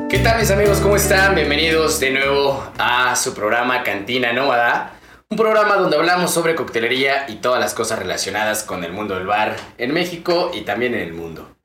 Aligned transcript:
¿Qué 0.07 0.19
tal 0.19 0.39
mis 0.39 0.51
amigos? 0.51 0.79
¿Cómo 0.81 0.97
están? 0.97 1.33
Bienvenidos 1.33 1.99
de 1.99 2.11
nuevo 2.11 2.63
a 2.77 3.15
su 3.15 3.33
programa 3.33 3.81
Cantina 3.81 4.31
Nómada. 4.33 4.99
Un 5.33 5.37
programa 5.37 5.77
donde 5.77 5.97
hablamos 5.97 6.31
sobre 6.31 6.53
coctelería 6.53 7.25
y 7.27 7.37
todas 7.37 7.59
las 7.59 7.73
cosas 7.73 7.97
relacionadas 7.97 8.61
con 8.61 8.83
el 8.83 8.93
mundo 8.93 9.15
del 9.15 9.25
bar 9.25 9.55
en 9.79 9.91
México 9.91 10.51
y 10.53 10.61
también 10.61 10.93
en 10.93 10.99
el 10.99 11.13
mundo. 11.13 11.55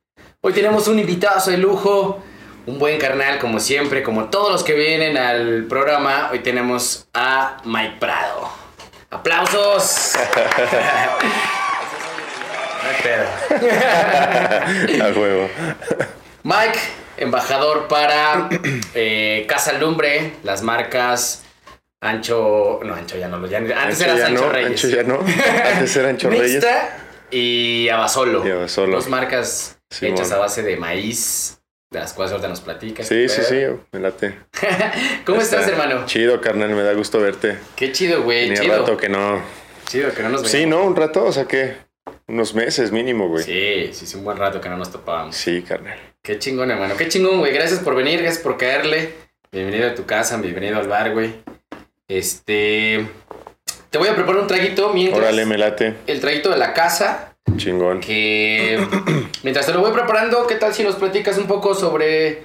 Hoy 0.41 0.55
tenemos 0.55 0.89
un 0.89 0.99
invitado 0.99 1.51
de 1.51 1.59
lujo, 1.59 2.23
un 2.65 2.79
buen 2.79 2.99
carnal 2.99 3.39
como 3.39 3.61
siempre, 3.61 4.03
como 4.03 4.31
todos 4.31 4.51
los 4.51 4.65
que 4.65 4.73
vienen 4.73 5.19
al 5.19 5.67
programa. 5.69 6.31
Hoy 6.33 6.39
tenemos 6.39 7.09
a 7.13 7.59
Mike 7.67 7.97
Prado. 8.01 8.49
¡Aplausos! 9.11 10.15
A 15.03 15.09
huevo. 15.15 15.51
Mike, 16.43 16.79
embajador 17.19 17.87
para 17.87 18.49
eh, 18.95 19.45
Casa 19.47 19.75
Lumbre, 19.75 20.37
las 20.43 20.63
marcas 20.63 21.43
Ancho. 22.01 22.81
No, 22.85 22.95
Ancho 22.95 23.17
ya 23.19 23.29
no. 23.29 23.45
Ya, 23.47 23.59
antes 23.59 24.01
era 24.01 24.27
Ancho 24.27 24.45
no, 24.47 24.53
Reyes. 24.53 24.71
Ancho 24.71 24.89
ya 24.89 25.03
no. 25.03 25.21
Antes 25.75 25.97
era 25.97 26.09
Ancho 26.09 26.31
Reyes. 26.31 26.53
Mixta 26.53 26.97
y 27.31 27.89
Abasolo. 27.89 28.47
Y 28.47 28.51
Abasolo. 28.51 28.97
Dos 28.97 29.09
marcas 29.09 29.79
Sí, 29.91 30.07
hechas 30.07 30.29
bueno. 30.29 30.37
a 30.37 30.39
base 30.41 30.63
de 30.63 30.77
maíz, 30.77 31.61
de 31.91 31.99
las 32.01 32.13
cuales 32.13 32.33
ahorita 32.33 32.49
nos 32.49 32.61
platicas. 32.61 33.07
Sí, 33.09 33.29
sí, 33.29 33.41
sí, 33.49 33.57
me 33.93 34.01
late. 34.01 34.39
¿Cómo 35.25 35.41
estás, 35.41 35.61
Está 35.61 35.73
hermano? 35.73 36.05
Chido, 36.07 36.41
carnal, 36.41 36.71
me 36.71 36.83
da 36.83 36.93
gusto 36.93 37.19
verte. 37.21 37.57
Qué 37.75 37.91
chido, 37.93 38.23
güey. 38.23 38.53
Chido. 38.55 38.79
rato 38.81 38.97
que 38.97 39.09
no. 39.09 39.43
Chido 39.87 40.13
que 40.13 40.23
no 40.23 40.29
nos 40.29 40.47
Sí, 40.47 40.59
veamos. 40.59 40.79
¿no? 40.79 40.87
Un 40.87 40.97
rato, 40.97 41.25
o 41.25 41.33
sea 41.33 41.47
que 41.47 41.75
unos 42.27 42.55
meses 42.55 42.93
mínimo, 42.93 43.29
güey. 43.29 43.43
Sí, 43.45 43.87
Sí, 43.87 43.95
sí, 43.95 44.07
sí, 44.07 44.17
un 44.19 44.25
buen 44.25 44.37
rato 44.37 44.61
que 44.61 44.69
no 44.69 44.77
nos 44.77 44.93
topábamos. 44.93 45.43
carnal. 45.67 45.99
Qué 46.23 46.39
chingón, 46.39 46.71
hermano. 46.71 46.95
Qué 46.97 47.09
chingón, 47.09 47.39
güey. 47.39 47.53
Gracias 47.55 47.81
por 47.81 47.95
venir, 47.97 48.21
gracias 48.21 48.43
por 48.43 48.59
caerle. 48.59 49.15
Bienvenido 49.51 49.89
a 49.89 49.95
tu 49.95 50.05
casa, 50.05 50.37
bienvenido 50.37 50.77
al 50.79 50.87
bar, 50.87 51.13
güey. 51.15 51.33
Este. 52.09 53.07
Te 53.91 53.99
voy 53.99 54.09
a 54.09 54.15
preparar 54.15 54.41
un 54.43 54.47
traguito 54.47 54.93
mientras. 54.93 55.21
Órale, 55.23 55.47
me 55.47 55.59
late. 55.59 55.95
El 56.07 56.21
traguito 56.21 56.51
de 56.51 56.57
la 56.57 56.73
casa. 56.75 57.35
Chingón. 57.57 58.01
Que. 58.01 58.79
mientras 59.43 59.67
te 59.67 59.73
lo 59.73 59.81
voy 59.81 59.93
preparando, 59.93 60.47
¿qué 60.47 60.57
tal 60.57 60.75
si 60.75 60.83
nos 60.83 60.97
platicas 60.97 61.39
un 61.39 61.47
poco 61.47 61.75
sobre. 61.75 62.45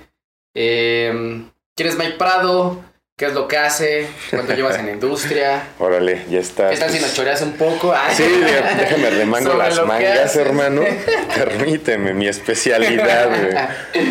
eh, 0.53 1.43
¿Quién 1.75 1.89
es 1.89 1.97
Mike 1.97 2.15
Prado? 2.17 2.83
¿Qué 3.17 3.25
es 3.27 3.33
lo 3.33 3.47
que 3.47 3.57
hace? 3.57 4.07
¿Cuánto 4.31 4.53
llevas 4.55 4.77
en 4.79 4.87
la 4.87 4.91
industria? 4.93 5.67
Órale, 5.79 6.25
ya 6.29 6.39
está. 6.39 6.69
¿Qué 6.69 6.77
tal 6.77 6.89
si 6.89 6.99
nos 6.99 7.13
choreas 7.13 7.41
un 7.41 7.53
poco? 7.53 7.93
Ah. 7.93 8.09
Sí, 8.13 8.23
déjame 8.79 9.09
remango 9.11 9.53
las 9.53 9.85
mangas, 9.85 10.35
hermano. 10.35 10.81
Permíteme, 11.35 12.13
mi 12.13 12.27
especialidad, 12.27 13.29
güey. 13.29 14.05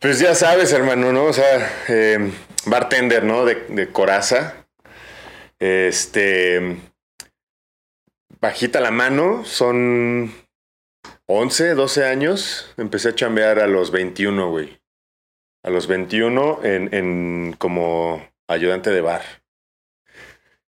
Pues 0.00 0.18
ya 0.18 0.34
sabes, 0.34 0.72
hermano, 0.72 1.12
¿no? 1.12 1.24
O 1.24 1.32
sea, 1.32 1.70
eh, 1.88 2.30
bartender, 2.66 3.22
¿no? 3.24 3.44
De, 3.44 3.64
de 3.68 3.88
coraza. 3.88 4.54
Este. 5.60 6.78
Bajita 8.40 8.80
la 8.80 8.90
mano, 8.90 9.44
son 9.44 10.32
11, 11.26 11.74
12 11.74 12.04
años. 12.06 12.72
Empecé 12.78 13.10
a 13.10 13.14
chambear 13.14 13.58
a 13.58 13.66
los 13.66 13.90
21, 13.90 14.50
güey. 14.50 14.80
A 15.62 15.68
los 15.68 15.86
21 15.86 16.60
en, 16.64 16.94
en 16.94 17.54
como 17.58 18.26
ayudante 18.48 18.90
de 18.90 19.02
bar. 19.02 19.22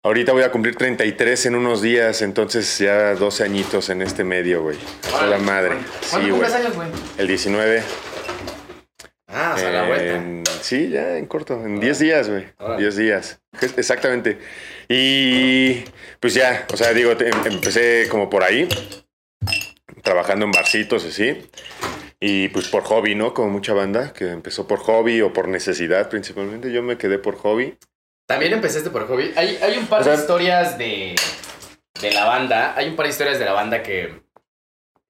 Ahorita 0.03 0.33
voy 0.33 0.43
a 0.43 0.51
cumplir 0.51 0.77
33 0.77 1.47
en 1.47 1.55
unos 1.55 1.83
días, 1.83 2.23
entonces 2.23 2.79
ya 2.79 3.15
12 3.15 3.45
añitos 3.45 3.91
en 3.91 4.03
este 4.03 4.25
medio, 4.25 4.63
güey. 4.63 4.79
A 5.21 5.27
la 5.27 5.39
madre. 5.39 5.77
¿Cuánto 5.77 6.07
Sí, 6.09 6.17
güey. 6.17 6.31
cumples 6.31 6.55
años, 6.55 6.75
güey? 6.75 6.89
El 7.19 7.29
19. 7.29 7.83
Sí, 10.61 10.89
ya 10.91 11.17
en 11.19 11.27
corto, 11.27 11.55
en 11.65 11.81
10 11.81 11.99
días, 11.99 12.29
güey. 12.29 12.47
Órale. 12.59 12.81
10 12.83 12.97
días. 12.97 13.41
Exactamente. 13.77 14.39
Y 14.89 15.85
pues 16.21 16.35
ya, 16.35 16.67
o 16.73 16.77
sea, 16.77 16.93
digo, 16.93 17.13
em- 17.13 17.47
empecé 17.53 18.07
como 18.11 18.29
por 18.31 18.43
ahí, 18.45 18.69
trabajando 20.03 20.45
en 20.45 20.53
barcitos 20.53 21.05
así. 21.05 21.43
Y 22.23 22.49
pues 22.49 22.69
por 22.69 22.83
hobby, 22.83 23.15
¿no? 23.15 23.33
Como 23.33 23.49
mucha 23.49 23.73
banda 23.73 24.13
que 24.13 24.29
empezó 24.31 24.67
por 24.67 24.79
hobby 24.81 25.23
o 25.23 25.33
por 25.33 25.49
necesidad 25.49 26.09
principalmente. 26.11 26.71
Yo 26.71 26.83
me 26.83 26.99
quedé 26.99 27.19
por 27.19 27.37
hobby. 27.37 27.79
También 28.27 28.53
empezaste 28.53 28.91
por 28.91 29.07
hobby. 29.09 29.33
Hay, 29.37 29.57
hay 29.63 29.79
un 29.79 29.87
par 29.87 30.03
O 30.03 30.05
sea- 30.05 30.13
de 30.15 30.19
historias 30.21 30.77
de, 30.79 31.15
de 32.03 32.13
la 32.13 32.25
banda. 32.27 32.75
Hay 32.77 32.89
un 32.89 32.97
par 32.97 33.07
de 33.07 33.11
historias 33.11 33.39
de 33.39 33.45
la 33.47 33.53
banda 33.53 33.83
que. 33.83 34.21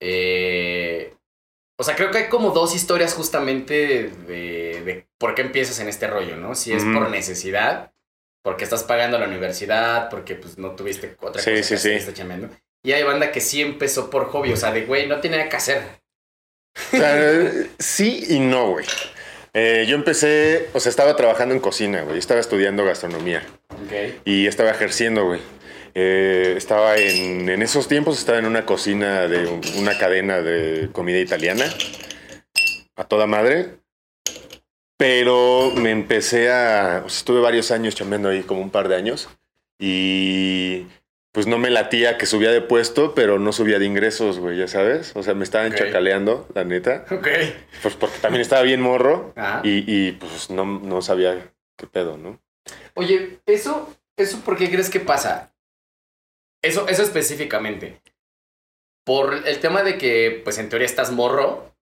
eh, 0.01 1.15
o 1.81 1.83
sea, 1.83 1.97
creo 1.97 2.11
que 2.11 2.19
hay 2.19 2.29
como 2.29 2.51
dos 2.51 2.75
historias 2.75 3.15
justamente 3.15 4.11
de, 4.29 4.83
de 4.85 5.07
por 5.17 5.35
qué 5.35 5.41
empiezas 5.41 5.81
en 5.81 5.89
este 5.89 6.07
rollo, 6.07 6.37
¿no? 6.37 6.55
Si 6.55 6.73
es 6.75 6.85
por 6.85 7.09
necesidad, 7.09 7.93
porque 8.43 8.65
estás 8.65 8.83
pagando 8.83 9.19
la 9.19 9.27
universidad, 9.27 10.11
porque 10.11 10.35
pues 10.35 10.59
no 10.59 10.73
tuviste 10.77 11.17
otra 11.23 11.41
Sí, 11.41 11.53
cosa 11.53 11.63
sí, 11.63 11.75
que 11.75 11.79
sí. 11.79 11.91
estás 11.93 12.15
chambeando. 12.15 12.51
Y 12.83 12.93
hay 12.93 13.03
banda 13.03 13.33
que 13.33 13.41
sí 13.41 13.63
empezó 13.63 14.11
por 14.11 14.27
hobby, 14.27 14.53
o 14.53 14.57
sea, 14.59 14.73
de 14.73 14.85
güey, 14.85 15.07
no 15.07 15.21
tiene 15.21 15.39
nada 15.39 15.49
que 15.49 15.57
hacer. 15.57 15.83
O 16.93 16.97
sea, 16.99 17.51
sí 17.79 18.27
y 18.29 18.41
no, 18.41 18.73
güey. 18.73 18.85
Eh, 19.55 19.87
yo 19.89 19.97
empecé, 19.97 20.69
o 20.75 20.81
sea, 20.81 20.91
estaba 20.91 21.17
trabajando 21.17 21.55
en 21.55 21.61
cocina, 21.61 22.03
güey. 22.03 22.19
Estaba 22.19 22.41
estudiando 22.41 22.85
gastronomía. 22.85 23.43
Ok. 23.71 24.21
y 24.27 24.47
estaba 24.47 24.71
ejerciendo, 24.71 25.25
güey. 25.27 25.41
Eh, 25.95 26.55
estaba 26.57 26.97
en, 26.97 27.49
en 27.49 27.63
esos 27.63 27.89
tiempos, 27.89 28.19
estaba 28.19 28.39
en 28.39 28.47
una 28.47 28.65
cocina 28.67 29.27
de 29.29 29.47
un- 29.47 29.61
una 29.79 29.99
cadena 29.99 30.41
de 30.41 30.89
comida 30.93 31.19
italiana, 31.19 31.65
a 32.97 33.05
toda 33.05 33.27
madre. 33.27 33.77
Pero 34.97 35.73
me 35.77 35.91
empecé 35.91 36.51
a, 36.51 37.03
o 37.07 37.09
sea, 37.09 37.19
estuve 37.19 37.41
varios 37.41 37.71
años 37.71 37.95
chambeando 37.95 38.29
ahí, 38.29 38.43
como 38.43 38.61
un 38.61 38.71
par 38.71 38.89
de 38.89 38.97
años, 38.97 39.29
y 39.79 40.87
pues 41.33 41.47
no 41.47 41.57
me 41.59 41.71
latía 41.71 42.19
que 42.19 42.27
subía 42.27 42.51
de 42.51 42.61
puesto, 42.61 43.15
pero 43.15 43.39
no 43.39 43.53
subía 43.53 43.79
de 43.79 43.87
ingresos, 43.87 44.39
güey, 44.39 44.59
ya 44.59 44.69
sabes. 44.69 45.13
O 45.15 45.23
sea, 45.23 45.33
me 45.35 45.45
estaban 45.45 45.73
chacaleando, 45.75 46.47
la 46.55 46.65
neta. 46.65 47.07
Ok. 47.11 47.29
Pues 47.83 47.95
porque 47.95 48.19
también 48.19 48.43
estaba 48.43 48.63
bien 48.63 48.81
morro 48.83 49.33
Ajá. 49.37 49.63
y, 49.65 49.85
y, 49.87 50.13
pues 50.13 50.51
no, 50.51 50.65
no 50.67 51.01
sabía 51.01 51.51
qué 51.79 51.87
pedo, 51.87 52.19
¿no? 52.19 52.39
Oye, 52.95 53.39
eso, 53.47 53.95
eso 54.17 54.41
¿por 54.41 54.59
qué 54.59 54.69
crees 54.71 54.91
que 54.91 55.01
pasa? 55.01 55.53
Eso, 56.63 56.89
eso 56.89 57.03
específicamente. 57.03 58.01
¿Por 59.05 59.47
el 59.47 59.61
tema 59.61 59.83
de 59.83 59.99
que, 59.99 60.41
pues 60.45 60.59
en 60.59 60.69
teoría 60.69 60.87
estás 60.87 61.11
morro? 61.11 61.75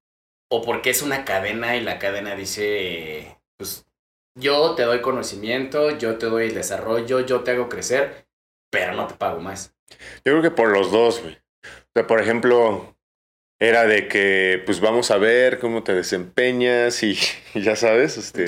¿O 0.51 0.63
porque 0.63 0.91
es 0.91 1.03
una 1.03 1.25
cadena 1.25 1.77
y 1.77 1.81
la 1.83 1.99
cadena 1.99 2.35
dice, 2.35 3.39
pues 3.59 3.87
yo 4.35 4.75
te 4.75 4.85
doy 4.85 5.03
conocimiento, 5.03 5.99
yo 5.99 6.17
te 6.17 6.27
doy 6.27 6.47
el 6.47 6.55
desarrollo, 6.55 7.21
yo 7.21 7.43
te 7.43 7.51
hago 7.51 7.69
crecer, 7.69 8.27
pero 8.71 8.95
no 8.95 9.07
te 9.07 9.15
pago 9.15 9.41
más? 9.41 9.75
Yo 10.25 10.33
creo 10.33 10.43
que 10.43 10.51
por 10.51 10.71
los 10.71 10.91
dos, 10.91 11.21
güey. 11.21 11.35
O 11.35 11.91
sea, 11.95 12.07
por 12.07 12.21
ejemplo, 12.21 12.97
era 13.61 13.85
de 13.85 14.09
que, 14.09 14.63
pues 14.65 14.81
vamos 14.81 15.11
a 15.11 15.19
ver 15.19 15.59
cómo 15.59 15.83
te 15.83 15.93
desempeñas 15.95 17.03
y, 17.03 17.19
y 17.55 17.61
ya 17.63 17.77
sabes, 17.77 18.17
este, 18.17 18.47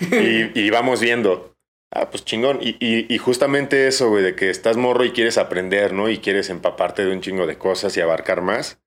y, 0.00 0.58
y 0.58 0.70
vamos 0.70 1.00
viendo. 1.00 1.51
Ah, 1.94 2.08
pues 2.10 2.24
chingón. 2.24 2.58
Y, 2.62 2.76
y, 2.80 3.18
justamente 3.18 3.86
eso, 3.86 4.08
güey, 4.08 4.22
de 4.24 4.34
que 4.34 4.48
estás 4.48 4.76
morro 4.78 5.04
y 5.04 5.12
quieres 5.12 5.36
aprender, 5.36 5.92
¿no? 5.92 6.08
Y 6.08 6.18
quieres 6.18 6.48
empaparte 6.48 7.04
de 7.04 7.12
un 7.12 7.20
chingo 7.20 7.46
de 7.46 7.58
cosas 7.58 7.96
y 7.96 8.00
abarcar 8.00 8.40
más. 8.40 8.78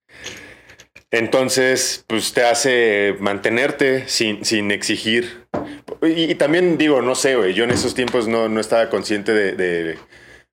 Entonces, 1.12 2.04
pues 2.08 2.34
te 2.34 2.44
hace 2.44 3.16
mantenerte 3.20 4.08
sin, 4.08 4.44
sin 4.44 4.72
exigir. 4.72 5.48
Y, 6.02 6.36
también 6.36 6.78
digo, 6.78 7.02
no 7.02 7.16
sé, 7.16 7.36
güey, 7.36 7.54
yo 7.54 7.64
en 7.64 7.72
esos 7.72 7.96
tiempos 7.96 8.28
no, 8.28 8.50
no 8.50 8.60
estaba 8.60 8.90
consciente 8.90 9.34
de, 9.34 9.54
de, 9.54 9.98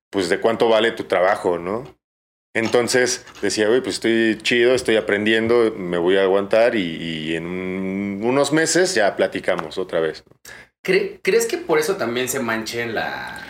pues 0.09 0.29
de 0.29 0.39
cuánto 0.39 0.69
vale 0.69 0.91
tu 0.91 1.05
trabajo, 1.05 1.57
¿no? 1.57 1.83
Entonces 2.55 3.25
decía, 3.41 3.67
güey, 3.67 3.81
pues 3.81 3.95
estoy 3.95 4.37
chido, 4.41 4.75
estoy 4.75 4.95
aprendiendo, 4.97 5.73
me 5.77 5.97
voy 5.97 6.17
a 6.17 6.23
aguantar 6.23 6.75
y, 6.75 7.35
en 7.35 7.45
un- 7.47 8.21
unos 8.23 8.53
meses 8.53 8.95
ya 8.95 9.15
platicamos 9.15 9.77
otra 9.77 9.99
vez. 9.99 10.23
¿Cre- 10.83 11.19
¿Crees 11.21 11.45
que 11.45 11.57
por 11.57 11.79
eso 11.79 11.95
también 11.97 12.27
se 12.27 12.39
manche 12.39 12.85
la... 12.85 13.41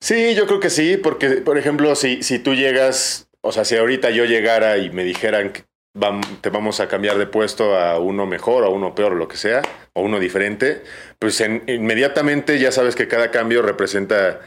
Sí, 0.00 0.34
yo 0.34 0.46
creo 0.46 0.58
que 0.60 0.70
sí, 0.70 0.96
porque, 0.96 1.28
por 1.42 1.58
ejemplo, 1.58 1.94
si, 1.94 2.22
si 2.24 2.40
tú 2.40 2.54
llegas, 2.54 3.28
o 3.40 3.52
sea, 3.52 3.64
si 3.64 3.76
ahorita 3.76 4.10
yo 4.10 4.24
llegara 4.24 4.78
y 4.78 4.90
me 4.90 5.04
dijeran 5.04 5.52
que 5.52 5.62
te 6.40 6.50
vamos 6.50 6.80
a 6.80 6.88
cambiar 6.88 7.18
de 7.18 7.26
puesto 7.26 7.76
a 7.78 7.98
uno 8.00 8.26
mejor 8.26 8.64
o 8.64 8.66
a 8.66 8.70
uno 8.70 8.94
peor 8.94 9.12
o 9.12 9.16
lo 9.16 9.28
que 9.28 9.36
sea, 9.36 9.62
o 9.92 10.02
uno 10.02 10.18
diferente, 10.18 10.82
pues 11.20 11.40
en- 11.40 11.62
inmediatamente 11.68 12.58
ya 12.58 12.72
sabes 12.72 12.96
que 12.96 13.06
cada 13.06 13.30
cambio 13.30 13.62
representa 13.62 14.40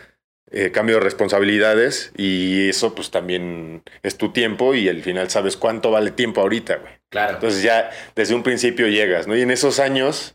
eh, 0.51 0.71
cambio 0.71 0.95
de 0.95 1.01
responsabilidades 1.01 2.11
y 2.17 2.69
eso 2.69 2.93
pues 2.93 3.09
también 3.11 3.83
es 4.03 4.17
tu 4.17 4.31
tiempo 4.33 4.75
y 4.75 4.89
al 4.89 5.01
final 5.01 5.29
sabes 5.29 5.55
cuánto 5.57 5.91
vale 5.91 6.11
tiempo 6.11 6.41
ahorita, 6.41 6.77
güey. 6.77 6.93
Claro. 7.09 7.35
Entonces 7.35 7.63
ya 7.63 7.89
desde 8.15 8.35
un 8.35 8.43
principio 8.43 8.87
llegas, 8.87 9.25
¿no? 9.27 9.35
Y 9.35 9.41
en 9.41 9.51
esos 9.51 9.79
años, 9.79 10.34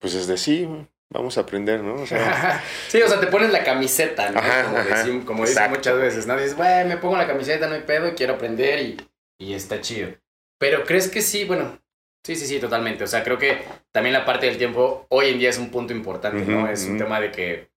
pues 0.00 0.14
es 0.14 0.26
de 0.26 0.36
sí, 0.36 0.68
vamos 1.10 1.38
a 1.38 1.42
aprender, 1.42 1.80
¿no? 1.82 1.94
O 1.94 2.06
sea, 2.06 2.62
sí, 2.88 3.00
o 3.00 3.06
sea, 3.08 3.20
te 3.20 3.28
pones 3.28 3.50
la 3.50 3.62
camiseta, 3.62 4.30
¿no? 4.30 4.40
Ajá, 4.40 4.64
como 4.64 4.78
ajá, 4.78 4.96
decimos- 4.98 5.24
como 5.24 5.46
dicen 5.46 5.70
muchas 5.70 5.96
veces, 5.96 6.26
¿no? 6.26 6.36
Dices, 6.36 6.56
güey, 6.56 6.84
me 6.86 6.96
pongo 6.96 7.16
la 7.16 7.26
camiseta, 7.26 7.68
no 7.68 7.74
hay 7.74 7.82
pedo, 7.82 8.14
quiero 8.16 8.34
aprender 8.34 8.80
y, 8.80 8.96
y 9.38 9.54
está 9.54 9.80
chido. 9.80 10.10
Pero 10.58 10.84
crees 10.84 11.08
que 11.08 11.22
sí, 11.22 11.44
bueno, 11.44 11.80
sí, 12.24 12.34
sí, 12.36 12.46
sí, 12.46 12.58
totalmente. 12.58 13.04
O 13.04 13.06
sea, 13.06 13.22
creo 13.22 13.38
que 13.38 13.62
también 13.92 14.12
la 14.12 14.24
parte 14.24 14.46
del 14.46 14.58
tiempo 14.58 15.06
hoy 15.08 15.28
en 15.30 15.38
día 15.38 15.50
es 15.50 15.58
un 15.58 15.70
punto 15.70 15.92
importante, 15.92 16.44
¿no? 16.44 16.68
Es 16.68 16.84
un 16.84 16.98
tema 16.98 17.20
de 17.20 17.30
que 17.30 17.70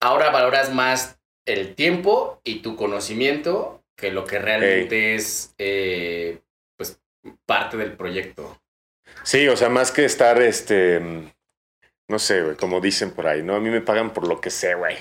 ahora 0.00 0.30
valoras 0.30 0.72
más 0.72 1.18
el 1.46 1.74
tiempo 1.74 2.40
y 2.44 2.60
tu 2.60 2.76
conocimiento 2.76 3.82
que 3.96 4.10
lo 4.10 4.24
que 4.24 4.38
realmente 4.38 5.14
es, 5.14 5.54
eh, 5.58 6.40
pues, 6.76 7.00
parte 7.46 7.76
del 7.76 7.92
proyecto. 7.96 8.60
Sí, 9.26 9.48
o 9.48 9.56
sea, 9.56 9.68
más 9.68 9.90
que 9.92 10.04
estar, 10.04 10.40
este, 10.40 11.00
no 12.08 12.18
sé, 12.18 12.42
güey, 12.42 12.56
como 12.56 12.80
dicen 12.80 13.10
por 13.10 13.26
ahí, 13.26 13.42
¿no? 13.42 13.56
A 13.56 13.60
mí 13.60 13.68
me 13.68 13.80
pagan 13.80 14.12
por 14.12 14.26
lo 14.28 14.40
que 14.40 14.50
sé, 14.50 14.74
güey. 14.74 14.96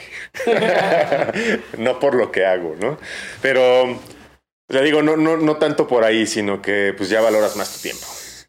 no 1.77 1.99
por 1.99 2.15
lo 2.15 2.31
que 2.31 2.45
hago, 2.45 2.75
¿no? 2.79 2.97
Pero, 3.41 3.99
sea, 4.69 4.81
digo, 4.81 5.01
no, 5.01 5.15
no, 5.17 5.37
no 5.37 5.57
tanto 5.57 5.87
por 5.87 6.03
ahí, 6.03 6.25
sino 6.27 6.61
que 6.61 6.93
pues 6.97 7.09
ya 7.09 7.21
valoras 7.21 7.55
más 7.55 7.73
tu 7.75 7.79
tiempo. 7.81 8.05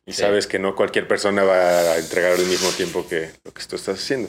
Y 0.06 0.12
Sí. 0.12 0.22
sabes 0.22 0.46
que 0.46 0.58
no 0.60 0.76
cualquier 0.76 1.08
persona 1.08 1.42
va 1.42 1.80
a 1.92 1.98
entregar 1.98 2.32
el 2.38 2.46
mismo 2.46 2.70
tiempo 2.70 3.06
que 3.08 3.30
lo 3.44 3.52
que 3.52 3.62
tú 3.64 3.74
estás 3.76 3.98
haciendo. 3.98 4.28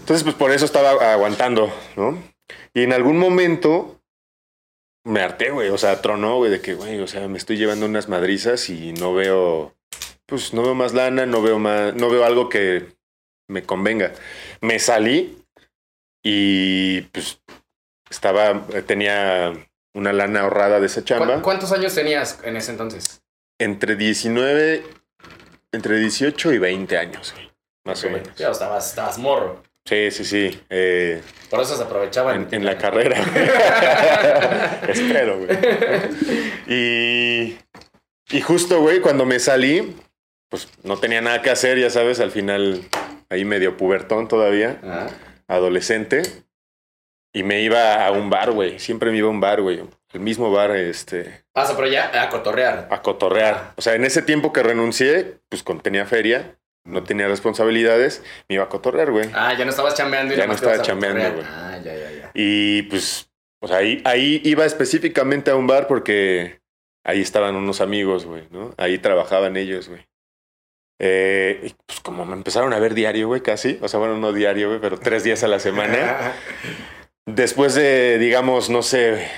Entonces, 0.00 0.22
pues 0.22 0.34
por 0.36 0.50
eso 0.52 0.66
estaba 0.66 1.12
aguantando, 1.12 1.72
¿no? 1.96 2.22
Y 2.74 2.82
en 2.82 2.92
algún 2.92 3.16
momento 3.16 3.98
me 5.04 5.20
harté, 5.22 5.50
güey. 5.50 5.70
O 5.70 5.78
sea, 5.78 6.02
tronó, 6.02 6.36
güey, 6.36 6.50
de 6.50 6.60
que, 6.60 6.74
güey, 6.74 7.00
o 7.00 7.06
sea, 7.06 7.26
me 7.28 7.38
estoy 7.38 7.56
llevando 7.56 7.86
unas 7.86 8.10
madrizas 8.10 8.68
y 8.68 8.92
no 8.92 9.14
veo, 9.14 9.74
pues 10.26 10.52
no 10.54 10.62
veo 10.62 10.74
más 10.74 10.94
lana, 10.94 11.26
no 11.26 11.42
veo 11.42 11.58
más, 11.58 11.94
no 11.94 12.08
veo 12.10 12.24
algo 12.24 12.48
que 12.48 12.86
me 13.48 13.62
convenga. 13.62 14.12
Me 14.60 14.78
salí 14.78 15.38
y 16.22 17.02
pues 17.02 17.40
estaba, 18.10 18.66
tenía 18.86 19.52
una 19.94 20.12
lana 20.12 20.40
ahorrada 20.40 20.80
de 20.80 20.86
esa 20.86 21.00
¿Cu- 21.02 21.06
chamba. 21.06 21.42
¿Cuántos 21.42 21.72
años 21.72 21.94
tenías 21.94 22.40
en 22.44 22.56
ese 22.56 22.70
entonces? 22.72 23.22
Entre 23.58 23.96
19, 23.96 24.84
entre 25.72 25.98
18 25.98 26.52
y 26.52 26.58
20 26.58 26.98
años, 26.98 27.32
güey. 27.34 27.50
Más 27.84 28.02
o 28.04 28.10
menos. 28.10 28.34
Ya, 28.36 28.50
estabas, 28.50 28.88
estabas 28.88 29.18
morro. 29.18 29.62
Sí, 29.84 30.10
sí, 30.10 30.24
sí. 30.24 30.58
eh, 30.70 31.20
Por 31.50 31.60
eso 31.60 31.76
se 31.76 31.82
aprovechaban. 31.82 32.48
en, 32.50 32.54
en 32.54 32.64
la 32.64 32.78
carrera. 32.78 33.20
Espero, 34.88 35.38
güey. 35.38 35.58
Y, 36.66 37.58
y 38.30 38.40
justo, 38.40 38.80
güey, 38.80 39.00
cuando 39.00 39.26
me 39.26 39.38
salí, 39.38 39.94
pues 40.54 40.68
no 40.84 40.96
tenía 40.98 41.20
nada 41.20 41.42
que 41.42 41.50
hacer, 41.50 41.80
ya 41.80 41.90
sabes, 41.90 42.20
al 42.20 42.30
final 42.30 42.80
ahí 43.28 43.44
medio 43.44 43.76
pubertón 43.76 44.28
todavía, 44.28 44.78
adolescente. 45.48 46.22
Y 47.32 47.42
me 47.42 47.60
iba 47.62 48.06
a 48.06 48.12
un 48.12 48.30
bar, 48.30 48.52
güey. 48.52 48.78
Siempre 48.78 49.10
me 49.10 49.16
iba 49.18 49.26
a 49.26 49.30
un 49.32 49.40
bar, 49.40 49.60
güey. 49.62 49.82
El 50.12 50.20
mismo 50.20 50.52
bar, 50.52 50.70
este, 50.76 51.42
Ah, 51.56 51.64
o 51.64 51.66
sea, 51.66 51.74
pero 51.74 51.88
ya 51.88 52.22
a 52.22 52.28
cotorrear. 52.28 52.86
a 52.88 53.02
cotorrear. 53.02 53.72
O 53.74 53.82
sea, 53.82 53.94
en 53.96 54.04
ese 54.04 54.22
tiempo 54.22 54.52
que 54.52 54.62
renuncié, 54.62 55.38
pues 55.48 55.64
con- 55.64 55.80
tenía 55.80 56.06
feria, 56.06 56.56
no 56.84 57.02
tenía 57.02 57.26
responsabilidades, 57.26 58.22
me 58.48 58.54
iba 58.54 58.62
a 58.64 58.68
cotorrear, 58.68 59.10
güey. 59.10 59.28
Ah, 59.34 59.52
ya 59.58 59.64
no 59.64 59.70
estabas 59.72 59.96
chambeando 59.96 60.34
y 60.34 60.36
Ya 60.36 60.46
no 60.46 60.52
estaba 60.52 60.80
chambeando, 60.82 61.24
cotorrear. 61.24 61.50
Ah, 61.52 61.78
ya, 61.82 61.94
ya, 61.96 62.10
ya. 62.12 62.30
Y 62.32 62.82
pues, 62.82 63.28
o 63.60 63.66
sea, 63.66 63.78
ahí, 63.78 64.00
ahí 64.04 64.40
iba 64.44 64.64
específicamente 64.64 65.50
a 65.50 65.56
un 65.56 65.66
bar 65.66 65.88
porque 65.88 66.60
ahí 67.04 67.20
estaban 67.20 67.56
unos 67.56 67.80
amigos, 67.80 68.24
güey, 68.26 68.44
¿no? 68.52 68.72
Ahí 68.76 68.98
trabajaban 68.98 69.56
ellos, 69.56 69.88
güey. 69.88 70.06
Eh, 71.06 71.60
y 71.64 71.74
pues 71.86 72.00
como 72.00 72.24
me 72.24 72.32
empezaron 72.32 72.72
a 72.72 72.78
ver 72.78 72.94
diario, 72.94 73.26
güey, 73.28 73.42
casi. 73.42 73.78
O 73.82 73.88
sea, 73.88 74.00
bueno, 74.00 74.16
no 74.16 74.32
diario, 74.32 74.68
güey, 74.68 74.80
pero 74.80 74.98
tres 74.98 75.22
días 75.22 75.44
a 75.44 75.48
la 75.48 75.58
semana. 75.58 76.32
Después 77.26 77.74
de, 77.74 78.16
digamos, 78.18 78.70
no 78.70 78.80
sé, 78.82 79.28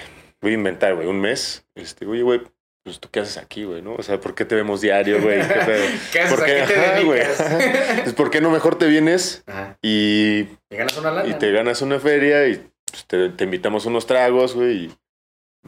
voy 0.41 0.53
a 0.53 0.55
inventar, 0.55 0.95
güey, 0.95 1.09
un 1.09 1.21
mes. 1.21 1.67
Este, 1.75 2.07
oye, 2.07 2.23
güey, 2.23 2.41
pues 2.85 3.01
tú 3.01 3.09
qué 3.11 3.19
haces 3.19 3.37
aquí, 3.37 3.65
güey, 3.65 3.83
¿no? 3.83 3.95
O 3.95 4.03
sea, 4.05 4.21
¿por 4.21 4.37
qué 4.37 4.45
te 4.45 4.55
vemos 4.55 4.81
diario, 4.81 5.21
güey? 5.21 5.41
¿Qué 5.41 5.55
pedo? 5.55 5.85
¿Qué 6.13 6.21
haces? 6.21 6.35
¿Por 6.35 6.45
¿A 6.45 6.47
qué 6.47 6.53
te 6.73 6.75
Ajá, 6.77 7.01
güey. 7.03 7.23
Pues, 8.05 8.15
¿por 8.15 8.31
qué 8.31 8.41
no 8.41 8.51
mejor 8.51 8.79
te 8.79 8.87
vienes 8.87 9.43
Ajá. 9.47 9.77
y 9.83 10.47
Y 10.71 10.77
ganas 10.77 10.97
una 10.99 11.11
lana. 11.11 11.29
y 11.29 11.35
te 11.35 11.51
ganas 11.51 11.83
una 11.83 11.99
feria 11.99 12.47
y 12.47 12.65
pues, 12.89 13.07
te, 13.07 13.29
te 13.31 13.43
invitamos 13.43 13.87
unos 13.87 14.07
tragos, 14.07 14.55
güey, 14.55 14.85
y 14.85 14.95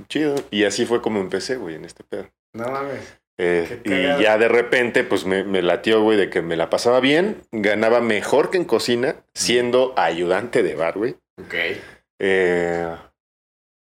chido. 0.08 0.36
Y 0.52 0.62
así 0.62 0.86
fue 0.86 1.02
como 1.02 1.20
empecé, 1.20 1.56
güey, 1.56 1.74
en 1.74 1.84
este 1.84 2.04
pedo. 2.04 2.28
No 2.52 2.68
mames. 2.68 3.17
Eh, 3.40 3.80
y 3.84 4.22
ya 4.22 4.36
de 4.36 4.48
repente, 4.48 5.04
pues 5.04 5.24
me, 5.24 5.44
me 5.44 5.62
latió, 5.62 6.02
güey, 6.02 6.18
de 6.18 6.28
que 6.28 6.42
me 6.42 6.56
la 6.56 6.70
pasaba 6.70 6.98
bien, 7.00 7.42
ganaba 7.52 8.00
mejor 8.00 8.50
que 8.50 8.56
en 8.56 8.64
cocina, 8.64 9.16
siendo 9.32 9.94
ayudante 9.96 10.62
de 10.64 10.74
bar, 10.74 10.98
güey. 10.98 11.16
Ok. 11.40 11.54
Eh, 12.18 12.96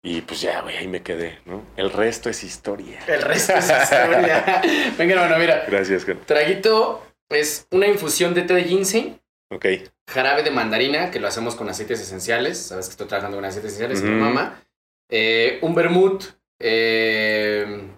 y 0.03 0.21
pues 0.21 0.43
ya, 0.43 0.61
güey, 0.61 0.77
ahí 0.77 0.89
me 0.89 1.03
quedé, 1.03 1.39
¿no? 1.47 1.65
El 1.77 1.91
resto 1.91 2.29
es 2.29 2.45
historia. 2.45 3.01
El 3.09 3.23
resto 3.23 3.55
es 3.55 3.65
historia. 3.71 4.63
Venga, 4.99 5.15
hermano, 5.15 5.39
mira. 5.39 5.65
Gracias, 5.67 6.05
Ken. 6.05 6.21
Traguito 6.27 7.03
es 7.31 7.67
una 7.71 7.87
infusión 7.87 8.35
de 8.35 8.43
té 8.43 8.55
de 8.55 8.65
ginseng, 8.65 9.19
Ok. 9.51 9.67
jarabe 10.09 10.43
de 10.43 10.51
mandarina, 10.51 11.11
que 11.11 11.19
lo 11.19 11.29
hacemos 11.29 11.55
con 11.57 11.69
aceites 11.71 12.01
esenciales. 12.01 12.59
Sabes 12.59 12.87
que 12.87 12.91
estoy 12.93 13.07
trabajando 13.09 13.39
con 13.39 13.45
aceites 13.47 13.73
esenciales, 13.73 14.01
Ujú. 14.01 14.09
mi 14.11 14.21
mamá. 14.21 14.63
Eh, 15.11 15.59
un 15.63 15.75
vermut 15.75 16.25
eh, 16.61 17.89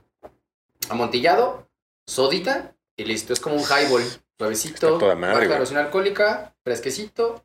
amontillado, 0.88 1.68
sodita 2.06 2.74
y 2.96 3.04
listo. 3.04 3.32
Es 3.32 3.40
como 3.40 3.56
un 3.56 3.62
highball, 3.62 4.02
suavecito, 4.38 4.98
toda 4.98 5.14
erosión 5.42 5.78
alcohólica, 5.78 6.54
fresquecito, 6.64 7.44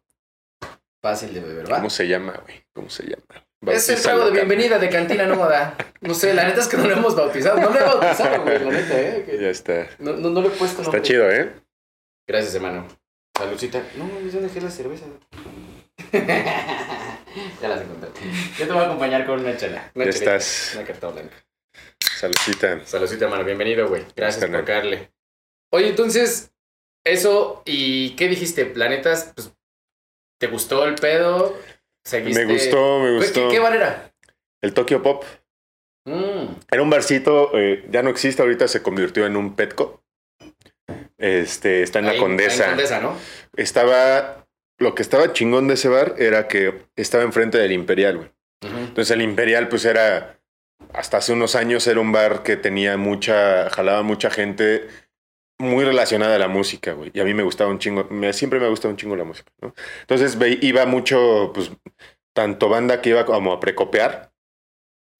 fácil 1.01 1.33
de 1.33 1.41
beber, 1.41 1.71
¿va? 1.71 1.77
¿Cómo 1.77 1.89
se 1.89 2.07
llama, 2.07 2.39
güey? 2.43 2.63
¿Cómo 2.73 2.89
se 2.89 3.03
llama? 3.03 3.45
Es 3.65 3.87
el 3.87 4.01
trago 4.01 4.25
de 4.25 4.31
bienvenida 4.31 4.77
de 4.77 4.89
Cantina 4.89 5.25
Nómada. 5.25 5.77
No 6.01 6.13
sé, 6.13 6.33
la 6.33 6.43
neta 6.45 6.59
es 6.59 6.67
que 6.67 6.75
no 6.75 6.85
lo 6.85 6.93
hemos 6.93 7.15
bautizado. 7.15 7.59
No 7.61 7.69
lo 7.69 7.79
he 7.79 7.83
bautizado, 7.83 8.43
güey, 8.43 8.59
la 8.59 8.71
neta, 8.71 8.99
¿eh? 8.99 9.23
Que 9.25 9.39
Ya 9.39 9.49
está. 9.49 9.87
No, 9.99 10.13
no, 10.13 10.29
no 10.29 10.41
le 10.41 10.49
he 10.49 10.51
puesto 10.51 10.81
Está 10.81 11.01
chido, 11.01 11.29
¿eh? 11.31 11.53
Gracias, 12.27 12.55
hermano. 12.55 12.87
Saludcita. 13.37 13.81
No, 13.95 14.19
yo 14.29 14.41
dejé 14.41 14.59
la 14.59 14.69
cerveza. 14.69 15.05
ya 16.11 17.67
las 17.69 17.81
encontré. 17.81 18.09
Yo 18.57 18.67
te 18.67 18.73
voy 18.73 18.81
a 18.81 18.85
acompañar 18.85 19.25
con 19.25 19.39
una 19.39 19.55
chela. 19.55 19.91
Una 19.95 20.05
Ya 20.05 20.11
chelita, 20.11 20.35
estás. 20.35 20.75
Una 20.75 20.85
carta 20.85 21.07
blanca. 21.07 21.35
Saludcita. 22.23 22.79
Saludcita, 22.85 23.25
hermano. 23.25 23.43
Bienvenido, 23.43 23.89
güey. 23.89 24.05
Gracias 24.15 24.49
por 24.49 24.63
caerle. 24.63 25.11
Oye, 25.73 25.89
entonces, 25.89 26.53
eso, 27.05 27.61
¿y 27.65 28.11
qué 28.11 28.29
dijiste? 28.29 28.65
Planetas, 28.65 29.33
pues, 29.35 29.51
¿te 30.39 30.47
gustó 30.47 30.85
el 30.85 30.95
pedo? 30.95 31.53
¿Seguiste? 32.05 32.45
Me 32.45 32.53
gustó, 32.53 32.99
me 32.99 33.09
¿Qué- 33.09 33.15
gustó. 33.17 33.47
¿Qué, 33.49 33.55
qué 33.55 33.59
bar 33.59 33.75
era? 33.75 34.13
El 34.61 34.73
Tokyo 34.73 35.03
Pop. 35.03 35.25
Mm, 36.05 36.45
Era 36.71 36.81
un 36.81 36.89
barcito, 36.89 37.51
eh, 37.59 37.83
ya 37.91 38.01
no 38.03 38.09
existe, 38.09 38.41
ahorita 38.41 38.69
se 38.69 38.81
convirtió 38.81 39.25
en 39.25 39.35
un 39.35 39.57
Petco. 39.57 40.01
Este, 41.17 41.83
está 41.83 41.99
en 41.99 42.05
la 42.05 42.15
Condesa. 42.15 42.63
en 42.63 42.69
Condesa, 42.69 43.01
¿no? 43.01 43.17
Estaba, 43.57 44.47
lo 44.79 44.95
que 44.95 45.01
estaba 45.01 45.33
chingón 45.33 45.67
de 45.67 45.73
ese 45.73 45.89
bar 45.89 46.15
era 46.19 46.47
que 46.47 46.85
estaba 46.95 47.25
enfrente 47.25 47.57
del 47.57 47.73
Imperial, 47.73 48.15
güey. 48.15 48.31
Entonces 48.61 49.11
el 49.11 49.21
Imperial, 49.21 49.67
pues 49.67 49.83
era, 49.83 50.39
hasta 50.93 51.17
hace 51.17 51.33
unos 51.33 51.55
años 51.55 51.85
era 51.87 51.99
un 51.99 52.11
bar 52.11 52.43
que 52.43 52.57
tenía 52.57 52.97
mucha, 52.97 53.69
jalaba 53.69 54.03
mucha 54.03 54.29
gente 54.29 54.87
muy 55.59 55.85
relacionada 55.85 56.35
a 56.35 56.39
la 56.39 56.47
música, 56.47 56.93
güey. 56.93 57.11
Y 57.13 57.19
a 57.19 57.23
mí 57.23 57.33
me 57.33 57.43
gustaba 57.43 57.69
un 57.69 57.79
chingo, 57.79 58.05
me, 58.09 58.33
siempre 58.33 58.59
me 58.59 58.65
ha 58.65 58.69
gustado 58.69 58.91
un 58.91 58.97
chingo 58.97 59.15
la 59.15 59.23
música, 59.23 59.51
¿no? 59.61 59.73
Entonces 60.01 60.37
ve- 60.37 60.57
iba 60.61 60.85
mucho, 60.85 61.51
pues, 61.53 61.71
tanto 62.35 62.67
banda 62.69 63.01
que 63.01 63.09
iba 63.09 63.25
como 63.25 63.53
a 63.53 63.59
precopear. 63.59 64.31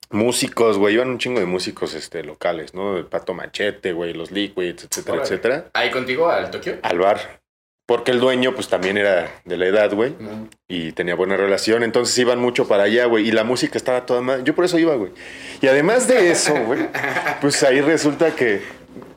Músicos, 0.10 0.77
güey, 0.77 0.93
iban 0.96 1.10
un 1.10 1.17
chingo 1.17 1.39
de 1.39 1.46
músicos 1.48 1.96
este, 1.96 2.24
locales, 2.24 2.74
¿no? 2.75 2.98
El 2.98 3.05
Pato 3.08 3.34
Machete, 3.34 3.93
güey, 3.93 4.13
los 4.13 4.29
Liquids, 4.32 4.84
etcétera, 4.84 5.24
etcétera. 5.24 5.72
¿Ahí 5.74 5.89
contigo, 5.89 6.29
al 6.29 6.51
Tokio? 6.51 6.77
Al 6.84 7.00
bar. 7.00 7.41
Porque 7.85 8.11
el 8.11 8.19
dueño, 8.21 8.55
pues 8.55 8.69
también 8.69 8.97
era 8.97 9.29
de 9.43 9.57
la 9.57 9.65
edad, 9.67 9.93
güey 9.93 10.15
y 10.69 10.91
tenía 10.93 11.15
buena 11.15 11.35
relación, 11.37 11.83
entonces 11.83 12.17
iban 12.17 12.39
mucho 12.39 12.67
para 12.67 12.83
allá, 12.83 13.05
güey, 13.05 13.27
y 13.27 13.31
la 13.31 13.43
música 13.43 13.77
estaba 13.77 14.05
toda 14.05 14.21
mal. 14.21 14.43
Yo 14.43 14.55
por 14.55 14.65
eso 14.65 14.79
iba, 14.79 14.95
güey. 14.95 15.11
Y 15.61 15.67
además 15.67 16.07
de 16.07 16.31
eso, 16.31 16.55
güey, 16.65 16.87
pues 17.41 17.61
ahí 17.63 17.81
resulta 17.81 18.35
que, 18.35 18.61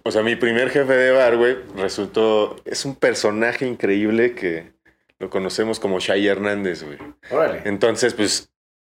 o 0.02 0.10
sea, 0.10 0.22
mi 0.22 0.36
primer 0.36 0.68
jefe 0.70 0.92
de 0.94 1.12
bar, 1.12 1.36
güey, 1.36 1.56
resultó, 1.76 2.56
es 2.64 2.84
un 2.84 2.94
personaje 2.96 3.66
increíble 3.66 4.34
que 4.34 4.72
lo 5.18 5.30
conocemos 5.30 5.80
como 5.80 5.98
Shai 6.00 6.26
Hernández, 6.26 6.82
güey. 6.82 6.98
Órale. 7.30 7.62
Entonces, 7.64 8.12
pues, 8.14 8.50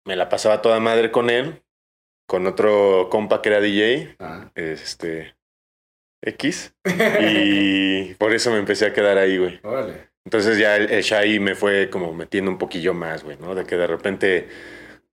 me 0.05 0.15
la 0.15 0.29
pasaba 0.29 0.61
toda 0.61 0.79
madre 0.79 1.09
con 1.11 1.29
él, 1.31 1.63
con 2.27 2.45
otro 2.45 3.07
compa 3.09 3.41
que 3.41 3.49
era 3.49 3.59
DJ, 3.61 4.15
Ah. 4.19 4.51
este, 4.53 5.33
X, 6.23 6.73
y 7.19 8.13
por 8.15 8.33
eso 8.33 8.51
me 8.51 8.59
empecé 8.59 8.85
a 8.85 8.93
quedar 8.93 9.17
ahí, 9.17 9.37
güey. 9.37 9.59
Órale. 9.63 10.09
Entonces 10.25 10.57
ya 10.57 10.75
el, 10.77 10.91
el 10.91 11.01
Shai 11.01 11.39
me 11.39 11.55
fue 11.55 11.89
como 11.89 12.13
metiendo 12.13 12.51
un 12.51 12.57
poquillo 12.57 12.93
más, 12.93 13.23
güey, 13.23 13.37
¿no? 13.37 13.55
De 13.55 13.65
que 13.65 13.75
de 13.75 13.87
repente 13.87 14.47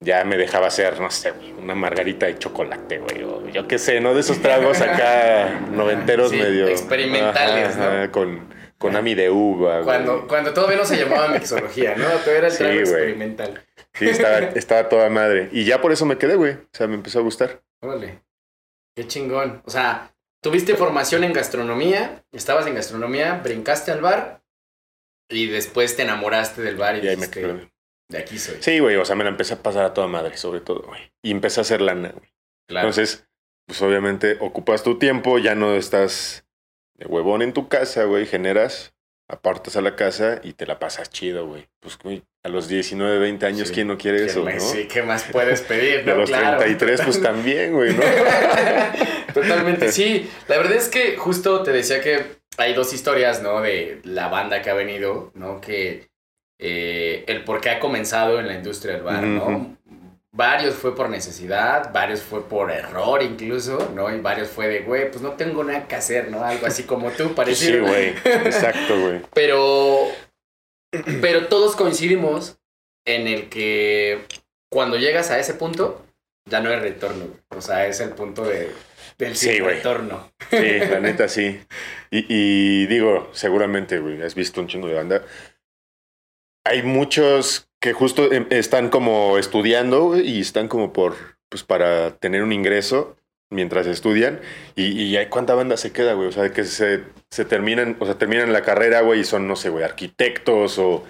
ya 0.01 0.23
me 0.25 0.37
dejaba 0.37 0.67
hacer, 0.67 1.01
no 1.01 1.11
sé, 1.11 1.31
güey, 1.31 1.53
una 1.53 1.75
margarita 1.75 2.27
de 2.27 2.39
chocolate, 2.39 2.99
güey, 2.99 3.23
o 3.25 3.49
yo 3.49 3.67
qué 3.67 3.79
sé, 3.79 4.01
¿no? 4.01 4.13
De 4.15 4.21
esos 4.21 4.41
tragos 4.43 4.81
acá 4.83 5.61
noventeros 5.73 6.31
Sí, 6.31 6.37
medio... 6.37 6.69
experimentales, 6.69 7.77
¿no? 7.77 8.13
Con, 8.13 8.49
con 8.77 8.95
ami 8.97 9.15
de 9.15 9.31
uva, 9.31 9.77
güey. 9.81 9.85
Cuando, 9.85 10.29
cuando 10.29 10.53
todavía 10.53 10.77
no 10.77 10.85
se 10.85 10.97
llamaba 10.99 11.29
mixología, 11.29 11.97
¿no? 11.97 12.05
Todavía 12.05 12.37
era 12.39 12.47
el 12.49 12.53
Sí, 12.53 12.59
trago 12.59 12.75
güey. 12.75 12.83
experimental. 12.83 13.65
Sí, 13.95 14.09
estaba, 14.11 14.39
estaba 14.55 14.89
toda 14.91 15.09
madre. 15.09 15.49
Y 15.53 15.65
ya 15.65 15.81
por 15.81 15.91
eso 15.91 16.05
me 16.05 16.19
quedé, 16.19 16.37
güey. 16.37 16.53
O 16.53 16.69
sea, 16.71 16.87
me 16.87 16.95
empezó 16.95 17.19
a 17.19 17.23
gustar. 17.23 17.63
Órale. 17.81 18.21
Qué 18.95 19.07
chingón. 19.07 19.63
O 19.65 19.71
sea, 19.71 20.13
tuviste 20.43 20.75
formación 20.75 21.25
en 21.25 21.33
gastronomía, 21.33 22.25
estabas 22.33 22.67
en 22.67 22.75
gastronomía, 22.75 23.41
brincaste 23.43 23.91
al 23.91 24.01
bar 24.01 24.43
y 25.31 25.47
después 25.47 25.97
te 25.97 26.03
enamoraste 26.03 26.63
del 26.63 26.77
bar 26.77 26.97
y, 26.97 27.01
Y 27.05 27.09
ahí 27.09 27.17
me 27.17 27.31
quedé. 27.31 27.71
de 28.09 28.19
aquí 28.19 28.39
soy. 28.39 28.57
Sí, 28.61 28.79
güey, 28.79 28.97
o 28.97 29.05
sea, 29.05 29.17
me 29.17 29.25
la 29.25 29.31
empecé 29.31 29.55
a 29.55 29.63
pasar 29.63 29.85
a 29.85 29.95
toda 29.95 30.07
madre, 30.07 30.37
sobre 30.37 30.61
todo, 30.61 30.83
güey. 30.83 31.13
Y 31.23 31.31
empecé 31.31 31.61
a 31.61 31.63
hacer 31.63 31.81
lana, 31.81 32.11
güey. 32.11 32.29
Claro. 32.69 32.89
Entonces, 32.89 33.27
pues 33.67 33.81
obviamente 33.83 34.39
ocupas 34.41 34.83
tu 34.83 34.99
tiempo, 34.99 35.39
ya 35.39 35.55
no 35.55 35.75
estás 35.75 36.47
de 36.95 37.07
huevón 37.07 37.43
en 37.43 37.53
tu 37.53 37.69
casa, 37.69 38.05
güey, 38.05 38.27
generas, 38.27 38.95
apartas 39.29 39.77
a 39.77 39.83
la 39.83 39.95
casa 39.95 40.41
y 40.43 40.55
te 40.55 40.65
la 40.67 40.79
pasas 40.79 41.11
chido, 41.11 41.47
güey. 41.47 41.69
Pues, 41.81 41.99
güey, 41.99 42.23
a 42.43 42.49
los 42.49 42.67
19, 42.69 43.19
20 43.19 43.45
años, 43.47 43.69
Sí. 43.69 43.75
¿quién 43.75 43.89
no 43.89 43.99
quiere 43.99 44.19
¿Qué 44.19 44.25
eso, 44.27 44.43
más- 44.43 44.55
no? 44.55 44.61
Sí, 44.61 44.89
¿qué 44.89 45.03
más 45.03 45.25
puedes 45.31 45.61
pedir? 45.63 46.03
Y 46.07 46.11
a 46.11 46.15
no? 46.15 46.21
los 46.21 46.31
Claro. 46.31 46.59
33, 46.59 47.03
pues 47.03 47.23
también, 47.23 47.73
güey, 47.75 47.93
¿no? 47.95 48.03
Totalmente, 49.35 49.93
sí. 49.93 50.29
La 50.49 50.57
verdad 50.57 50.75
es 50.77 50.89
que 50.89 51.17
justo 51.17 51.63
te 51.63 51.73
decía 51.73 52.01
que 52.01 52.39
hay 52.57 52.75
dos 52.75 52.93
historias, 52.93 53.43
¿no? 53.43 53.61
De 53.61 54.01
la 54.05 54.29
banda 54.29 54.63
que 54.63 54.71
ha 54.71 54.75
venido, 54.75 55.31
¿no? 55.35 55.61
Que 55.61 56.09
eh, 56.59 57.25
el 57.29 57.45
por 57.45 57.61
qué 57.61 57.71
ha 57.71 57.79
comenzado 57.81 58.41
en 58.41 58.49
la 58.49 58.55
industria 58.55 58.95
del 58.95 59.03
bar, 59.03 59.23
¿no? 59.23 59.77
Varios 60.31 60.75
fue 60.75 60.95
por 60.95 61.09
necesidad, 61.09 61.91
varios 61.93 62.21
fue 62.23 62.47
por 62.47 62.71
error 62.71 63.23
incluso, 63.23 63.91
¿no? 63.95 64.15
Y 64.15 64.21
varios 64.21 64.49
fue 64.49 64.69
de, 64.69 64.81
güey, 64.81 65.11
pues 65.11 65.23
no 65.23 65.33
tengo 65.33 65.65
nada 65.65 65.89
que 65.89 65.95
hacer, 65.97 66.31
¿no? 66.31 66.45
Algo 66.45 66.67
así 66.67 66.83
como 66.85 67.11
tú, 67.13 67.29
Sí, 67.29 67.35
parecido. 67.35 67.87
güey. 67.87 68.09
Exacto, 68.25 69.01
güey. 69.01 69.23
Pero, 69.33 70.07
pero 71.23 71.49
todos 71.49 71.75
coincidimos 71.77 72.59
en 73.07 73.27
el 73.27 73.49
que 73.49 74.27
cuando 74.71 74.99
llegas 74.99 75.31
a 75.31 75.39
ese 75.39 75.55
punto, 75.55 76.05
ya 76.45 76.61
no 76.61 76.69
hay 76.71 76.77
retorno. 76.77 77.25
güey. 77.27 77.41
O 77.57 77.63
sea, 77.63 77.87
es 77.87 77.99
el 78.01 78.11
punto 78.11 78.45
de, 78.45 78.71
del 79.17 79.35
Sí, 79.35 79.61
retorno. 79.61 80.31
Sí, 80.51 80.79
la 80.79 81.01
neta 81.01 81.27
sí. 81.29 81.59
Y, 82.11 82.27
y 82.29 82.87
digo, 82.87 83.31
seguramente, 83.33 83.99
güey, 83.99 84.23
has 84.23 84.35
visto 84.35 84.61
un 84.61 84.69
chingo 84.69 84.89
de 84.89 84.95
banda. 84.95 85.23
Hay 86.65 86.83
muchos 86.83 87.68
que 87.81 87.93
justo 87.93 88.33
em- 88.33 88.47
están 88.51 88.89
como 88.91 89.39
estudiando 89.39 90.19
y 90.19 90.41
están 90.41 90.69
como 90.69 90.93
por, 90.93 91.15
pues 91.49 91.63
para 91.63 92.17
tener 92.17 92.43
un 92.43 92.53
ingreso 92.53 93.17
mientras 93.51 93.87
estudian. 93.87 94.41
Y, 94.77 95.01
y 95.03 95.17
hay 95.17 95.27
cuánta 95.27 95.55
banda 95.55 95.77
se 95.77 95.93
queda, 95.93 96.15
güey. 96.15 96.29
O 96.29 96.33
sea, 96.33 96.53
que 96.53 96.65
se, 96.65 97.05
se 97.31 97.45
terminan, 97.45 97.97
o 98.01 98.05
sea, 98.07 98.17
terminan 98.19 98.53
la 98.53 98.63
carrera, 98.63 99.01
güey, 99.03 99.21
y 99.21 99.25
son, 99.25 99.47
no 99.49 99.57
sé, 99.57 99.71
güey, 99.71 99.85
arquitectos 99.85 100.79
o, 100.79 101.05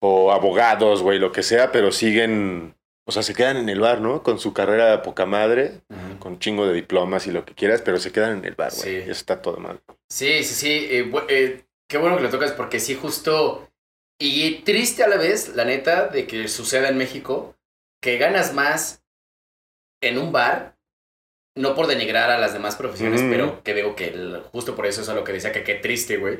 o 0.00 0.32
abogados, 0.32 1.02
güey, 1.02 1.18
lo 1.18 1.32
que 1.32 1.42
sea, 1.42 1.72
pero 1.72 1.92
siguen, 1.92 2.74
o 3.06 3.12
sea, 3.12 3.22
se 3.22 3.34
quedan 3.34 3.58
en 3.58 3.68
el 3.68 3.80
bar, 3.80 4.00
¿no? 4.00 4.22
Con 4.22 4.38
su 4.38 4.52
carrera 4.52 5.02
poca 5.02 5.26
madre, 5.26 5.80
con 6.18 6.38
chingo 6.38 6.66
de 6.66 6.72
diplomas 6.74 7.26
y 7.26 7.32
lo 7.32 7.44
que 7.44 7.54
quieras, 7.54 7.82
pero 7.82 7.98
se 7.98 8.12
quedan 8.12 8.38
en 8.38 8.44
el 8.44 8.54
bar, 8.54 8.72
güey. 8.74 8.82
Sí. 8.82 8.96
Y 8.96 9.02
eso 9.02 9.12
está 9.12 9.42
todo 9.42 9.58
mal. 9.58 9.80
Sí, 10.08 10.42
sí, 10.42 10.54
sí. 10.54 10.86
eh, 10.90 11.10
eh, 11.28 11.64
qué 11.88 11.98
bueno 11.98 12.16
que 12.16 12.22
lo 12.22 12.30
tocas 12.30 12.52
porque 12.52 12.80
sí, 12.80 12.94
justo. 12.94 13.68
Y 14.18 14.62
triste 14.62 15.02
a 15.02 15.08
la 15.08 15.16
vez, 15.16 15.54
la 15.54 15.64
neta, 15.64 16.06
de 16.08 16.26
que 16.26 16.48
suceda 16.48 16.88
en 16.88 16.96
México, 16.98 17.56
que 18.00 18.16
ganas 18.18 18.54
más 18.54 19.04
en 20.02 20.18
un 20.18 20.32
bar, 20.32 20.76
no 21.56 21.74
por 21.74 21.86
denigrar 21.86 22.30
a 22.30 22.38
las 22.38 22.52
demás 22.52 22.76
profesiones, 22.76 23.22
pero 23.30 23.62
que 23.62 23.74
digo 23.74 23.94
que 23.96 24.08
el- 24.08 24.42
justo 24.52 24.74
por 24.76 24.86
eso 24.86 25.02
es 25.02 25.08
a 25.08 25.14
lo 25.14 25.24
que 25.24 25.32
decía, 25.32 25.52
que 25.52 25.64
qué 25.64 25.74
triste, 25.76 26.16
güey. 26.16 26.38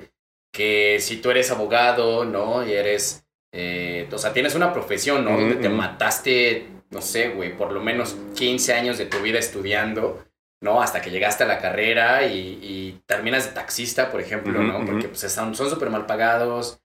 Que 0.52 0.99
si 1.00 1.16
tú 1.16 1.31
eres 1.31 1.50
abogado, 1.50 2.25
¿no? 2.25 2.66
Y 2.66 2.73
eres. 2.73 3.21
eh, 3.57 4.09
o 4.12 4.19
sea, 4.19 4.33
tienes 4.33 4.54
una 4.57 4.73
profesión, 4.73 5.25
¿no? 5.25 5.31
Donde 5.37 5.54
te 5.62 5.69
mataste, 5.69 6.66
no 6.90 7.00
sé, 7.00 7.28
güey, 7.28 7.57
por 7.57 7.71
lo 7.73 7.81
menos 7.81 8.16
15 8.35 8.73
años 8.75 8.99
de 8.99 9.07
tu 9.07 9.19
vida 9.21 9.38
estudiando. 9.38 10.25
¿no? 10.61 10.81
Hasta 10.81 11.02
que 11.02 11.11
llegaste 11.11 11.45
a 11.45 11.47
la 11.47 11.59
carrera 11.61 12.25
y, 12.26 12.59
y 12.62 13.02
terminas 13.04 13.45
de 13.47 13.52
taxista, 13.52 14.11
por 14.11 14.23
ejemplo, 14.23 14.62
¿no? 14.62 14.78
Porque 14.87 15.09
pues 15.09 15.21
son 15.21 15.54
súper 15.54 15.90
mal 15.90 16.07
pagados. 16.07 16.81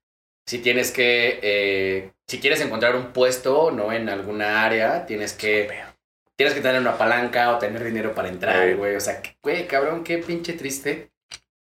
Si 0.49 0.57
tienes 0.57 0.89
que, 0.89 1.39
eh, 1.43 2.11
si 2.25 2.39
quieres 2.39 2.59
encontrar 2.59 2.95
un 2.95 3.13
puesto, 3.13 3.69
¿no? 3.69 3.93
En 3.93 4.09
alguna 4.09 4.65
área, 4.65 5.05
tienes 5.05 5.33
que, 5.33 5.69
tienes 6.35 6.55
que 6.55 6.61
tener 6.61 6.81
una 6.81 6.97
palanca 6.97 7.55
o 7.55 7.59
tener 7.59 7.83
dinero 7.83 8.15
para 8.15 8.29
entrar, 8.29 8.67
Ey. 8.67 8.73
güey. 8.73 8.95
O 8.95 8.99
sea, 8.99 9.21
güey, 9.43 9.67
cabrón, 9.67 10.03
qué 10.03 10.17
pinche 10.17 10.53
triste. 10.53 11.11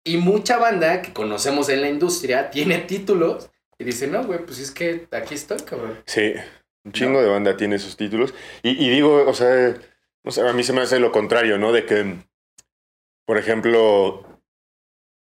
Y 0.03 0.17
mucha 0.17 0.59
banda 0.59 1.01
que 1.01 1.13
conocemos 1.13 1.69
en 1.69 1.81
la 1.81 1.89
industria 1.89 2.51
tiene 2.51 2.77
títulos 2.87 3.49
y 3.79 3.85
dice, 3.85 4.05
no, 4.05 4.23
güey, 4.23 4.45
pues 4.45 4.59
es 4.59 4.69
que 4.69 5.07
aquí 5.09 5.33
estoy, 5.33 5.57
cabrón. 5.61 6.03
Sí, 6.05 6.35
un 6.83 6.91
chingo 6.91 7.23
de 7.23 7.29
banda 7.29 7.57
tiene 7.57 7.77
esos 7.77 7.97
títulos. 7.97 8.35
Y, 8.61 8.85
y 8.85 8.89
digo, 8.91 9.25
o 9.27 9.33
sea, 9.33 9.73
no 10.23 10.29
sé, 10.29 10.47
a 10.47 10.53
mí 10.53 10.63
se 10.63 10.73
me 10.73 10.81
hace 10.81 10.99
lo 10.99 11.11
contrario, 11.11 11.57
¿no? 11.57 11.71
De 11.71 11.87
que, 11.87 12.17
por 13.25 13.39
ejemplo, 13.39 14.43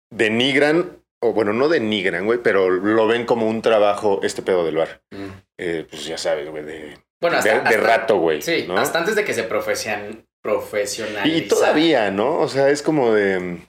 denigran, 0.10 1.00
o 1.21 1.33
bueno, 1.33 1.53
no 1.53 1.69
denigran, 1.69 2.25
güey, 2.25 2.39
pero 2.41 2.69
lo 2.69 3.07
ven 3.07 3.25
como 3.25 3.47
un 3.47 3.61
trabajo 3.61 4.19
este 4.23 4.41
pedo 4.41 4.65
del 4.65 4.75
bar. 4.77 5.01
Eh, 5.57 5.85
pues 5.89 6.05
ya 6.05 6.17
sabes, 6.17 6.49
güey, 6.49 6.63
de, 6.63 6.97
Bueno, 7.21 7.37
hasta, 7.37 7.49
de, 7.49 7.59
de 7.61 7.75
hasta- 7.75 7.77
rato, 7.79 8.17
güey. 8.17 8.41
Sí, 8.41 8.65
¿no? 8.67 8.77
hasta 8.77 8.99
antes 8.99 9.15
de 9.15 9.23
que 9.23 9.33
se 9.33 9.43
profesion, 9.43 10.25
profesionalizara. 10.41 11.27
Y 11.27 11.47
todavía, 11.47 12.09
¿no? 12.11 12.39
O 12.39 12.47
sea, 12.47 12.69
es 12.69 12.81
como 12.81 13.13
de... 13.13 13.59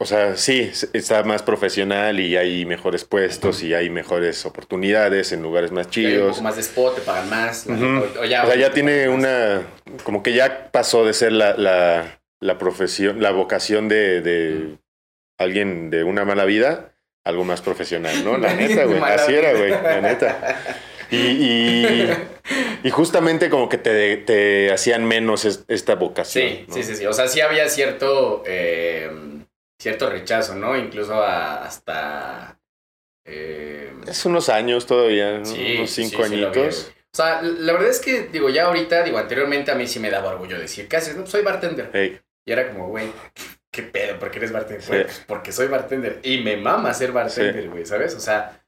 O 0.00 0.04
sea, 0.04 0.36
sí, 0.36 0.68
está 0.94 1.22
más 1.22 1.44
profesional 1.44 2.18
y 2.18 2.36
hay 2.36 2.66
mejores 2.66 3.04
puestos 3.04 3.62
y 3.62 3.72
hay 3.72 3.88
mejores 3.88 4.44
oportunidades 4.44 5.30
en 5.30 5.42
lugares 5.42 5.70
más 5.70 5.88
Ya 5.90 6.00
hay 6.00 6.06
un 6.06 6.12
chidos. 6.12 6.30
poco 6.30 6.42
más 6.42 6.56
de 6.56 6.62
spot, 6.62 6.94
te 6.96 7.00
pagan 7.02 7.30
más. 7.30 7.66
o, 7.68 7.72
o 8.20 8.24
ya, 8.24 8.42
O 8.42 8.46
sea, 8.48 8.56
ya 8.56 8.72
tiene 8.72 9.08
una. 9.08 9.62
Como 10.02 10.24
que 10.24 10.32
ya 10.32 10.72
pasó 10.72 11.04
de 11.06 11.12
ser 11.12 11.30
la, 11.30 11.56
la, 11.56 12.20
la 12.40 12.58
profesión, 12.58 13.22
la 13.22 13.30
vocación 13.30 13.88
de, 13.88 14.20
de 14.22 14.76
alguien 15.42 15.90
de 15.90 16.04
una 16.04 16.24
mala 16.24 16.44
vida, 16.44 16.94
algo 17.24 17.44
más 17.44 17.60
profesional, 17.62 18.24
¿no? 18.24 18.38
La 18.38 18.54
neta, 18.56 18.84
güey. 18.84 19.00
Así 19.00 19.34
era, 19.34 19.52
güey. 19.52 19.70
La 19.70 20.00
neta. 20.00 20.56
Y, 21.10 21.16
y, 21.16 22.10
y 22.84 22.90
justamente 22.90 23.50
como 23.50 23.68
que 23.68 23.76
te, 23.78 24.16
te 24.16 24.72
hacían 24.72 25.04
menos 25.04 25.44
es- 25.44 25.64
esta 25.68 25.94
vocación. 25.96 26.48
Sí, 26.48 26.64
¿no? 26.68 26.74
sí, 26.74 26.82
sí, 26.82 26.96
sí. 26.96 27.06
O 27.06 27.12
sea, 27.12 27.28
sí 27.28 27.40
había 27.42 27.68
cierto, 27.68 28.42
eh, 28.46 29.10
cierto 29.78 30.08
rechazo, 30.08 30.54
¿no? 30.54 30.74
Incluso 30.76 31.14
a- 31.14 31.64
hasta... 31.66 32.58
eh, 33.26 33.92
Hace 34.08 34.28
unos 34.28 34.48
años 34.48 34.86
todavía, 34.86 35.38
¿no? 35.38 35.44
sí, 35.44 35.74
unos 35.76 35.90
cinco 35.90 36.24
sí, 36.24 36.32
añitos. 36.34 36.92
o 37.12 37.16
sea, 37.16 37.42
la 37.42 37.72
verdad 37.74 37.90
es 37.90 38.00
que, 38.00 38.28
digo, 38.32 38.48
ya 38.48 38.64
ahorita, 38.64 39.02
digo, 39.04 39.18
anteriormente 39.18 39.70
a 39.70 39.74
mí 39.74 39.86
sí 39.86 40.00
me 40.00 40.10
daba 40.10 40.30
orgullo 40.30 40.58
decir, 40.58 40.88
¿qué 40.88 40.96
haces? 40.96 41.14
No, 41.14 41.20
pues 41.22 41.30
soy 41.32 41.42
bartender. 41.42 41.90
Y 42.44 42.50
era 42.52 42.68
como, 42.70 42.88
güey, 42.88 43.06
¿qué 43.72 43.82
pedo? 43.82 44.18
¿Por 44.18 44.30
qué 44.30 44.38
eres 44.38 44.52
bartender? 44.52 44.82
Sí. 44.82 44.90
Pues 44.90 45.24
porque 45.26 45.50
soy 45.50 45.66
bartender. 45.66 46.20
Y 46.22 46.42
me 46.42 46.56
mama 46.56 46.94
ser 46.94 47.10
bartender, 47.10 47.68
güey, 47.70 47.84
¿sabes? 47.86 48.14
O 48.14 48.20
sea, 48.20 48.62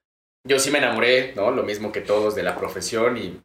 yo 0.44 0.58
sí 0.58 0.70
me 0.70 0.78
enamoré, 0.78 1.34
¿no? 1.37 1.50
Lo 1.50 1.62
mismo 1.62 1.92
que 1.92 2.00
todos 2.00 2.34
de 2.34 2.42
la 2.42 2.56
profesión. 2.56 3.16
Y, 3.16 3.40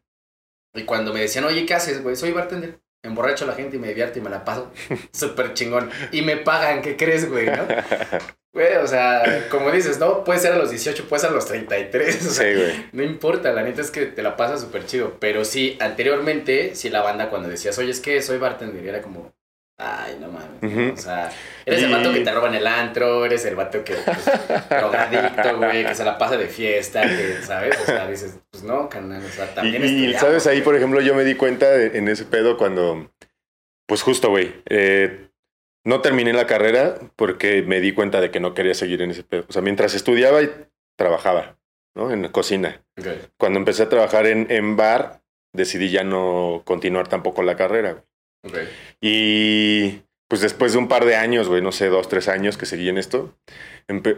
y 0.73 0.83
cuando 0.83 1.13
me 1.13 1.21
decían, 1.21 1.43
oye, 1.43 1.65
¿qué 1.65 1.75
haces, 1.75 2.01
güey? 2.01 2.15
Soy 2.15 2.31
bartender. 2.31 2.79
Emborracho 3.03 3.45
a 3.45 3.47
la 3.47 3.53
gente 3.53 3.77
y 3.77 3.79
me 3.79 3.87
divierto 3.89 4.19
y 4.19 4.21
me 4.21 4.29
la 4.29 4.43
paso 4.43 4.71
súper 5.13 5.53
chingón. 5.53 5.91
Y 6.11 6.21
me 6.21 6.37
pagan, 6.37 6.81
¿qué 6.81 6.97
crees, 6.97 7.29
güey? 7.29 7.45
¿no? 7.45 7.67
Güey, 8.51 8.77
o 8.77 8.87
sea, 8.87 9.47
como 9.51 9.69
dices, 9.69 9.99
¿no? 9.99 10.23
Puede 10.23 10.39
ser 10.39 10.53
a 10.53 10.57
los 10.57 10.71
18, 10.71 11.07
puede 11.07 11.21
ser 11.21 11.29
a 11.29 11.33
los 11.33 11.45
33. 11.45 12.25
O 12.25 12.29
sea, 12.31 12.51
sí, 12.51 12.59
güey. 12.59 12.89
no 12.93 13.03
importa, 13.03 13.53
la 13.53 13.61
neta 13.61 13.81
es 13.81 13.91
que 13.91 14.07
te 14.07 14.23
la 14.23 14.35
pasas 14.35 14.61
súper 14.61 14.87
chido. 14.87 15.17
Pero 15.19 15.45
sí, 15.45 15.77
anteriormente, 15.79 16.73
sí 16.73 16.89
la 16.89 17.03
banda 17.03 17.29
cuando 17.29 17.47
decías, 17.47 17.77
oye, 17.77 17.91
es 17.91 17.99
que 17.99 18.23
soy 18.23 18.39
bartender, 18.39 18.87
era 18.87 19.03
como, 19.03 19.31
ay, 19.79 20.17
no 20.19 20.27
mames. 20.29 20.99
O 20.99 21.01
sea, 21.01 21.31
eres 21.65 21.81
el 21.83 21.89
Y- 21.89 21.93
vato 21.93 22.13
que 22.13 22.19
te 22.19 22.31
roban 22.31 22.53
el 22.53 22.67
antro, 22.67 23.25
eres 23.25 23.43
el 23.45 23.55
vato 23.55 23.83
que, 23.83 23.93
pues, 23.95 24.25
drogadicto, 24.69 25.57
güey, 25.57 25.85
que 25.85 25.95
se 25.95 26.03
la 26.05 26.17
pasa 26.17 26.37
de 26.37 26.47
fiesta, 26.47 27.01
que, 27.01 27.41
¿sabes? 27.41 27.79
O 27.81 27.85
sea, 27.85 28.07
dices, 28.07 28.39
pues 28.51 28.63
no, 28.63 28.87
carnal, 28.89 29.23
o 29.25 29.29
sea, 29.29 29.45
Y, 29.51 29.55
también 29.55 29.81
y, 29.83 29.85
estudiamos, 29.87 30.21
sabes, 30.21 30.47
ahí, 30.47 30.61
por 30.61 30.75
ejemplo, 30.75 31.01
yo 31.01 31.15
me 31.15 31.23
di 31.23 31.35
cuenta 31.35 31.69
de- 31.71 31.97
en 31.97 32.07
ese 32.07 32.25
pedo 32.25 32.57
cuando, 32.57 33.11
pues 33.87 34.01
justo, 34.03 34.29
güey, 34.29 34.53
eh, 34.69 35.27
no 35.85 36.01
terminé 36.01 36.33
la 36.33 36.45
carrera 36.45 36.95
porque 37.15 37.61
me 37.63 37.79
di 37.79 37.93
cuenta 37.93 38.21
de 38.21 38.29
que 38.31 38.39
no 38.39 38.53
quería 38.53 38.73
seguir 38.73 39.01
en 39.01 39.11
ese 39.11 39.23
pedo. 39.23 39.45
O 39.47 39.51
sea, 39.53 39.61
mientras 39.61 39.95
estudiaba 39.95 40.41
y 40.41 40.51
trabajaba, 40.97 41.57
¿no? 41.95 42.11
En 42.11 42.21
la 42.21 42.31
cocina. 42.31 42.83
Cuando 43.37 43.57
empecé 43.59 43.83
a 43.83 43.89
trabajar 43.89 44.27
en, 44.27 44.45
en 44.51 44.75
bar, 44.75 45.21
decidí 45.53 45.89
ya 45.89 46.03
no 46.03 46.61
continuar 46.65 47.07
tampoco 47.07 47.41
la 47.43 47.55
carrera. 47.55 47.93
güey. 47.93 48.03
Ok. 48.43 48.57
Y 49.01 50.01
pues 50.27 50.41
después 50.41 50.73
de 50.73 50.79
un 50.79 50.87
par 50.87 51.05
de 51.05 51.15
años, 51.15 51.47
güey, 51.49 51.61
no 51.61 51.71
sé, 51.71 51.87
dos, 51.87 52.07
tres 52.07 52.27
años 52.27 52.57
que 52.57 52.65
seguí 52.65 52.87
en 52.87 52.97
esto, 52.97 53.35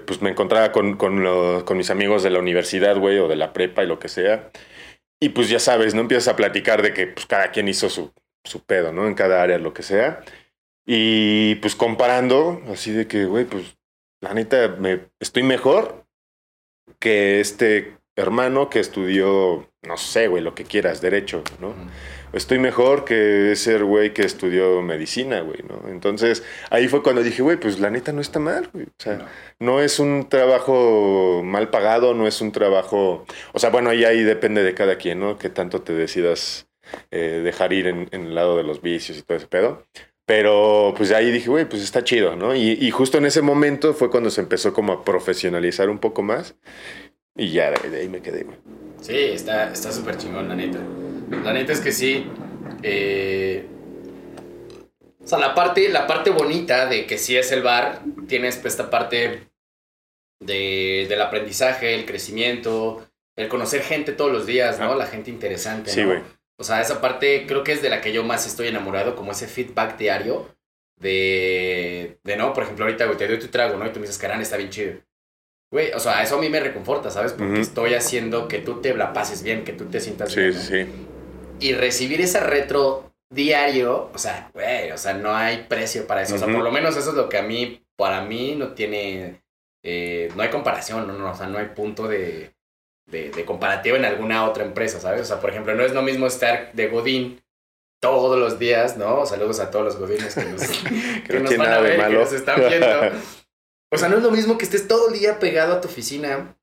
pues 0.06 0.22
me 0.22 0.30
encontraba 0.30 0.72
con, 0.72 0.98
con, 0.98 1.64
con 1.64 1.78
mis 1.78 1.90
amigos 1.90 2.22
de 2.22 2.30
la 2.30 2.40
universidad, 2.40 2.98
güey, 2.98 3.18
o 3.20 3.28
de 3.28 3.38
la 3.38 3.54
prepa 3.54 3.84
y 3.84 3.88
lo 3.88 4.00
que 4.00 4.10
sea. 4.10 4.52
Y 5.22 5.30
pues 5.30 5.50
ya 5.50 5.60
sabes, 5.60 5.94
¿no? 5.94 6.02
Empiezas 6.02 6.28
a 6.28 6.36
platicar 6.36 6.82
de 6.82 6.94
que 6.94 7.08
pues 7.08 7.26
cada 7.28 7.52
quien 7.52 7.68
hizo 7.68 7.90
su, 7.90 8.12
su 8.44 8.64
pedo, 8.66 8.92
¿no? 8.92 9.08
En 9.08 9.14
cada 9.14 9.42
área, 9.42 9.58
lo 9.58 9.74
que 9.74 9.84
sea. 9.84 10.22
Y 10.86 11.56
pues 11.56 11.76
comparando, 11.76 12.62
así 12.68 12.92
de 12.92 13.08
que, 13.08 13.26
güey, 13.26 13.46
pues 13.46 13.78
la 14.20 14.34
neta, 14.34 14.76
me, 14.80 15.08
estoy 15.20 15.44
mejor 15.44 16.06
que 17.00 17.40
este 17.40 17.98
hermano 18.16 18.70
que 18.70 18.80
estudió, 18.80 19.72
no 19.82 19.98
sé, 19.98 20.28
güey, 20.28 20.44
lo 20.44 20.56
que 20.56 20.66
quieras, 20.66 21.02
derecho, 21.02 21.44
¿no? 21.60 21.74
Estoy 22.34 22.60
mejor 22.60 23.04
que 23.06 23.52
ese 23.52 23.78
güey 23.80 24.14
que 24.14 24.22
estudió 24.24 24.82
medicina, 24.82 25.42
güey, 25.42 25.60
¿no? 25.68 25.90
Entonces, 25.90 26.44
ahí 26.70 26.88
fue 26.88 27.04
cuando 27.04 27.24
dije, 27.24 27.42
güey, 27.42 27.58
pues 27.58 27.80
la 27.80 27.90
neta 27.90 28.14
no 28.14 28.22
está 28.22 28.40
mal, 28.40 28.70
güey. 28.74 28.86
O 28.86 28.94
sea, 28.98 29.28
no. 29.60 29.82
es 29.82 30.00
un 30.00 30.30
trabajo 30.30 31.42
mal 31.44 31.70
pagado, 31.70 32.14
no 32.14 32.28
es 32.28 32.40
un 32.42 32.52
trabajo... 32.52 33.26
O 33.54 33.60
sea, 33.60 33.70
bueno, 33.70 33.90
ahí, 33.90 34.06
ahí 34.06 34.24
depende 34.24 34.64
de 34.64 34.74
cada 34.74 34.98
quien, 34.98 35.20
¿no? 35.20 35.38
Que 35.38 35.50
tanto 35.50 35.82
te 35.82 35.94
decidas 35.94 36.68
eh, 37.12 37.42
dejar 37.44 37.74
ir 37.74 37.88
en, 37.88 38.08
en, 38.12 38.28
el 38.28 38.36
lado 38.36 38.58
de 38.58 38.64
los 38.64 38.82
vicios 38.82 39.18
y 39.18 39.22
todo 39.24 39.38
ese 39.38 39.48
pedo. 39.48 39.86
Pero 40.26 40.94
pues 40.96 41.12
ahí 41.12 41.32
dije, 41.32 41.50
güey, 41.50 41.66
pues 41.66 41.82
está 41.84 42.04
chido, 42.04 42.36
¿no? 42.38 42.56
Y, 42.56 42.78
y, 42.80 42.92
justo 42.92 43.18
en 43.18 43.26
ese 43.26 43.42
momento 43.42 43.94
fue 43.94 44.10
cuando 44.10 44.30
se 44.30 44.40
empezó 44.42 44.72
como 44.74 44.94
a 44.94 45.04
profesionalizar 45.04 45.90
un 45.90 46.00
poco 46.00 46.22
más. 46.22 46.56
Y 47.36 47.52
ya 47.52 47.72
de, 47.72 47.98
ahí 47.98 48.08
me 48.08 48.22
quedé, 48.22 48.44
güey. 48.44 48.58
Sí, 49.02 49.18
está 49.18 49.76
súper 49.76 50.18
chingón, 50.18 50.48
la 50.48 50.56
neta. 50.56 50.80
La 51.44 51.54
neta 51.54 51.74
es 51.74 51.82
que 51.82 51.92
sí. 51.92 52.26
Eh, 52.84 53.66
o 55.24 55.28
sea, 55.28 55.40
la 55.40 55.54
parte, 55.54 55.90
la 55.90 56.08
parte 56.08 56.30
bonita 56.30 56.86
de 56.86 57.06
que 57.06 57.18
sí 57.18 57.36
es 57.36 57.52
el 57.52 57.64
bar, 57.64 58.02
tienes 58.28 58.64
esta 58.64 58.90
parte 58.90 59.48
de, 60.40 61.06
del 61.10 61.22
aprendizaje, 61.22 61.96
el 61.96 62.06
crecimiento, 62.06 63.08
el 63.36 63.48
conocer 63.48 63.82
gente 63.82 64.14
todos 64.14 64.32
los 64.32 64.46
días, 64.46 64.80
¿no? 64.80 64.96
La 64.96 65.08
gente 65.08 65.30
interesante. 65.30 65.92
Sí, 65.92 66.04
güey. 66.04 66.20
O 66.58 66.64
sea, 66.64 66.82
esa 66.82 67.02
parte 67.02 67.46
creo 67.48 67.64
que 67.64 67.72
es 67.72 67.82
de 67.82 67.90
la 67.90 68.02
que 68.02 68.14
yo 68.14 68.24
más 68.24 68.46
estoy 68.46 68.68
enamorado, 68.68 69.16
como 69.16 69.32
ese 69.32 69.48
feedback 69.48 69.98
diario 69.98 70.48
de, 70.98 72.20
de 72.24 72.36
no, 72.36 72.54
por 72.54 72.64
ejemplo, 72.64 72.86
ahorita, 72.86 73.06
güey, 73.06 73.18
te 73.18 73.28
doy 73.28 73.40
tu 73.40 73.48
trago, 73.48 73.78
¿no? 73.78 73.88
Y 73.88 73.90
tú 73.90 74.00
me 74.00 74.06
dices, 74.06 74.20
carán, 74.20 74.42
está 74.42 74.58
bien 74.58 74.70
chido. 74.70 74.94
Güey, 75.72 75.94
o 75.94 76.00
sea, 76.00 76.22
eso 76.22 76.36
a 76.36 76.42
mí 76.42 76.50
me 76.50 76.60
reconforta, 76.60 77.10
¿sabes? 77.10 77.32
Porque 77.32 77.62
estoy 77.62 77.94
haciendo 77.94 78.50
que 78.50 78.60
tú 78.60 78.82
te 78.82 78.94
la 78.94 79.14
pases 79.14 79.42
bien, 79.42 79.64
que 79.64 79.72
tú 79.72 79.86
te 79.86 80.02
sientas 80.02 80.36
bien. 80.36 80.54
Sí, 80.54 80.60
sí, 80.60 80.84
sí. 80.84 80.92
Y 81.62 81.74
recibir 81.74 82.20
esa 82.20 82.42
retro 82.42 83.14
diario, 83.30 84.10
o 84.14 84.18
sea, 84.18 84.52
güey, 84.54 84.92
o 84.92 84.98
sea, 84.98 85.14
no 85.14 85.34
hay 85.34 85.66
precio 85.70 86.06
para 86.06 86.24
eso. 86.24 86.36
O 86.36 86.38
sea, 86.38 86.48
por 86.48 86.62
lo 86.62 86.72
menos 86.72 86.98
eso 86.98 87.12
es 87.12 87.16
lo 87.16 87.30
que 87.30 87.38
a 87.38 87.42
mí, 87.42 87.86
para 87.96 88.22
mí, 88.22 88.56
no 88.58 88.74
tiene, 88.74 89.42
eh, 89.82 90.30
no 90.36 90.44
hay 90.44 90.50
comparación, 90.50 91.08
no, 91.08 91.14
no, 91.14 91.32
o 91.32 91.36
sea, 91.36 91.48
no 91.48 91.58
hay 91.58 91.68
punto 91.68 92.08
de, 92.08 92.52
de, 93.06 93.30
de 93.30 93.46
comparativa 93.46 93.98
en 93.98 94.04
alguna 94.04 94.44
otra 94.50 94.66
empresa, 94.66 95.00
¿sabes? 95.00 95.22
O 95.22 95.26
sea, 95.26 95.40
por 95.40 95.52
ejemplo, 95.52 95.74
no 95.74 95.84
es 95.84 95.94
lo 95.94 96.02
mismo 96.02 96.28
estar 96.28 96.74
de 96.74 96.88
Godín 96.88 97.42
todos 98.02 98.38
los 98.38 98.60
días, 98.60 98.98
¿no? 98.98 99.26
Saludos 99.26 99.62
a 99.62 99.72
todos 99.72 99.86
los 99.86 99.96
godines 99.96 100.36
que 100.36 100.46
nos, 100.46 100.62
que 101.28 101.40
nos 101.40 101.56
van 101.56 101.72
a 101.72 101.80
ver, 101.80 102.08
que 102.08 102.14
nos 102.14 102.34
están 102.34 102.60
viendo. 102.60 102.88
O 103.92 103.98
sea, 103.98 104.08
no 104.08 104.18
es 104.18 104.24
lo 104.24 104.32
mismo 104.32 104.58
que 104.58 104.66
estés 104.66 104.88
todo 104.88 105.10
el 105.10 105.20
día 105.20 105.40
pegado 105.40 105.74
a 105.74 105.82
tu 105.82 105.88
oficina 105.88 106.58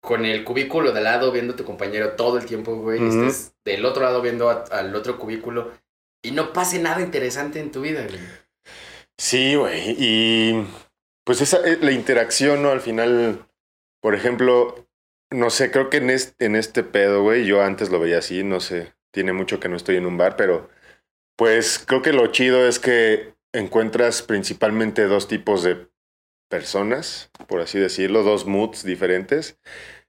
con 0.00 0.24
el 0.24 0.44
cubículo 0.44 0.92
de 0.92 1.00
lado 1.00 1.30
viendo 1.32 1.54
a 1.54 1.56
tu 1.56 1.64
compañero 1.64 2.12
todo 2.12 2.38
el 2.38 2.46
tiempo, 2.46 2.76
güey. 2.76 3.06
Estés 3.06 3.54
del 3.64 3.84
otro 3.84 4.02
lado 4.02 4.22
viendo 4.22 4.48
al 4.48 4.94
otro 4.94 5.18
cubículo 5.18 5.72
y 6.22 6.30
no 6.30 6.52
pase 6.52 6.78
nada 6.78 7.02
interesante 7.02 7.60
en 7.60 7.70
tu 7.70 7.82
vida, 7.82 8.06
güey. 8.06 8.20
Sí, 9.18 9.54
güey. 9.54 9.94
Y 9.98 10.66
pues 11.24 11.40
esa, 11.40 11.58
eh, 11.58 11.78
la 11.80 11.92
interacción, 11.92 12.62
¿no? 12.62 12.70
Al 12.70 12.80
final, 12.80 13.46
por 14.00 14.14
ejemplo, 14.14 14.86
no 15.30 15.50
sé, 15.50 15.70
creo 15.70 15.90
que 15.90 15.98
en 15.98 16.10
este, 16.10 16.46
en 16.46 16.56
este 16.56 16.82
pedo, 16.82 17.22
güey, 17.22 17.46
yo 17.46 17.62
antes 17.62 17.90
lo 17.90 18.00
veía 18.00 18.18
así, 18.18 18.42
no 18.42 18.60
sé, 18.60 18.94
tiene 19.12 19.32
mucho 19.32 19.60
que 19.60 19.68
no 19.68 19.76
estoy 19.76 19.96
en 19.96 20.06
un 20.06 20.16
bar, 20.16 20.36
pero 20.36 20.68
pues 21.36 21.82
creo 21.84 22.02
que 22.02 22.12
lo 22.12 22.26
chido 22.28 22.66
es 22.66 22.78
que 22.78 23.34
encuentras 23.52 24.22
principalmente 24.22 25.04
dos 25.04 25.28
tipos 25.28 25.62
de 25.62 25.88
personas, 26.54 27.32
por 27.48 27.60
así 27.60 27.80
decirlo, 27.80 28.22
dos 28.22 28.46
moods 28.46 28.84
diferentes, 28.84 29.58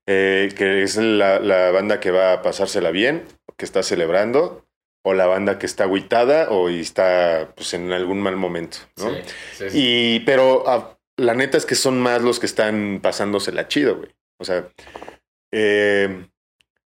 eh, 0.06 0.54
que 0.56 0.84
es 0.84 0.96
la, 0.96 1.40
la, 1.40 1.72
banda 1.72 2.00
que 2.00 2.12
va 2.12 2.34
a 2.34 2.44
pasársela 2.44 2.92
bien, 2.92 3.24
que 3.58 3.66
está 3.66 3.82
celebrando, 3.82 4.64
o 5.04 5.16
la 5.16 5.26
banda 5.26 5.58
que 5.58 5.66
está 5.66 5.86
agüitada 5.86 6.52
o 6.52 6.70
está 6.70 7.52
pues, 7.56 7.74
en 7.74 7.92
algún 7.92 8.22
mal 8.22 8.36
momento, 8.36 8.78
¿no? 8.98 9.10
Sí, 9.10 9.22
sí, 9.54 9.70
sí. 9.72 9.80
Y, 9.82 10.20
pero 10.20 10.66
ah, 10.68 11.00
la 11.18 11.34
neta 11.34 11.58
es 11.58 11.66
que 11.66 11.74
son 11.74 12.00
más 12.00 12.22
los 12.22 12.40
que 12.40 12.46
están 12.46 13.00
pasándosela 13.02 13.68
chido, 13.68 13.98
güey. 13.98 14.12
O 14.40 14.46
sea, 14.46 14.70
eh, 15.52 16.28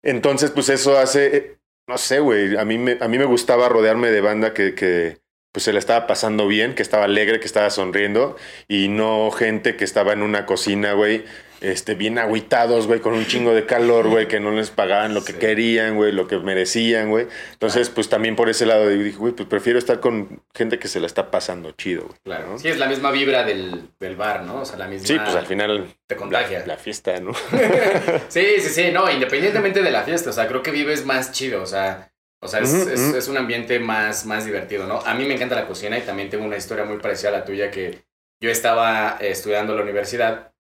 entonces 0.03 0.51
pues 0.51 0.71
eso 0.71 0.99
hace, 0.99 1.59
no 1.87 1.99
sé, 1.99 2.21
güey, 2.21 2.57
a 2.57 2.65
mí 2.65 2.79
me, 2.79 2.97
a 3.03 3.07
mí 3.07 3.19
me 3.19 3.27
gustaba 3.27 3.69
rodearme 3.69 4.11
de 4.11 4.23
banda 4.23 4.55
que, 4.55 4.75
que 4.75 5.22
pues 5.53 5.65
se 5.65 5.73
le 5.73 5.79
estaba 5.79 6.07
pasando 6.07 6.49
bien, 6.49 6.75
que 6.75 6.83
estaba 6.83 7.05
alegre, 7.05 7.38
que 7.38 7.47
estaba 7.47 7.71
sonriendo, 7.71 8.37
y 8.69 8.88
no 8.88 9.31
gente 9.31 9.77
que 9.77 9.85
estaba 9.85 10.12
en 10.12 10.23
una 10.23 10.47
cocina, 10.47 10.95
güey, 10.95 11.25
este, 11.62 11.95
bien 11.95 12.19
agüitados, 12.19 12.87
güey, 12.88 13.01
con 13.01 13.15
un 13.15 13.25
chingo 13.25 13.55
de 13.55 13.67
calor, 13.67 14.09
güey, 14.09 14.27
que 14.27 14.41
no 14.41 14.51
les 14.51 14.71
pagaban 14.71 15.15
lo 15.15 15.25
que 15.25 15.35
querían, 15.35 15.95
güey, 15.95 16.11
lo 16.11 16.27
que 16.27 16.38
merecían, 16.38 17.09
güey. 17.09 17.29
Entonces, 17.53 17.88
pues 17.88 18.09
también 18.09 18.35
por 18.35 18.49
ese 18.49 18.67
lado 18.67 18.88
dije, 18.88 19.17
güey, 19.17 19.33
pues 19.33 19.49
prefiero 19.49 19.79
estar 19.79 20.01
con 20.01 20.43
gente 20.55 20.79
que 20.79 20.88
se 20.88 20.99
la 20.99 21.07
está 21.07 21.31
pasando 21.31 21.71
chido, 21.73 22.03
güey. 22.03 22.19
Claro. 22.25 22.49
¿no? 22.49 22.59
Sí, 22.59 22.69
es 22.69 22.79
la 22.79 22.88
misma 22.88 23.12
vibra 23.12 23.45
del, 23.45 23.91
del, 24.01 24.17
bar, 24.17 24.43
¿no? 24.43 24.62
O 24.62 24.65
sea, 24.65 24.77
la 24.77 24.88
misma. 24.88 25.07
Sí, 25.07 25.17
pues 25.23 25.37
al 25.37 25.47
final. 25.47 25.87
Te 26.09 26.17
contagia. 26.17 26.61
La, 26.61 26.67
la 26.67 26.77
fiesta, 26.77 27.19
¿no? 27.21 27.33
sí, 28.29 28.45
sí, 28.59 28.69
sí, 28.69 28.91
no, 28.93 29.09
independientemente 29.09 29.83
de 29.83 29.91
la 29.93 30.03
fiesta, 30.03 30.31
o 30.31 30.33
sea, 30.33 30.49
creo 30.49 30.62
que 30.62 30.73
vives 30.73 31.07
más 31.07 31.31
chido, 31.31 31.62
o 31.62 31.67
sea. 31.67 32.12
O 32.45 32.49
sea, 32.49 32.61
es, 32.61 32.73
uh 32.73 32.77
-huh, 32.77 32.93
es, 32.93 33.01
uh 33.01 33.13
-huh. 33.13 33.17
es, 33.17 33.29
un 33.29 33.37
ambiente 33.37 33.79
más, 33.79 34.27
más 34.27 34.45
divertido, 34.45 34.87
¿no? 34.87 34.99
A 35.01 35.15
mí 35.15 35.25
me 35.25 35.35
encanta 35.35 35.55
la 35.55 35.67
cocina 35.67 35.97
y 35.97 36.03
también 36.03 36.29
tengo 36.29 36.45
una 36.45 36.57
historia 36.57 36.85
muy 36.85 36.99
parecida 36.99 37.29
a 37.29 37.33
la 37.33 37.45
tuya 37.45 37.71
que 37.71 38.03
yo 38.43 38.51
estaba 38.51 39.17
estudiando 39.21 39.73
en 39.73 39.79
la 39.79 39.85
universidad 39.85 40.53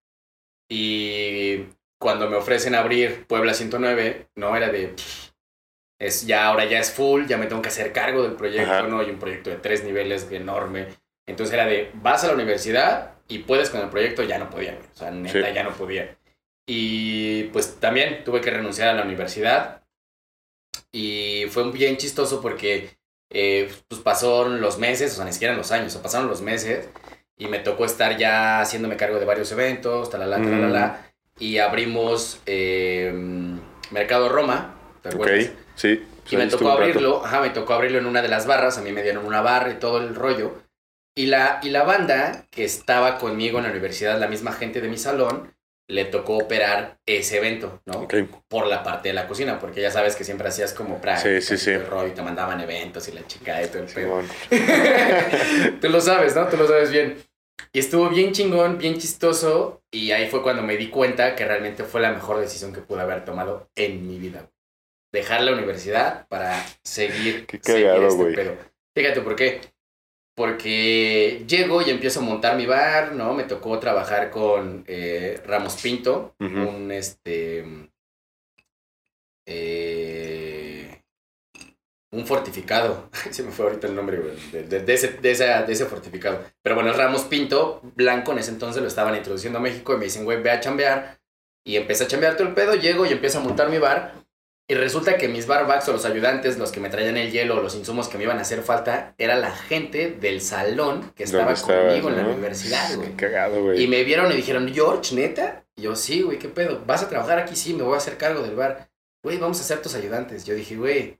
y 0.70 1.66
cuando 1.98 2.30
me 2.30 2.36
ofrecen 2.36 2.76
abrir 2.76 3.26
Puebla 3.26 3.52
109, 3.52 4.28
no 4.36 4.56
era 4.56 4.68
de... 4.68 4.94
Es 6.00 6.24
ya, 6.24 6.46
ahora 6.46 6.64
ya 6.64 6.78
es 6.78 6.92
full, 6.92 7.26
ya 7.26 7.36
me 7.36 7.46
tengo 7.46 7.62
que 7.62 7.68
hacer 7.68 7.92
cargo 7.92 8.22
del 8.22 8.34
proyecto, 8.34 8.72
Ajá. 8.72 8.82
¿no? 8.88 9.00
Hay 9.00 9.10
un 9.10 9.18
proyecto 9.18 9.50
de 9.50 9.56
tres 9.56 9.84
niveles 9.84 10.28
enorme. 10.30 10.86
Entonces 11.26 11.52
era 11.52 11.66
de, 11.66 11.90
vas 11.94 12.22
a 12.24 12.28
la 12.28 12.34
universidad 12.34 13.14
y 13.28 13.40
puedes 13.40 13.70
con 13.70 13.80
el 13.80 13.88
proyecto, 13.88 14.22
ya 14.22 14.38
no 14.38 14.50
podía, 14.50 14.78
o 14.92 14.96
sea, 14.96 15.10
neta, 15.10 15.48
sí. 15.48 15.54
ya 15.54 15.62
no 15.62 15.72
podía. 15.72 16.16
Y 16.66 17.44
pues 17.44 17.78
también 17.80 18.24
tuve 18.24 18.40
que 18.40 18.50
renunciar 18.50 18.88
a 18.88 18.94
la 18.94 19.02
universidad 19.02 19.81
y 20.92 21.46
fue 21.50 21.70
bien 21.72 21.96
chistoso 21.96 22.40
porque 22.40 22.90
eh, 23.30 23.72
pues 23.88 24.00
pasaron 24.02 24.60
los 24.60 24.78
meses, 24.78 25.12
o 25.12 25.16
sea, 25.16 25.24
ni 25.24 25.32
siquiera 25.32 25.54
los 25.54 25.72
años, 25.72 25.88
o 25.88 25.90
sea, 25.90 26.02
pasaron 26.02 26.28
los 26.28 26.42
meses 26.42 26.88
y 27.36 27.46
me 27.46 27.58
tocó 27.58 27.86
estar 27.86 28.16
ya 28.18 28.60
haciéndome 28.60 28.96
cargo 28.96 29.18
de 29.18 29.24
varios 29.24 29.50
eventos, 29.52 30.10
talala, 30.10 30.36
talala, 30.36 31.06
mm. 31.38 31.42
y 31.42 31.58
abrimos 31.58 32.40
eh, 32.44 33.10
Mercado 33.90 34.28
Roma, 34.28 34.76
¿te 35.02 35.08
acuerdas? 35.08 35.46
Ok, 35.46 35.52
sí. 35.74 36.04
Y 36.30 36.36
me 36.36 36.46
tocó 36.46 36.70
abrirlo, 36.70 37.24
ajá, 37.24 37.40
me 37.40 37.50
tocó 37.50 37.72
abrirlo 37.72 37.98
en 37.98 38.06
una 38.06 38.22
de 38.22 38.28
las 38.28 38.46
barras, 38.46 38.78
a 38.78 38.82
mí 38.82 38.92
me 38.92 39.02
dieron 39.02 39.26
una 39.26 39.40
barra 39.40 39.70
y 39.70 39.78
todo 39.78 39.98
el 39.98 40.14
rollo. 40.14 40.54
Y 41.14 41.26
la, 41.26 41.60
y 41.62 41.70
la 41.70 41.82
banda 41.82 42.46
que 42.50 42.64
estaba 42.64 43.18
conmigo 43.18 43.58
en 43.58 43.64
la 43.64 43.70
universidad, 43.70 44.18
la 44.18 44.28
misma 44.28 44.52
gente 44.52 44.80
de 44.80 44.88
mi 44.88 44.96
salón, 44.96 45.52
le 45.88 46.04
tocó 46.06 46.38
operar 46.38 46.98
ese 47.06 47.38
evento, 47.38 47.80
¿no? 47.86 48.00
Okay. 48.02 48.28
Por 48.48 48.66
la 48.66 48.82
parte 48.82 49.08
de 49.08 49.14
la 49.14 49.26
cocina, 49.26 49.58
porque 49.58 49.80
ya 49.80 49.90
sabes 49.90 50.16
que 50.16 50.24
siempre 50.24 50.48
hacías 50.48 50.72
como 50.72 51.00
prácticas 51.00 51.44
sí, 51.44 51.56
sí, 51.56 51.64
sí. 51.64 51.76
rollo 51.76 52.08
y 52.08 52.12
te 52.12 52.22
mandaban 52.22 52.60
eventos 52.60 53.08
y 53.08 53.12
la 53.12 53.26
chica 53.26 53.62
y 53.62 53.66
todo 53.66 53.82
el 53.82 53.88
pedo. 53.88 54.08
Bueno. 54.08 54.28
Tú 55.80 55.88
lo 55.88 56.00
sabes, 56.00 56.34
¿no? 56.34 56.46
Tú 56.46 56.56
lo 56.56 56.66
sabes 56.66 56.90
bien. 56.90 57.16
Y 57.72 57.78
estuvo 57.78 58.08
bien 58.08 58.32
chingón, 58.32 58.78
bien 58.78 58.98
chistoso, 58.98 59.82
y 59.90 60.10
ahí 60.10 60.28
fue 60.28 60.42
cuando 60.42 60.62
me 60.62 60.76
di 60.76 60.88
cuenta 60.88 61.34
que 61.34 61.44
realmente 61.44 61.84
fue 61.84 62.00
la 62.00 62.12
mejor 62.12 62.38
decisión 62.38 62.72
que 62.72 62.80
pude 62.80 63.00
haber 63.00 63.24
tomado 63.24 63.70
en 63.74 64.06
mi 64.06 64.18
vida. 64.18 64.50
Dejar 65.10 65.42
la 65.42 65.52
universidad 65.52 66.26
para 66.28 66.64
seguir, 66.82 67.46
Qué 67.46 67.60
cagado, 67.60 68.10
seguir 68.10 68.28
este 68.28 68.42
pedo. 68.42 68.56
Fíjate 68.94 69.20
por 69.22 69.36
qué. 69.36 69.60
Porque 70.42 71.44
llego 71.46 71.82
y 71.82 71.90
empiezo 71.90 72.18
a 72.18 72.24
montar 72.24 72.56
mi 72.56 72.66
bar, 72.66 73.12
¿no? 73.12 73.32
Me 73.32 73.44
tocó 73.44 73.78
trabajar 73.78 74.28
con 74.28 74.82
eh, 74.88 75.40
Ramos 75.46 75.80
Pinto, 75.80 76.34
uh 76.40 76.44
-huh. 76.44 76.68
un 76.68 76.90
este. 76.90 77.64
Eh, 79.46 81.00
un 82.10 82.26
fortificado. 82.26 83.08
Se 83.30 83.44
me 83.44 83.52
fue 83.52 83.66
ahorita 83.66 83.86
el 83.86 83.94
nombre, 83.94 84.16
güey. 84.16 84.34
De, 84.50 84.64
de, 84.64 84.80
de, 84.80 84.94
ese, 84.94 85.12
de, 85.12 85.30
esa, 85.30 85.62
de 85.62 85.72
ese 85.74 85.86
fortificado. 85.86 86.44
Pero 86.60 86.74
bueno, 86.74 86.92
Ramos 86.92 87.22
Pinto, 87.22 87.80
blanco, 87.94 88.32
en 88.32 88.38
ese 88.38 88.50
entonces 88.50 88.82
lo 88.82 88.88
estaban 88.88 89.14
introduciendo 89.14 89.60
a 89.60 89.62
México 89.62 89.94
y 89.94 89.98
me 89.98 90.06
dicen, 90.06 90.24
güey, 90.24 90.42
ve 90.42 90.50
a 90.50 90.58
chambear. 90.58 91.20
Y 91.64 91.76
empecé 91.76 92.02
a 92.02 92.08
chambear 92.08 92.36
todo 92.36 92.48
el 92.48 92.54
pedo, 92.54 92.74
llego 92.74 93.06
y 93.06 93.12
empiezo 93.12 93.38
a 93.38 93.42
montar 93.42 93.70
mi 93.70 93.78
bar. 93.78 94.21
Y 94.68 94.74
resulta 94.74 95.18
que 95.18 95.28
mis 95.28 95.46
barbacks 95.46 95.88
o 95.88 95.92
los 95.92 96.04
ayudantes, 96.06 96.56
los 96.56 96.72
que 96.72 96.80
me 96.80 96.88
traían 96.88 97.16
el 97.16 97.30
hielo 97.30 97.56
o 97.58 97.62
los 97.62 97.74
insumos 97.74 98.08
que 98.08 98.16
me 98.16 98.24
iban 98.24 98.38
a 98.38 98.42
hacer 98.42 98.62
falta, 98.62 99.14
era 99.18 99.36
la 99.36 99.50
gente 99.50 100.12
del 100.12 100.40
salón 100.40 101.12
que 101.14 101.24
estaba 101.24 101.52
estabas, 101.52 101.86
conmigo 101.88 102.08
en 102.08 102.16
la 102.16 102.26
universidad, 102.28 102.94
güey. 102.96 103.10
Qué 103.10 103.16
cagado, 103.16 103.62
güey. 103.62 103.82
Y 103.82 103.88
me 103.88 104.02
vieron 104.04 104.30
y 104.32 104.36
dijeron, 104.36 104.72
George, 104.72 105.14
neta. 105.14 105.64
Y 105.76 105.82
yo, 105.82 105.96
sí, 105.96 106.22
güey, 106.22 106.38
¿qué 106.38 106.48
pedo? 106.48 106.82
¿Vas 106.86 107.02
a 107.02 107.08
trabajar 107.08 107.38
aquí? 107.38 107.56
Sí, 107.56 107.74
me 107.74 107.82
voy 107.82 107.94
a 107.94 107.98
hacer 107.98 108.16
cargo 108.16 108.42
del 108.42 108.54
bar. 108.54 108.88
Güey, 109.22 109.38
vamos 109.38 109.60
a 109.60 109.64
ser 109.64 109.82
tus 109.82 109.94
ayudantes. 109.94 110.44
Yo 110.44 110.54
dije, 110.54 110.76
güey, 110.76 111.18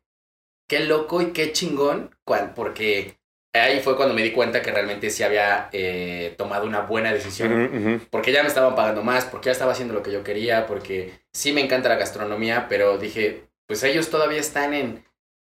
qué 0.69 0.81
loco 0.81 1.21
y 1.21 1.33
qué 1.33 1.53
chingón. 1.53 2.15
cual- 2.25 2.55
Porque 2.55 3.19
ahí 3.61 3.81
fue 3.81 3.97
cuando 3.97 4.15
me 4.15 4.23
di 4.23 4.33
cuenta 4.33 4.63
que 4.63 4.71
realmente 4.71 5.11
sí 5.11 5.23
había 5.23 5.69
eh, 5.73 6.35
tomado 6.39 6.67
una 6.67 6.81
buena 6.81 7.13
decisión. 7.13 8.01
Porque 8.11 8.33
ya 8.33 8.43
me 8.43 8.49
estaban 8.49 8.75
pagando 8.75 9.03
más, 9.03 9.25
porque 9.25 9.47
ya 9.47 9.53
estaba 9.53 9.73
haciendo 9.73 9.95
lo 9.95 10.03
que 10.03 10.13
yo 10.13 10.23
quería, 10.25 10.67
porque 10.67 11.13
sí 11.33 11.53
me 11.53 11.61
encanta 11.61 11.89
la 11.89 11.97
gastronomía, 11.97 12.67
pero 12.69 12.99
dije, 12.99 13.45
pues 13.67 13.83
ellos 13.83 14.09
todavía 14.11 14.41
están 14.41 14.75
en 14.75 15.05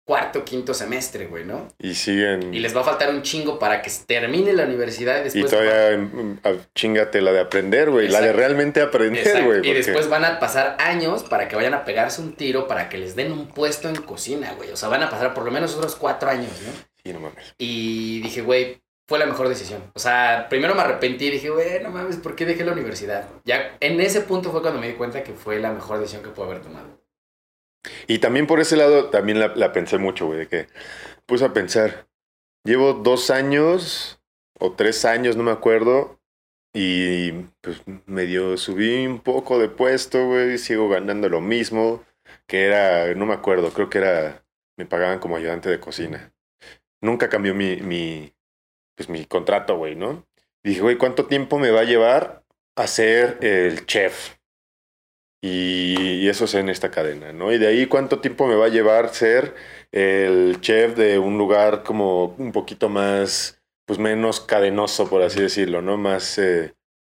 cuarto, 0.07 0.45
quinto 0.45 0.75
semestre, 0.75 1.27
güey, 1.29 1.47
¿no? 1.47 1.69
Y 1.79 1.95
siguen. 1.95 2.53
Y 2.53 2.59
les 2.59 2.77
va 2.77 2.83
a 2.83 2.85
faltar 2.85 3.09
un 3.09 3.23
chingo 3.23 3.59
para 3.59 3.81
que 3.81 3.91
termine 4.07 4.53
la 4.53 4.65
universidad 4.65 5.17
y 5.17 5.21
Y 5.21 5.23
después... 5.41 5.51
todavía 5.51 5.97
mm, 5.97 6.41
ah, 6.45 6.53
chingate 6.75 7.23
la 7.23 7.33
de 7.33 7.41
aprender, 7.41 7.89
güey. 7.89 8.09
La 8.09 8.21
de 8.21 8.35
realmente 8.35 8.83
aprender, 8.83 9.27
Exacto, 9.27 9.47
güey. 9.47 9.59
Y 9.61 9.63
porque- 9.63 9.75
después 9.79 10.09
van 10.11 10.27
a 10.27 10.39
pasar 10.41 10.77
años 10.79 11.23
para 11.23 11.49
que 11.49 11.57
vayan 11.57 11.73
a 11.73 11.87
pegarse 11.87 12.21
un 12.21 12.35
tiro, 12.35 12.69
para 12.69 12.91
que 12.91 12.99
les 12.99 13.17
den 13.17 13.33
un 13.33 13.47
puesto 13.49 13.89
en 13.89 13.97
cocina, 13.97 14.53
güey. 14.59 14.71
O 14.73 14.77
sea, 14.77 14.91
van 14.91 15.03
a 15.03 15.09
pasar 15.09 15.33
por 15.33 15.45
lo 15.47 15.51
menos 15.51 15.75
otros 15.75 15.97
cuatro 15.97 16.29
años, 16.29 16.53
¿no? 16.67 16.94
Sí, 17.05 17.13
no 17.13 17.21
mames. 17.21 17.55
Y 17.59 18.21
dije, 18.23 18.43
güey, 18.43 18.83
fue 19.07 19.19
la 19.19 19.27
mejor 19.27 19.49
decisión. 19.49 19.83
O 19.95 19.99
sea, 19.99 20.47
primero 20.49 20.75
me 20.75 20.83
arrepentí 20.83 21.27
y 21.27 21.31
dije, 21.33 21.51
güey, 21.51 21.83
no 21.83 21.91
mames, 21.91 22.17
¿por 22.17 22.35
qué 22.35 22.47
dejé 22.47 22.65
la 22.65 22.73
universidad? 22.73 23.29
Ya 23.45 23.77
en 23.81 24.01
ese 24.01 24.23
punto 24.23 24.51
fue 24.51 24.63
cuando 24.63 24.81
me 24.81 24.89
di 24.89 24.95
cuenta 24.95 25.23
que 25.23 25.35
fue 25.35 25.61
la 25.61 25.73
mejor 25.73 25.99
decisión 25.99 26.23
que 26.23 26.31
pude 26.31 26.47
haber 26.47 26.63
tomado. 26.63 27.05
Y 28.07 28.19
también 28.19 28.47
por 28.47 28.61
ese 28.61 28.77
lado, 28.77 29.11
también 29.11 29.39
la, 29.39 29.49
la 29.55 29.73
pensé 29.73 29.99
mucho, 29.99 30.27
güey, 30.27 30.39
de 30.39 30.49
que 30.49 30.69
puse 31.27 31.45
a 31.45 31.53
pensar, 31.53 32.09
llevo 32.65 32.95
dos 32.95 33.31
años 33.31 34.21
o 34.59 34.73
tres 34.73 35.05
años, 35.05 35.37
no 35.37 35.43
me 35.43 35.51
acuerdo, 35.51 36.19
y 36.75 37.33
pues 37.61 37.83
medio 38.07 38.57
subí 38.57 39.07
un 39.07 39.21
poco 39.21 39.59
de 39.59 39.69
puesto, 39.69 40.27
güey, 40.27 40.59
sigo 40.59 40.89
ganando 40.89 41.29
lo 41.29 41.41
mismo, 41.41 42.05
que 42.47 42.65
era, 42.65 43.15
no 43.15 43.27
me 43.27 43.35
acuerdo, 43.35 43.71
creo 43.73 43.89
que 43.89 43.99
era, 43.99 44.45
me 44.77 44.87
pagaban 44.87 45.21
como 45.21 45.37
ayudante 45.37 45.71
de 45.71 45.81
cocina. 45.81 46.34
Nunca 47.05 47.29
cambió 47.29 47.55
mi, 47.55 47.77
mi, 47.77 48.33
pues 48.97 49.09
mi 49.09 49.27
contrato, 49.27 49.77
güey, 49.77 49.95
¿no? 49.97 50.27
Dije, 50.65 50.81
güey, 50.81 50.97
¿cuánto 50.97 51.27
tiempo 51.27 51.59
me 51.59 51.71
va 51.71 51.81
a 51.81 51.85
llevar 51.85 52.45
a 52.77 52.87
ser 52.87 53.39
el 53.43 53.87
chef? 53.87 54.37
Y, 55.43 56.27
eso 56.29 56.47
es 56.47 56.55
en 56.55 56.71
esta 56.71 56.91
cadena, 56.91 57.33
¿no? 57.33 57.53
Y 57.53 57.59
de 57.59 57.67
ahí 57.67 57.87
cuánto 57.87 58.21
tiempo 58.21 58.47
me 58.47 58.55
va 58.55 58.67
a 58.67 58.71
llevar 58.71 59.11
ser 59.15 59.55
el 59.93 60.59
chef 60.61 60.97
de 60.97 61.19
un 61.19 61.37
lugar 61.37 61.83
como 61.83 62.35
un 62.39 62.51
poquito 62.51 62.89
más, 62.89 63.61
pues 63.87 63.99
menos 63.99 64.41
cadenoso, 64.41 65.09
por 65.11 65.21
así 65.23 65.43
decirlo, 65.43 65.83
¿no? 65.83 65.99
Más, 65.99 66.39
eh, 66.39 66.75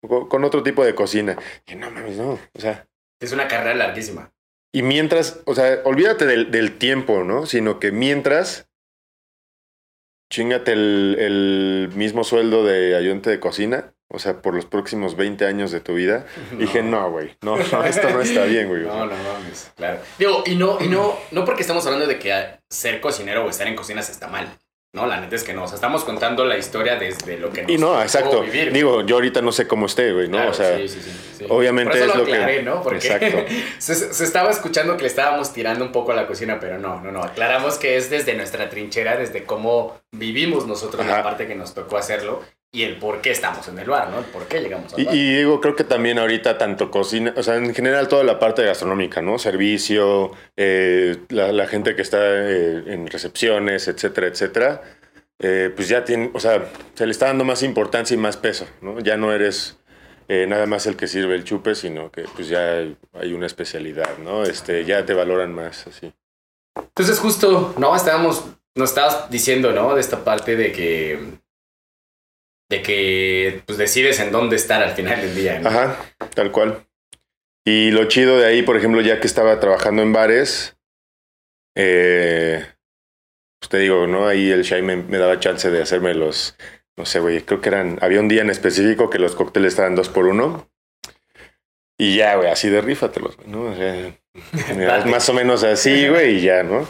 co- 0.06 0.28
con 0.28 0.42
otro 0.42 0.64
tipo 0.64 0.84
de 0.84 0.94
cocina. 0.96 1.38
Y 1.66 1.76
no 1.76 1.90
mames, 1.92 2.16
no, 2.16 2.32
o 2.32 2.60
sea, 2.60 2.88
Es 3.20 3.32
una 3.32 3.46
carrera 3.46 3.74
larguísima. 3.76 4.32
y 4.74 4.82
mientras, 4.82 5.40
o 5.46 5.54
sea, 5.54 5.80
olvídate 5.84 6.26
del, 6.26 6.50
del 6.50 6.76
tiempo, 6.78 7.22
¿no? 7.22 7.46
Sino 7.46 7.78
que 7.78 7.92
mientras, 7.92 8.65
chingate 10.30 10.72
el, 10.72 11.16
el 11.18 11.90
mismo 11.94 12.24
sueldo 12.24 12.64
de 12.64 12.96
ayudante 12.96 13.30
de 13.30 13.40
cocina, 13.40 13.92
o 14.08 14.18
sea, 14.18 14.40
por 14.40 14.54
los 14.54 14.66
próximos 14.66 15.16
20 15.16 15.46
años 15.46 15.70
de 15.70 15.80
tu 15.80 15.94
vida. 15.94 16.26
Dije, 16.58 16.82
no, 16.82 17.10
güey, 17.10 17.36
no, 17.42 17.56
no, 17.56 17.84
esto 17.84 18.10
no 18.10 18.20
está 18.20 18.44
bien, 18.44 18.68
güey. 18.68 18.82
No, 18.86 19.06
no 19.06 19.16
mames, 19.16 19.72
claro. 19.76 20.00
Digo, 20.18 20.42
y 20.46 20.54
no, 20.54 20.78
y 20.80 20.88
no, 20.88 21.16
no 21.30 21.44
porque 21.44 21.62
estamos 21.62 21.84
hablando 21.86 22.06
de 22.06 22.18
que 22.18 22.58
ser 22.70 23.00
cocinero 23.00 23.44
o 23.44 23.50
estar 23.50 23.66
en 23.66 23.76
cocinas 23.76 24.08
está 24.10 24.28
mal. 24.28 24.48
No, 24.96 25.06
la 25.06 25.20
neta 25.20 25.36
es 25.36 25.44
que 25.44 25.52
no. 25.52 25.64
O 25.64 25.68
sea, 25.68 25.74
estamos 25.74 26.04
contando 26.04 26.46
la 26.46 26.56
historia 26.56 26.96
desde 26.96 27.36
lo 27.36 27.52
que 27.52 27.62
nos 27.64 27.70
Y 27.70 27.76
no, 27.76 28.00
exacto. 28.00 28.40
vivir. 28.40 28.72
Digo, 28.72 29.02
yo 29.02 29.16
ahorita 29.16 29.42
no 29.42 29.52
sé 29.52 29.68
cómo 29.68 29.84
esté, 29.84 30.10
güey, 30.10 30.26
¿no? 30.26 30.38
Claro, 30.38 30.50
o 30.52 30.54
sea, 30.54 30.78
sí, 30.78 30.88
sí, 30.88 31.00
sí, 31.36 31.44
obviamente 31.50 31.90
Por 31.90 31.98
eso 32.00 32.10
es 32.12 32.16
lo 32.16 32.24
que- 32.24 32.32
aclaré, 32.32 32.62
¿no? 32.62 32.82
Porque 32.82 33.06
Exacto. 33.06 33.44
se, 33.78 33.94
se 33.94 34.24
estaba 34.24 34.50
escuchando 34.50 34.96
que 34.96 35.02
le 35.02 35.08
estábamos 35.08 35.52
tirando 35.52 35.84
un 35.84 35.92
poco 35.92 36.12
a 36.12 36.14
la 36.16 36.26
cocina, 36.26 36.58
pero 36.58 36.78
no, 36.78 36.98
no, 37.02 37.12
no. 37.12 37.22
Aclaramos 37.22 37.76
que 37.76 37.98
es 37.98 38.08
desde 38.08 38.32
nuestra 38.34 38.70
trinchera, 38.70 39.18
desde 39.18 39.44
cómo 39.44 40.00
vivimos 40.12 40.66
nosotros 40.66 41.04
la 41.06 41.22
parte 41.22 41.46
que 41.46 41.54
nos 41.54 41.74
tocó 41.74 41.98
hacerlo 41.98 42.42
y 42.76 42.82
el 42.84 42.96
por 42.98 43.22
qué 43.22 43.30
estamos 43.30 43.66
en 43.68 43.78
el 43.78 43.88
bar, 43.88 44.10
¿no? 44.10 44.18
El 44.18 44.26
por 44.26 44.46
qué 44.48 44.60
llegamos 44.60 44.92
al 44.92 45.00
Y, 45.00 45.04
bar. 45.06 45.14
y 45.16 45.36
digo, 45.38 45.60
creo 45.62 45.74
que 45.74 45.84
también 45.84 46.18
ahorita 46.18 46.58
tanto 46.58 46.90
cocina, 46.90 47.32
o 47.34 47.42
sea, 47.42 47.56
en 47.56 47.74
general 47.74 48.06
toda 48.06 48.22
la 48.22 48.38
parte 48.38 48.62
gastronómica, 48.64 49.22
¿no? 49.22 49.38
Servicio, 49.38 50.32
eh, 50.58 51.16
la, 51.30 51.52
la 51.52 51.66
gente 51.68 51.96
que 51.96 52.02
está 52.02 52.18
eh, 52.20 52.82
en 52.86 53.06
recepciones, 53.06 53.88
etcétera, 53.88 54.26
etcétera, 54.26 54.82
eh, 55.38 55.72
pues 55.74 55.88
ya 55.88 56.04
tiene, 56.04 56.30
o 56.34 56.38
sea, 56.38 56.70
se 56.92 57.06
le 57.06 57.12
está 57.12 57.26
dando 57.28 57.44
más 57.44 57.62
importancia 57.62 58.14
y 58.14 58.18
más 58.18 58.36
peso, 58.36 58.66
¿no? 58.82 59.00
Ya 59.00 59.16
no 59.16 59.32
eres 59.32 59.78
eh, 60.28 60.44
nada 60.46 60.66
más 60.66 60.86
el 60.86 60.96
que 60.96 61.06
sirve 61.06 61.34
el 61.34 61.44
chupe, 61.44 61.74
sino 61.74 62.10
que 62.10 62.24
pues 62.34 62.48
ya 62.48 62.72
hay, 62.74 62.96
hay 63.14 63.32
una 63.32 63.46
especialidad, 63.46 64.18
¿no? 64.22 64.42
Este, 64.44 64.84
ya 64.84 65.06
te 65.06 65.14
valoran 65.14 65.54
más, 65.54 65.86
así. 65.86 66.12
Entonces 66.76 67.18
justo, 67.20 67.74
no, 67.78 67.96
estábamos, 67.96 68.44
nos 68.74 68.90
estabas 68.90 69.30
diciendo, 69.30 69.72
¿no? 69.72 69.94
De 69.94 70.00
esta 70.02 70.24
parte 70.24 70.56
de 70.56 70.72
que, 70.72 71.38
de 72.68 72.82
que, 72.82 73.62
pues 73.66 73.78
decides 73.78 74.18
en 74.20 74.32
dónde 74.32 74.56
estar 74.56 74.82
al 74.82 74.92
final 74.92 75.20
del 75.20 75.34
día, 75.34 75.58
¿no? 75.60 75.68
Ajá, 75.68 75.96
tal 76.34 76.50
cual. 76.50 76.86
Y 77.64 77.90
lo 77.90 78.04
chido 78.06 78.38
de 78.38 78.46
ahí, 78.46 78.62
por 78.62 78.76
ejemplo, 78.76 79.00
ya 79.00 79.20
que 79.20 79.26
estaba 79.26 79.58
trabajando 79.60 80.02
en 80.02 80.12
bares, 80.12 80.76
eh, 81.76 82.64
pues 83.60 83.68
te 83.68 83.78
digo, 83.78 84.06
¿no? 84.06 84.28
Ahí 84.28 84.50
el 84.50 84.62
Shai 84.62 84.82
me, 84.82 84.96
me 84.96 85.18
daba 85.18 85.40
chance 85.40 85.70
de 85.70 85.82
hacerme 85.82 86.14
los, 86.14 86.56
no 86.96 87.04
sé, 87.04 87.20
güey, 87.20 87.42
creo 87.42 87.60
que 87.60 87.68
eran, 87.68 87.98
había 88.00 88.20
un 88.20 88.28
día 88.28 88.42
en 88.42 88.50
específico 88.50 89.10
que 89.10 89.18
los 89.18 89.34
cócteles 89.34 89.72
estaban 89.72 89.94
dos 89.94 90.08
por 90.08 90.26
uno. 90.26 90.70
Y 91.98 92.16
ya, 92.16 92.36
güey, 92.36 92.50
así 92.50 92.68
de 92.68 92.80
rífatelos, 92.80 93.38
¿no? 93.46 93.62
O 93.62 93.74
sea, 93.74 94.16
más 95.06 95.28
o 95.28 95.34
menos 95.34 95.62
así, 95.62 96.08
güey, 96.08 96.36
y 96.36 96.40
ya, 96.42 96.62
¿no? 96.62 96.86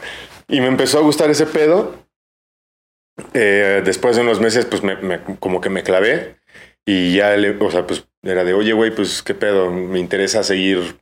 Y 0.49 0.61
me 0.61 0.67
empezó 0.67 0.99
a 0.99 1.03
gustar 1.03 1.31
ese 1.31 1.47
pedo. 1.47 2.06
Eh, 3.35 3.83
después 3.85 4.17
de 4.17 4.23
unos 4.23 4.41
meses, 4.41 4.65
pues 4.67 4.83
me, 4.83 4.97
me- 4.97 5.21
como 5.41 5.61
que 5.61 5.71
me 5.71 5.83
clavé. 5.83 6.37
Y 6.87 7.17
ya, 7.17 7.37
le, 7.37 7.51
o 7.59 7.71
sea, 7.71 7.87
pues 7.87 8.07
era 8.23 8.45
de, 8.45 8.55
oye, 8.55 8.73
güey, 8.73 8.95
pues 8.95 9.23
qué 9.23 9.35
pedo, 9.35 9.71
me 9.71 9.99
interesa 9.99 10.43
seguir 10.43 10.99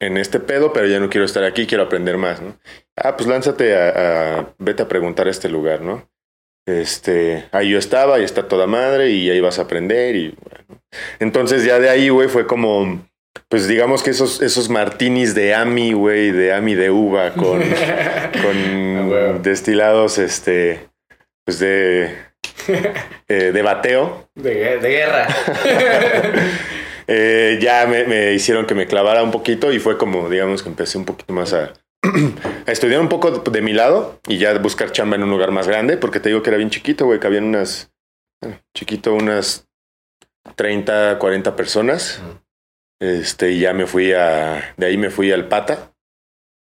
en 0.00 0.16
este 0.16 0.40
pedo, 0.40 0.72
pero 0.72 0.86
ya 0.86 0.98
no 0.98 1.10
quiero 1.10 1.24
estar 1.24 1.44
aquí, 1.44 1.66
quiero 1.66 1.84
aprender 1.84 2.16
más, 2.16 2.40
¿no? 2.40 2.56
Ah, 2.96 3.16
pues 3.16 3.28
lánzate 3.28 3.76
a, 3.76 4.38
a- 4.40 4.54
vete 4.58 4.82
a 4.82 4.88
preguntar 4.88 5.26
a 5.26 5.30
este 5.30 5.48
lugar, 5.48 5.82
¿no? 5.82 6.08
Este, 6.66 7.48
ahí 7.52 7.70
yo 7.70 7.78
estaba 7.78 8.18
y 8.20 8.24
está 8.24 8.46
toda 8.48 8.66
madre 8.66 9.10
y 9.10 9.30
ahí 9.30 9.40
vas 9.40 9.58
a 9.58 9.62
aprender 9.62 10.16
y 10.16 10.34
bueno. 10.42 10.82
Entonces 11.18 11.64
ya 11.64 11.78
de 11.78 11.88
ahí, 11.88 12.08
güey, 12.10 12.28
fue 12.28 12.46
como, 12.46 13.06
pues 13.48 13.66
digamos 13.68 14.02
que 14.02 14.10
esos, 14.10 14.40
esos 14.42 14.68
martinis 14.68 15.34
de 15.34 15.54
Ami, 15.54 15.92
güey, 15.92 16.30
de 16.32 16.52
Ami 16.52 16.74
de 16.74 16.90
uva 16.90 17.32
con, 17.34 17.60
destilados, 19.42 20.18
este, 20.18 20.89
pues 21.50 21.58
de, 21.58 22.16
eh, 23.28 23.50
de 23.52 23.62
bateo. 23.62 24.28
De, 24.36 24.78
de 24.78 24.88
guerra. 24.88 25.26
Eh, 27.12 27.58
ya 27.60 27.88
me, 27.88 28.04
me 28.04 28.34
hicieron 28.34 28.66
que 28.66 28.74
me 28.76 28.86
clavara 28.86 29.24
un 29.24 29.32
poquito 29.32 29.72
y 29.72 29.80
fue 29.80 29.98
como, 29.98 30.28
digamos, 30.28 30.62
que 30.62 30.68
empecé 30.68 30.96
un 30.96 31.04
poquito 31.04 31.32
más 31.32 31.52
a, 31.52 31.72
a 32.66 32.70
estudiar 32.70 33.00
un 33.00 33.08
poco 33.08 33.32
de, 33.32 33.50
de 33.50 33.62
mi 33.62 33.72
lado 33.72 34.20
y 34.28 34.38
ya 34.38 34.56
buscar 34.60 34.92
chamba 34.92 35.16
en 35.16 35.24
un 35.24 35.30
lugar 35.30 35.50
más 35.50 35.66
grande, 35.66 35.96
porque 35.96 36.20
te 36.20 36.28
digo 36.28 36.40
que 36.44 36.50
era 36.50 36.56
bien 36.56 36.70
chiquito, 36.70 37.06
güey, 37.06 37.18
que 37.18 37.26
habían 37.26 37.46
unas, 37.46 37.90
bueno, 38.40 38.60
chiquito, 38.76 39.12
unas 39.14 39.66
30, 40.54 41.18
40 41.18 41.56
personas. 41.56 42.22
Este, 43.00 43.50
y 43.50 43.58
ya 43.58 43.72
me 43.72 43.86
fui 43.88 44.12
a, 44.12 44.72
de 44.76 44.86
ahí 44.86 44.96
me 44.96 45.10
fui 45.10 45.32
al 45.32 45.48
Pata, 45.48 45.90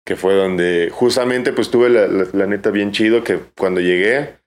que 0.07 0.15
fue 0.15 0.33
donde 0.33 0.89
justamente 0.91 1.53
pues 1.53 1.69
tuve 1.69 1.87
la, 1.91 2.07
la- 2.07 2.27
la 2.33 2.47
neta 2.47 2.71
bien 2.71 2.91
chido, 2.93 3.23
que 3.23 3.37
cuando 3.55 3.79
llegué, 3.79 4.37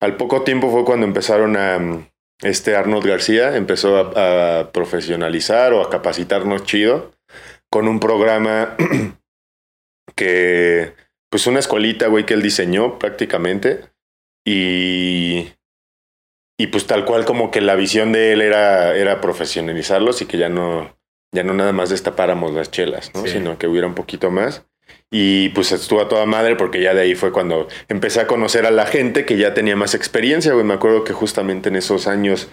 al 0.00 0.16
poco 0.16 0.42
tiempo 0.42 0.70
fue 0.70 0.84
cuando 0.84 1.06
empezaron 1.06 1.56
a, 1.56 1.78
mm, 1.78 2.06
este 2.42 2.74
Arnold 2.74 3.06
García 3.06 3.56
empezó 3.56 3.98
a, 3.98 4.60
a 4.60 4.72
profesionalizar 4.72 5.72
o 5.72 5.82
a 5.82 5.90
capacitarnos 5.90 6.64
chido 6.64 7.12
con 7.70 7.86
un 7.86 8.00
programa 8.00 8.76
que, 10.16 10.94
pues 11.30 11.46
una 11.46 11.60
escuelita, 11.60 12.08
güey, 12.08 12.26
que 12.26 12.34
él 12.34 12.42
diseñó 12.42 12.98
prácticamente 12.98 13.84
y... 14.44 15.52
Y 16.58 16.66
pues 16.66 16.86
tal 16.86 17.06
cual 17.06 17.24
como 17.24 17.50
que 17.50 17.62
la 17.62 17.74
visión 17.74 18.12
de 18.12 18.32
él 18.32 18.42
era, 18.42 18.94
era 18.94 19.22
profesionalizarlos 19.22 20.20
y 20.20 20.26
que 20.26 20.36
ya 20.36 20.50
no, 20.50 20.94
ya 21.32 21.42
no 21.42 21.54
nada 21.54 21.72
más 21.72 21.88
destapáramos 21.88 22.52
las 22.52 22.70
chelas, 22.70 23.14
¿no? 23.14 23.22
Sí. 23.22 23.30
Sino 23.30 23.56
que 23.56 23.66
hubiera 23.66 23.86
un 23.86 23.94
poquito 23.94 24.30
más. 24.30 24.66
Y 25.10 25.48
pues 25.50 25.72
estuvo 25.72 26.00
a 26.00 26.08
toda 26.08 26.24
madre 26.24 26.54
porque 26.54 26.80
ya 26.80 26.94
de 26.94 27.00
ahí 27.00 27.14
fue 27.16 27.32
cuando 27.32 27.66
empecé 27.88 28.20
a 28.20 28.26
conocer 28.28 28.64
a 28.64 28.70
la 28.70 28.86
gente 28.86 29.24
que 29.24 29.36
ya 29.36 29.54
tenía 29.54 29.74
más 29.74 29.94
experiencia, 29.94 30.52
güey. 30.52 30.64
Me 30.64 30.74
acuerdo 30.74 31.02
que 31.02 31.12
justamente 31.12 31.68
en 31.68 31.76
esos 31.76 32.06
años, 32.06 32.48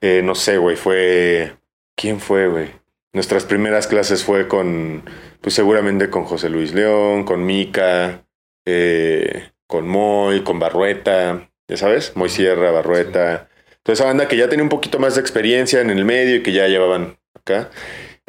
eh, 0.00 0.22
no 0.24 0.34
sé, 0.34 0.58
güey, 0.58 0.76
fue... 0.76 1.56
¿Quién 1.96 2.18
fue, 2.18 2.48
güey? 2.48 2.70
Nuestras 3.12 3.44
primeras 3.44 3.86
clases 3.86 4.24
fue 4.24 4.48
con, 4.48 5.04
pues 5.40 5.54
seguramente 5.54 6.10
con 6.10 6.24
José 6.24 6.48
Luis 6.48 6.72
León, 6.72 7.24
con 7.24 7.44
Mica, 7.44 8.24
eh, 8.64 9.50
con 9.66 9.88
Moy, 9.88 10.42
con 10.42 10.58
Barrueta, 10.58 11.50
ya 11.68 11.76
sabes, 11.76 12.12
Moy 12.16 12.28
Sierra, 12.28 12.70
Barrueta. 12.70 13.48
Toda 13.82 13.94
esa 13.94 14.04
banda 14.04 14.28
que 14.28 14.36
ya 14.36 14.48
tenía 14.48 14.62
un 14.62 14.68
poquito 14.68 14.98
más 14.98 15.14
de 15.14 15.20
experiencia 15.20 15.80
en 15.80 15.90
el 15.90 16.04
medio 16.04 16.36
y 16.36 16.42
que 16.42 16.52
ya 16.52 16.68
llevaban 16.68 17.18
acá. 17.34 17.70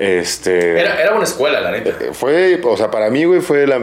Este. 0.02 0.80
Era, 0.80 1.00
era 1.02 1.14
una 1.14 1.26
escuela, 1.26 1.62
la 1.62 1.72
neta. 1.72 1.92
Fue, 2.14 2.60
o 2.64 2.76
sea, 2.78 2.90
para 2.90 3.10
mí, 3.12 3.24
güey, 3.26 3.40
fue 3.42 3.68
la 3.68 3.80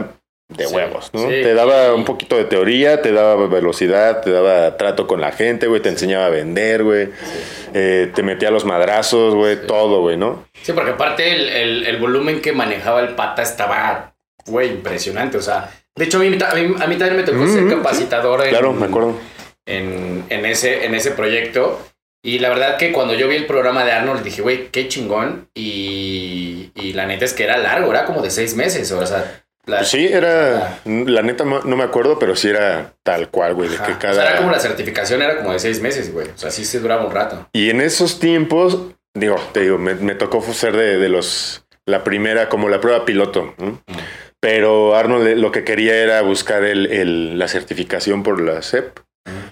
de 0.49 0.65
Sí, 0.67 0.73
huevos, 0.75 1.11
¿no? 1.13 1.21
sí. 1.21 1.27
Te 1.29 1.53
daba 1.53 1.93
un 1.93 2.03
poquito 2.05 2.35
de 2.35 2.43
teoría, 2.43 3.01
te 3.01 3.11
daba 3.13 3.47
velocidad, 3.47 4.21
te 4.21 4.31
daba 4.31 4.75
trato 4.77 5.05
con 5.07 5.21
la 5.21 5.31
gente, 5.31 5.67
güey, 5.67 5.79
te 5.81 5.89
enseñaba 5.89 6.25
a 6.25 6.29
vender, 6.29 6.83
güey. 6.83 7.09
Eh, 7.73 8.11
te 8.13 8.23
metía 8.23 8.49
los 8.51 8.65
madrazos, 8.65 9.33
güey, 9.35 9.65
todo, 9.67 10.01
güey, 10.01 10.17
¿no? 10.17 10.45
Sí, 10.63 10.73
porque 10.73 10.91
aparte 10.91 11.31
el, 11.33 11.47
el- 11.49 11.85
el 11.87 11.97
volumen 11.97 12.41
que 12.41 12.51
manejaba 12.51 12.99
el 13.01 13.09
pata 13.15 13.41
estaba, 13.43 14.15
güey, 14.47 14.69
impresionante. 14.71 15.37
O 15.37 15.41
sea, 15.41 15.69
de 15.95 16.05
hecho, 16.05 16.17
a 16.17 16.21
mí, 16.21 16.27
a 16.27 16.53
mí, 16.55 16.75
a 16.81 16.87
mí 16.87 16.95
también 16.95 17.15
me 17.15 17.23
tocó 17.23 17.47
ser 17.47 17.61
Mm, 17.63 17.69
sí. 17.69 17.75
capacitador 17.75 18.41
en, 18.43 18.49
Claro, 18.49 18.73
me 18.73 18.87
acuerdo. 18.87 19.13
en, 19.67 20.25
en 20.29 20.45
ese, 20.45 20.83
en 20.85 20.95
ese 20.95 21.11
proyecto. 21.11 21.79
Y 22.23 22.39
la 22.39 22.49
verdad 22.49 22.77
que 22.77 22.91
cuando 22.91 23.13
yo 23.13 23.27
vi 23.27 23.35
el 23.37 23.45
programa 23.45 23.85
de 23.85 23.91
Arnold 23.93 24.23
dije, 24.23 24.41
güey, 24.41 24.67
qué 24.71 24.87
chingón. 24.87 25.47
Y, 25.55 26.71
y 26.75 26.93
la 26.93 27.05
neta 27.05 27.25
es 27.25 27.33
que 27.33 27.43
era 27.45 27.57
largo, 27.57 27.91
era 27.91 28.05
como 28.05 28.21
de 28.21 28.29
seis 28.29 28.55
meses. 28.55 28.91
O 28.91 29.05
sea, 29.05 29.41
la- 29.65 29.77
Pues 29.77 29.89
sí, 29.89 30.07
era, 30.07 30.79
la 30.85 31.21
neta 31.21 31.45
no 31.45 31.61
me 31.77 31.83
acuerdo, 31.83 32.19
pero 32.19 32.35
sí 32.35 32.49
era 32.49 32.93
tal 33.03 33.29
cual, 33.29 33.53
güey, 33.53 33.69
de 33.69 33.77
que 33.77 33.81
O 33.81 33.85
sea, 33.99 34.11
era 34.11 34.23
cada... 34.25 34.37
como 34.37 34.51
la 34.51 34.59
certificación, 34.59 35.21
era 35.21 35.37
como 35.37 35.53
de 35.53 35.59
seis 35.59 35.81
meses, 35.81 36.11
güey. 36.13 36.27
O 36.27 36.37
sea, 36.37 36.51
sí 36.51 36.65
se 36.65 36.79
duraba 36.79 37.05
un 37.05 37.11
rato. 37.13 37.47
Y 37.53 37.69
en 37.69 37.79
esos 37.81 38.19
tiempos, 38.19 38.77
digo, 39.13 39.35
te 39.53 39.61
digo, 39.61 39.77
me, 39.77 39.95
me 39.95 40.15
tocó 40.15 40.41
ser 40.53 40.75
de, 40.75 40.97
de 40.97 41.09
los, 41.09 41.65
la 41.85 42.03
primera, 42.03 42.49
como 42.49 42.67
la 42.67 42.81
prueba 42.81 43.05
piloto, 43.05 43.53
¿no? 43.57 43.81
Pero 44.41 44.95
Arnold 44.95 45.37
lo 45.37 45.51
que 45.51 45.63
quería 45.65 45.95
era 45.95 46.21
buscar 46.21 46.63
el, 46.63 46.85
el- 46.91 47.37
la 47.39 47.47
certificación 47.47 48.23
por 48.23 48.41
la 48.41 48.61
CEP 48.61 48.99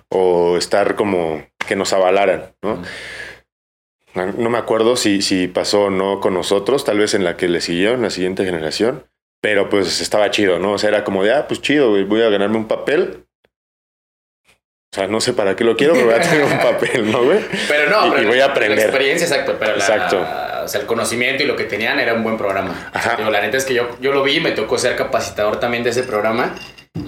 o 0.10 0.58
estar 0.58 0.95
como 0.95 1.45
que 1.67 1.75
nos 1.75 1.93
avalaran, 1.93 2.53
¿no? 2.63 2.82
No, 4.15 4.25
no 4.34 4.49
me 4.49 4.58
acuerdo 4.58 4.95
si, 4.95 5.21
si 5.21 5.47
pasó 5.47 5.84
o 5.86 5.89
no 5.91 6.19
con 6.19 6.34
nosotros, 6.34 6.84
tal 6.84 6.97
vez 6.97 7.13
en 7.13 7.23
la 7.23 7.38
que 7.38 7.47
le 7.47 7.62
siguió, 7.62 7.91
en 7.93 8.01
la 8.01 8.10
siguiente 8.10 8.43
generación, 8.45 9.06
pero 9.41 9.69
pues 9.69 10.01
estaba 10.01 10.32
chido, 10.32 10.58
¿no? 10.58 10.71
O 10.73 10.77
sea, 10.80 10.89
era 10.89 11.03
como 11.03 11.23
de, 11.23 11.34
ah, 11.34 11.47
pues 11.47 11.62
chido, 11.62 11.91
güey, 11.91 12.03
voy 12.03 12.23
a 12.23 12.30
ganarme 12.30 12.58
un 12.58 12.67
papel. 12.67 13.25
O 14.91 14.95
sea, 14.95 15.06
no 15.08 15.21
sé 15.21 15.34
para 15.34 15.56
qué 15.56 15.63
lo 15.63 15.75
quiero, 15.75 15.93
pero 15.93 16.06
voy 16.08 16.15
a 16.15 16.21
tener 16.21 16.43
un 16.45 16.58
papel, 16.58 17.12
¿no, 17.12 17.23
güey? 17.25 17.39
Pero 17.67 17.91
no, 17.91 18.08
Y- 18.08 18.10
pero 18.12 18.23
y 18.23 18.25
voy 18.25 18.39
a 18.39 18.45
aprender. 18.45 18.77
La 18.80 18.84
experiencia, 18.86 19.27
exacto. 19.27 19.56
Pero 19.60 19.73
la- 19.73 19.77
Exacto. 19.77 20.25
o 20.63 20.67
sea, 20.67 20.82
el 20.82 20.88
conocimiento 20.88 21.43
y 21.43 21.45
lo 21.45 21.56
que 21.56 21.65
tenían 21.65 21.99
era 21.99 22.13
un 22.13 22.23
buen 22.23 22.38
programa. 22.38 22.89
Ajá. 22.93 23.17
Digo, 23.17 23.30
la 23.30 23.41
neta 23.41 23.58
es 23.58 23.65
que 23.65 23.73
yo, 23.75 23.89
yo 23.99 24.13
lo 24.13 24.23
vi, 24.23 24.39
me 24.39 24.51
tocó 24.51 24.77
ser 24.80 24.95
capacitador 24.95 25.60
también 25.60 25.84
de 25.84 25.91
ese 25.91 26.03
programa. 26.03 26.56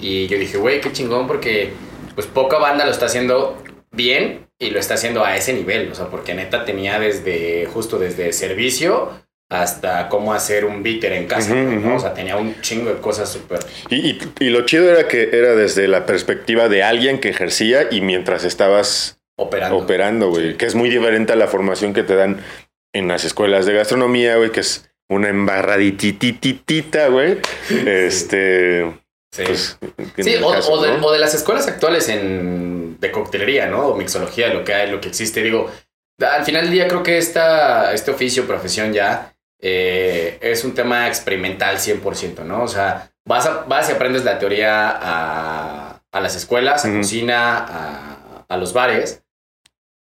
Y 0.00 0.28
yo 0.28 0.38
dije, 0.38 0.58
güey, 0.58 0.80
qué 0.80 0.92
chingón, 0.92 1.26
porque 1.26 1.72
pues 2.14 2.26
poca 2.28 2.58
banda 2.58 2.84
lo 2.84 2.92
está 2.92 3.06
haciendo 3.06 3.60
bien 3.90 4.46
y 4.60 4.70
lo 4.70 4.78
está 4.78 4.94
haciendo 4.94 5.24
a 5.24 5.36
ese 5.36 5.52
nivel. 5.54 5.90
O 5.90 5.94
sea, 5.94 6.06
porque 6.06 6.34
neta 6.34 6.64
tenía 6.64 7.00
desde, 7.00 7.66
justo 7.66 7.98
desde 7.98 8.32
servicio 8.32 9.10
hasta 9.50 10.08
cómo 10.08 10.32
hacer 10.32 10.64
un 10.64 10.82
bitter 10.84 11.12
en 11.14 11.26
casa. 11.26 11.52
Ujú, 11.52 11.80
¿no? 11.80 11.96
O 11.96 11.98
sea, 11.98 12.14
tenía 12.14 12.36
un 12.36 12.60
chingo 12.60 12.90
de 12.94 13.00
cosas 13.00 13.28
súper. 13.32 13.58
Y, 13.88 13.96
y- 14.10 14.18
y 14.38 14.50
lo 14.50 14.64
chido 14.66 14.88
era 14.88 15.08
que 15.08 15.30
era 15.32 15.54
desde 15.56 15.88
la 15.88 16.06
perspectiva 16.06 16.68
de 16.68 16.84
alguien 16.84 17.18
que 17.18 17.30
ejercía 17.30 17.88
y 17.90 18.00
mientras 18.00 18.44
estabas 18.44 19.18
Operando. 19.36 19.78
operando, 19.78 20.28
güey. 20.28 20.52
Sí. 20.52 20.56
Que 20.56 20.66
es 20.66 20.74
muy 20.76 20.88
diferente 20.90 21.32
a 21.32 21.36
la 21.36 21.48
formación 21.48 21.94
que 21.94 22.02
te 22.04 22.14
dan 22.14 22.40
en 22.92 23.08
las 23.08 23.24
escuelas 23.24 23.66
de 23.66 23.72
gastronomía, 23.72 24.36
güey, 24.36 24.50
que 24.50 24.60
es 24.60 24.88
una 25.08 25.28
embarraditititita, 25.30 27.08
güey. 27.08 27.38
Este. 27.86 28.92
Sí. 29.32 29.44
Pues, 29.46 29.78
Sí, 30.18 30.34
o, 30.42 30.50
caso, 30.50 30.72
o 30.72 30.82
de, 30.82 30.98
¿no? 30.98 31.06
o 31.06 31.12
de 31.12 31.18
las 31.18 31.34
escuelas 31.34 31.66
actuales 31.68 32.08
en, 32.08 32.98
de 32.98 33.10
coctelería, 33.12 33.66
¿no? 33.66 33.88
O 33.88 33.96
mixología, 33.96 34.48
lo 34.52 34.64
que 34.64 34.74
hay, 34.74 34.90
lo 34.90 35.00
que 35.00 35.08
existe. 35.08 35.42
Digo, 35.42 35.70
al 36.20 36.44
final 36.44 36.62
del 36.64 36.72
día 36.72 36.88
creo 36.88 37.02
que 37.02 37.16
esta, 37.18 37.92
este 37.94 38.10
oficio, 38.10 38.46
profesión 38.46 38.92
ya, 38.92 39.34
eh, 39.60 40.38
es 40.40 40.64
un 40.64 40.74
tema 40.74 41.06
experimental 41.08 41.78
100%, 41.78 42.44
¿no? 42.44 42.62
O 42.64 42.68
sea, 42.68 43.12
vas, 43.26 43.46
a- 43.46 43.64
vas 43.68 43.88
y 43.88 43.92
aprendes 43.92 44.24
la 44.24 44.38
teoría 44.38 44.90
a, 44.90 46.02
a 46.10 46.20
las 46.20 46.34
escuelas, 46.34 46.84
a 46.84 46.92
cocina, 46.92 47.58
a, 47.58 48.44
a 48.48 48.56
los 48.56 48.72
bares. 48.72 49.22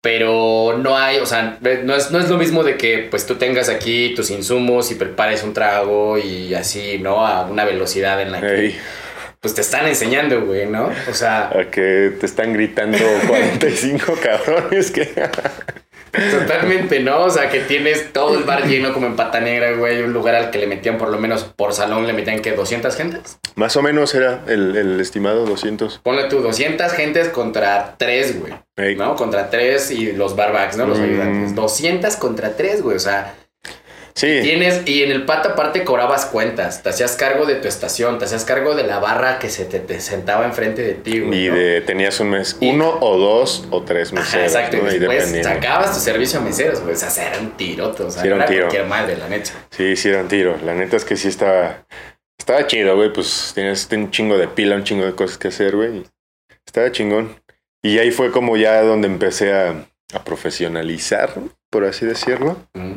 Pero 0.01 0.77
no 0.77 0.97
hay, 0.97 1.19
o 1.19 1.25
sea, 1.25 1.59
no 1.61 1.95
es, 1.95 2.11
no 2.11 2.19
es 2.19 2.27
lo 2.29 2.37
mismo 2.37 2.63
de 2.65 2.75
que 2.77 3.07
pues 3.09 3.25
tú 3.25 3.35
tengas 3.35 3.69
aquí 3.69 4.13
tus 4.13 4.31
insumos 4.31 4.91
y 4.91 4.95
prepares 4.95 5.43
un 5.43 5.53
trago 5.53 6.17
y 6.17 6.53
así, 6.55 6.99
¿no? 6.99 7.25
A 7.25 7.45
una 7.45 7.63
velocidad 7.63 8.19
en 8.21 8.33
la 8.33 8.41
que 8.41 8.75
pues 9.43 9.53
te 9.53 9.61
están 9.61 9.85
enseñando, 9.87 10.41
güey, 10.45 10.65
¿no? 10.65 10.89
O 11.11 11.13
sea, 11.13 11.49
a 11.49 11.69
que 11.69 12.13
te 12.19 12.25
están 12.25 12.53
gritando 12.53 12.97
45 13.27 14.13
cabrones 14.23 14.89
que. 14.89 15.13
totalmente, 16.31 16.99
¿no? 16.99 17.21
O 17.23 17.29
sea, 17.29 17.49
que 17.49 17.59
tienes 17.61 18.13
todo 18.13 18.37
el 18.37 18.43
bar 18.43 18.65
lleno 18.67 18.93
como 18.93 19.07
en 19.07 19.15
pata 19.15 19.39
negra, 19.39 19.73
güey, 19.73 20.01
un 20.01 20.13
lugar 20.13 20.35
al 20.35 20.51
que 20.51 20.59
le 20.59 20.67
metían 20.67 20.97
por 20.97 21.09
lo 21.09 21.17
menos 21.19 21.43
por 21.43 21.73
salón, 21.73 22.05
le 22.07 22.13
metían 22.13 22.39
que 22.39 22.51
200 22.53 22.95
gentes. 22.95 23.37
Más 23.55 23.75
o 23.75 23.81
menos 23.81 24.13
era 24.15 24.41
el, 24.47 24.75
el 24.77 24.99
estimado 24.99 25.45
200. 25.45 25.99
Ponle 26.03 26.25
tú 26.25 26.39
200 26.41 26.91
gentes 26.93 27.29
contra 27.29 27.95
3, 27.97 28.39
güey, 28.39 28.53
Ey. 28.77 28.95
¿no? 28.95 29.15
Contra 29.15 29.49
3 29.49 29.91
y 29.91 30.11
los 30.13 30.35
barbacks, 30.35 30.77
¿no? 30.77 30.85
Los 30.87 30.99
Mm. 30.99 31.03
ayudantes. 31.03 31.55
200 31.55 32.15
contra 32.15 32.55
3, 32.55 32.81
güey, 32.81 32.95
o 32.95 32.99
sea, 32.99 33.33
Sí. 34.15 34.39
tienes, 34.43 34.83
y 34.85 35.01
en 35.03 35.11
el 35.11 35.25
pata 35.25 35.49
aparte 35.53 35.83
cobrabas 35.83 36.27
cuentas, 36.27 36.83
te 36.83 36.89
hacías 36.89 37.15
cargo 37.15 37.45
de 37.47 37.55
tu 37.55 37.67
estación, 37.67 38.19
te 38.19 38.25
hacías 38.25 38.45
cargo 38.45 38.75
de 38.75 38.83
la 38.83 38.99
barra 38.99 39.39
que 39.39 39.49
se 39.49 39.65
te, 39.65 39.79
te 39.79 39.99
sentaba 39.99 40.45
enfrente 40.45 40.83
de 40.83 40.93
ti, 40.93 41.19
güey. 41.19 41.45
Y 41.45 41.49
¿no? 41.49 41.55
de, 41.55 41.81
tenías 41.81 42.19
un 42.19 42.29
mes, 42.29 42.57
Y- 42.59 42.69
uno 42.69 42.97
o 43.01 43.17
dos 43.17 43.67
o 43.71 43.81
tres 43.81 44.13
Ajá, 44.13 44.21
meseros, 44.21 44.53
exacto, 44.53 44.77
¿no? 44.77 44.91
y 44.91 44.99
después 44.99 45.43
sacabas 45.43 45.93
tu 45.95 45.99
servicio 45.99 46.39
a 46.39 46.43
meseros, 46.43 46.81
güey. 46.81 46.93
O 46.93 46.97
sea, 46.97 47.27
era 47.27 47.39
un 47.39 47.51
tirote, 47.57 48.03
o 48.03 48.11
sea, 48.11 48.21
Sí, 48.21 48.27
era 48.27 48.35
un 48.35 48.41
era 48.43 48.49
tiro. 48.51 48.61
cualquier 48.67 48.85
madre, 48.87 49.17
la 49.17 49.27
neta. 49.29 49.49
Sí, 49.71 49.95
sí, 49.95 50.09
era 50.09 50.21
un 50.21 50.27
tiro. 50.27 50.57
La 50.63 50.75
neta 50.75 50.95
es 50.95 51.05
que 51.05 51.15
sí 51.17 51.27
estaba. 51.29 51.85
Estaba 52.37 52.67
chido, 52.67 52.95
güey. 52.95 53.11
Pues 53.11 53.51
tenías 53.55 53.87
un 53.91 54.11
chingo 54.11 54.37
de 54.37 54.47
pila, 54.47 54.75
un 54.75 54.83
chingo 54.83 55.05
de 55.05 55.13
cosas 55.15 55.37
que 55.39 55.47
hacer, 55.47 55.75
güey. 55.75 56.03
Estaba 56.67 56.91
chingón. 56.91 57.35
Y 57.81 57.97
ahí 57.97 58.11
fue 58.11 58.31
como 58.31 58.57
ya 58.57 58.81
donde 58.83 59.07
empecé 59.07 59.53
a, 59.53 59.85
a 60.13 60.23
profesionalizar, 60.23 61.33
por 61.71 61.83
así 61.85 62.05
decirlo. 62.05 62.57
Mm. 62.73 62.93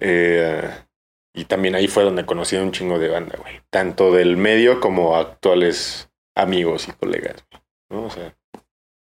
Eh, 0.00 0.68
y 1.34 1.44
también 1.46 1.74
ahí 1.74 1.88
fue 1.88 2.04
donde 2.04 2.24
conocí 2.26 2.56
a 2.56 2.62
un 2.62 2.72
chingo 2.72 2.98
de 2.98 3.08
banda, 3.08 3.36
güey. 3.40 3.60
Tanto 3.70 4.12
del 4.12 4.36
medio 4.36 4.80
como 4.80 5.16
actuales 5.16 6.08
amigos 6.36 6.88
y 6.88 6.92
colegas, 6.92 7.44
¿no? 7.90 8.04
O 8.06 8.10
sea, 8.10 8.34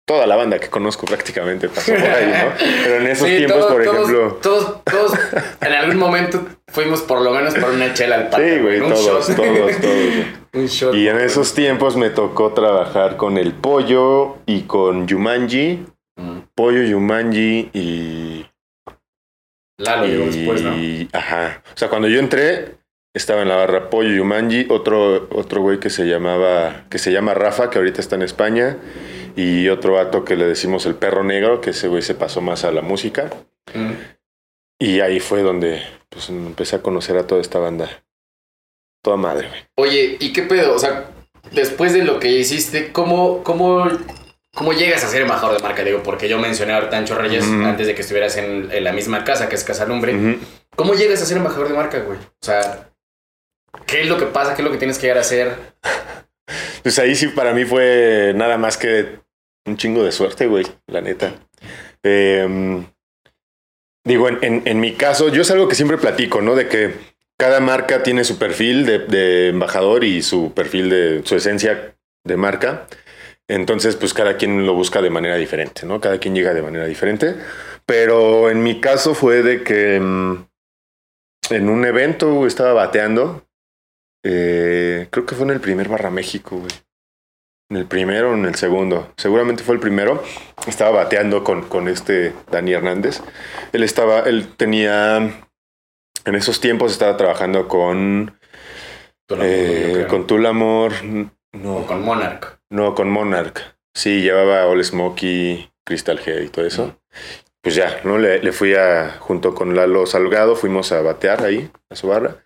toda 0.06 0.28
la 0.28 0.36
banda 0.36 0.60
que 0.60 0.70
conozco 0.70 1.06
prácticamente 1.06 1.70
pasó 1.70 1.94
por 1.94 2.02
ahí, 2.04 2.26
¿no? 2.28 2.52
Pero 2.84 2.96
en 2.98 3.08
esos 3.08 3.28
Sí, 3.28 3.38
tiempos, 3.38 3.60
todos- 3.60 3.72
por 3.72 3.82
ejemplo. 3.84 4.40
Todos, 4.42 4.84
todos, 4.84 5.14
en 5.62 5.74
algún 5.74 5.98
momento 5.98 6.46
fuimos 6.68 7.02
por 7.02 7.22
lo 7.22 7.32
menos 7.32 7.54
por 7.56 7.70
una 7.70 7.94
chela 7.94 8.16
al 8.16 8.24
pata. 8.30 8.38
Sí, 8.44 8.60
güey, 8.60 8.80
un 8.82 8.90
todos, 8.94 9.28
shot. 9.28 9.36
todos, 9.36 9.48
todos. 9.58 9.78
güey. 9.82 10.26
un 10.54 10.66
shot. 10.68 10.96
Y 10.96 11.08
en 11.08 11.20
esos 11.20 11.54
tiempos 11.54 11.96
me 11.98 12.10
tocó 12.10 12.54
trabajar 12.54 13.16
con 13.18 13.38
el 13.38 13.54
pollo 13.54 14.38
y 14.46 14.62
con 14.64 15.08
Yumanji. 15.08 15.86
Mm. 16.16 16.40
Pollo, 16.56 16.84
Yumanji 16.84 17.70
y. 17.74 18.46
Lalo 19.78 20.06
llegó 20.06 20.26
y- 20.26 20.30
después, 20.30 20.62
¿no? 20.62 20.74
Ajá. 21.14 21.64
O 21.74 21.78
sea, 21.78 21.90
cuando 21.90 22.08
yo 22.08 22.20
entré, 22.20 22.76
estaba 23.14 23.42
en 23.42 23.50
la 23.50 23.56
barra 23.56 23.90
Pollo 23.90 24.10
Yumanji, 24.16 24.68
otro, 24.70 25.28
otro 25.32 25.62
güey 25.62 25.80
que 25.80 25.90
se 25.90 26.06
llamaba. 26.06 26.86
que 26.90 27.00
se 27.00 27.12
llama 27.12 27.34
Rafa, 27.34 27.70
que 27.70 27.78
ahorita 27.80 28.02
está 28.02 28.16
en 28.16 28.22
España. 28.24 28.78
Y 29.36 29.70
otro 29.70 29.94
vato 29.94 30.24
que 30.24 30.36
le 30.36 30.46
decimos 30.46 30.86
el 30.86 30.94
perro 30.96 31.24
negro, 31.24 31.60
que 31.60 31.72
ese 31.72 31.88
güey 31.88 32.02
se 32.04 32.14
pasó 32.14 32.40
más 32.42 32.64
a 32.66 32.72
la 32.72 32.82
música. 32.82 33.32
Mm. 33.74 33.94
Y 34.80 35.00
ahí 35.00 35.20
fue 35.20 35.42
donde 35.42 35.82
pues, 36.10 36.30
empecé 36.30 36.76
a 36.76 36.82
conocer 36.84 37.18
a 37.18 37.26
toda 37.26 37.42
esta 37.42 37.58
banda. 37.58 37.90
Toda 39.04 39.18
madre, 39.18 39.48
güey. 39.50 39.62
Oye, 39.76 40.18
¿y 40.20 40.34
qué 40.34 40.44
pedo? 40.44 40.76
O 40.76 40.80
sea, 40.80 41.10
después 41.52 41.94
de 41.94 42.04
lo 42.04 42.20
que 42.20 42.30
hiciste, 42.30 42.92
¿cómo, 42.92 43.44
cómo, 43.44 43.88
cómo 44.54 44.74
llegas 44.74 45.04
a 45.04 45.08
ser 45.10 45.22
embajador 45.22 45.58
de 45.58 45.64
marca? 45.64 45.84
Digo, 45.84 46.04
porque 46.04 46.30
yo 46.30 46.38
mencioné 46.40 46.74
a 46.74 46.78
Hortancho 46.78 47.16
Reyes 47.16 47.44
antes 47.46 47.88
de 47.88 47.96
que 47.96 48.02
estuvieras 48.02 48.38
en, 48.38 48.70
en 48.72 48.84
la 48.84 48.94
misma 48.94 49.24
casa, 49.24 49.50
que 49.50 49.56
es 49.56 49.64
Casa 49.64 49.86
Lumbre. 49.86 50.38
¿Cómo 50.76 50.94
llegas 50.96 51.22
a 51.22 51.26
ser 51.26 51.38
embajador 51.38 51.68
de 51.70 51.74
marca, 51.76 52.00
güey? 52.00 52.18
O 52.20 52.46
sea, 52.46 52.90
¿qué 53.86 54.02
es 54.02 54.08
lo 54.08 54.18
que 54.18 54.26
pasa? 54.26 54.56
¿Qué 54.56 54.62
es 54.62 54.66
lo 54.66 54.72
que 54.72 54.78
tienes 54.78 54.98
que 54.98 55.04
llegar 55.04 55.18
a 55.18 55.22
hacer? 55.22 55.56
Pues 56.82 57.00
ahí 57.00 57.16
sí 57.16 57.28
para 57.30 57.54
mí 57.54 57.66
fue 57.66 58.34
nada 58.36 58.58
más 58.58 58.78
que 58.78 59.20
un 59.66 59.78
chingo 59.78 60.04
de 60.04 60.12
suerte, 60.12 60.48
güey, 60.48 60.66
la 60.88 61.02
neta. 61.02 61.34
Eh, 62.04 62.84
digo, 64.04 64.28
en, 64.30 64.40
en- 64.42 64.62
en 64.66 64.80
mi 64.80 64.94
caso, 64.94 65.30
yo 65.30 65.42
es 65.44 65.52
algo 65.52 65.68
que 65.68 65.76
siempre 65.76 65.98
platico, 65.98 66.42
¿no? 66.42 66.56
De 66.56 66.68
que 66.68 66.94
cada 67.38 67.60
marca 67.60 68.04
tiene 68.04 68.24
su 68.26 68.38
perfil 68.38 68.86
de, 68.86 69.00
de 69.00 69.50
embajador 69.50 70.04
y 70.04 70.22
su 70.22 70.54
perfil 70.54 70.90
de 70.90 71.22
su 71.24 71.36
esencia 71.36 71.96
de 72.26 72.38
marca. 72.38 72.88
Entonces, 73.50 73.96
pues 73.96 74.14
cada 74.14 74.38
quien 74.38 74.66
lo 74.66 74.74
busca 74.74 75.02
de 75.02 75.10
manera 75.10 75.36
diferente, 75.36 75.86
¿no? 75.86 76.00
Cada 76.00 76.18
quien 76.18 76.34
llega 76.34 76.54
de 76.54 76.62
manera 76.62 76.86
diferente. 76.86 77.36
Pero 77.86 78.50
en 78.50 78.64
mi 78.64 78.80
caso 78.80 79.14
fue 79.14 79.44
de 79.44 79.64
que 79.64 80.00
mm, 80.00 80.46
en 81.50 81.70
un 81.70 81.86
evento, 81.86 82.46
estaba 82.48 82.74
bateando. 82.74 83.46
Eh, 84.24 85.08
creo 85.10 85.26
que 85.26 85.36
fue 85.36 85.46
en 85.46 85.52
el 85.52 85.60
primer 85.60 85.90
Barra 85.90 86.10
México, 86.10 86.58
güey. 86.58 86.72
En 87.70 87.78
el 87.78 87.86
primero 87.86 88.32
o 88.32 88.34
en 88.36 88.46
el 88.46 88.56
segundo. 88.56 89.12
Seguramente 89.18 89.64
fue 89.64 89.76
el 89.76 89.82
primero. 89.82 90.24
Estaba 90.68 90.92
bateando 90.92 91.44
con, 91.44 91.68
con 91.68 91.88
este 91.88 92.34
Dani 92.50 92.74
Hernández. 92.74 93.22
Él 93.74 93.84
estaba, 93.84 94.22
él 94.22 94.56
tenía, 94.56 95.18
en 96.26 96.36
esos 96.36 96.62
tiempos 96.62 96.92
estaba 96.92 97.18
trabajando 97.18 97.68
con, 97.68 98.38
Tulamor, 99.28 99.48
eh, 99.50 100.06
con 100.10 100.28
Tulamor. 100.28 100.94
O 100.94 101.58
No, 101.58 101.86
con 101.86 102.04
Monarch. 102.04 102.60
No, 102.74 102.96
con 102.96 103.10
Monarch. 103.10 103.60
Sí, 103.96 104.22
llevaba 104.22 104.66
All 104.68 104.84
Smokey, 104.84 105.70
Crystal 105.86 106.20
Head 106.26 106.42
y 106.42 106.50
todo 106.50 106.66
eso. 106.66 107.00
Pues 107.62 107.76
ya, 107.76 108.02
¿no? 108.04 108.18
Le, 108.18 108.42
le 108.44 108.52
fui 108.52 108.74
a, 108.76 109.18
junto 109.20 109.54
con 109.56 109.76
Lalo 109.76 110.06
Salgado, 110.06 110.56
fuimos 110.56 110.92
a 110.92 111.02
batear 111.02 111.44
ahí, 111.44 111.70
a 111.90 111.96
su 111.96 112.08
barra. 112.08 112.44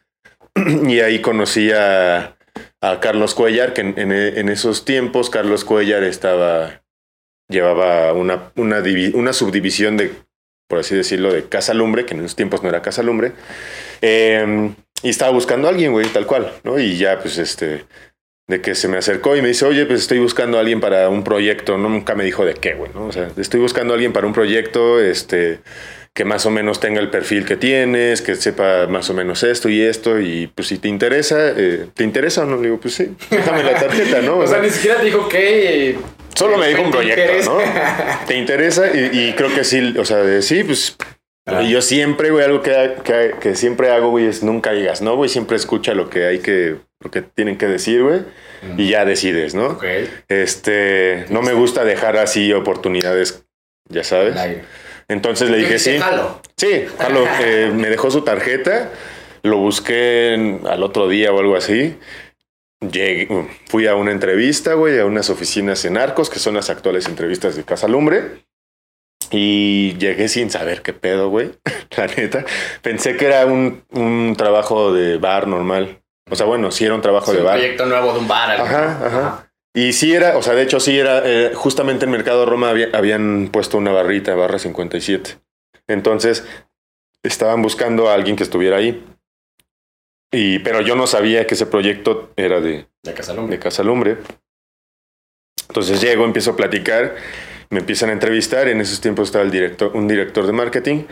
y 0.87 0.99
ahí 0.99 1.21
conocí 1.21 1.71
a, 1.71 2.37
a 2.81 2.99
Carlos 2.99 3.33
Cuellar, 3.33 3.73
que 3.73 3.81
en, 3.81 3.97
en- 3.97 4.11
en 4.11 4.49
esos 4.49 4.85
tiempos 4.85 5.29
Carlos 5.29 5.63
Cuellar 5.65 6.03
estaba, 6.03 6.83
llevaba 7.49 8.13
una, 8.13 8.51
una, 8.55 8.81
divi- 8.81 9.13
una 9.15 9.33
subdivisión 9.33 9.97
de, 9.97 10.13
por 10.67 10.79
así 10.79 10.95
decirlo, 10.95 11.31
de 11.33 11.47
Casa 11.47 11.73
Lumbre, 11.73 12.05
que 12.05 12.13
en 12.13 12.19
esos 12.19 12.35
tiempos 12.35 12.61
no 12.61 12.69
era 12.69 12.81
Casa 12.81 13.01
Lumbre. 13.01 13.31
Eh, 14.01 14.71
y 15.03 15.09
estaba 15.09 15.31
buscando 15.31 15.67
a 15.67 15.71
alguien, 15.71 15.91
güey, 15.93 16.07
tal 16.07 16.27
cual, 16.27 16.51
¿no? 16.63 16.77
Y 16.79 16.97
ya, 16.97 17.19
pues, 17.19 17.37
este, 17.37 17.85
de 18.47 18.61
que 18.61 18.75
se 18.75 18.87
me 18.87 18.97
acercó 18.97 19.35
y 19.35 19.41
me 19.41 19.49
dice, 19.49 19.65
oye, 19.65 19.85
pues 19.85 20.01
estoy 20.01 20.19
buscando 20.19 20.57
a 20.57 20.61
alguien 20.61 20.79
para 20.79 21.09
un 21.09 21.23
proyecto, 21.23 21.77
no, 21.77 21.89
nunca 21.89 22.15
me 22.15 22.23
dijo 22.23 22.45
de 22.45 22.53
qué, 22.53 22.73
güey, 22.73 22.91
¿no? 22.93 23.05
O 23.07 23.11
sea, 23.11 23.27
estoy 23.37 23.59
buscando 23.59 23.93
a 23.93 23.95
alguien 23.95 24.13
para 24.13 24.25
un 24.25 24.31
proyecto, 24.33 25.01
este, 25.01 25.59
que 26.13 26.23
más 26.23 26.45
o 26.45 26.49
menos 26.49 26.79
tenga 26.79 27.01
el 27.01 27.09
perfil 27.09 27.43
que 27.45 27.57
tienes, 27.57 28.21
que 28.21 28.35
sepa 28.35 28.87
más 28.87 29.09
o 29.09 29.13
menos 29.13 29.43
esto 29.43 29.67
y 29.67 29.81
esto, 29.81 30.19
y 30.21 30.47
pues 30.47 30.69
si 30.69 30.77
te 30.77 30.87
interesa, 30.87 31.49
eh, 31.57 31.87
¿te 31.93 32.05
interesa 32.05 32.43
o 32.43 32.45
no? 32.45 32.55
Le 32.55 32.63
digo, 32.63 32.79
pues 32.79 32.93
sí, 32.93 33.09
déjame 33.29 33.63
la 33.63 33.75
tarjeta, 33.75 34.21
¿no? 34.21 34.37
O 34.39 34.47
sea, 34.47 34.59
ni 34.59 34.69
siquiera 34.69 34.97
te 34.97 35.05
dijo 35.05 35.27
que. 35.27 35.97
Solo 36.33 36.57
me 36.57 36.67
dijo 36.69 36.83
un 36.83 36.91
¿te 36.91 36.97
proyecto, 36.97 37.21
interesa? 37.21 37.51
¿no? 37.51 38.27
¿Te 38.27 38.37
interesa? 38.37 38.91
Y, 38.95 39.09
y 39.29 39.33
creo 39.33 39.53
que 39.53 39.63
sí, 39.65 39.93
o 39.97 40.05
sea, 40.05 40.17
de, 40.17 40.41
sí, 40.41 40.63
pues. 40.63 40.95
Ah. 41.47 41.63
Y 41.63 41.71
yo 41.71 41.81
siempre, 41.81 42.29
güey, 42.29 42.43
algo 42.43 42.61
que, 42.61 42.95
que, 43.03 43.33
que 43.39 43.55
siempre 43.55 43.89
hago, 43.91 44.09
güey, 44.09 44.25
es 44.25 44.43
nunca 44.43 44.73
digas, 44.73 45.01
¿no? 45.01 45.15
Güey, 45.15 45.29
siempre 45.29 45.55
escucha 45.55 45.93
lo 45.93 46.09
que 46.09 46.25
hay 46.25 46.39
que, 46.39 46.75
lo 46.99 47.09
que 47.09 47.21
tienen 47.21 47.57
que 47.57 47.67
decir, 47.67 48.03
güey, 48.03 48.21
y 48.77 48.89
ya 48.89 49.05
decides, 49.05 49.55
¿no? 49.55 49.67
Ok. 49.67 49.85
Este, 50.27 51.25
no 51.29 51.41
me 51.41 51.53
gusta 51.53 51.85
dejar 51.85 52.17
así 52.17 52.51
oportunidades, 52.53 53.45
ya 53.89 54.03
sabes. 54.03 54.35
Entonces 55.07 55.49
le 55.49 55.57
dije, 55.59 55.79
sí. 55.79 55.97
"Jalo". 55.97 56.41
Sí, 56.57 56.85
jalo, 56.99 57.25
eh, 57.41 57.71
me 57.73 57.89
dejó 57.89 58.11
su 58.11 58.23
tarjeta, 58.23 58.91
lo 59.43 59.57
busqué 59.57 60.33
en- 60.33 60.61
al 60.67 60.83
otro 60.83 61.07
día 61.07 61.31
o 61.31 61.39
algo 61.39 61.55
así. 61.55 61.95
Llegué, 62.81 63.27
fui 63.67 63.87
a 63.87 63.95
una 63.95 64.11
entrevista, 64.11 64.73
güey, 64.73 64.99
a 64.99 65.05
unas 65.05 65.29
oficinas 65.29 65.83
en 65.85 65.97
Arcos, 65.97 66.29
que 66.29 66.37
son 66.39 66.55
las 66.55 66.69
actuales 66.69 67.07
entrevistas 67.07 67.55
de 67.55 67.63
Casa 67.63 67.87
Lumbre. 67.87 68.45
Y 69.31 69.97
llegué 69.97 70.29
sin 70.29 70.49
saber 70.49 70.81
qué 70.81 70.93
pedo, 70.93 71.29
güey. 71.29 71.51
La 71.97 72.07
neta. 72.07 72.45
Pensé 72.81 73.17
que 73.17 73.25
era 73.25 73.45
un, 73.45 73.83
un 73.91 74.35
trabajo 74.37 74.93
de 74.93 75.17
bar 75.17 75.47
normal. 75.47 76.01
O 76.29 76.35
sea, 76.35 76.45
bueno, 76.45 76.71
sí 76.71 76.85
era 76.85 76.95
un 76.95 77.01
trabajo 77.01 77.31
de 77.33 77.39
un 77.39 77.45
bar. 77.45 77.57
proyecto 77.57 77.85
nuevo 77.85 78.13
de 78.13 78.19
un 78.19 78.27
bar. 78.27 78.51
algo, 78.51 78.65
Ajá, 78.65 79.05
ajá. 79.07 79.51
Y 79.73 79.93
sí 79.93 80.13
era, 80.13 80.37
o 80.37 80.41
sea, 80.41 80.53
de 80.55 80.63
hecho 80.63 80.79
sí 80.79 80.97
era, 80.97 81.21
eh, 81.23 81.51
justamente 81.53 82.05
en 82.05 82.11
Mercado 82.11 82.45
Roma 82.45 82.69
había- 82.69 82.89
habían 82.93 83.49
puesto 83.51 83.77
una 83.77 83.91
barrita, 83.91 84.33
barra 84.33 84.57
57. 84.59 85.37
Entonces, 85.87 86.43
estaban 87.23 87.61
buscando 87.61 88.09
a 88.09 88.13
alguien 88.13 88.35
que 88.35 88.43
estuviera 88.43 88.77
ahí. 88.77 89.05
Y, 90.31 90.59
pero 90.59 90.81
yo 90.81 90.95
no 90.95 91.05
sabía 91.07 91.45
que 91.47 91.53
ese 91.53 91.65
proyecto 91.67 92.31
era 92.35 92.59
de, 92.59 92.87
De 93.03 93.13
Casalumbre. 93.13 93.55
de 93.57 93.63
Casa 93.63 93.83
Lumbre. 93.83 94.17
Entonces 95.69 96.01
llego, 96.01 96.25
empiezo 96.25 96.51
a 96.51 96.55
platicar, 96.55 97.15
me 97.69 97.79
empiezan 97.79 98.09
a 98.09 98.13
entrevistar. 98.13 98.67
En 98.67 98.81
esos 98.81 99.01
tiempos 99.01 99.27
estaba 99.29 99.43
el 99.45 99.51
director, 99.51 99.91
un 99.95 100.07
director 100.07 100.45
de 100.45 100.53
marketing 100.53 101.03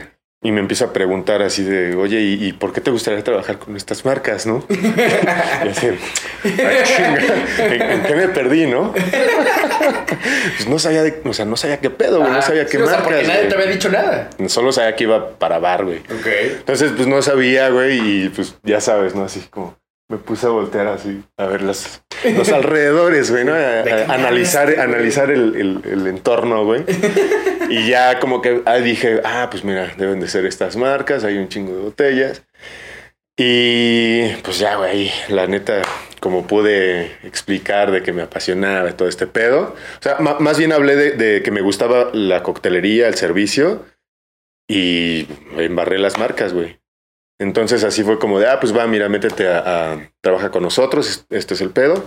y 0.44 0.52
me 0.52 0.60
empieza 0.60 0.86
a 0.86 0.94
preguntar 0.94 1.42
así 1.42 1.64
de, 1.64 1.96
oye, 1.96 2.20
¿y, 2.22 2.46
y 2.48 2.54
por 2.54 2.72
qué 2.72 2.80
te 2.82 2.92
gustaría 2.92 3.24
trabajar 3.24 3.58
con 3.58 3.76
estas 3.76 4.06
marcas, 4.06 4.46
no? 4.46 4.64
y 4.70 5.68
así, 5.70 5.88
"Ay, 6.44 6.84
chinga, 6.84 7.74
¿en, 7.76 7.82
en 7.82 8.04
qué 8.04 8.16
me 8.16 8.28
perdí, 8.28 8.68
no? 8.68 8.94
pues 10.58 10.68
no 10.70 10.78
sabía, 10.80 11.04
de- 11.04 11.22
o 11.26 11.34
sea, 11.34 11.46
no 11.46 11.58
sabía 11.58 11.80
qué 11.80 11.90
pedo, 11.90 12.20
güey, 12.20 12.32
no 12.32 12.38
Ah, 12.38 12.42
sabía 12.42 12.66
qué 12.66 12.72
sí, 12.72 12.78
o 12.78 12.86
sea, 12.86 12.98
marcas. 13.00 13.06
porque 13.08 13.24
nadie 13.28 13.40
güey. 13.40 13.50
te 13.50 13.56
había 13.56 13.68
dicho 13.72 13.90
nada. 13.90 14.30
Solo 14.48 14.72
sabía 14.72 14.96
que 14.96 15.06
iba 15.06 15.32
para 15.38 15.58
bar, 15.60 15.84
güey. 15.86 15.98
Ok. 16.00 16.28
Entonces, 16.60 16.92
pues 16.96 17.08
no 17.08 17.22
sabía, 17.24 17.70
güey, 17.70 18.26
y 18.26 18.30
pues 18.30 18.56
ya 18.64 18.82
sabes, 18.82 19.16
¿no? 19.16 19.24
Así 19.26 19.42
como 19.50 19.76
me 20.08 20.18
puse 20.18 20.46
a 20.46 20.50
voltear 20.50 20.88
así, 20.88 21.24
a 21.38 21.46
ver 21.48 21.62
las, 21.64 22.04
los 22.38 22.50
alrededores, 22.54 23.32
güey, 23.32 23.44
¿no? 23.46 23.54
A, 23.54 23.58
¿De 23.58 23.84
qué 23.86 23.94
a- 24.04 24.08
me 24.08 24.14
analizar, 24.14 24.80
analizar 24.80 25.32
el, 25.32 25.56
el- 25.56 25.82
el 25.92 26.08
entorno, 26.08 26.64
güey. 26.66 26.84
Y 27.70 27.88
ya 27.88 28.20
como 28.20 28.42
que 28.42 28.62
ah, 28.66 28.76
dije, 28.78 29.22
ah, 29.24 29.48
pues 29.50 29.64
mira, 29.64 29.92
deben 29.98 30.20
de 30.20 30.28
ser 30.28 30.46
estas 30.46 30.76
marcas, 30.76 31.24
hay 31.24 31.38
un 31.38 31.50
chingo 31.50 31.76
de 31.76 31.82
botellas. 31.82 32.44
Y 33.38 34.28
pues 34.44 34.60
ya, 34.60 34.76
güey, 34.76 35.12
la 35.28 35.46
neta, 35.48 35.82
como 36.22 36.48
pude 36.48 37.12
explicar 37.24 37.92
de 37.92 38.02
que 38.02 38.14
me 38.14 38.22
apasionaba 38.22 38.96
todo 38.96 39.10
este 39.10 39.28
pedo. 39.28 39.76
O 40.00 40.02
sea, 40.02 40.20
más 40.20 40.58
bien 40.58 40.72
hablé 40.72 40.96
de, 40.96 41.12
de 41.12 41.44
que 41.44 41.52
me 41.52 41.62
gustaba 41.62 42.12
la 42.14 42.44
coctelería, 42.44 43.08
el 43.08 43.16
servicio 43.16 43.84
y 44.70 45.28
embarré 45.58 46.00
las 46.00 46.18
marcas, 46.18 46.54
güey. 46.54 46.80
Entonces 47.40 47.84
así 47.84 48.04
fue 48.04 48.18
como 48.20 48.40
de, 48.40 48.48
ah, 48.50 48.60
pues 48.60 48.76
va, 48.76 48.88
mira, 48.88 49.10
métete 49.10 49.48
a, 49.50 49.94
a 49.94 50.12
trabaja 50.22 50.52
con 50.52 50.64
nosotros, 50.64 51.10
es- 51.10 51.26
este 51.30 51.54
es 51.56 51.62
el 51.62 51.72
pedo. 51.72 52.04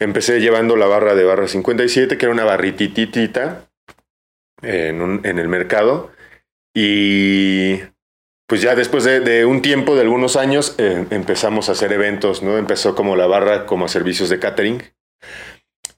Empecé 0.00 0.40
llevando 0.40 0.76
la 0.76 0.86
barra 0.86 1.14
de 1.14 1.24
barra 1.24 1.48
57, 1.48 2.18
que 2.18 2.26
era 2.26 2.32
una 2.34 2.44
barrititita 2.44 3.70
en, 4.62 5.20
en 5.24 5.38
el 5.38 5.48
mercado. 5.48 6.10
Y 6.74 7.80
pues 8.48 8.60
ya 8.60 8.74
después 8.74 9.04
de, 9.04 9.44
un 9.46 9.62
tiempo, 9.62 9.94
de 9.94 10.02
algunos 10.02 10.36
años, 10.36 10.74
eh, 10.78 11.06
empezamos 11.10 11.68
a 11.68 11.72
hacer 11.72 11.92
eventos, 11.92 12.42
¿no? 12.42 12.58
Empezó 12.58 12.94
como 12.94 13.16
la 13.16 13.26
barra 13.26 13.66
como 13.66 13.88
servicios 13.88 14.28
de 14.28 14.38
catering. 14.38 14.82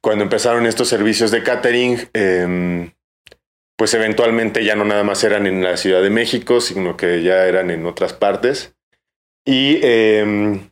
Cuando 0.01 0.23
empezaron 0.25 0.65
estos 0.67 0.89
servicios 0.89 1.31
de 1.31 1.43
catering, 1.43 2.09
em, 2.13 2.93
pues 3.79 3.95
eventualmente 3.95 4.65
ya 4.65 4.75
no 4.75 4.85
nada 4.85 5.05
más 5.05 5.23
eran 5.23 5.47
en 5.47 5.63
la 5.63 5.77
Ciudad 5.77 6.03
de 6.03 6.11
México, 6.11 6.61
sino 6.61 6.97
que 6.97 7.23
ya 7.23 7.47
eran 7.47 7.71
en 7.71 7.87
otras 7.87 8.13
partes. 8.13 8.75
Y 9.47 9.79
em, 9.83 10.71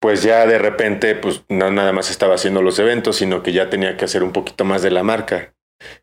pues 0.00 0.22
ya 0.22 0.46
de 0.46 0.56
repente, 0.56 1.16
pues 1.16 1.42
no 1.48 1.72
nada 1.72 1.92
más 1.92 2.08
estaba 2.08 2.36
haciendo 2.36 2.62
los 2.62 2.78
eventos, 2.78 3.16
sino 3.16 3.42
que 3.42 3.52
ya 3.52 3.68
tenía 3.68 3.96
que 3.96 4.04
hacer 4.04 4.22
un 4.22 4.30
poquito 4.30 4.64
más 4.64 4.82
de 4.82 4.92
la 4.92 5.02
marca. 5.02 5.54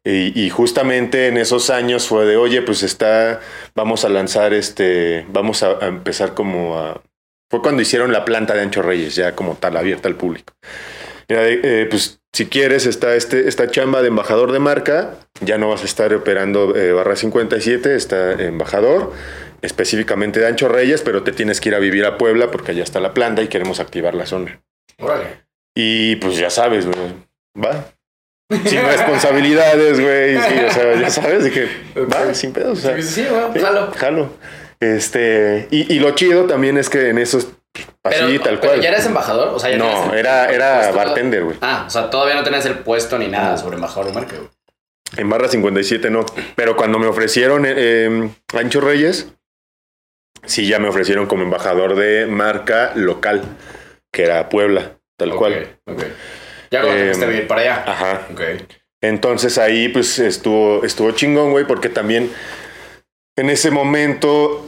Y, 0.04 0.50
justamente 0.50 1.28
en 1.28 1.38
esos 1.38 1.70
años 1.70 2.08
fue 2.08 2.26
de, 2.26 2.36
oye, 2.36 2.62
pues 2.62 2.84
está, 2.84 3.40
vamos 3.74 4.04
a 4.06 4.10
lanzar 4.10 4.54
este, 4.54 5.26
vamos 5.30 5.64
a, 5.64 5.80
empezar 5.88 6.34
como 6.34 6.78
a... 6.78 7.02
Fue 7.50 7.62
cuando 7.62 7.82
hicieron 7.82 8.12
la 8.12 8.26
planta 8.26 8.54
de 8.54 8.62
Ancho 8.62 8.82
Reyes, 8.82 9.16
ya 9.16 9.34
como 9.34 9.56
tal, 9.56 9.78
abierta 9.78 10.10
al 10.10 10.16
público. 10.16 10.54
Eh, 11.30 11.88
pues 11.90 12.23
si 12.34 12.48
quieres, 12.48 12.86
está 12.88 13.16
este, 13.16 13.48
esta 13.48 13.70
chamba 13.70 14.02
de 14.02 14.08
embajador 14.08 14.52
de 14.52 14.60
marca, 14.60 15.16
ya 15.42 15.58
no 15.58 15.70
vas 15.70 15.84
a 15.84 15.86
estar 15.86 16.14
operando 16.14 16.76
eh, 16.76 16.92
barra 16.92 17.16
57, 17.16 17.96
está 17.96 18.32
embajador, 18.34 19.14
específicamente 19.62 20.40
de 20.40 20.48
Ancho 20.48 20.68
Reyes, 20.68 21.02
pero 21.02 21.24
te 21.24 21.32
tienes 21.32 21.62
que 21.62 21.70
ir 21.70 21.76
a 21.76 21.80
vivir 21.80 22.06
a 22.06 22.18
Puebla 22.18 22.50
porque 22.52 22.72
allá 22.72 22.84
está 22.84 23.00
la 23.00 23.14
planta 23.14 23.44
y 23.44 23.48
queremos 23.48 23.80
activar 23.80 24.16
la 24.16 24.26
zona. 24.26 24.62
Órale. 25.00 25.44
Y 25.76 26.16
pues 26.18 26.38
ya 26.38 26.50
sabes, 26.50 26.86
güey, 26.88 26.98
va. 27.64 27.86
Sin 28.66 28.84
responsabilidades, 28.84 30.00
güey. 30.00 30.36
Sí, 30.38 30.66
o 30.68 30.72
sea, 30.72 30.96
ya 31.00 31.10
sabes 31.10 31.44
de 31.44 31.52
que 31.52 31.68
va, 32.04 32.34
sin 32.34 32.52
pedos. 32.52 32.80
O 32.80 32.82
sea, 32.82 32.96
Sí, 33.02 33.04
sí, 33.04 33.26
bueno, 33.30 33.54
jalo. 33.60 33.92
jalo. 33.96 34.30
Este, 34.80 35.68
y, 35.72 35.92
y 35.94 36.00
lo 36.00 36.12
chido 36.12 36.46
también 36.46 36.78
es 36.78 36.90
que 36.90 37.10
en 37.10 37.18
esos, 37.18 37.48
así 37.74 37.88
Pero, 38.04 38.42
tal 38.44 38.60
pero 38.60 38.72
cual. 38.74 38.82
¿ya 38.82 38.90
eres 38.90 39.06
embajador? 39.06 39.50
O 39.50 39.60
sea, 39.60 39.70
ya 39.72 39.78
no, 39.78 40.12
el- 40.14 40.20
era, 40.20 40.52
era 40.52 40.92
bartender, 40.92 41.44
güey. 41.44 41.58
Ah, 41.62 41.86
o 41.88 41.90
sea, 41.90 42.10
todavía 42.10 42.36
no 42.36 42.44
tenías 42.44 42.66
el 42.66 42.80
puesto 42.80 43.18
ni 43.18 43.28
nada 43.28 43.58
sobre 43.58 43.76
embajador 43.76 44.08
de 44.08 44.14
marca, 44.14 44.36
güey. 44.38 44.50
En 45.18 45.30
barra 45.30 45.48
57 45.48 46.10
no. 46.10 46.26
Pero 46.56 46.76
cuando 46.76 46.98
me 47.00 47.06
ofrecieron 47.08 47.66
eh, 47.66 47.74
eh, 47.76 48.30
Ancho 48.58 48.82
Reyes, 48.82 49.28
sí 50.46 50.68
ya 50.68 50.80
me 50.80 50.88
ofrecieron 50.90 51.28
como 51.28 51.44
embajador 51.44 51.96
de 51.96 52.26
marca 52.26 52.92
local, 52.96 53.44
que 54.12 54.24
era 54.24 54.50
Puebla, 54.50 54.98
tal 55.18 55.36
cual. 55.36 55.78
ok. 55.86 56.04
Ya 56.72 56.82
cuando 56.82 57.00
Em, 57.04 57.22
a 57.24 57.26
vivir 57.28 57.48
para 57.48 57.62
allá. 57.62 57.84
Ajá. 57.86 58.28
Ok. 58.32 58.42
Entonces 59.02 59.58
ahí 59.60 59.90
pues 59.90 60.18
estuvo, 60.18 60.84
estuvo 60.84 61.12
chingón, 61.12 61.52
güey, 61.52 61.66
porque 61.66 61.90
también 61.90 62.32
en 63.38 63.50
ese 63.52 63.70
momento 63.70 64.66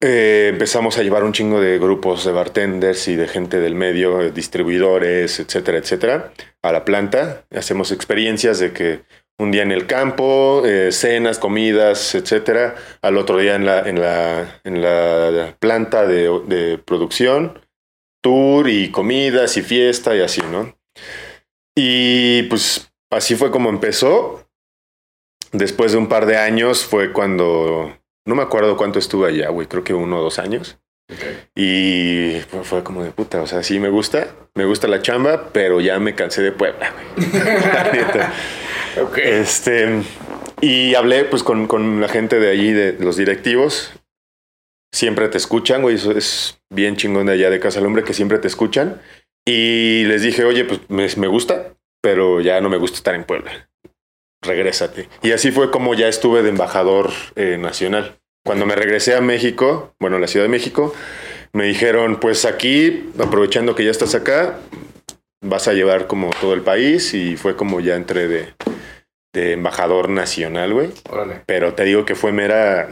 eh, 0.00 0.48
empezamos 0.52 0.98
a 0.98 1.02
llevar 1.02 1.24
un 1.24 1.32
chingo 1.32 1.60
de 1.60 1.78
grupos 1.78 2.24
de 2.24 2.32
bartenders 2.32 3.08
y 3.08 3.16
de 3.16 3.28
gente 3.28 3.58
del 3.60 3.74
medio, 3.74 4.20
eh, 4.20 4.30
distribuidores, 4.30 5.40
etcétera, 5.40 5.78
etcétera, 5.78 6.32
a 6.62 6.72
la 6.72 6.84
planta. 6.84 7.44
Hacemos 7.50 7.90
experiencias 7.90 8.58
de 8.58 8.72
que, 8.72 9.02
un 9.40 9.52
día 9.52 9.62
en 9.62 9.72
el 9.72 9.86
campo, 9.86 10.62
eh, 10.66 10.90
cenas, 10.90 11.38
comidas, 11.38 12.14
etcétera. 12.14 12.74
Al 13.02 13.16
otro 13.16 13.38
día 13.38 13.54
en 13.54 13.66
la, 13.66 13.88
en 13.88 14.00
la, 14.00 14.60
en 14.64 14.82
la 14.82 15.56
planta 15.58 16.06
de, 16.06 16.40
de 16.46 16.78
producción, 16.78 17.60
tour 18.20 18.68
y 18.68 18.90
comidas 18.90 19.56
y 19.56 19.62
fiesta 19.62 20.16
y 20.16 20.20
así, 20.20 20.42
¿no? 20.50 20.76
Y 21.76 22.42
pues 22.44 22.92
así 23.10 23.36
fue 23.36 23.50
como 23.50 23.70
empezó. 23.70 24.44
Después 25.52 25.92
de 25.92 25.98
un 25.98 26.08
par 26.08 26.26
de 26.26 26.36
años 26.36 26.84
fue 26.84 27.12
cuando, 27.12 27.96
no 28.28 28.34
me 28.34 28.42
acuerdo 28.42 28.76
cuánto 28.76 28.98
estuve 28.98 29.28
allá, 29.28 29.48
güey, 29.48 29.66
creo 29.66 29.82
que 29.82 29.94
uno 29.94 30.18
o 30.18 30.22
dos 30.22 30.38
años. 30.38 30.78
Y 31.54 32.40
fue, 32.50 32.62
fue 32.62 32.84
como 32.84 33.02
de 33.02 33.10
puta, 33.10 33.40
o 33.40 33.46
sea, 33.46 33.62
sí 33.62 33.80
me 33.80 33.88
gusta, 33.88 34.36
me 34.54 34.66
gusta 34.66 34.86
la 34.86 35.00
chamba, 35.00 35.48
pero 35.50 35.80
ya 35.80 35.98
me 35.98 36.14
cansé 36.14 36.42
de 36.42 36.52
Puebla, 36.52 36.92
güey. 36.92 37.30
Este, 39.22 40.02
y 40.60 40.94
hablé 40.94 41.24
pues 41.24 41.42
con, 41.42 41.68
con 41.68 42.00
la 42.00 42.08
gente 42.08 42.38
de 42.40 42.50
allí, 42.50 42.72
de 42.72 42.94
los 42.98 43.16
directivos. 43.16 43.92
Siempre 44.92 45.28
te 45.28 45.38
escuchan, 45.38 45.82
güey, 45.82 45.94
eso 45.94 46.10
es 46.10 46.60
bien 46.68 46.96
chingón 46.96 47.26
de 47.26 47.34
allá 47.34 47.48
de 47.48 47.60
Casa 47.60 47.78
del 47.78 47.86
Hombre, 47.86 48.02
que 48.02 48.12
siempre 48.12 48.38
te 48.38 48.48
escuchan. 48.48 49.00
Y 49.46 50.04
les 50.04 50.22
dije, 50.22 50.44
oye, 50.44 50.64
pues 50.64 50.80
me, 50.88 51.06
me 51.16 51.28
gusta, 51.28 51.74
pero 52.02 52.40
ya 52.40 52.60
no 52.60 52.68
me 52.68 52.76
gusta 52.76 52.96
estar 52.96 53.14
en 53.14 53.24
Puebla. 53.24 53.67
Regrésate. 54.48 55.08
Y 55.22 55.32
así 55.32 55.52
fue 55.52 55.70
como 55.70 55.94
ya 55.94 56.08
estuve 56.08 56.42
de 56.42 56.48
embajador 56.48 57.10
eh, 57.36 57.56
nacional. 57.58 58.18
Cuando 58.44 58.66
me 58.66 58.74
regresé 58.74 59.14
a 59.14 59.20
México, 59.20 59.94
bueno, 60.00 60.16
a 60.16 60.20
la 60.20 60.26
Ciudad 60.26 60.46
de 60.46 60.50
México, 60.50 60.94
me 61.52 61.64
dijeron, 61.64 62.18
pues 62.18 62.44
aquí, 62.44 63.10
aprovechando 63.18 63.74
que 63.74 63.84
ya 63.84 63.90
estás 63.90 64.14
acá, 64.14 64.58
vas 65.42 65.68
a 65.68 65.74
llevar 65.74 66.06
como 66.06 66.30
todo 66.40 66.54
el 66.54 66.62
país 66.62 67.14
y 67.14 67.36
fue 67.36 67.56
como 67.56 67.80
ya 67.80 67.94
entré 67.94 68.26
de, 68.26 68.54
de 69.32 69.52
embajador 69.52 70.08
nacional, 70.08 70.72
güey. 70.72 70.90
Pero 71.46 71.74
te 71.74 71.84
digo 71.84 72.04
que 72.04 72.14
fue 72.14 72.32
mera 72.32 72.88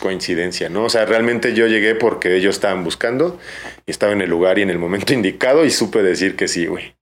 coincidencia, 0.00 0.68
¿no? 0.68 0.84
O 0.84 0.90
sea, 0.90 1.04
realmente 1.04 1.54
yo 1.54 1.66
llegué 1.66 1.94
porque 1.94 2.36
ellos 2.36 2.54
estaban 2.56 2.84
buscando 2.84 3.38
y 3.86 3.90
estaba 3.90 4.12
en 4.12 4.20
el 4.20 4.30
lugar 4.30 4.58
y 4.58 4.62
en 4.62 4.70
el 4.70 4.78
momento 4.78 5.12
indicado 5.14 5.64
y 5.64 5.70
supe 5.70 6.02
decir 6.02 6.36
que 6.36 6.48
sí, 6.48 6.66
güey. 6.66 6.94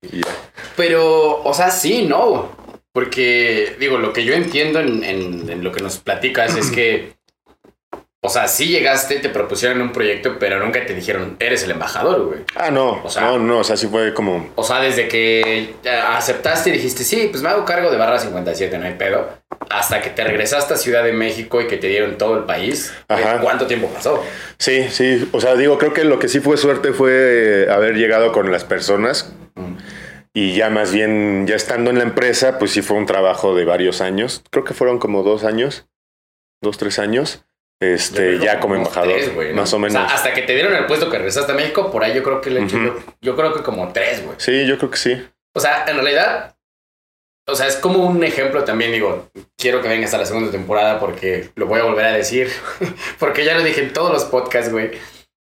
Pero, 0.76 1.42
o 1.42 1.54
sea, 1.54 1.70
sí, 1.70 2.06
no. 2.06 2.56
Porque, 2.98 3.76
digo, 3.78 3.96
lo 3.98 4.12
que 4.12 4.24
yo 4.24 4.34
entiendo 4.34 4.80
en, 4.80 5.04
en- 5.04 5.48
en 5.48 5.62
lo 5.62 5.70
que 5.70 5.80
nos 5.84 5.98
platicas 5.98 6.56
es 6.56 6.68
que, 6.72 7.12
o 8.20 8.28
sea, 8.28 8.48
sí 8.48 8.66
llegaste, 8.66 9.20
te 9.20 9.28
propusieron 9.28 9.80
un 9.80 9.92
proyecto, 9.92 10.36
pero 10.40 10.58
nunca 10.58 10.84
te 10.84 10.94
dijeron, 10.96 11.36
eres 11.38 11.62
el 11.62 11.70
embajador, 11.70 12.24
güey. 12.26 12.40
Ah, 12.56 12.72
no, 12.72 13.00
O 13.04 13.08
sea- 13.08 13.22
no, 13.22 13.38
no, 13.38 13.58
o 13.60 13.62
sea, 13.64 13.76
sí 13.76 13.86
fue 13.86 14.12
como... 14.14 14.50
O 14.56 14.64
sea, 14.64 14.80
desde 14.80 15.06
que 15.06 15.74
aceptaste 16.08 16.70
y 16.70 16.72
dijiste, 16.72 17.04
sí, 17.04 17.28
pues 17.30 17.40
me 17.40 17.50
hago 17.50 17.64
cargo 17.64 17.88
de 17.88 17.96
barra 17.98 18.18
57, 18.18 18.76
no 18.78 18.86
hay 18.86 18.94
pedo. 18.94 19.28
Hasta 19.70 20.00
que 20.02 20.10
te 20.10 20.24
regresaste 20.24 20.74
a 20.74 20.76
Ciudad 20.76 21.04
de 21.04 21.12
México 21.12 21.60
y 21.60 21.68
que 21.68 21.76
te 21.76 21.86
dieron 21.86 22.18
todo 22.18 22.36
el 22.36 22.44
país. 22.46 22.92
Ajá. 23.06 23.38
¿Cuánto 23.40 23.68
tiempo 23.68 23.86
pasó? 23.94 24.24
Sí, 24.58 24.88
sí, 24.90 25.28
o 25.30 25.40
sea, 25.40 25.54
digo, 25.54 25.78
creo 25.78 25.92
que 25.92 26.02
lo 26.02 26.18
que 26.18 26.26
sí 26.26 26.40
fue 26.40 26.56
suerte 26.56 26.92
fue 26.92 27.12
eh, 27.12 27.70
haber 27.70 27.94
llegado 27.94 28.32
con 28.32 28.50
las 28.50 28.64
personas 28.64 29.32
Mm. 29.54 29.76
Y 30.40 30.54
ya 30.54 30.70
más 30.70 30.92
bien, 30.92 31.48
ya 31.48 31.56
estando 31.56 31.90
en 31.90 31.98
la 31.98 32.04
empresa, 32.04 32.60
pues 32.60 32.70
sí 32.70 32.80
fue 32.80 32.96
un 32.96 33.06
trabajo 33.06 33.56
de 33.56 33.64
varios 33.64 34.00
años. 34.00 34.44
Creo 34.52 34.62
que 34.62 34.72
fueron 34.72 35.00
como 35.00 35.24
dos 35.24 35.42
años, 35.42 35.88
dos, 36.62 36.78
tres 36.78 37.00
años, 37.00 37.44
este, 37.80 38.38
ya 38.38 38.60
como 38.60 38.76
embajador, 38.76 39.14
tres, 39.14 39.32
¿no? 39.34 39.56
más 39.56 39.72
o 39.72 39.80
menos. 39.80 39.94
sea, 39.94 40.04
hasta 40.14 40.32
que 40.32 40.42
te 40.42 40.54
dieron 40.54 40.76
el 40.76 40.86
puesto 40.86 41.10
que 41.10 41.16
regresaste 41.16 41.50
a 41.50 41.54
México, 41.56 41.90
por 41.90 42.04
ahí 42.04 42.14
yo 42.14 42.22
creo 42.22 42.40
que 42.40 42.50
le 42.50 42.62
hecho 42.62 42.76
Ujú. 42.76 42.86
yo, 42.86 42.94
yo 43.20 43.36
creo 43.36 43.52
que 43.52 43.64
como 43.64 43.92
tres, 43.92 44.24
güey. 44.24 44.36
Sí, 44.38 44.64
yo 44.64 44.78
creo 44.78 44.92
que 44.92 44.98
sí. 44.98 45.28
O 45.56 45.58
sea, 45.60 45.84
en 45.88 45.96
realidad, 45.96 46.54
o 47.48 47.56
sea, 47.56 47.66
es 47.66 47.74
como 47.74 48.06
un 48.06 48.22
ejemplo 48.22 48.62
también, 48.62 48.92
digo, 48.92 49.28
quiero 49.56 49.82
que 49.82 49.88
vengas 49.88 50.14
a 50.14 50.18
la 50.18 50.26
segunda 50.26 50.52
temporada 50.52 51.00
porque 51.00 51.50
lo 51.56 51.66
voy 51.66 51.80
a 51.80 51.82
volver 51.82 52.04
a 52.04 52.12
decir, 52.12 52.48
porque 53.18 53.44
ya 53.44 53.58
lo 53.58 53.64
dije 53.64 53.80
en 53.80 53.92
todos 53.92 54.12
los 54.12 54.22
podcasts, 54.26 54.70
güey, 54.70 54.92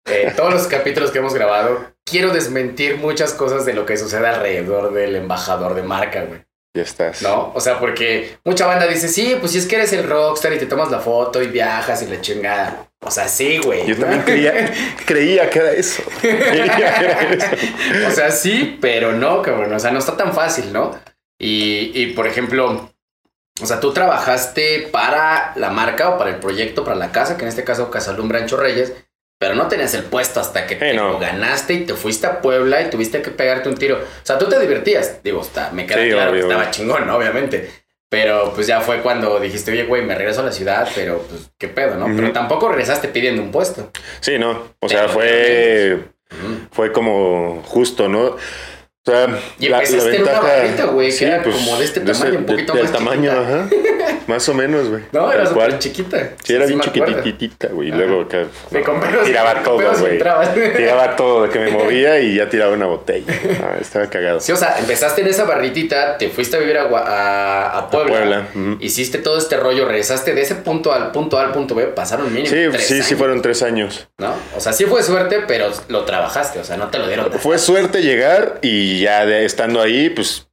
eh, 0.07 0.33
todos 0.35 0.53
los 0.53 0.67
capítulos 0.67 1.11
que 1.11 1.19
hemos 1.19 1.33
grabado, 1.33 1.93
quiero 2.03 2.31
desmentir 2.31 2.97
muchas 2.97 3.33
cosas 3.33 3.65
de 3.65 3.73
lo 3.73 3.85
que 3.85 3.97
sucede 3.97 4.27
alrededor 4.27 4.93
del 4.93 5.15
embajador 5.15 5.75
de 5.75 5.83
marca, 5.83 6.23
güey. 6.23 6.41
Ya 6.73 6.83
estás. 6.83 7.21
¿No? 7.21 7.51
O 7.55 7.59
sea, 7.59 7.79
porque 7.79 8.37
mucha 8.43 8.67
banda 8.67 8.85
dice, 8.85 9.07
sí, 9.07 9.35
pues 9.39 9.51
si 9.51 9.57
es 9.57 9.65
que 9.65 9.77
eres 9.77 9.93
el 9.93 10.07
rockstar 10.07 10.53
y 10.53 10.59
te 10.59 10.67
tomas 10.67 10.91
la 10.91 10.99
foto 10.99 11.41
y 11.41 11.47
viajas 11.47 12.03
y 12.03 12.07
la 12.07 12.21
chingada. 12.21 12.87
O 13.01 13.09
sea, 13.09 13.27
sí, 13.27 13.57
güey. 13.57 13.85
Yo 13.87 13.97
también 13.97 14.21
creía, 14.21 14.71
creía 15.05 15.49
que 15.49 15.59
era 15.59 15.71
eso. 15.71 16.03
Creía 16.21 16.75
que 16.75 17.05
era 17.05 17.21
eso. 17.31 17.47
O 18.07 18.11
sea, 18.11 18.31
sí, 18.31 18.77
pero 18.79 19.13
no, 19.13 19.41
cabrón. 19.41 19.73
O 19.73 19.79
sea, 19.79 19.91
no 19.91 19.99
está 19.99 20.15
tan 20.15 20.33
fácil, 20.33 20.71
¿no? 20.71 20.99
Y, 21.39 21.91
y, 21.93 22.13
por 22.13 22.27
ejemplo, 22.27 22.91
o 23.61 23.65
sea, 23.65 23.79
tú 23.79 23.91
trabajaste 23.91 24.89
para 24.91 25.53
la 25.55 25.69
marca 25.69 26.09
o 26.09 26.17
para 26.17 26.29
el 26.31 26.37
proyecto, 26.37 26.83
para 26.83 26.95
la 26.95 27.11
casa, 27.11 27.37
que 27.37 27.43
en 27.43 27.49
este 27.49 27.63
caso 27.63 27.89
Casalum 27.89 28.29
Rancho 28.29 28.57
Reyes, 28.57 28.93
pero 29.39 29.53
no 29.55 29.67
tenías 29.67 29.93
el 29.93 30.03
puesto 30.03 30.39
hasta 30.39 30.65
que 30.65 30.75
te 30.75 30.93
no. 30.93 31.09
lo 31.13 31.19
ganaste 31.19 31.73
y 31.73 31.85
te 31.85 31.93
fuiste 31.93 32.25
a 32.27 32.41
Puebla 32.41 32.81
y 32.81 32.89
tuviste 32.89 33.21
que 33.21 33.29
pegarte 33.31 33.69
un 33.69 33.75
tiro. 33.75 33.97
O 33.97 34.25
sea, 34.25 34.37
tú 34.37 34.47
te 34.47 34.59
divertías. 34.59 35.21
Digo, 35.23 35.41
está, 35.41 35.71
me 35.71 35.85
queda 35.85 36.03
Sí, 36.03 36.09
claro 36.09 36.31
que 36.33 36.39
estaba 36.39 36.71
chingón, 36.71 37.05
¿no? 37.07 37.17
obviamente. 37.17 37.69
Pero 38.09 38.53
pues 38.55 38.67
ya 38.67 38.79
fue 38.79 39.01
cuando 39.01 39.37
dijiste, 39.39 39.71
oye, 39.71 39.83
güey, 39.83 40.01
me 40.01 40.15
regreso 40.15 40.39
a 40.39 40.45
la 40.45 40.51
ciudad, 40.53 40.87
pero 40.95 41.21
pues 41.29 41.51
qué 41.57 41.67
pedo, 41.67 41.95
¿no? 41.95 42.07
Pero 42.15 42.31
tampoco 42.31 42.69
regresaste 42.69 43.09
pidiendo 43.09 43.41
un 43.41 43.51
puesto. 43.51 43.91
Sí, 44.21 44.39
no. 44.39 44.75
O 44.79 44.87
sea, 44.87 45.01
Pero 45.07 45.13
fue, 45.13 45.99
fue 46.71 46.91
como 46.93 47.61
justo, 47.65 48.07
¿no? 48.07 48.21
O 48.27 48.37
sea, 49.05 49.27
Y 49.59 49.67
empezaste 49.67 50.15
en 50.15 50.21
una 50.23 50.39
barrita, 50.39 50.85
güey, 50.85 51.15
que 51.15 51.25
era 51.25 51.43
como 51.43 51.77
de 51.77 51.85
este 51.85 51.99
tamaño, 51.99 52.39
un 52.39 52.45
poquito 52.45 52.73
del 52.73 52.83
más 52.83 52.91
tamaño, 52.93 53.31
chiquita. 53.31 53.41
ajá. 53.41 53.69
Más 54.27 54.47
o 54.49 54.53
menos, 54.53 54.89
güey. 54.89 55.03
No, 55.11 55.31
era 55.31 55.45
súper 55.45 55.79
chiquita. 55.79 56.31
Sí, 56.43 56.53
era 56.53 56.65
bien 56.65 56.79
chiquititita, 56.81 57.67
güey. 57.69 57.87
Y 57.89 57.91
luego 57.91 58.21
acá, 58.21 58.43
no, 58.71 58.83
compré 58.83 59.09
tiraba 59.25 59.53
me 59.55 59.61
todo, 59.61 59.97
güey. 59.99 60.17
Tiraba 60.77 61.15
todo 61.15 61.43
de 61.43 61.49
que 61.49 61.59
me 61.59 61.71
movía 61.71 62.19
y 62.19 62.35
ya 62.35 62.49
tiraba 62.49 62.73
una 62.73 62.85
botella. 62.85 63.33
Ah, 63.63 63.77
estaba 63.81 64.07
cagado. 64.07 64.39
Sí, 64.39 64.51
o 64.51 64.55
sea, 64.55 64.77
empezaste 64.77 65.21
en 65.21 65.27
esa 65.27 65.43
barritita, 65.45 66.17
te 66.17 66.29
fuiste 66.29 66.57
a 66.57 66.59
vivir 66.59 66.77
a, 66.77 66.83
a, 66.83 67.77
a 67.79 67.89
Puebla, 67.89 68.11
Puebla, 68.11 68.47
ujú. 68.53 68.77
hiciste 68.79 69.17
todo 69.17 69.37
este 69.37 69.57
rollo, 69.57 69.85
regresaste 69.85 70.33
de 70.33 70.41
ese 70.41 70.55
punto 70.55 70.93
al 70.93 71.11
punto 71.11 71.39
A 71.39 71.43
al 71.43 71.51
punto 71.53 71.73
B, 71.75 71.87
pasaron 71.87 72.27
mínimo 72.33 72.47
Sí, 72.53 72.65
tres 72.71 72.83
sí, 72.87 72.93
sí 73.01 73.01
años, 73.09 73.17
fueron 73.17 73.41
tres 73.41 73.63
años. 73.63 74.07
¿no? 74.19 74.33
O 74.55 74.59
sea, 74.59 74.73
sí 74.73 74.85
fue 74.85 75.01
suerte, 75.03 75.43
pero 75.47 75.71
lo 75.89 76.03
trabajaste, 76.05 76.59
o 76.59 76.63
sea, 76.63 76.77
no 76.77 76.89
te 76.89 76.99
lo 76.99 77.07
dieron. 77.07 77.31
Fue 77.33 77.57
suerte 77.57 78.01
llegar 78.03 78.59
y 78.61 79.01
ya 79.01 79.25
de- 79.25 79.45
estando 79.45 79.81
ahí, 79.81 80.09
pues 80.09 80.46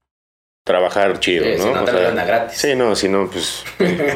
trabajar 0.64 1.20
chido, 1.20 1.44
Sí, 1.44 1.50
¿no? 1.58 1.62
si 1.64 1.70
no 1.70 1.82
O 1.82 1.84
te 1.84 1.92
lo 1.92 1.98
sea, 1.98 2.08
a 2.22 2.24
gratis. 2.24 2.58
Sí, 2.58 2.74
no, 2.74 2.96
si 2.96 3.08
no, 3.08 3.30
pues 3.30 3.64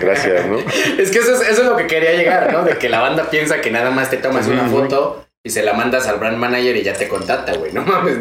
gracias, 0.01 0.46
¿no? 0.46 0.59
Es 0.99 1.11
que 1.11 1.18
eso 1.18 1.34
es, 1.34 1.49
eso 1.49 1.62
es 1.62 1.68
lo 1.68 1.76
que 1.76 1.86
quería 1.86 2.14
llegar, 2.14 2.53
¿no? 2.53 2.64
De 2.64 2.78
que 2.78 2.88
la 2.88 3.01
banda 3.01 3.28
piensa 3.30 3.61
que 3.61 3.70
nada 3.70 3.90
más 3.90 4.11
te 4.11 4.16
tomas 4.16 4.46
una 4.46 4.66
foto 4.66 5.26
y 5.44 5.51
se 5.51 5.62
la 5.62 5.72
mandas 5.72 6.07
al 6.09 6.18
brand 6.18 6.36
manager 6.38 6.76
y 6.76 6.82
ya 6.82 6.94
te 6.94 7.07
contacta, 7.07 7.55
güey, 7.55 7.72
no 7.72 7.82
mames. 7.82 8.18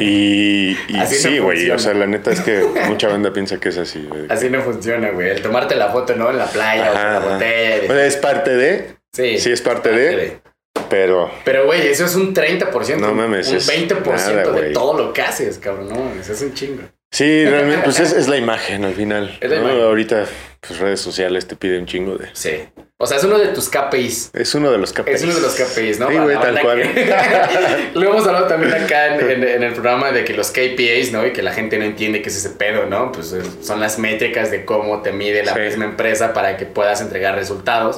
Y, 0.00 0.76
y 0.88 0.96
Así 0.98 1.16
sí, 1.16 1.38
güey, 1.38 1.70
o 1.70 1.78
sea, 1.78 1.94
la 1.94 2.06
neta 2.06 2.30
es 2.30 2.40
que 2.40 2.62
mucha 2.86 3.08
banda 3.08 3.32
piensa 3.32 3.58
que 3.58 3.70
es 3.70 3.78
así, 3.78 4.06
güey. 4.08 4.26
Así 4.28 4.50
no 4.50 4.60
funciona, 4.62 5.10
güey. 5.10 5.30
El 5.30 5.42
tomarte 5.42 5.74
la 5.74 5.90
foto, 5.90 6.14
¿no? 6.16 6.30
En 6.30 6.38
la 6.38 6.46
playa 6.46 6.92
o 6.92 6.94
Ajá, 6.94 7.12
la 7.12 7.18
botella. 7.20 8.06
es 8.06 8.16
parte 8.16 8.54
de, 8.56 8.96
Sí, 9.12 9.38
sí 9.38 9.52
es 9.52 9.62
parte 9.62 9.90
de, 9.90 10.38
pero 10.90 11.30
Pero, 11.44 11.66
güey, 11.66 11.86
eso 11.88 12.04
es 12.04 12.14
un 12.14 12.34
30%. 12.34 12.96
No 12.98 13.14
mames, 13.14 13.48
Un 13.48 13.56
es 13.56 13.68
20% 13.68 14.04
nada, 14.06 14.50
de 14.52 14.70
todo 14.72 14.98
lo 14.98 15.12
que 15.12 15.22
haces, 15.22 15.58
cabrón. 15.58 15.88
No 15.88 15.96
mames, 15.96 16.28
es 16.28 16.42
un 16.42 16.52
chingo. 16.54 16.82
Sí, 17.14 17.44
realmente, 17.46 17.84
pues 17.84 18.00
es, 18.00 18.12
es 18.12 18.28
la 18.28 18.36
imagen 18.36 18.84
al 18.84 18.94
final. 18.94 19.38
Es 19.40 19.50
la 19.50 19.56
¿no? 19.58 19.62
imagen. 19.64 19.82
Ahorita, 19.82 20.24
pues 20.60 20.78
redes 20.80 21.00
sociales 21.00 21.46
te 21.46 21.56
piden 21.56 21.80
un 21.82 21.86
chingo 21.86 22.16
de... 22.16 22.28
Sí. 22.32 22.64
O 22.96 23.06
sea, 23.06 23.18
es 23.18 23.24
uno 23.24 23.38
de 23.38 23.48
tus 23.48 23.68
KPIs. 23.68 24.30
Es 24.32 24.54
uno 24.54 24.70
de 24.70 24.78
los 24.78 24.92
KPIs. 24.92 25.14
Es 25.16 25.22
uno 25.24 25.34
de 25.34 25.40
los 25.40 25.54
KPIs, 25.54 25.98
¿no? 25.98 26.08
Sí, 26.08 26.14
Para 26.14 26.24
güey, 26.24 26.36
la 26.36 26.40
tal 26.42 26.60
cual. 26.60 26.82
que- 26.82 27.90
Lo 27.94 28.02
hemos 28.10 28.26
hablado 28.26 28.46
también 28.46 28.72
acá 28.72 29.16
en, 29.16 29.30
en- 29.30 29.44
en 29.48 29.62
el 29.62 29.72
programa 29.72 30.10
de 30.12 30.24
que 30.24 30.32
los 30.32 30.50
KPIs, 30.52 31.12
¿no? 31.12 31.26
Y 31.26 31.32
que 31.32 31.42
la 31.42 31.52
gente 31.52 31.76
no 31.78 31.84
entiende 31.84 32.22
qué 32.22 32.28
es 32.30 32.36
ese 32.36 32.50
pedo, 32.50 32.86
¿no? 32.86 33.12
Pues 33.12 33.34
son 33.62 33.80
las 33.80 33.98
métricas 33.98 34.50
de 34.50 34.64
cómo 34.64 35.02
te 35.02 35.12
mide 35.12 35.44
la 35.44 35.54
Sí. 35.54 35.60
misma 35.60 35.84
empresa 35.86 36.32
para 36.32 36.56
que 36.56 36.66
puedas 36.66 37.00
entregar 37.00 37.34
resultados. 37.34 37.96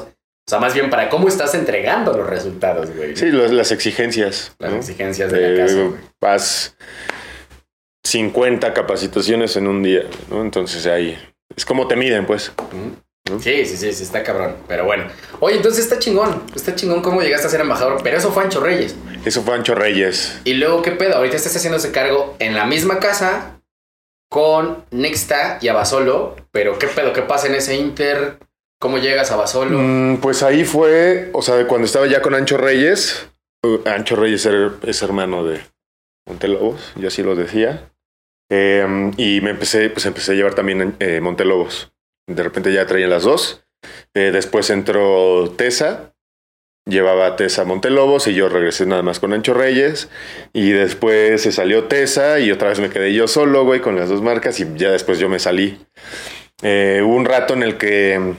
O 0.48 0.50
sea, 0.50 0.58
más 0.60 0.74
bien 0.74 0.90
para 0.90 1.08
cómo 1.08 1.28
estás 1.28 1.54
entregando 1.54 2.16
los 2.16 2.28
resultados, 2.28 2.90
güey. 2.96 3.14
Sí, 3.16 3.26
los- 3.30 3.50
las 3.52 3.70
exigencias. 3.72 4.56
Las 4.58 4.72
¿no? 4.72 4.78
exigencias 4.78 5.30
de 5.30 5.40
la 5.40 5.48
Eh, 5.48 5.56
casa, 5.66 5.74
güey. 5.74 5.90
vas 6.20 6.76
50 8.06 8.72
capacitaciones 8.72 9.56
en 9.56 9.66
un 9.66 9.82
día, 9.82 10.02
¿no? 10.30 10.42
Entonces 10.42 10.86
ahí 10.86 11.18
es 11.54 11.64
como 11.64 11.88
te 11.88 11.96
miden, 11.96 12.26
pues. 12.26 12.52
Sí, 13.40 13.66
sí, 13.66 13.76
sí, 13.76 13.92
sí, 13.92 14.02
está 14.04 14.22
cabrón. 14.22 14.56
Pero 14.68 14.84
bueno. 14.84 15.04
Oye, 15.40 15.56
entonces 15.56 15.84
está 15.84 15.98
chingón. 15.98 16.44
Está 16.54 16.74
chingón 16.76 17.02
cómo 17.02 17.22
llegaste 17.22 17.48
a 17.48 17.50
ser 17.50 17.60
embajador. 17.60 18.00
Pero 18.02 18.18
eso 18.18 18.30
fue 18.30 18.44
Ancho 18.44 18.60
Reyes. 18.60 18.94
Eso 19.24 19.42
fue 19.42 19.54
Ancho 19.54 19.74
Reyes. 19.74 20.40
Y 20.44 20.54
luego, 20.54 20.82
¿qué 20.82 20.92
pedo? 20.92 21.16
Ahorita 21.16 21.36
estás 21.36 21.56
haciéndose 21.56 21.90
cargo 21.90 22.36
en 22.38 22.54
la 22.54 22.66
misma 22.66 23.00
casa 23.00 23.60
con 24.30 24.84
Nexta 24.92 25.58
y 25.60 25.68
Abasolo. 25.68 26.36
Pero, 26.52 26.78
¿qué 26.78 26.86
pedo? 26.86 27.12
¿Qué 27.12 27.22
pasa 27.22 27.48
en 27.48 27.56
ese 27.56 27.74
Inter? 27.74 28.38
¿Cómo 28.78 28.98
llegas 28.98 29.32
a 29.32 29.34
Abasolo? 29.34 29.78
Mm, 29.78 30.18
pues 30.18 30.44
ahí 30.44 30.64
fue, 30.64 31.30
o 31.32 31.42
sea, 31.42 31.66
cuando 31.66 31.86
estaba 31.86 32.06
ya 32.06 32.22
con 32.22 32.34
Ancho 32.34 32.58
Reyes, 32.58 33.26
uh, 33.64 33.78
Ancho 33.88 34.14
Reyes 34.14 34.46
es 34.46 35.02
hermano 35.02 35.44
de 35.44 35.62
Montelobos, 36.26 36.92
yo 36.94 37.08
así 37.08 37.22
lo 37.22 37.34
decía. 37.34 37.90
Eh, 38.50 39.10
y 39.16 39.40
me 39.40 39.50
empecé, 39.50 39.90
pues 39.90 40.06
empecé 40.06 40.32
a 40.32 40.34
llevar 40.34 40.54
también 40.54 40.96
eh, 41.00 41.20
Montelobos. 41.20 41.92
De 42.26 42.42
repente 42.42 42.72
ya 42.72 42.86
traía 42.86 43.06
las 43.06 43.22
dos. 43.22 43.66
Eh, 44.14 44.30
después 44.32 44.70
entró 44.70 45.50
Tesa, 45.56 46.14
llevaba 46.88 47.26
a 47.26 47.36
Tesa 47.36 47.64
Montelobos 47.64 48.26
y 48.26 48.34
yo 48.34 48.48
regresé 48.48 48.86
nada 48.86 49.02
más 49.02 49.20
con 49.20 49.32
Ancho 49.32 49.54
Reyes. 49.54 50.08
Y 50.52 50.70
después 50.70 51.42
se 51.42 51.52
salió 51.52 51.84
Tesa 51.84 52.40
y 52.40 52.50
otra 52.50 52.70
vez 52.70 52.80
me 52.80 52.90
quedé 52.90 53.12
yo 53.14 53.28
solo, 53.28 53.64
güey, 53.64 53.80
con 53.80 53.96
las 53.96 54.08
dos 54.08 54.22
marcas 54.22 54.58
y 54.60 54.66
ya 54.76 54.90
después 54.90 55.18
yo 55.18 55.28
me 55.28 55.38
salí. 55.38 55.78
Eh, 56.62 57.02
hubo 57.04 57.14
un 57.14 57.24
rato 57.24 57.54
en 57.54 57.62
el 57.62 57.76
que, 57.76 58.34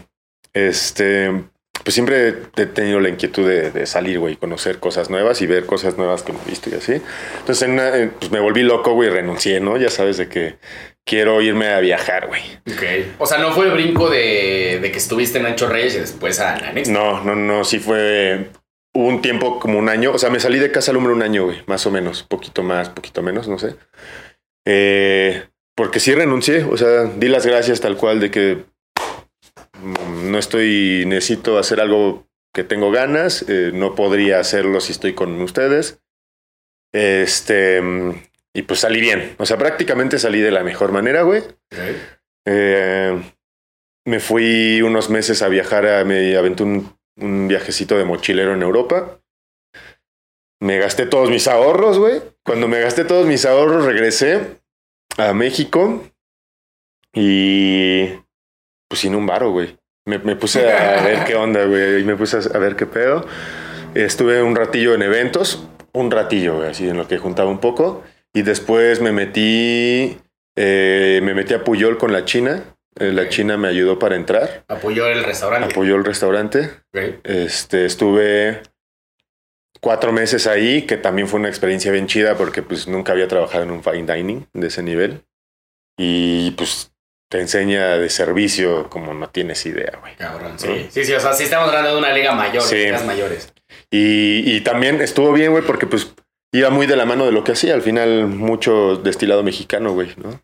este, 0.54 1.44
pues 1.84 1.94
siempre 1.94 2.36
he 2.56 2.66
tenido 2.66 3.00
la 3.00 3.10
inquietud 3.10 3.48
de, 3.48 3.72
de 3.72 3.86
salir, 3.86 4.20
güey, 4.20 4.36
conocer 4.36 4.80
cosas 4.80 5.10
nuevas 5.10 5.42
y 5.42 5.48
ver 5.48 5.66
cosas 5.66 5.98
nuevas 5.98 6.24
que 6.24 6.34
no 6.34 6.40
he 6.46 6.50
visto 6.50 6.70
y 6.70 6.74
así. 6.74 7.02
Entonces, 7.40 7.62
en 7.64 7.72
una, 7.72 7.98
eh, 7.98 8.12
pues 8.20 8.32
me 8.32 8.40
volví 8.40 8.64
loco, 8.64 8.94
güey, 8.94 9.10
renuncié, 9.10 9.60
¿no? 9.60 9.78
Ya 9.78 9.90
sabes 9.90 10.18
de 10.18 10.28
que 10.28 10.58
quiero 11.06 11.42
irme 11.42 11.70
a 11.70 11.80
viajar, 11.80 12.28
güey. 12.28 12.42
Ok. 12.68 13.16
O 13.20 13.26
sea, 13.26 13.38
no 13.38 13.52
fue 13.54 13.66
el 13.66 13.72
brinco 13.72 14.10
de, 14.10 14.80
de 14.82 14.92
que 14.92 14.98
estuviste 14.98 15.40
en 15.40 15.46
Ancho 15.46 15.68
Reyes 15.68 15.96
y 15.96 16.00
después 16.00 16.40
a 16.40 16.58
la 16.58 16.72
Next. 16.72 16.92
No, 16.92 17.24
no, 17.24 17.36
no, 17.36 17.64
sí 17.64 17.80
fue 17.80 18.50
hubo 18.98 19.08
un 19.08 19.22
tiempo 19.22 19.60
como 19.60 19.78
un 19.78 19.90
año, 19.90 20.12
o 20.12 20.18
sea, 20.18 20.32
me 20.32 20.40
salí 20.40 20.58
de 20.58 20.72
casa 20.72 20.92
lumbre 20.92 21.14
un 21.14 21.22
año, 21.22 21.46
güey, 21.46 21.62
más 21.68 21.86
o 21.86 21.92
menos, 21.92 22.24
poquito 22.24 22.64
más, 22.64 22.90
poquito 22.90 23.22
menos, 23.22 23.48
no 23.48 23.60
sé. 23.60 23.76
Eh, 24.66 25.44
porque 25.76 26.00
sí 26.00 26.16
renuncié, 26.16 26.64
o 26.64 26.76
sea, 26.78 27.04
di 27.04 27.28
las 27.28 27.46
gracias 27.46 27.80
tal 27.80 27.96
cual 27.96 28.20
de 28.20 28.32
que 28.32 28.66
no 30.28 30.38
estoy, 30.38 31.06
necesito 31.08 31.58
hacer 31.58 31.80
algo 31.80 32.28
que 32.54 32.64
tengo 32.64 32.92
ganas, 32.92 33.46
eh, 33.48 33.72
no 33.74 33.96
podría 33.96 34.40
hacerlo 34.40 34.82
si 34.82 34.92
estoy 34.92 35.14
con 35.14 35.42
ustedes. 35.42 36.02
Este, 36.94 37.82
y 38.54 38.62
pues 38.64 38.80
salí 38.80 39.02
bien, 39.02 39.36
o 39.38 39.46
sea, 39.46 39.58
prácticamente 39.58 40.20
salí 40.20 40.40
de 40.40 40.52
la 40.52 40.64
mejor 40.64 40.92
manera, 40.92 41.22
güey. 41.22 41.44
Eh, 42.46 43.22
me 44.06 44.20
fui 44.20 44.82
unos 44.82 45.10
meses 45.10 45.42
a 45.42 45.50
viajar, 45.50 45.86
a, 45.86 46.06
me 46.06 46.36
aventé 46.36 46.64
un, 46.64 46.98
un 47.18 47.48
viajecito 47.48 47.98
de 47.98 48.06
mochilero 48.06 48.54
en 48.54 48.64
Europa. 48.64 49.22
Me 50.60 50.80
gasté 50.80 51.06
todos 51.06 51.30
mis 51.30 51.48
ahorros, 51.48 52.00
güey. 52.00 52.22
Cuando 52.44 52.68
me 52.68 52.80
gasté 52.80 53.04
todos 53.04 53.28
mis 53.28 53.46
ahorros, 53.46 53.86
regresé 53.86 54.60
a 55.18 55.34
México 55.34 56.04
y 57.14 58.08
pues 58.88 59.02
sin 59.02 59.16
un 59.16 59.26
varo, 59.26 59.52
güey. 59.52 59.78
Me, 60.08 60.18
me 60.20 60.36
puse 60.36 60.72
a 60.72 61.02
ver 61.04 61.26
qué 61.26 61.36
onda, 61.36 61.66
güey. 61.66 62.02
Y 62.02 62.04
me 62.04 62.16
puse 62.16 62.38
a 62.38 62.58
ver 62.58 62.76
qué 62.76 62.86
pedo. 62.86 63.26
Estuve 63.94 64.42
un 64.42 64.56
ratillo 64.56 64.96
en 64.96 65.02
eventos, 65.02 65.68
un 65.94 66.12
ratillo, 66.12 66.58
güey, 66.58 66.70
así 66.70 66.88
en 66.88 66.98
lo 66.98 67.08
que 67.08 67.18
juntaba 67.18 67.50
un 67.50 67.60
poco. 67.60 68.04
Y 68.34 68.42
después 68.42 69.02
me 69.02 69.12
metí, 69.12 70.18
eh, 70.56 71.20
me 71.24 71.34
metí 71.34 71.54
a 71.54 71.64
Puyol 71.64 71.98
con 71.98 72.14
la 72.14 72.24
China. 72.26 72.64
Eh, 73.00 73.12
la. 73.12 73.28
China 73.30 73.58
me 73.58 73.68
ayudó 73.68 74.00
para 74.00 74.16
entrar. 74.16 74.64
Apoyó 74.68 75.08
el 75.08 75.24
restaurante. 75.24 75.72
Apoyó 75.72 75.96
el 75.96 76.06
restaurante. 76.06 76.70
Ok. 76.94 77.20
Este, 77.24 77.86
estuve 77.86 78.62
cuatro 79.82 80.12
meses 80.12 80.48
ahí, 80.48 80.84
que 80.84 80.98
también 80.98 81.28
fue 81.28 81.40
una 81.40 81.50
experiencia 81.50 81.92
bien 81.92 82.08
chida 82.08 82.36
porque 82.36 82.64
pues 82.64 82.88
nunca 82.88 83.12
había 83.12 83.28
trabajado 83.28 83.64
en 83.64 83.72
un 83.72 83.84
fine 83.84 84.14
dining 84.14 84.46
de 84.54 84.68
ese 84.68 84.84
nivel. 84.84 85.24
Y 85.98 86.52
pues 86.52 86.92
te 87.30 87.40
enseña 87.42 87.98
de 87.98 88.10
servicio 88.10 88.90
como 88.90 89.14
no 89.14 89.30
tienes 89.30 89.66
idea, 89.66 89.98
güey. 90.00 90.16
Cabrón, 90.16 90.58
sí. 90.58 90.88
Sí, 90.90 91.04
sí, 91.06 91.14
o 91.14 91.20
sea, 91.20 91.34
sí 91.34 91.44
estamos 91.44 91.68
hablando 91.68 91.92
de 91.94 91.98
una 91.98 92.14
liga 92.14 92.34
mayor, 92.34 92.62
Sí. 92.64 92.76
ligas 92.76 93.06
mayores. 93.06 93.54
Y, 93.92 94.56
y 94.56 94.62
también 94.62 95.02
estuvo 95.02 95.34
bien, 95.34 95.52
güey, 95.52 95.64
porque 95.64 95.88
pues 95.88 96.14
iba 96.54 96.70
muy 96.70 96.88
de 96.88 96.96
la 96.96 97.06
mano 97.06 97.26
de 97.26 97.32
lo 97.32 97.44
que 97.44 97.52
hacía. 97.54 97.74
Al 97.74 97.82
final, 97.82 98.28
mucho 98.28 98.96
destilado 98.98 99.44
mexicano, 99.44 99.92
güey, 99.94 100.14
¿no? 100.18 100.42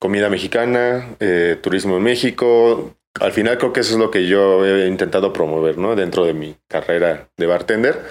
Comida 0.00 0.28
mexicana, 0.28 1.16
eh, 1.20 1.56
turismo 1.62 1.96
en 1.96 2.02
México. 2.02 2.94
Al 3.20 3.32
final 3.32 3.56
creo 3.58 3.72
que 3.72 3.80
eso 3.80 3.92
es 3.94 3.98
lo 4.00 4.10
que 4.10 4.26
yo 4.26 4.66
he 4.66 4.86
intentado 4.88 5.32
promover, 5.32 5.78
¿no? 5.78 5.94
Dentro 5.94 6.24
de 6.24 6.34
mi 6.34 6.56
carrera 6.68 7.28
de 7.36 7.46
bartender. 7.46 8.02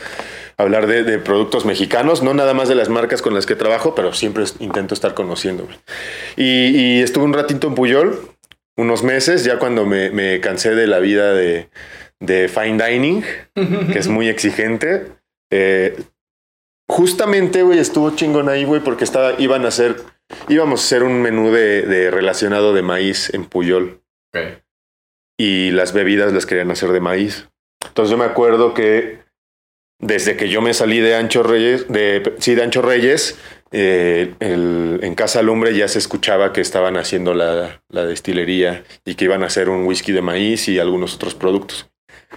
Hablar 0.57 0.87
de, 0.87 1.03
de 1.03 1.17
productos 1.19 1.65
mexicanos, 1.65 2.21
no 2.23 2.33
nada 2.33 2.53
más 2.53 2.69
de 2.69 2.75
las 2.75 2.89
marcas 2.89 3.21
con 3.21 3.33
las 3.33 3.45
que 3.45 3.55
trabajo, 3.55 3.95
pero 3.95 4.13
siempre 4.13 4.43
intento 4.59 4.93
estar 4.93 5.13
conociendo. 5.13 5.67
Y, 6.37 6.67
y 6.97 7.01
estuve 7.01 7.23
un 7.23 7.33
ratito 7.33 7.67
en 7.67 7.75
Puyol, 7.75 8.19
unos 8.77 9.03
meses, 9.03 9.43
ya 9.43 9.59
cuando 9.59 9.85
me, 9.85 10.09
me 10.11 10.39
cansé 10.41 10.75
de 10.75 10.87
la 10.87 10.99
vida 10.99 11.33
de, 11.33 11.69
de 12.19 12.47
fine 12.49 12.83
dining, 12.83 13.23
que 13.91 13.99
es 13.99 14.07
muy 14.07 14.29
exigente. 14.29 15.07
Eh, 15.51 15.95
justamente, 16.87 17.63
güey, 17.63 17.79
estuvo 17.79 18.15
chingón 18.15 18.49
ahí, 18.49 18.63
güey, 18.63 18.81
porque 18.81 19.03
estaba, 19.03 19.33
iban 19.39 19.65
a 19.65 19.69
hacer, 19.69 19.95
íbamos 20.49 20.81
a 20.81 20.83
hacer 20.85 21.03
un 21.03 21.21
menú 21.21 21.51
de, 21.51 21.83
de 21.83 22.11
relacionado 22.11 22.73
de 22.73 22.81
maíz 22.81 23.33
en 23.33 23.45
Puyol 23.45 24.01
Ok. 24.33 24.59
y 25.37 25.71
las 25.71 25.93
bebidas 25.93 26.33
las 26.33 26.45
querían 26.45 26.71
hacer 26.71 26.91
de 26.91 26.99
maíz. 26.99 27.47
Entonces 27.87 28.11
yo 28.11 28.17
me 28.17 28.25
acuerdo 28.25 28.73
que 28.73 29.22
desde 29.99 30.35
que 30.35 30.49
yo 30.49 30.61
me 30.61 30.73
salí 30.73 30.99
de 30.99 31.15
Ancho 31.15 31.43
Reyes, 31.43 31.87
de, 31.89 32.33
sí, 32.39 32.55
de 32.55 32.63
Ancho 32.63 32.81
Reyes, 32.81 33.37
eh, 33.71 34.33
el- 34.39 34.99
en 35.01 35.15
Casa 35.15 35.41
Lumbre 35.41 35.75
ya 35.75 35.87
se 35.87 35.97
escuchaba 35.99 36.53
que 36.53 36.61
estaban 36.61 36.95
haciendo 36.97 37.33
la, 37.33 37.81
destilería 37.89 38.83
y 39.05 39.15
que 39.15 39.25
iban 39.25 39.43
a 39.43 39.47
hacer 39.47 39.69
un 39.69 39.85
whisky 39.85 40.11
de 40.11 40.21
maíz 40.21 40.67
y 40.67 40.79
algunos 40.79 41.15
otros 41.15 41.33
productos. 41.35 41.89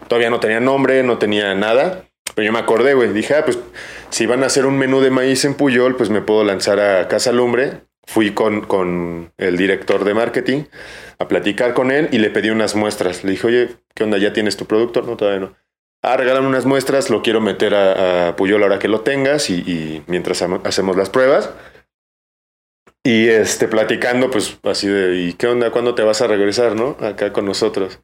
Todavía 0.09 0.31
no 0.31 0.41
tenía 0.41 0.61
nombre, 0.61 1.03
no 1.03 1.19
tenía 1.19 1.55
nada, 1.55 2.05
pero 2.35 2.47
yo 2.47 2.53
me 2.53 2.59
acordé, 2.59 2.95
güey. 2.95 3.13
Dije, 3.13 3.35
ah, 3.35 3.45
pues 3.45 3.59
si 4.11 4.27
van 4.27 4.43
a 4.43 4.47
hacer 4.47 4.67
un 4.67 4.79
menú 4.79 5.01
de 5.01 5.11
maíz 5.11 5.45
en 5.45 5.55
Puyol, 5.55 5.97
pues 5.97 6.11
me 6.11 6.21
puedo 6.23 6.45
lanzar 6.45 6.81
a 6.81 7.09
Casa 7.09 7.33
Lumbre. 7.33 7.83
Fui 8.09 8.31
con, 8.33 8.61
con 8.61 9.33
el 9.37 9.57
director 9.57 10.05
de 10.05 10.15
marketing 10.15 10.63
a 11.19 11.27
platicar 11.27 11.75
con 11.75 11.91
él 11.91 12.09
y 12.13 12.19
le 12.19 12.31
pedí 12.31 12.51
unas 12.51 12.77
muestras. 12.77 13.25
Le 13.25 13.33
dije, 13.33 13.47
oye, 13.49 13.69
¿qué 13.95 14.05
onda? 14.05 14.17
¿Ya 14.19 14.33
tienes 14.33 14.57
tu 14.57 14.67
producto? 14.67 15.03
No, 15.03 15.17
todavía 15.17 15.41
no. 15.41 15.57
Ah, 16.09 16.17
regálame 16.17 16.47
unas 16.47 16.67
muestras, 16.67 17.11
lo 17.11 17.21
quiero 17.21 17.41
meter 17.41 17.75
a, 17.75 18.29
a 18.29 18.37
Puyol 18.37 18.63
ahora 18.63 18.79
que 18.79 18.87
lo 18.87 19.01
tengas 19.01 19.51
y, 19.51 19.55
y 19.55 20.05
mientras 20.07 20.41
hacemos 20.63 20.97
las 20.97 21.11
pruebas. 21.11 21.51
Y 23.03 23.27
este, 23.27 23.67
platicando, 23.67 24.31
pues 24.31 24.57
así 24.63 24.87
de, 24.87 25.17
¿y 25.17 25.33
qué 25.33 25.49
onda? 25.49 25.73
¿Cuándo 25.73 25.97
te 25.97 26.05
vas 26.05 26.23
a 26.23 26.29
regresar, 26.29 26.77
no? 26.77 26.97
Acá 27.01 27.33
con 27.33 27.45
nosotros. 27.45 27.99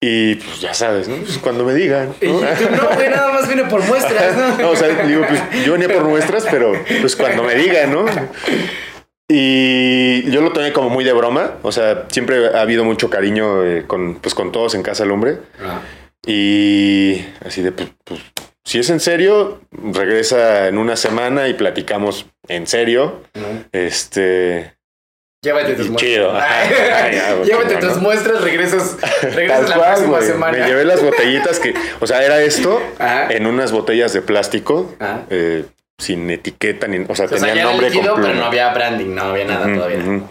Y 0.00 0.34
pues 0.34 0.60
ya 0.60 0.74
sabes, 0.74 1.06
¿no? 1.06 1.14
Pues 1.18 1.38
cuando 1.38 1.64
me 1.64 1.74
digan. 1.74 2.08
¿no? 2.08 2.14
tú, 2.14 2.70
no, 2.76 2.96
güey, 2.96 3.08
nada 3.08 3.32
más 3.32 3.48
vine 3.48 3.66
por 3.66 3.84
muestras, 3.84 4.36
¿no? 4.36 4.58
No, 4.58 4.70
o 4.70 4.76
sea, 4.76 4.88
digo, 5.06 5.24
pues 5.28 5.64
yo 5.64 5.74
venía 5.74 5.88
por 5.88 6.02
muestras, 6.02 6.44
pero 6.50 6.72
pues 7.00 7.14
cuando 7.14 7.44
me 7.44 7.54
digan, 7.54 7.92
¿no? 7.92 8.04
Y 9.28 10.28
yo 10.28 10.40
lo 10.40 10.50
tomé 10.52 10.72
como 10.72 10.90
muy 10.90 11.04
de 11.04 11.12
broma. 11.12 11.52
O 11.62 11.70
sea, 11.70 12.06
siempre 12.08 12.48
ha 12.48 12.62
habido 12.62 12.82
mucho 12.82 13.10
cariño 13.10 13.64
eh, 13.64 13.84
con, 13.86 14.16
pues, 14.16 14.34
con 14.34 14.50
todos 14.50 14.74
en 14.74 14.82
Casa 14.82 15.04
Lumbre. 15.04 15.38
Ah, 15.60 15.80
Y 16.26 17.24
así 17.44 17.62
de, 17.62 17.72
pues, 17.72 17.88
pues, 18.04 18.20
si 18.64 18.78
es 18.78 18.90
en 18.90 19.00
serio, 19.00 19.60
regresa 19.72 20.68
en 20.68 20.78
una 20.78 20.96
semana 20.96 21.48
y 21.48 21.54
platicamos 21.54 22.26
en 22.48 22.66
serio. 22.66 23.22
Este, 23.72 24.74
Llévate 25.44 25.74
tus 25.74 25.90
muestras. 25.90 26.12
chido, 26.12 26.30
ajá. 26.36 26.62
Ay, 27.06 27.20
Llévate 27.44 27.76
tus 27.76 27.96
¿no? 27.96 28.02
muestras, 28.02 28.40
regresas, 28.42 28.96
regresas 29.34 29.68
la 29.68 29.76
cual, 29.76 29.94
próxima 29.94 30.20
semana. 30.22 30.58
Me 30.58 30.66
llevé 30.66 30.84
las 30.84 31.02
botellitas 31.02 31.58
que, 31.58 31.74
o 32.00 32.06
sea, 32.06 32.22
era 32.24 32.40
esto 32.40 32.80
Ajá. 33.00 33.26
en 33.32 33.46
unas 33.46 33.72
botellas 33.72 34.12
de 34.12 34.22
plástico, 34.22 34.94
eh, 35.30 35.64
sin 35.98 36.30
etiqueta, 36.30 36.86
ni, 36.86 36.98
o 37.08 37.14
sea, 37.16 37.24
O 37.24 37.28
sea, 37.28 37.38
tenía 37.38 37.52
era 37.54 37.64
nombre 37.64 37.90
líquido, 37.90 38.14
pero 38.14 38.34
no 38.34 38.44
había 38.44 38.72
branding, 38.72 39.12
no 39.14 39.22
había 39.22 39.44
nada 39.46 39.74
todavía. 39.74 39.98
ujú. 39.98 40.28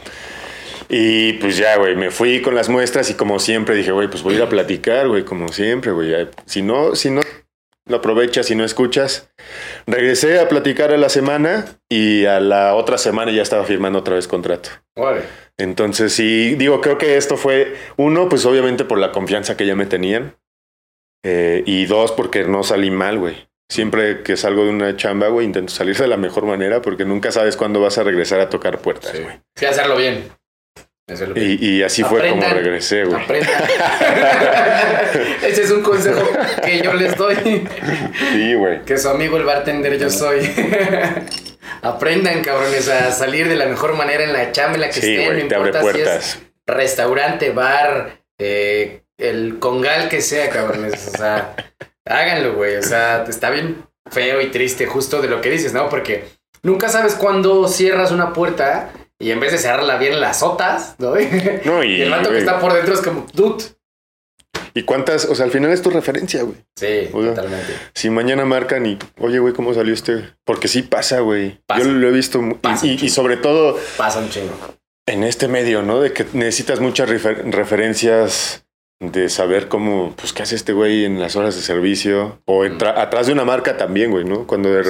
Y 0.94 1.34
pues 1.34 1.56
ya, 1.56 1.78
güey, 1.78 1.96
me 1.96 2.12
fui 2.12 2.42
con 2.42 2.54
las 2.54 2.68
muestras 2.68 3.10
y 3.10 3.14
como 3.14 3.40
siempre 3.40 3.76
dije, 3.76 3.94
güey, 3.94 4.10
pues 4.10 4.24
voy 4.24 4.34
a 4.34 4.38
ir 4.38 4.44
a 4.44 4.50
platicar, 4.50 5.08
güey, 5.08 5.24
como 5.24 5.48
siempre, 5.48 5.94
güey. 5.94 6.28
Si 6.46 6.62
no, 6.62 6.96
si 6.96 7.10
no 7.12 7.22
lo 7.88 7.96
aprovechas, 7.98 8.46
si 8.48 8.56
no 8.56 8.66
escuchas. 8.66 9.30
Regresé 9.88 10.42
a 10.42 10.50
platicar 10.50 10.92
a 10.92 10.98
la 10.98 11.08
semana 11.08 11.66
y 11.90 12.26
a 12.26 12.42
la 12.42 12.76
otra 12.76 12.98
semana 12.98 13.32
ya 13.32 13.42
estaba 13.42 13.64
firmando 13.64 14.00
otra 14.00 14.16
vez 14.16 14.28
contrato. 14.28 14.70
Órale. 14.96 15.24
Entonces, 15.58 16.12
sí, 16.12 16.56
digo, 16.56 16.82
creo 16.82 16.98
que 16.98 17.16
esto 17.16 17.38
fue, 17.38 17.74
uno, 17.96 18.28
pues 18.28 18.46
obviamente 18.46 18.84
por 18.84 18.98
la 19.00 19.14
confianza 19.14 19.56
que 19.56 19.66
ya 19.66 19.76
me 19.76 19.86
tenían. 19.86 20.36
Eh, 21.24 21.64
y 21.66 21.86
dos, 21.86 22.12
porque 22.12 22.44
no 22.44 22.64
salí 22.64 22.92
mal, 22.92 23.18
güey. 23.18 23.48
Siempre 23.70 24.24
que 24.24 24.36
salgo 24.36 24.66
de 24.66 24.72
una 24.72 24.98
chamba, 24.98 25.30
güey, 25.30 25.46
intento 25.46 25.72
salir 25.72 25.96
de 25.96 26.08
la 26.08 26.18
mejor 26.18 26.46
manera 26.46 26.82
porque 26.82 27.06
nunca 27.06 27.32
sabes 27.32 27.56
cuándo 27.56 27.80
vas 27.80 27.98
a 27.98 28.04
regresar 28.04 28.42
a 28.42 28.50
tocar 28.50 28.80
puertas, 28.80 29.12
Sí. 29.16 29.24
güey. 29.24 29.40
Sí, 29.56 29.66
hacerlo 29.66 29.96
bien. 29.96 30.26
Y, 31.36 31.66
y 31.78 31.84
así 31.84 32.04
fue 32.04 32.28
como 32.30 32.42
regresé, 32.42 33.04
güey. 33.06 33.22
Aprenda. 33.22 33.50
Ese 35.44 35.64
es 35.64 35.72
un 35.72 35.82
consejo 35.82 36.22
que 36.64 36.82
yo 36.82 36.94
les 36.94 37.16
doy. 37.16 37.68
Sí, 38.32 38.54
güey. 38.56 38.82
Que 38.84 38.98
su 38.98 39.10
amigo 39.10 39.38
el 39.38 39.44
bartender 39.44 39.98
yo 39.98 40.10
soy. 40.10 40.40
Aprendan, 41.82 42.42
cabrones, 42.44 42.88
a 42.90 43.12
salir 43.12 43.48
de 43.48 43.56
la 43.56 43.66
mejor 43.66 43.94
manera 43.96 44.24
en 44.24 44.34
la 44.34 44.52
chamba 44.52 44.76
en 44.76 44.82
la 44.82 44.88
que 44.88 45.02
Sí, 45.02 45.14
estén. 45.16 45.26
güey, 45.26 45.44
no 45.44 45.48
te 45.50 45.56
abre 45.56 45.70
importa 45.70 45.82
si 45.94 46.00
es 46.00 46.04
puertas. 46.06 46.40
restaurante, 46.68 47.50
bar, 47.52 48.18
eh, 48.40 49.02
el 49.18 49.58
congal 49.60 50.10
que 50.10 50.22
sea, 50.22 50.50
cabrones. 50.50 51.08
O 51.14 51.18
sea, 51.18 51.56
háganlo, 52.06 52.54
güey. 52.54 52.76
O 52.76 52.84
sea, 52.84 53.26
está 53.28 53.50
bien 53.50 53.84
feo 54.10 54.42
y 54.42 54.48
triste 54.48 54.86
justo 54.86 55.22
de 55.22 55.28
lo 55.30 55.42
que 55.42 55.50
dices, 55.50 55.74
¿no? 55.74 55.90
Porque 55.90 56.26
nunca 56.64 56.90
sabes 56.90 57.16
cuándo 57.16 57.68
cierras 57.68 58.12
una 58.12 58.34
puerta 58.34 58.92
Y 59.22 59.32
en 59.32 59.40
vez 59.40 59.52
de 59.52 59.58
cerrarla 59.60 59.98
bien, 59.98 60.20
la 60.20 60.32
azotas, 60.32 60.96
¿no? 60.98 61.14
No, 61.66 61.84
Y 61.84 61.96
y, 61.96 62.02
el 62.02 62.10
vato 62.12 62.30
que 62.32 62.40
está 62.40 62.60
por 62.60 62.74
dentro 62.74 62.94
es 62.94 63.02
como, 63.02 63.26
dude. 63.34 63.64
¿y 64.74 64.84
cuántas? 64.84 65.26
O 65.26 65.36
sea, 65.36 65.46
al 65.46 65.52
final 65.52 65.72
es 65.72 65.82
tu 65.82 65.90
referencia, 65.90 66.44
güey. 66.44 66.56
Sí, 66.78 67.10
totalmente. 67.12 67.74
Si 67.94 68.10
mañana 68.10 68.46
marcan 68.46 68.86
y, 68.86 68.98
oye, 69.20 69.40
güey, 69.40 69.54
¿cómo 69.54 69.74
salió 69.74 69.94
este? 69.94 70.30
Porque 70.46 70.68
sí 70.68 70.82
pasa, 70.82 71.20
güey. 71.20 71.60
Yo 71.78 71.84
lo 71.84 72.08
he 72.08 72.12
visto. 72.12 72.40
y- 72.42 72.54
Pasa 72.56 72.86
y, 72.88 73.10
sobre 73.10 73.38
todo 73.38 73.78
Pasa 73.98 74.20
un 74.20 74.30
chingo. 74.30 74.54
en 75.08 75.24
este 75.24 75.48
medio, 75.48 75.82
¿no? 75.82 76.00
De 76.00 76.14
que 76.14 76.26
necesitas 76.34 76.80
muchas 76.80 77.10
refer- 77.10 77.52
referencias 77.52 78.66
de 79.02 79.30
saber 79.30 79.68
cómo, 79.68 80.14
pues, 80.16 80.32
qué 80.32 80.44
hace 80.44 80.56
este 80.56 80.74
güey 80.74 81.06
en 81.06 81.20
las 81.20 81.36
horas 81.36 81.56
de 81.56 81.62
servicio. 81.62 82.40
O 82.46 82.64
entra- 82.66 83.02
atrás 83.02 83.28
de 83.28 83.34
una 83.34 83.44
marca 83.46 83.76
también, 83.76 84.12
güey, 84.12 84.24
¿no? 84.26 84.46
Cuando 84.48 84.70
de 84.72 84.84
Sí. 84.84 84.90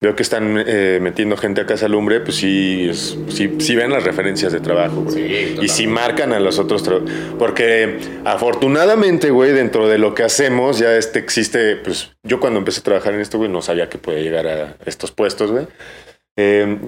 Veo 0.00 0.14
que 0.14 0.22
están 0.22 0.62
eh, 0.66 0.98
metiendo 1.00 1.36
gente 1.36 1.62
a 1.62 1.66
Casa 1.66 1.88
Lumbre, 1.88 2.20
pues 2.20 2.36
sí, 2.36 2.88
es- 2.90 3.16
sí, 3.28 3.54
sí 3.58 3.74
ven 3.74 3.90
las 3.90 4.04
referencias 4.04 4.52
de 4.52 4.60
trabajo, 4.60 5.02
güey. 5.02 5.14
Sí, 5.14 5.20
Y 5.22 5.54
totalmente. 5.54 5.86
marcan 5.88 6.32
a 6.34 6.40
los 6.40 6.58
otros. 6.58 6.84
Porque 7.38 7.98
afortunadamente, 8.24 9.30
güey, 9.30 9.52
dentro 9.52 9.88
de 9.88 9.96
lo 9.98 10.14
que 10.14 10.22
hacemos, 10.24 10.78
ya 10.78 10.94
este 10.96 11.18
existe. 11.20 11.76
Pues 11.76 12.10
yo 12.22 12.38
cuando 12.40 12.58
empecé 12.58 12.80
a 12.80 12.84
trabajar 12.84 13.14
en 13.14 13.20
esto, 13.20 13.38
güey, 13.38 13.50
no 13.50 13.62
sabía 13.62 13.88
que 13.88 13.96
podía 13.98 14.20
llegar 14.20 14.46
a 14.46 14.76
estos 14.84 15.10
puestos, 15.10 15.50
güey. 15.50 15.66
Eh, 16.36 16.78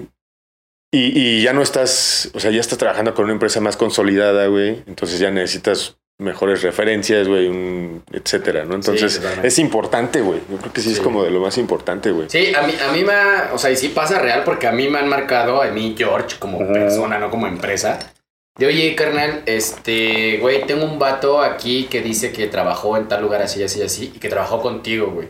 y, 0.93 1.19
y 1.19 1.41
ya 1.41 1.53
no 1.53 1.61
estás, 1.61 2.29
o 2.33 2.39
sea, 2.39 2.51
ya 2.51 2.61
estás 2.61 2.77
trabajando 2.77 3.13
con 3.13 3.25
una 3.25 3.33
empresa 3.33 3.59
más 3.61 3.75
consolidada, 3.77 4.47
güey. 4.47 4.83
Entonces 4.87 5.19
ya 5.19 5.31
necesitas 5.31 5.97
mejores 6.19 6.63
referencias, 6.63 7.27
güey, 7.27 7.47
un- 7.47 8.03
etcétera, 8.11 8.65
¿no? 8.65 8.75
Entonces 8.75 9.21
es 9.43 9.59
importante, 9.59 10.21
güey. 10.21 10.39
Yo 10.49 10.57
creo 10.57 10.73
que 10.73 10.81
sí, 10.81 10.91
es 10.91 10.99
como 10.99 11.23
de 11.23 11.29
lo 11.31 11.39
más 11.39 11.57
importante, 11.57 12.11
güey. 12.11 12.27
Sí, 12.29 12.53
a 12.55 12.61
mí, 12.63 12.73
a 12.87 12.91
mí 12.91 13.03
me 13.03 13.13
ha, 13.13 13.51
o 13.53 13.57
sea, 13.57 13.69
y 13.71 13.75
sí 13.75 13.89
pasa 13.89 14.19
real 14.19 14.43
porque 14.43 14.67
a 14.67 14.71
mí 14.71 14.87
me 14.89 14.97
han 14.99 15.07
marcado, 15.09 15.61
a 15.61 15.67
mí 15.67 15.95
George, 15.97 16.37
como 16.39 16.57
persona, 16.71 17.19
no 17.19 17.29
como 17.29 17.45
empresa. 17.47 17.99
De 18.57 18.65
oye, 18.65 18.95
carnal, 18.95 19.43
este, 19.45 20.37
güey, 20.39 20.65
tengo 20.65 20.83
un 20.85 20.97
vato 20.97 21.41
aquí 21.41 21.83
que 21.91 22.01
dice 22.01 22.31
que 22.31 22.47
trabajó 22.47 22.97
en 22.97 23.07
tal 23.07 23.21
lugar 23.21 23.43
así, 23.43 23.61
así, 23.61 23.83
así, 23.83 24.11
y 24.15 24.19
que 24.19 24.29
trabajó 24.29 24.59
contigo, 24.61 25.11
güey. 25.11 25.27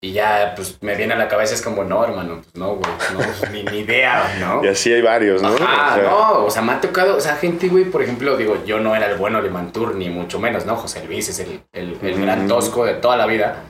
Y 0.00 0.12
ya, 0.12 0.52
pues, 0.54 0.80
me 0.80 0.94
viene 0.94 1.14
a 1.14 1.18
la 1.18 1.26
cabeza, 1.26 1.54
es 1.54 1.62
como, 1.62 1.82
no, 1.82 2.04
hermano, 2.04 2.40
pues 2.40 2.54
no, 2.54 2.76
güey, 2.76 2.90
no, 3.12 3.18
pues, 3.18 3.50
ni, 3.50 3.64
ni 3.64 3.78
idea, 3.78 4.36
¿no? 4.38 4.64
Y 4.64 4.68
así 4.68 4.92
hay 4.92 5.02
varios, 5.02 5.42
¿no? 5.42 5.48
Ajá, 5.48 5.56
O 5.56 5.94
sea, 5.94 6.02
no, 6.04 6.44
o 6.44 6.50
sea, 6.50 6.62
me 6.62 6.72
ha 6.72 6.80
tocado, 6.80 7.16
o 7.16 7.20
sea, 7.20 7.34
gente, 7.34 7.66
güey, 7.66 7.84
por 7.84 8.02
ejemplo, 8.02 8.36
digo, 8.36 8.64
yo 8.64 8.78
no 8.78 8.94
era 8.94 9.10
el 9.10 9.16
bueno 9.16 9.42
de 9.42 9.50
Mantur, 9.50 9.96
ni 9.96 10.08
mucho 10.08 10.38
menos, 10.38 10.66
¿no? 10.66 10.76
José 10.76 11.04
Luis 11.04 11.28
es 11.28 11.40
el, 11.40 11.62
el, 11.72 11.98
el 12.00 12.20
gran 12.20 12.46
tosco 12.46 12.84
de 12.84 12.94
toda 12.94 13.16
la 13.16 13.26
vida. 13.26 13.64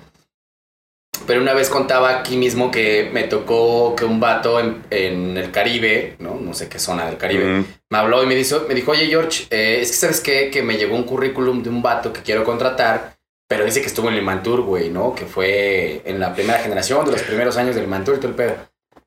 Pero 1.27 1.41
una 1.43 1.53
vez 1.53 1.69
contaba 1.69 2.11
aquí 2.21 2.37
mismo 2.37 2.71
que 2.71 3.11
me 3.13 3.25
tocó 3.25 3.95
que 3.97 4.05
un 4.05 4.21
vato 4.21 4.61
en, 4.61 4.85
en 4.91 5.37
el 5.37 5.51
Caribe, 5.51 6.17
¿no? 6.21 6.35
No 6.41 6.55
sé 6.55 6.69
qué 6.69 6.79
zona 6.79 7.07
del 7.07 7.19
Caribe, 7.19 7.65
me 7.91 7.99
habló 7.99 8.23
y 8.23 8.27
me 8.27 8.35
dijo, 8.35 8.65
me 8.69 8.75
dijo 8.75 8.93
oye, 8.93 9.07
George, 9.07 9.47
eh, 9.51 9.81
es 9.83 9.91
que 9.91 9.97
sabes 9.97 10.21
qué, 10.21 10.51
que 10.51 10.63
me 10.63 10.77
llegó 10.77 10.95
un 10.95 11.03
currículum 11.03 11.63
de 11.63 11.71
un 11.71 11.83
vato 11.83 12.13
que 12.13 12.23
quiero 12.23 12.45
contratar, 12.45 13.18
pero 13.49 13.65
dice 13.65 13.81
que 13.81 13.87
estuvo 13.87 14.09
en 14.09 14.15
el 14.15 14.21
Limantur, 14.21 14.61
güey, 14.63 14.91
¿no? 14.91 15.15
Que 15.15 15.25
fue 15.27 16.03
en 16.05 16.21
la 16.21 16.35
primera 16.35 16.59
generación, 16.59 17.05
de 17.07 17.13
los 17.13 17.23
primeros 17.23 17.57
años 17.57 17.75
del 17.75 17.85
Limantur 17.85 18.17
y 18.17 18.19
todo 18.19 18.29
el 18.29 18.35
pedo. 18.35 18.55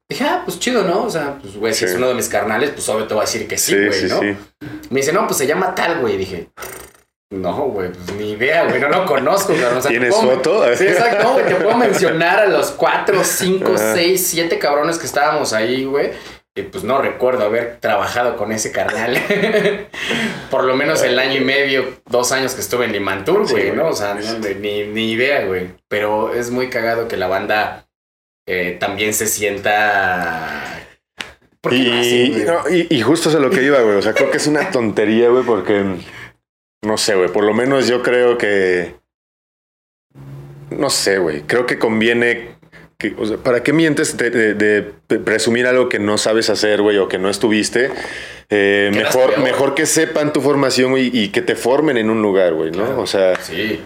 Dije, 0.09 0.25
ah, 0.25 0.41
pues 0.43 0.59
chido, 0.59 0.83
¿no? 0.83 1.03
O 1.05 1.09
sea, 1.09 1.37
pues, 1.41 1.55
güey, 1.55 1.73
si 1.73 1.79
Sí. 1.79 1.85
es 1.85 1.93
uno 1.95 2.07
de 2.09 2.15
mis 2.15 2.27
carnales, 2.27 2.71
pues 2.71 2.89
obvio 2.89 3.07
te 3.07 3.13
voy 3.13 3.21
a 3.21 3.25
decir 3.25 3.47
que 3.47 3.57
sí, 3.57 3.73
güey, 3.75 3.93
sí, 3.93 4.07
¿no? 4.09 4.19
sí. 4.19 4.35
Me 4.89 4.99
dice, 4.99 5.13
no, 5.13 5.25
pues 5.25 5.37
se 5.37 5.47
llama 5.47 5.73
tal, 5.73 5.99
güey. 6.01 6.17
Dije, 6.17 6.49
no, 7.31 7.53
güey, 7.67 7.91
pues 7.93 8.11
ni 8.17 8.31
idea, 8.31 8.65
güey, 8.65 8.81
no 8.81 8.89
lo 8.89 9.05
conozco, 9.05 9.53
cabrón. 9.53 9.77
O 9.77 9.81
sea, 9.81 9.89
te 9.89 9.97
¿Tienes 9.97 10.13
puedo- 10.13 10.31
foto? 10.35 10.75
Sí, 10.75 10.85
exacto, 10.87 11.23
no, 11.23 11.33
güey, 11.33 11.45
te 11.45 11.55
puedo 11.55 11.77
mencionar 11.77 12.39
a 12.39 12.47
los 12.47 12.71
cuatro, 12.71 13.23
cinco, 13.23 13.77
seis, 13.77 14.27
siete 14.27 14.59
cabrones 14.59 14.97
que 14.97 15.05
estábamos 15.05 15.53
ahí, 15.53 15.85
güey. 15.85 16.11
Y 16.53 16.63
pues 16.63 16.83
no 16.83 17.01
recuerdo 17.01 17.45
haber 17.45 17.79
trabajado 17.79 18.35
con 18.35 18.51
ese 18.51 18.71
carnal. 18.73 19.17
Por 20.51 20.65
lo 20.65 20.75
menos 20.75 21.01
el 21.01 21.17
año 21.17 21.37
y 21.37 21.45
medio, 21.45 22.01
dos 22.07 22.33
años 22.33 22.55
que 22.55 22.61
estuve 22.61 22.85
en 22.85 22.91
Limantur, 22.91 23.49
güey. 23.49 23.71
¿no? 23.71 23.87
O 23.87 23.93
sea, 23.93 24.15
no, 24.15 24.39
ni, 24.59 24.83
ni 24.83 25.11
idea, 25.11 25.45
güey. 25.45 25.69
Pero 25.87 26.33
es 26.33 26.51
muy 26.51 26.69
cagado 26.69 27.07
que 27.07 27.15
la 27.15 27.27
banda 27.27 27.87
eh, 28.45 28.75
también 28.79 29.13
se 29.13 29.27
sienta. 29.27 30.87
¿Por 31.61 31.71
qué 31.71 31.83
lo 31.83 31.93
hacen, 31.93 32.25
Y, 32.25 32.31
güey? 32.31 32.45
no, 32.45 32.69
y, 32.69 32.87
y 32.89 33.01
justo 33.01 33.29
es 33.29 33.35
a 33.35 33.39
lo 33.39 33.49
que 33.49 33.63
iba, 33.63 33.79
güey. 33.81 33.95
O 33.95 34.01
sea, 34.01 34.13
creo 34.13 34.29
que 34.29 34.37
es 34.37 34.47
una 34.47 34.71
tontería, 34.71 35.29
güey, 35.29 35.45
porque 35.45 35.85
no 36.81 36.97
sé, 36.97 37.15
güey. 37.15 37.29
Por 37.29 37.45
lo 37.45 37.53
menos 37.53 37.87
yo 37.87 38.01
creo 38.01 38.37
que. 38.37 38.95
No 40.69 40.89
sé, 40.89 41.19
güey. 41.19 41.43
Creo 41.43 41.65
que 41.65 41.79
conviene. 41.79 42.57
Que, 43.01 43.15
o 43.17 43.25
sea, 43.25 43.37
¿Para 43.37 43.63
qué 43.63 43.73
mientes 43.73 44.15
de, 44.17 44.29
de- 44.29 44.53
de 45.09 45.19
presumir 45.19 45.65
algo 45.65 45.89
que 45.89 45.97
no 45.97 46.17
sabes 46.19 46.49
hacer, 46.51 46.81
güey, 46.81 46.97
o 46.99 47.07
que 47.07 47.17
no 47.17 47.29
estuviste? 47.29 47.89
Eh, 48.49 48.89
no 48.93 48.97
mejor, 48.99 49.39
mejor 49.39 49.73
que 49.75 49.85
sepan 49.85 50.33
tu 50.33 50.41
formación, 50.41 50.93
y 50.97 51.29
que 51.29 51.41
te 51.41 51.55
formen 51.55 51.97
en 51.97 52.09
un 52.09 52.21
lugar, 52.21 52.53
güey, 52.53 52.69
¿no? 52.71 52.85
Claro. 52.85 53.01
O 53.01 53.07
sea, 53.07 53.35
Sí, 53.41 53.81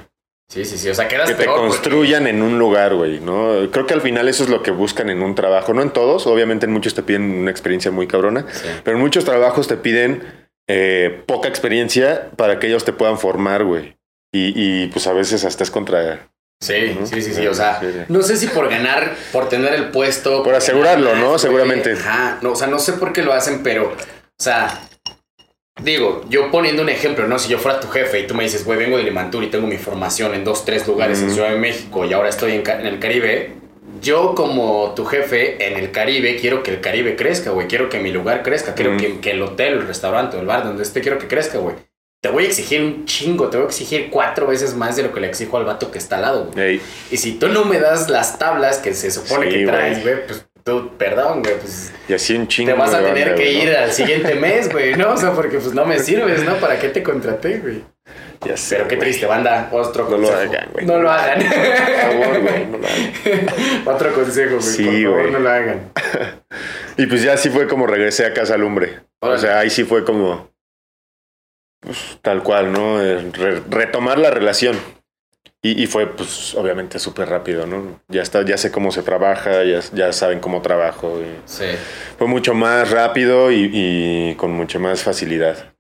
sí, 0.50 0.66
sí, 0.66 0.78
sí. 0.78 0.90
O 0.90 0.94
sea, 0.96 1.08
quedas 1.08 1.30
que 1.30 1.36
te 1.36 1.46
porque- 1.46 1.60
construyan 1.62 2.28
en 2.28 2.42
un 2.42 2.60
lugar, 2.60 2.94
güey, 2.96 3.20
¿no? 3.20 3.70
Creo 3.72 3.86
que 3.86 3.94
al 3.94 4.02
final 4.02 4.28
eso 4.28 4.44
es 4.44 4.50
lo 4.50 4.62
que 4.64 4.72
buscan 4.72 5.10
en 5.10 5.22
un 5.24 5.34
trabajo. 5.36 5.74
No 5.74 5.82
en 5.82 5.92
todos, 5.92 6.28
obviamente 6.28 6.66
en 6.66 6.74
muchos 6.74 6.94
te 6.94 7.04
piden 7.04 7.22
una 7.40 7.52
experiencia 7.52 7.92
muy 7.92 8.08
cabrona, 8.08 8.46
Sí. 8.52 8.68
pero 8.84 8.98
en 8.98 9.02
muchos 9.04 9.24
trabajos 9.24 9.68
te 9.68 9.78
piden 9.78 10.24
eh, 10.68 11.22
poca 11.28 11.48
experiencia 11.48 12.32
para 12.36 12.58
que 12.60 12.68
ellos 12.68 12.84
te 12.86 12.92
puedan 12.92 13.20
formar, 13.20 13.64
güey. 13.64 13.96
Y, 14.34 14.52
y, 14.56 14.88
pues 14.88 15.06
a 15.08 15.14
veces 15.14 15.46
hasta 15.46 15.64
es 15.64 15.70
contra... 15.72 16.28
Sí, 16.62 16.96
¿no? 17.00 17.06
sí, 17.06 17.22
sí, 17.22 17.34
sí. 17.34 17.46
O 17.48 17.54
sea, 17.54 17.82
no 18.08 18.22
sé 18.22 18.38
si 18.38 18.48
por 18.48 18.70
ganar, 18.70 19.16
por 19.32 19.50
tener 19.50 19.74
el 19.74 19.90
puesto. 19.90 20.44
Por 20.44 20.56
asegurarlo, 20.56 21.12
ganar 21.12 21.24
¿no? 21.24 21.38
Seguramente. 21.38 21.94
Ajá. 21.94 22.40
No, 22.42 22.52
o 22.52 22.56
sea, 22.56 22.68
no 22.68 22.80
sé 22.80 22.94
por 22.94 23.14
qué 23.14 23.24
lo 23.24 23.34
hacen, 23.34 23.62
pero, 23.62 23.90
o 23.90 24.44
sea, 24.44 24.82
digo, 25.82 26.24
yo 26.30 26.50
poniendo 26.52 26.82
un 26.82 26.90
ejemplo, 26.90 27.28
¿no? 27.28 27.38
Si 27.38 27.50
yo 27.50 27.60
fuera 27.60 27.80
tu 27.80 27.88
jefe 27.90 28.22
y 28.22 28.28
tú 28.28 28.34
me 28.34 28.44
dices, 28.44 28.66
güey, 28.66 28.80
vengo 28.80 28.98
de 28.98 29.04
Limantur 29.04 29.44
y 29.44 29.48
tengo 29.48 29.68
mi 29.68 29.78
formación 29.78 30.34
en 30.34 30.44
dos, 30.44 30.66
tres 30.66 30.88
lugares 30.88 31.22
en. 31.22 31.32
Ciudad 31.32 31.50
de 31.50 31.58
México 31.58 32.06
y 32.06 32.14
ahora 32.14 32.30
estoy 32.30 32.54
en, 32.54 32.68
el 32.68 33.00
Caribe. 33.00 33.54
Yo 34.02 34.36
como 34.36 34.94
tu 34.96 35.06
jefe 35.06 35.68
en 35.68 35.78
el 35.78 35.92
Caribe 35.92 36.38
quiero 36.38 36.64
que 36.64 36.72
el 36.72 36.82
Caribe 36.82 37.16
crezca, 37.16 37.52
güey. 37.52 37.68
Quiero 37.68 37.90
que 37.90 38.00
mi 38.00 38.12
lugar 38.12 38.44
crezca. 38.44 38.74
Quiero 38.74 38.98
que, 38.98 39.20
que 39.20 39.32
el 39.32 39.42
hotel, 39.42 39.74
el 39.74 39.88
restaurante 39.88 40.38
el 40.38 40.46
bar 40.46 40.64
donde 40.64 40.84
esté, 40.84 41.02
quiero 41.02 41.18
que 41.18 41.28
crezca, 41.28 41.58
güey. 41.58 41.76
Te 42.26 42.32
voy 42.32 42.46
a 42.46 42.48
exigir 42.48 42.82
un 42.82 43.06
chingo, 43.06 43.50
te 43.50 43.58
voy 43.58 43.66
a 43.66 43.70
exigir 43.70 44.10
cuatro 44.10 44.48
veces 44.48 44.74
más 44.74 44.96
de 44.96 45.04
lo 45.04 45.14
que 45.14 45.20
le 45.20 45.28
exijo 45.28 45.58
al 45.58 45.66
vato 45.66 45.92
que 45.92 46.00
está 46.00 46.16
al 46.16 46.22
lado, 46.24 46.46
güey. 46.52 46.66
Ey, 46.68 46.82
Y 47.12 47.18
si 47.18 47.34
tú 47.34 47.50
no 47.50 47.66
me 47.66 47.80
das 47.80 48.10
las 48.10 48.40
tablas 48.40 48.80
que 48.80 48.96
se 48.96 49.12
supone 49.12 49.52
Sí, 49.52 49.58
que 49.60 49.66
traes, 49.68 50.02
güey. 50.02 50.26
pues 50.26 50.44
tú, 50.64 50.90
perdón, 50.98 51.44
güey, 51.44 51.56
pues 51.60 51.92
y 52.08 52.14
así 52.16 52.36
un 52.36 52.48
chingo. 52.48 52.74
te 52.74 52.80
vas 52.80 52.96
a 52.96 52.98
tener 53.04 53.28
banda, 53.30 53.36
que 53.36 53.52
ir 53.54 53.70
al 53.76 53.92
siguiente 53.92 54.34
mes, 54.34 54.72
güey, 54.72 54.96
¿no? 54.96 55.12
O 55.14 55.18
sea, 55.18 55.34
porque 55.34 55.60
pues 55.60 55.76
no 55.76 55.86
me 55.86 56.00
sirves, 56.00 56.44
¿no? 56.44 56.56
¿Para 56.56 56.80
qué 56.80 56.90
te 56.90 57.04
contraté, 57.04 57.60
güey? 57.60 57.84
Ya 58.44 58.58
sé, 58.58 58.78
Pero 58.78 58.88
qué 58.88 58.98
triste, 58.98 59.28
banda. 59.28 59.70
Otro 59.72 60.06
No 60.10 60.18
lo 60.18 60.28
consejo. 60.28 60.52
hagan, 60.52 60.70
güey. 60.74 60.86
No 60.88 60.98
lo 60.98 61.12
hagan. 61.12 61.40
Por 61.44 62.02
favor, 62.02 62.42
güey, 62.42 62.66
no 62.66 62.78
lo 62.80 62.88
hagan. 62.88 63.86
Otro 63.86 64.14
consejo, 64.14 64.56
güey. 64.58 64.62
Sí, 64.64 64.84
Por 65.06 65.14
favor, 65.18 65.32
no 65.32 65.40
lo 65.40 65.50
hagan. 65.52 65.92
Y 66.98 67.06
pues 67.08 67.22
ya 67.22 67.34
así 67.34 67.50
fue 67.50 67.68
como 67.68 67.86
regresé 67.86 68.26
a 68.26 68.34
Casa 68.34 68.58
Lumbre. 68.58 69.02
Órale. 69.20 69.38
O 69.38 69.42
sea, 69.42 69.60
ahí 69.60 69.70
sí 69.70 69.84
fue 69.84 70.04
como. 70.06 70.50
Pues, 71.80 72.18
tal 72.22 72.44
cual, 72.44 72.72
¿no? 72.72 73.02
Eh, 73.02 73.32
re- 73.34 73.62
retomar 73.70 74.18
la 74.20 74.32
relación. 74.32 74.78
Y, 75.62 75.82
y 75.82 75.88
fue, 75.88 76.06
pues, 76.08 76.54
obviamente 76.56 77.00
súper 77.00 77.28
rápido, 77.30 77.66
¿no? 77.66 78.00
Ya 78.08 78.22
está, 78.22 78.44
ya 78.46 78.56
sé 78.58 78.72
cómo 78.72 78.92
se 78.92 79.02
trabaja, 79.02 79.64
ya, 79.64 79.80
ya 79.94 80.14
saben 80.14 80.40
cómo 80.40 80.62
trabajo. 80.62 81.20
y 81.22 81.26
Sí, 81.46 81.66
fue 82.20 82.28
mucho 82.28 82.54
más 82.54 82.92
rápido 82.92 83.52
y, 83.52 83.72
y 83.74 84.36
con 84.36 84.52
mucha 84.52 84.78
más 84.78 85.02
facilidad. 85.02 85.74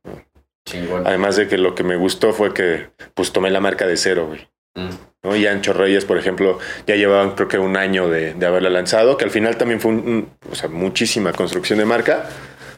chingón. 0.67 1.05
Además 1.05 1.35
de 1.35 1.47
que 1.47 1.57
lo 1.59 1.75
que 1.75 1.83
me 1.83 1.95
gustó 1.95 2.33
fue 2.33 2.53
que, 2.53 2.87
pues, 3.13 3.31
tomé 3.31 3.51
la 3.51 3.59
marca 3.59 3.85
de 3.85 3.97
cero, 3.97 4.25
güey. 4.27 4.47
Mm. 4.75 4.89
¿no? 5.23 5.35
Y 5.35 5.45
Ancho 5.47 5.73
Reyes, 5.73 6.03
por 6.05 6.17
ejemplo, 6.17 6.57
ya 6.87 6.95
llevaban 6.95 7.31
creo 7.35 7.47
que 7.47 7.59
un 7.59 7.77
año 7.77 8.09
de, 8.09 8.33
de 8.33 8.45
haberla 8.45 8.69
lanzado, 8.71 9.17
que 9.17 9.23
al 9.25 9.31
final 9.31 9.55
también 9.57 9.79
fue 9.79 9.91
un- 9.91 9.99
un- 10.07 10.29
o 10.51 10.55
sea, 10.55 10.67
muchísima 10.69 11.31
construcción 11.33 11.77
de 11.79 11.85
marca, 11.85 12.27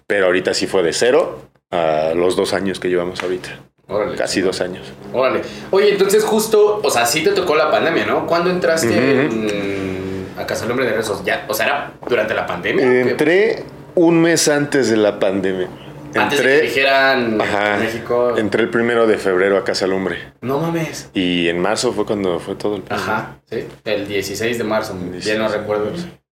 pero 0.06 0.26
ahorita 0.28 0.54
sí 0.54 0.68
fue 0.68 0.84
de 0.84 0.92
cero 0.94 1.50
a 1.72 2.14
los 2.16 2.36
dos 2.36 2.54
años 2.54 2.80
que 2.80 2.90
llevamos 2.90 3.22
ahorita. 3.24 3.50
Órale. 3.90 4.16
Casi 4.18 4.42
dos 4.42 4.60
años. 4.62 4.86
Órale. 5.14 5.42
Oye, 5.72 5.92
entonces 5.92 6.24
justo, 6.24 6.82
o 6.84 6.90
sea, 6.90 7.06
sí 7.06 7.24
te 7.24 7.32
tocó 7.32 7.56
la 7.56 7.72
pandemia, 7.72 8.06
¿no? 8.06 8.26
¿Cuándo 8.28 8.50
entraste 8.50 8.94
en- 9.26 10.28
a 10.38 10.46
Casalumbre 10.46 10.86
de 10.86 10.94
Rezos? 10.94 11.24
Ya, 11.24 11.46
o 11.48 11.54
sea, 11.54 11.66
¿era 11.68 11.94
durante 12.08 12.34
la 12.34 12.46
pandemia? 12.46 13.02
Entré 13.02 13.64
un 13.96 14.22
mes 14.22 14.48
antes 14.50 14.90
de 14.90 14.98
la 14.98 15.20
pandemia. 15.20 15.70
Antes 16.16 16.40
de 16.40 16.46
que 16.46 16.62
dijeran 16.64 17.40
Ajá. 17.40 17.76
en 17.76 17.80
México. 17.84 18.34
entré 18.38 18.64
el 18.64 18.70
primero 18.70 19.06
de 19.08 19.18
febrero 19.18 19.58
a 19.58 19.64
Casa 19.64 19.88
Lumbre. 19.88 20.34
No 20.42 20.60
mames. 20.60 21.10
Y 21.14 21.48
en 21.48 21.60
marzo 21.60 21.94
fue 21.94 22.06
cuando 22.06 22.40
fue 22.40 22.56
todo 22.56 22.78
el. 22.78 22.84
Ajá, 22.90 23.38
sí. 23.50 23.68
El 23.86 24.08
16 24.08 24.58
de 24.58 24.64
marzo, 24.64 24.94
bien 24.96 25.08
no 25.08 25.12
16. 25.18 25.52
recuerdo. 25.52 25.92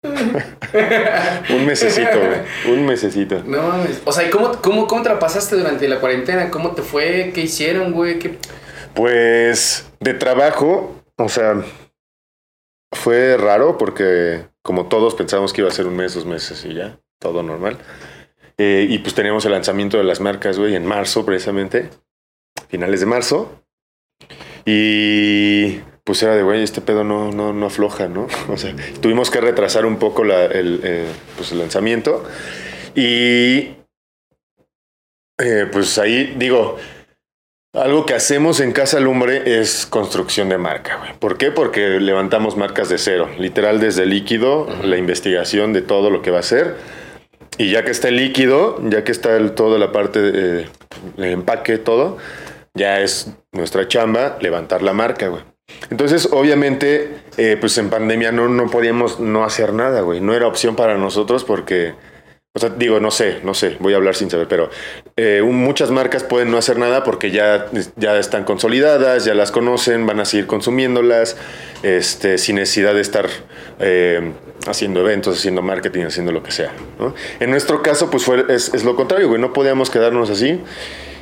Un 1.50 1.66
mesecito, 1.66 2.18
güey. 2.18 2.72
Un 2.72 2.86
mesecito. 2.86 3.42
No 3.44 3.62
mames. 3.62 4.02
O 4.04 4.12
sea, 4.12 4.26
¿y 4.26 4.30
cómo, 4.30 4.52
cómo, 4.62 4.86
cómo 4.86 5.02
te 5.02 5.08
la 5.08 5.18
pasaste 5.18 5.56
durante 5.56 5.88
la 5.88 5.98
cuarentena? 5.98 6.50
¿Cómo 6.50 6.72
te 6.72 6.82
fue? 6.82 7.32
¿Qué 7.34 7.42
hicieron, 7.42 7.92
güey? 7.92 8.18
¿Qué... 8.18 8.38
Pues 8.94 9.90
de 10.00 10.14
trabajo, 10.14 11.02
o 11.16 11.28
sea, 11.28 11.62
fue 12.92 13.36
raro 13.36 13.76
porque 13.76 14.48
como 14.62 14.86
todos 14.86 15.14
pensábamos 15.14 15.52
que 15.52 15.62
iba 15.62 15.70
a 15.70 15.74
ser 15.74 15.86
un 15.86 15.96
mes, 15.96 16.14
dos 16.14 16.26
meses 16.26 16.64
y 16.64 16.74
ya, 16.74 17.00
todo 17.18 17.42
normal. 17.42 17.78
Eh, 18.56 18.86
y 18.88 18.98
pues 18.98 19.14
teníamos 19.14 19.44
el 19.44 19.52
lanzamiento 19.52 19.98
de 19.98 20.04
las 20.04 20.20
marcas, 20.20 20.58
güey, 20.58 20.74
en 20.74 20.86
marzo 20.86 21.24
precisamente, 21.24 21.90
finales 22.68 23.00
de 23.00 23.06
marzo. 23.06 23.62
Y 24.64 25.80
pues 26.08 26.22
era 26.22 26.34
de, 26.34 26.42
güey, 26.42 26.62
este 26.62 26.80
pedo 26.80 27.04
no, 27.04 27.30
no, 27.32 27.52
no 27.52 27.66
afloja, 27.66 28.08
¿no? 28.08 28.28
O 28.48 28.56
sea, 28.56 28.74
tuvimos 29.02 29.30
que 29.30 29.42
retrasar 29.42 29.84
un 29.84 29.98
poco 29.98 30.24
la, 30.24 30.46
el, 30.46 30.80
eh, 30.82 31.06
pues 31.36 31.52
el 31.52 31.58
lanzamiento. 31.58 32.24
Y 32.94 33.74
eh, 35.38 35.66
pues 35.70 35.98
ahí 35.98 36.34
digo, 36.38 36.78
algo 37.74 38.06
que 38.06 38.14
hacemos 38.14 38.60
en 38.60 38.72
Casa 38.72 39.00
Lumbre 39.00 39.60
es 39.60 39.84
construcción 39.84 40.48
de 40.48 40.56
marca, 40.56 40.96
güey. 40.96 41.12
¿Por 41.18 41.36
qué? 41.36 41.50
Porque 41.50 42.00
levantamos 42.00 42.56
marcas 42.56 42.88
de 42.88 42.96
cero, 42.96 43.28
literal 43.38 43.78
desde 43.78 44.04
el 44.04 44.08
líquido, 44.08 44.66
la 44.82 44.96
investigación 44.96 45.74
de 45.74 45.82
todo 45.82 46.08
lo 46.08 46.22
que 46.22 46.30
va 46.30 46.38
a 46.38 46.42
ser. 46.42 46.76
Y 47.58 47.70
ya 47.70 47.84
que 47.84 47.90
está 47.90 48.08
el 48.08 48.16
líquido, 48.16 48.80
ya 48.88 49.04
que 49.04 49.12
está 49.12 49.36
el, 49.36 49.52
toda 49.52 49.78
la 49.78 49.92
parte, 49.92 50.22
de, 50.22 50.68
el 51.18 51.24
empaque, 51.24 51.76
todo, 51.76 52.16
ya 52.72 53.00
es 53.00 53.30
nuestra 53.52 53.86
chamba 53.86 54.38
levantar 54.40 54.80
la 54.80 54.94
marca, 54.94 55.28
güey. 55.28 55.42
Entonces, 55.90 56.28
obviamente, 56.32 57.10
eh, 57.36 57.56
pues 57.58 57.78
en 57.78 57.90
pandemia 57.90 58.32
no, 58.32 58.48
no 58.48 58.70
podíamos 58.70 59.20
no 59.20 59.44
hacer 59.44 59.72
nada, 59.72 60.00
güey. 60.02 60.20
No 60.20 60.34
era 60.34 60.46
opción 60.46 60.76
para 60.76 60.96
nosotros 60.98 61.44
porque 61.44 61.94
o 62.58 62.60
sea, 62.60 62.70
digo, 62.70 62.98
no 62.98 63.12
sé, 63.12 63.38
no 63.44 63.54
sé, 63.54 63.76
voy 63.78 63.92
a 63.92 63.98
hablar 63.98 64.16
sin 64.16 64.30
saber, 64.30 64.48
pero 64.48 64.68
eh, 65.16 65.42
muchas 65.44 65.92
marcas 65.92 66.24
pueden 66.24 66.50
no 66.50 66.58
hacer 66.58 66.76
nada 66.76 67.04
porque 67.04 67.30
ya, 67.30 67.66
ya 67.94 68.18
están 68.18 68.42
consolidadas, 68.42 69.24
ya 69.24 69.34
las 69.34 69.52
conocen, 69.52 70.06
van 70.06 70.18
a 70.18 70.24
seguir 70.24 70.48
consumiéndolas, 70.48 71.36
este, 71.84 72.36
sin 72.36 72.56
necesidad 72.56 72.94
de 72.94 73.00
estar 73.00 73.28
eh, 73.78 74.32
haciendo 74.66 75.00
eventos, 75.00 75.38
haciendo 75.38 75.62
marketing, 75.62 76.06
haciendo 76.06 76.32
lo 76.32 76.42
que 76.42 76.50
sea. 76.50 76.72
En 77.38 77.50
nuestro 77.50 77.80
caso, 77.80 78.10
pues 78.10 78.24
fue, 78.24 78.44
es, 78.48 78.74
es 78.74 78.82
lo 78.82 78.96
contrario, 78.96 79.28
güey, 79.28 79.40
no 79.40 79.52
podíamos 79.52 79.88
quedarnos 79.88 80.28
así 80.28 80.60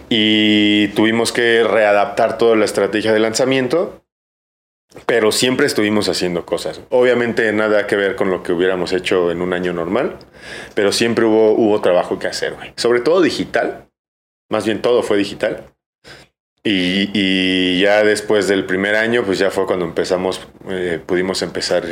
y 0.08 0.88
tuvimos 0.88 1.32
que 1.32 1.64
readaptar 1.64 2.38
toda 2.38 2.56
la 2.56 2.64
estrategia 2.64 3.12
de 3.12 3.18
lanzamiento 3.18 4.00
pero 5.04 5.32
siempre 5.32 5.66
estuvimos 5.66 6.08
haciendo 6.08 6.46
cosas. 6.46 6.80
Obviamente 6.90 7.52
nada 7.52 7.86
que 7.86 7.96
ver 7.96 8.16
con 8.16 8.30
lo 8.30 8.42
que 8.42 8.52
hubiéramos 8.52 8.92
hecho 8.92 9.30
en 9.30 9.42
un 9.42 9.52
año 9.52 9.72
normal, 9.72 10.18
pero 10.74 10.92
siempre 10.92 11.24
hubo, 11.24 11.52
hubo 11.52 11.80
trabajo 11.80 12.18
que 12.18 12.26
hacer, 12.26 12.54
güey. 12.54 12.72
Sobre 12.76 13.00
todo 13.00 13.20
digital. 13.20 13.88
Más 14.48 14.64
bien 14.64 14.80
todo 14.80 15.02
fue 15.02 15.18
digital. 15.18 15.64
Y, 16.62 17.10
y, 17.14 17.80
ya 17.80 18.02
después 18.02 18.48
del 18.48 18.64
primer 18.64 18.96
año, 18.96 19.24
pues 19.24 19.38
ya 19.38 19.50
fue 19.50 19.66
cuando 19.66 19.84
empezamos, 19.84 20.40
eh, 20.68 21.00
pudimos 21.04 21.42
empezar 21.42 21.84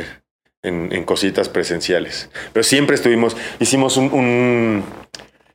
en, 0.63 0.91
en, 0.91 1.03
cositas 1.05 1.47
presenciales. 1.47 2.29
Pero 2.51 2.63
siempre 2.63 2.95
estuvimos, 2.95 3.37
hicimos 3.59 3.95
un, 3.95 4.11
un 4.11 4.83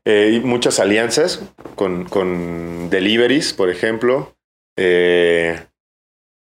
eh, 0.06 0.40
muchas 0.42 0.80
alianzas 0.80 1.42
con, 1.74 2.04
con 2.04 2.88
deliveries, 2.88 3.52
por 3.52 3.68
ejemplo. 3.68 4.34
Eh, 4.76 5.60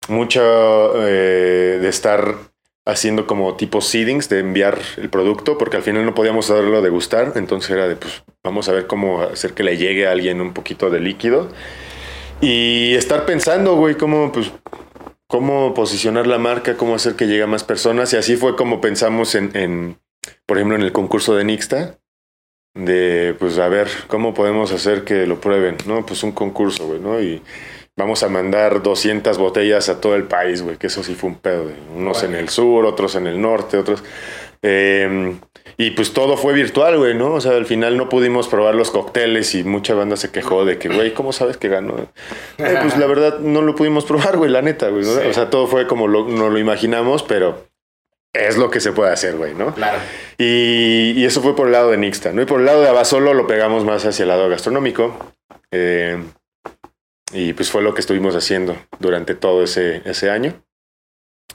mucho 0.09 0.41
eh, 1.05 1.79
de 1.81 1.87
estar 1.89 2.35
haciendo 2.85 3.27
como 3.27 3.55
tipo 3.57 3.81
seedings, 3.81 4.29
de 4.29 4.39
enviar 4.39 4.79
el 4.95 5.09
producto, 5.09 5.57
porque 5.57 5.77
al 5.77 5.83
final 5.83 6.05
no 6.05 6.15
podíamos 6.15 6.47
darlo 6.47 6.81
de 6.81 6.89
gustar, 6.89 7.33
entonces 7.35 7.69
era 7.71 7.87
de, 7.87 7.97
pues, 7.97 8.23
vamos 8.43 8.69
a 8.69 8.71
ver 8.71 8.87
cómo 8.87 9.21
hacer 9.23 9.53
que 9.53 9.63
le 9.63 9.77
llegue 9.77 10.07
a 10.07 10.11
alguien 10.11 10.39
un 10.39 10.53
poquito 10.53 10.89
de 10.89 11.01
líquido. 11.01 11.49
Y 12.39 12.93
estar 12.95 13.25
pensando, 13.25 13.75
güey, 13.75 13.95
cómo, 13.95 14.31
pues, 14.31 14.51
cómo 15.27 15.73
posicionar 15.73 16.27
la 16.27 16.37
marca, 16.37 16.77
cómo 16.77 16.95
hacer 16.95 17.15
que 17.15 17.27
llegue 17.27 17.43
a 17.43 17.47
más 17.47 17.65
personas. 17.65 18.13
Y 18.13 18.17
así 18.17 18.37
fue 18.37 18.55
como 18.55 18.79
pensamos 18.79 19.35
en, 19.35 19.51
en 19.53 19.99
por 20.45 20.57
ejemplo, 20.57 20.77
en 20.77 20.83
el 20.83 20.93
concurso 20.93 21.35
de 21.35 21.43
Nixta, 21.43 21.99
de, 22.73 23.35
pues, 23.37 23.57
a 23.57 23.67
ver, 23.67 23.89
cómo 24.07 24.33
podemos 24.33 24.71
hacer 24.71 25.03
que 25.03 25.27
lo 25.27 25.41
prueben, 25.41 25.75
¿no? 25.87 26.05
Pues 26.05 26.23
un 26.23 26.31
concurso, 26.31 26.87
güey, 26.87 27.01
¿no? 27.01 27.19
Y 27.19 27.41
vamos 27.97 28.23
a 28.23 28.29
mandar 28.29 28.83
200 28.83 29.37
botellas 29.37 29.89
a 29.89 29.99
todo 29.99 30.15
el 30.15 30.23
país, 30.23 30.61
güey, 30.61 30.77
que 30.77 30.87
eso 30.87 31.03
sí 31.03 31.15
fue 31.15 31.31
un 31.31 31.37
pedo. 31.37 31.65
Unos 31.95 32.23
en 32.23 32.35
el 32.35 32.49
sur, 32.49 32.85
otros 32.85 33.15
en 33.15 33.27
el 33.27 33.41
norte, 33.41 33.77
otros... 33.77 34.03
Eh, 34.63 35.35
y 35.79 35.91
pues 35.91 36.11
todo 36.11 36.37
fue 36.37 36.53
virtual, 36.53 36.97
güey, 36.97 37.13
¿no? 37.13 37.33
O 37.33 37.41
sea, 37.41 37.51
al 37.51 37.67
final 37.67 37.97
no 37.97 38.09
pudimos 38.09 38.47
probar 38.47 38.73
los 38.73 38.89
cócteles 38.89 39.53
y 39.53 39.63
mucha 39.63 39.93
banda 39.93 40.17
se 40.17 40.31
quejó 40.31 40.65
de 40.65 40.79
que, 40.79 40.89
güey, 40.89 41.13
¿cómo 41.13 41.33
sabes 41.33 41.57
que 41.57 41.67
ganó? 41.67 41.95
Eh, 42.57 42.77
pues 42.81 42.97
la 42.97 43.05
verdad 43.05 43.39
no 43.39 43.61
lo 43.61 43.75
pudimos 43.75 44.05
probar, 44.05 44.37
güey, 44.37 44.49
la 44.49 44.63
neta, 44.63 44.89
güey. 44.89 45.05
¿no? 45.05 45.13
Sí. 45.13 45.27
O 45.27 45.33
sea, 45.33 45.51
todo 45.51 45.67
fue 45.67 45.85
como 45.85 46.07
lo, 46.07 46.27
no 46.27 46.49
lo 46.49 46.57
imaginamos, 46.57 47.21
pero 47.21 47.67
es 48.33 48.57
lo 48.57 48.71
que 48.71 48.79
se 48.79 48.91
puede 48.91 49.11
hacer, 49.11 49.35
güey, 49.35 49.53
¿no? 49.53 49.75
Claro. 49.75 49.99
Y, 50.39 51.13
y, 51.15 51.25
eso 51.25 51.41
fue 51.41 51.55
por 51.55 51.67
el 51.67 51.73
lado 51.73 51.91
de 51.91 51.97
Nixta, 51.97 52.31
¿no? 52.33 52.41
Y 52.41 52.45
por 52.45 52.59
el 52.59 52.65
lado 52.65 52.81
de 52.81 52.89
Abasolo 52.89 53.35
lo 53.35 53.45
pegamos 53.45 53.85
más 53.85 54.03
hacia 54.03 54.23
el 54.23 54.29
lado 54.29 54.49
gastronómico. 54.49 55.15
Eh, 55.71 56.17
y 57.31 57.53
pues 57.53 57.71
fue 57.71 57.81
lo 57.81 57.93
que 57.93 58.01
estuvimos 58.01 58.35
haciendo 58.35 58.77
durante 58.99 59.35
todo 59.35 59.63
ese, 59.63 60.01
ese 60.05 60.29
año. 60.29 60.63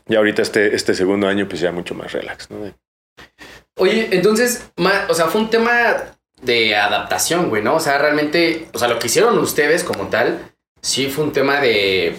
Y 0.09 0.16
ahorita 0.16 0.43
este, 0.43 0.75
este 0.75 0.95
segundo 0.95 1.29
año 1.29 1.49
pues 1.49 1.61
ya 1.61 1.73
mucho 1.73 1.95
más 1.95 2.12
relax, 2.12 2.51
¿no? 2.51 2.73
Oye, 3.77 4.09
entonces, 4.12 4.70
o 5.09 5.14
sea, 5.14 5.27
fue 5.27 5.41
un 5.41 5.51
tema 5.51 6.16
de 6.43 6.77
adaptación, 6.77 7.49
güey, 7.49 7.62
¿no? 7.62 7.77
O 7.77 7.81
sea, 7.81 7.99
realmente, 7.99 8.68
o 8.73 8.79
sea, 8.79 8.89
lo 8.89 8.99
que 8.99 9.07
hicieron 9.07 9.39
ustedes 9.39 9.83
como 9.83 10.09
tal, 10.09 10.53
sí 10.81 11.07
fue 11.07 11.25
un 11.25 11.33
tema 11.33 11.61
de, 11.61 12.16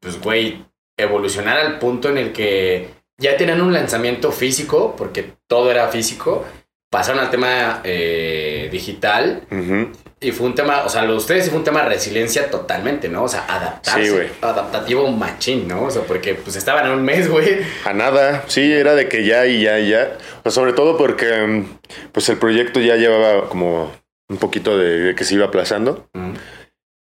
pues, 0.00 0.20
güey, 0.20 0.64
evolucionar 0.96 1.58
al 1.58 1.78
punto 1.78 2.08
en 2.08 2.18
el 2.18 2.32
que 2.32 2.90
ya 3.18 3.36
tenían 3.36 3.60
un 3.60 3.72
lanzamiento 3.72 4.32
físico, 4.32 4.94
porque 4.96 5.32
todo 5.46 5.70
era 5.70 5.88
físico, 5.88 6.46
pasaron 6.90 7.20
al 7.20 7.30
tema 7.30 7.82
eh, 7.84 8.68
digital. 8.72 9.46
Uh 9.50 9.54
-huh. 9.54 9.92
Y 10.18 10.32
fue 10.32 10.46
un 10.46 10.54
tema, 10.54 10.82
o 10.84 10.88
sea, 10.88 11.02
lo 11.02 11.12
de 11.12 11.18
ustedes 11.18 11.44
sí 11.44 11.50
fue 11.50 11.58
un 11.58 11.64
tema 11.64 11.82
de 11.82 11.90
resiliencia 11.90 12.50
totalmente, 12.50 13.06
¿no? 13.08 13.24
O 13.24 13.28
sea, 13.28 13.44
adaptarse. 13.46 14.06
Sí, 14.06 14.10
güey. 14.10 14.28
Adaptativo 14.40 15.06
machín, 15.08 15.68
¿no? 15.68 15.84
O 15.84 15.90
sea, 15.90 16.02
porque 16.02 16.34
pues 16.34 16.56
estaban 16.56 16.86
en 16.86 16.92
un 16.92 17.04
mes, 17.04 17.28
güey. 17.30 17.58
A 17.84 17.92
nada, 17.92 18.44
sí, 18.46 18.72
era 18.72 18.94
de 18.94 19.10
que 19.10 19.26
ya 19.26 19.46
y 19.46 19.62
ya 19.62 19.78
y 19.78 19.90
ya. 19.90 20.16
O 20.38 20.42
sea, 20.44 20.52
sobre 20.52 20.72
todo 20.72 20.96
porque 20.96 21.64
pues 22.12 22.28
el 22.30 22.38
proyecto 22.38 22.80
ya 22.80 22.96
llevaba 22.96 23.50
como 23.50 23.92
un 24.28 24.38
poquito 24.38 24.78
de, 24.78 25.14
que 25.14 25.24
se 25.24 25.34
iba 25.34 25.46
aplazando. 25.46 26.08
Uh 26.14 26.18
-huh. 26.18 26.38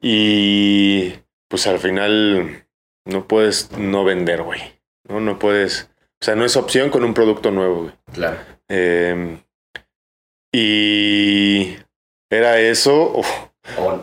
Y 0.03 1.15
pues 1.49 1.67
al 1.67 1.79
final 1.79 2.67
no 3.07 3.27
puedes 3.27 3.73
no 3.73 4.05
vender, 4.05 4.43
güey. 4.43 4.61
No, 5.09 5.21
no 5.21 5.39
puedes. 5.39 5.89
O 6.21 6.25
sea, 6.25 6.35
no 6.35 6.45
es 6.45 6.55
opción 6.55 6.91
con 6.91 7.05
un 7.05 7.15
producto 7.15 7.51
nuevo, 7.51 7.85
güey. 7.85 7.95
Claro. 8.13 8.37
Eh, 8.69 9.39
y 10.53 11.77
era 12.31 12.59
eso. 12.59 12.95
O, 12.95 13.25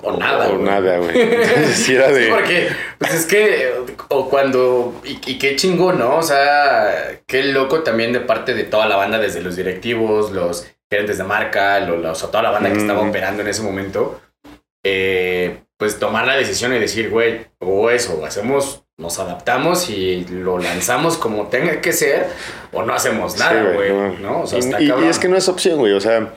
o, 0.04 0.18
nada. 0.18 0.50
O 0.50 0.58
güey. 0.58 0.64
nada, 0.64 0.98
güey. 0.98 1.16
Sí 1.74 1.96
era 1.96 2.12
de. 2.12 2.26
Sí, 2.26 2.32
porque, 2.32 2.68
pues 3.00 3.14
es 3.14 3.26
que, 3.26 3.74
o 4.10 4.30
cuando. 4.30 5.02
Y, 5.04 5.20
y, 5.26 5.40
qué 5.40 5.56
chingón, 5.56 5.98
¿no? 5.98 6.18
O 6.18 6.24
sea, 6.24 7.20
qué 7.26 7.44
loco 7.44 7.84
también 7.84 8.14
de 8.14 8.20
parte 8.20 8.54
de 8.54 8.66
toda 8.66 8.88
la 8.88 8.98
banda, 8.98 9.18
desde 9.18 9.42
los 9.42 9.56
directivos, 9.56 10.32
los 10.32 10.68
gerentes 10.90 11.18
de 11.18 11.24
marca, 11.24 11.80
los, 11.80 12.00
los 12.00 12.24
o 12.24 12.28
toda 12.28 12.44
la 12.44 12.52
banda 12.52 12.70
mm. 12.70 12.74
que 12.74 12.80
estaba 12.80 13.02
operando 13.02 13.42
en 13.42 13.48
ese 13.48 13.62
momento. 13.62 14.22
Eh, 14.84 15.60
pues 15.78 16.00
tomar 16.00 16.26
la 16.26 16.36
decisión 16.36 16.74
y 16.74 16.80
decir, 16.80 17.10
güey, 17.10 17.46
o 17.60 17.90
eso, 17.90 18.26
hacemos, 18.26 18.84
nos 18.98 19.20
adaptamos 19.20 19.90
y 19.90 20.26
lo 20.26 20.58
lanzamos 20.58 21.18
como 21.18 21.48
tenga 21.48 21.82
que 21.82 21.94
ser, 21.94 22.28
o 22.72 22.84
no 22.84 22.94
hacemos 22.94 23.38
nada, 23.38 23.74
güey. 23.74 23.90
Sí, 23.90 23.96
no. 24.22 24.32
¿no? 24.32 24.42
O 24.42 24.48
sea, 24.48 24.60
y, 24.80 24.86
y, 24.86 25.08
es 25.08 25.20
que 25.20 25.28
no 25.28 25.38
es 25.38 25.48
opción, 25.50 25.78
güey. 25.78 25.94
O 25.94 26.02
sea, 26.02 26.34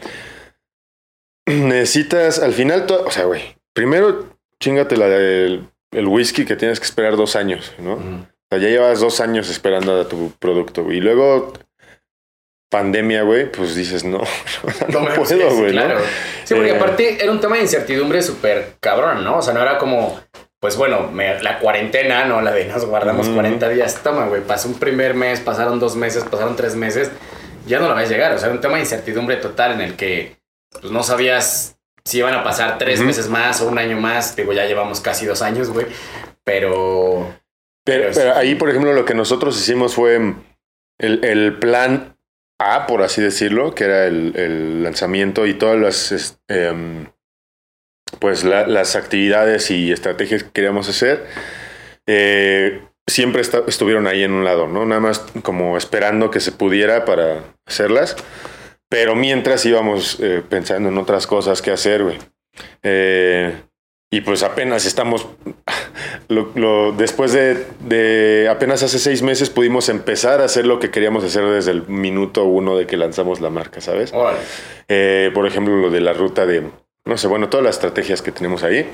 necesitas 1.54 2.38
al 2.38 2.52
final, 2.52 2.86
o 2.88 3.10
sea, 3.10 3.24
güey, 3.24 3.56
primero 3.72 4.36
chingate 4.60 4.96
la 4.96 5.08
del 5.08 5.68
el 5.92 6.06
whisky 6.06 6.44
que 6.44 6.56
tienes 6.56 6.78
que 6.78 6.86
esperar 6.86 7.16
dos 7.16 7.36
años, 7.36 7.72
¿no? 7.78 7.94
O 7.94 8.26
sea, 8.48 8.58
ya 8.58 8.68
llevas 8.68 9.00
dos 9.00 9.20
años 9.20 9.50
esperando 9.50 10.00
a 10.00 10.08
tu 10.08 10.32
producto, 10.38 10.84
güey. 10.84 10.98
Y 10.98 11.00
luego 11.00 11.52
pandemia, 12.70 13.22
güey, 13.22 13.50
pues 13.50 13.74
dices, 13.74 14.04
no, 14.04 14.18
no, 14.88 15.00
no 15.00 15.14
puedo, 15.14 15.54
güey, 15.56 15.70
sí, 15.70 15.72
claro. 15.72 15.98
¿no? 15.98 16.04
Sí, 16.44 16.54
porque 16.54 16.70
eh, 16.70 16.76
aparte 16.76 17.22
era 17.22 17.32
un 17.32 17.40
tema 17.40 17.56
de 17.56 17.62
incertidumbre 17.62 18.22
súper 18.22 18.74
cabrón, 18.78 19.24
¿no? 19.24 19.38
O 19.38 19.42
sea, 19.42 19.52
no 19.52 19.60
era 19.60 19.78
como, 19.78 20.20
pues 20.60 20.76
bueno, 20.76 21.08
me, 21.08 21.42
la 21.42 21.58
cuarentena, 21.58 22.24
¿no? 22.24 22.40
La 22.40 22.52
de 22.52 22.66
nos 22.66 22.84
guardamos 22.84 23.28
mm. 23.28 23.34
40 23.34 23.68
días, 23.70 24.00
toma, 24.02 24.26
güey, 24.26 24.42
pasó 24.42 24.68
un 24.68 24.78
primer 24.78 25.14
mes, 25.14 25.40
pasaron 25.40 25.80
dos 25.80 25.96
meses, 25.96 26.22
pasaron 26.30 26.54
tres 26.54 26.76
meses, 26.76 27.10
ya 27.66 27.80
no 27.80 27.88
la 27.88 27.94
ves 27.94 28.08
llegar, 28.08 28.32
o 28.32 28.38
sea, 28.38 28.46
era 28.46 28.54
un 28.54 28.60
tema 28.60 28.76
de 28.76 28.82
incertidumbre 28.82 29.36
total 29.36 29.72
en 29.72 29.80
el 29.80 29.96
que 29.96 30.36
pues 30.70 30.92
no 30.92 31.02
sabías 31.02 31.76
si 32.04 32.18
iban 32.18 32.34
a 32.34 32.42
pasar 32.42 32.78
tres 32.78 33.00
uh 33.00 33.02
-huh. 33.02 33.06
meses 33.06 33.28
más 33.28 33.60
o 33.60 33.68
un 33.68 33.78
año 33.78 34.00
más. 34.00 34.36
Digo, 34.36 34.52
ya 34.52 34.66
llevamos 34.66 35.00
casi 35.00 35.26
dos 35.26 35.42
años, 35.42 35.70
güey. 35.70 35.86
Pero, 36.44 37.34
pero. 37.84 38.02
Pero, 38.02 38.10
pero, 38.14 38.34
ahí, 38.34 38.54
por 38.54 38.70
ejemplo, 38.70 38.92
lo 38.92 39.04
que 39.04 39.14
nosotros 39.14 39.58
hicimos 39.58 39.94
fue 39.94 40.34
el, 40.98 41.24
el 41.24 41.58
plan 41.58 42.16
A, 42.58 42.86
por 42.86 43.02
así 43.02 43.22
decirlo, 43.22 43.74
que 43.74 43.84
era 43.84 44.06
el, 44.06 44.34
el 44.36 44.82
lanzamiento 44.82 45.46
y 45.46 45.54
todas 45.54 45.78
las. 45.78 46.38
Eh, 46.48 47.06
pues 48.18 48.44
la, 48.44 48.66
las 48.66 48.96
actividades 48.96 49.70
y 49.70 49.92
estrategias 49.92 50.42
que 50.42 50.50
queríamos 50.50 50.88
hacer. 50.88 51.26
Eh, 52.06 52.82
siempre 53.06 53.42
estuvieron 53.42 54.06
ahí 54.06 54.22
en 54.22 54.32
un 54.32 54.44
lado, 54.44 54.66
¿no? 54.66 54.84
Nada 54.84 55.00
más 55.00 55.24
como 55.42 55.76
esperando 55.76 56.30
que 56.30 56.40
se 56.40 56.52
pudiera 56.52 57.04
para 57.04 57.44
hacerlas 57.66 58.16
Pero 58.90 59.14
mientras 59.14 59.64
íbamos 59.64 60.18
eh, 60.20 60.42
pensando 60.46 60.88
en 60.90 60.98
otras 60.98 61.26
cosas 61.26 61.62
que 61.62 61.70
hacer, 61.70 62.02
güey. 62.02 62.18
Eh, 62.82 63.54
y 64.12 64.20
pues 64.22 64.42
apenas 64.42 64.84
estamos, 64.86 65.28
lo, 66.28 66.50
lo- 66.56 66.90
después 66.92 67.32
de, 67.32 67.64
de 67.80 68.48
apenas 68.50 68.82
hace 68.82 68.98
seis 68.98 69.22
meses 69.22 69.48
pudimos 69.48 69.88
empezar 69.88 70.40
a 70.40 70.46
hacer 70.46 70.66
lo 70.66 70.80
que 70.80 70.90
queríamos 70.90 71.22
hacer 71.22 71.44
desde 71.44 71.70
el 71.70 71.86
minuto 71.86 72.44
uno 72.44 72.76
de 72.76 72.86
que 72.88 72.96
lanzamos 72.96 73.40
la 73.40 73.50
marca, 73.50 73.80
¿sabes? 73.80 74.12
Eh, 74.88 75.30
por 75.32 75.46
ejemplo, 75.46 75.76
lo 75.76 75.90
de 75.90 76.00
la 76.00 76.12
ruta 76.12 76.44
de, 76.44 76.64
no 77.04 77.16
sé, 77.16 77.28
bueno, 77.28 77.48
todas 77.48 77.64
las 77.64 77.76
estrategias 77.76 78.20
que 78.22 78.32
tenemos 78.32 78.64
ahí. 78.64 78.90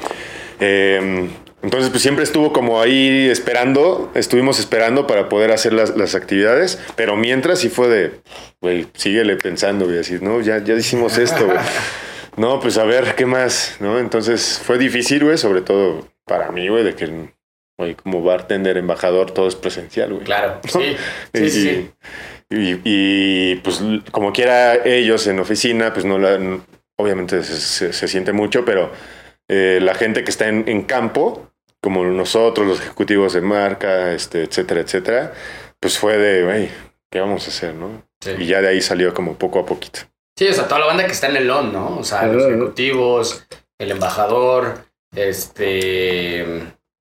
Eh, 0.60 1.28
entonces, 1.66 1.90
pues 1.90 2.00
siempre 2.00 2.24
estuvo 2.24 2.52
como 2.52 2.80
ahí 2.80 3.28
esperando, 3.28 4.10
estuvimos 4.14 4.58
esperando 4.58 5.06
para 5.06 5.28
poder 5.28 5.50
hacer 5.52 5.72
las, 5.74 5.96
las 5.96 6.14
actividades, 6.14 6.78
pero 6.94 7.16
mientras 7.16 7.58
sí 7.58 7.68
fue 7.68 7.88
de, 7.88 8.12
güey, 8.62 8.86
síguele 8.94 9.36
pensando, 9.36 9.84
güey, 9.86 9.98
así, 9.98 10.16
no, 10.22 10.40
ya, 10.40 10.58
ya 10.64 10.74
hicimos 10.74 11.18
esto, 11.18 11.44
güey. 11.46 11.58
No, 12.36 12.60
pues 12.60 12.76
a 12.76 12.84
ver, 12.84 13.14
¿qué 13.16 13.24
más? 13.24 13.76
¿No? 13.80 13.98
Entonces 13.98 14.60
fue 14.62 14.76
difícil, 14.76 15.24
güey, 15.24 15.38
sobre 15.38 15.62
todo 15.62 16.06
para 16.26 16.50
mí, 16.52 16.68
güey, 16.68 16.84
de 16.84 16.94
que, 16.94 17.30
güey, 17.78 17.94
como 17.94 18.22
bartender, 18.22 18.76
embajador, 18.76 19.30
todo 19.30 19.48
es 19.48 19.54
presencial, 19.56 20.12
güey. 20.12 20.24
Claro. 20.24 20.60
Sí. 20.68 20.96
Sí, 21.32 21.42
y, 21.44 21.48
sí, 21.50 21.90
y- 22.50 22.80
y, 22.84 23.54
pues 23.64 23.80
como 24.12 24.32
quiera 24.34 24.74
ellos 24.84 25.26
en 25.28 25.38
oficina, 25.40 25.94
pues 25.94 26.04
no 26.04 26.18
la, 26.18 26.38
obviamente 26.98 27.42
se, 27.42 27.56
se- 27.56 27.92
se 27.94 28.06
siente 28.06 28.32
mucho, 28.32 28.66
pero 28.66 28.92
eh, 29.48 29.78
la 29.80 29.94
gente 29.94 30.22
que 30.22 30.30
está 30.30 30.46
en, 30.48 30.64
en 30.68 30.82
campo, 30.82 31.50
como 31.86 32.02
nosotros, 32.04 32.66
los 32.66 32.80
ejecutivos 32.80 33.32
de 33.32 33.42
marca, 33.42 34.10
este, 34.12 34.42
etcétera, 34.42 34.80
etcétera, 34.80 35.32
pues 35.78 35.96
fue 36.00 36.18
de, 36.18 36.42
güey, 36.42 36.68
¿qué 37.12 37.20
vamos 37.20 37.46
a 37.46 37.50
hacer, 37.50 37.74
no? 37.74 38.02
Sí. 38.20 38.32
Y 38.40 38.46
ya 38.46 38.60
de 38.60 38.66
ahí 38.66 38.80
salió 38.80 39.14
como 39.14 39.38
poco 39.38 39.60
a 39.60 39.66
poquito. 39.66 40.00
Sí, 40.36 40.48
o 40.48 40.52
sea, 40.52 40.66
toda 40.66 40.80
la 40.80 40.86
banda 40.86 41.06
que 41.06 41.12
está 41.12 41.28
en 41.28 41.36
el 41.36 41.48
on, 41.48 41.72
¿no? 41.72 41.98
O 41.98 42.02
sea, 42.02 42.26
los 42.26 42.42
ejecutivos, 42.44 43.46
el 43.78 43.92
embajador, 43.92 44.80
este. 45.14 46.44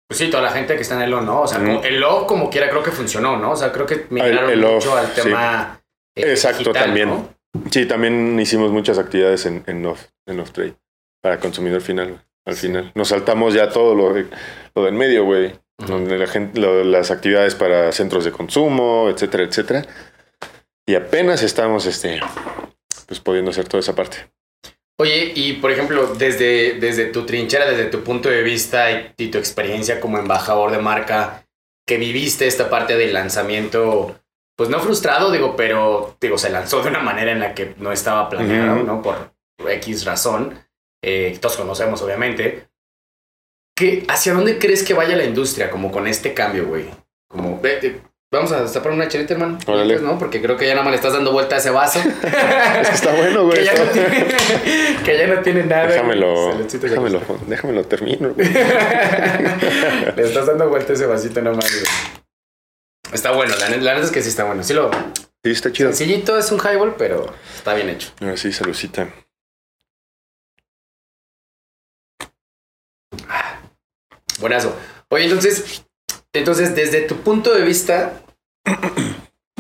Pues 0.08 0.20
sí, 0.20 0.30
toda 0.30 0.44
la 0.44 0.52
gente 0.52 0.76
que 0.76 0.84
está 0.84 0.94
en 0.98 1.02
el 1.02 1.14
on, 1.16 1.26
¿no? 1.26 1.42
O 1.42 1.48
sea, 1.48 1.58
como- 1.58 1.84
el 1.84 2.04
off 2.04 2.28
como 2.28 2.52
quiera 2.52 2.70
creo 2.70 2.84
que 2.84 2.92
funcionó, 2.92 3.38
¿no? 3.38 3.52
O 3.54 3.56
sea, 3.56 3.72
creo 3.72 3.88
que 3.88 4.06
migraron 4.12 4.52
el 4.52 4.64
off, 4.64 4.76
mucho 4.86 4.96
al 4.96 5.08
sí. 5.08 5.22
tema. 5.24 5.82
eh, 6.16 6.30
Exacto, 6.32 6.60
digital, 6.60 6.84
también. 6.86 7.10
¿no? 7.10 7.34
Sí, 7.72 7.88
también 7.88 8.40
hicimos 8.40 8.70
muchas 8.72 9.00
actividades 9.00 9.48
en, 9.48 9.64
en 9.66 9.84
off, 9.88 10.04
en 10.28 10.40
off 10.40 10.52
trade 10.52 10.76
para 11.24 11.40
consumidor 11.40 11.82
final, 11.82 12.22
al 12.46 12.56
final. 12.56 12.92
Nos 12.96 13.10
saltamos 13.10 13.54
ya 13.54 13.70
todo 13.70 13.96
lo, 13.96 14.14
de, 14.14 14.26
lo 14.76 14.84
del 14.86 14.94
medio, 14.94 15.26
güey. 15.26 15.54
Donde 15.78 16.18
la 16.18 16.28
gente, 16.28 16.60
lo- 16.60 16.84
las 16.84 17.10
actividades 17.12 17.56
para 17.56 17.92
centros 17.94 18.26
de 18.26 18.32
consumo, 18.32 19.10
etcétera, 19.10 19.44
etcétera. 19.44 19.86
Y 20.86 20.96
apenas 20.96 21.42
estamos, 21.44 21.86
este, 21.86 22.20
pues 23.08 23.20
pudiendo 23.20 23.52
hacer 23.52 23.68
toda 23.68 23.80
esa 23.80 23.96
parte. 23.96 24.30
Oye, 25.00 25.32
y 25.36 25.54
por 25.54 25.72
ejemplo, 25.72 26.14
desde, 26.16 26.74
desde 26.80 27.06
tu 27.06 27.26
trinchera, 27.26 27.70
desde 27.70 27.86
tu 27.86 28.04
punto 28.04 28.28
de 28.30 28.44
vista 28.44 28.92
y, 28.92 29.14
y 29.18 29.28
tu 29.32 29.38
experiencia 29.38 30.02
como 30.02 30.18
embajador 30.18 30.72
de 30.72 30.80
marca, 30.80 31.46
que 31.88 31.98
viviste 31.98 32.46
esta 32.48 32.70
parte 32.70 32.98
del 32.98 33.14
lanzamiento, 33.14 34.20
pues 34.58 34.70
no 34.70 34.80
frustrado, 34.82 35.32
digo, 35.32 35.56
pero 35.56 36.18
digo, 36.20 36.38
se 36.38 36.50
lanzó 36.50 36.82
de 36.82 36.90
una 36.90 37.00
manera 37.00 37.32
en 37.32 37.40
la 37.40 37.54
que 37.54 37.76
no 37.78 37.94
estaba 37.94 38.28
planeado. 38.30 38.84
¿no? 38.84 39.02
Por 39.02 39.32
X 39.66 40.04
razón. 40.04 40.60
Eh, 41.04 41.38
todos 41.42 41.58
conocemos, 41.58 42.02
obviamente. 42.02 42.68
¿Qué, 43.76 44.06
¿Hacia 44.10 44.34
dónde 44.34 44.58
crees 44.60 44.84
que 44.84 44.94
vaya 44.94 45.16
la 45.16 45.24
industria 45.24 45.70
como 45.72 45.92
con 45.92 46.08
este 46.08 46.34
cambio, 46.34 46.68
güey? 46.68 46.86
Como, 47.30 47.60
ve, 47.62 48.02
vamos 48.34 48.52
a 48.52 48.62
destapar 48.62 48.92
una 48.92 49.08
chelita, 49.08 49.34
hermano. 49.36 49.58
Órale. 49.66 49.94
Pues, 49.96 50.06
¿no? 50.06 50.20
Porque 50.20 50.42
creo 50.42 50.58
que 50.58 50.66
ya 50.68 50.74
nada 50.74 50.84
más 50.84 50.92
le 50.92 50.98
estás 50.98 51.14
dando 51.14 51.32
vuelta 51.32 51.56
a 51.56 51.60
ese 51.60 51.70
vaso. 51.70 52.00
Es 52.82 52.90
que 52.90 52.96
está 52.96 53.14
bueno, 53.16 53.46
güey. 53.46 53.60
que, 53.60 53.66
ya 53.66 53.74
no 53.76 53.86
tiene, 53.92 54.28
que 55.06 55.18
ya 55.18 55.28
no 55.28 55.42
tiene 55.42 55.64
nada. 55.64 55.88
Déjamelo, 55.88 56.58
déjamelo, 56.58 57.22
déjamelo 57.48 57.84
termino. 57.86 58.34
güey. 58.34 58.48
Le 60.16 60.24
estás 60.24 60.48
dando 60.48 60.68
vuelta 60.70 60.92
a 60.94 60.96
ese 60.96 61.06
vasito 61.06 61.42
nomás, 61.42 61.72
güey. 61.72 61.86
Está 63.14 63.32
bueno, 63.32 63.56
la, 63.56 63.70
net- 63.70 63.82
la 63.82 63.94
neta 63.94 64.06
es 64.06 64.12
que 64.12 64.22
sí 64.22 64.30
está 64.30 64.44
bueno. 64.44 64.62
Sí 64.64 64.74
lo 64.74 64.92
Sí, 65.42 65.52
está 65.52 65.72
chido. 65.72 65.90
sencillito 65.94 66.38
es 66.38 66.52
un 66.52 66.60
highball, 66.60 66.96
pero 66.98 67.34
está 67.56 67.74
bien 67.74 67.88
hecho. 67.90 68.10
Sí, 68.36 68.52
salucita. 68.52 69.08
Buenazo. 74.40 74.76
Oye, 75.10 75.26
entonces, 75.26 75.86
entonces, 76.34 76.76
desde 76.76 77.02
tu 77.02 77.18
punto 77.18 77.54
de 77.54 77.64
vista, 77.64 78.22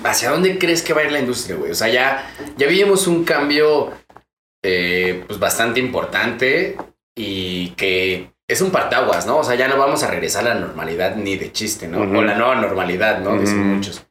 ¿hacia 0.03 0.31
dónde 0.31 0.57
crees 0.57 0.81
que 0.81 0.93
va 0.93 1.01
a 1.01 1.05
ir 1.05 1.11
la 1.11 1.19
industria, 1.19 1.55
güey? 1.57 1.71
O 1.71 1.75
sea, 1.75 1.87
ya, 1.89 2.33
ya 2.57 2.67
vimos 2.67 3.07
un 3.07 3.23
cambio 3.23 3.91
eh, 4.63 5.23
pues 5.27 5.39
bastante 5.39 5.79
importante 5.79 6.77
y 7.15 7.69
que 7.71 8.31
es 8.47 8.61
un 8.61 8.71
partaguas, 8.71 9.25
¿no? 9.25 9.37
O 9.37 9.43
sea, 9.43 9.55
ya 9.55 9.67
no 9.67 9.77
vamos 9.77 10.03
a 10.03 10.07
regresar 10.07 10.47
a 10.47 10.53
la 10.53 10.59
normalidad 10.59 11.15
ni 11.15 11.37
de 11.37 11.51
chiste, 11.51 11.87
¿no? 11.87 12.01
O 12.01 12.21
la 12.21 12.35
nueva 12.35 12.55
normalidad, 12.55 13.19
¿no? 13.19 13.37
Dicen 13.39 13.75
muchos. 13.75 14.05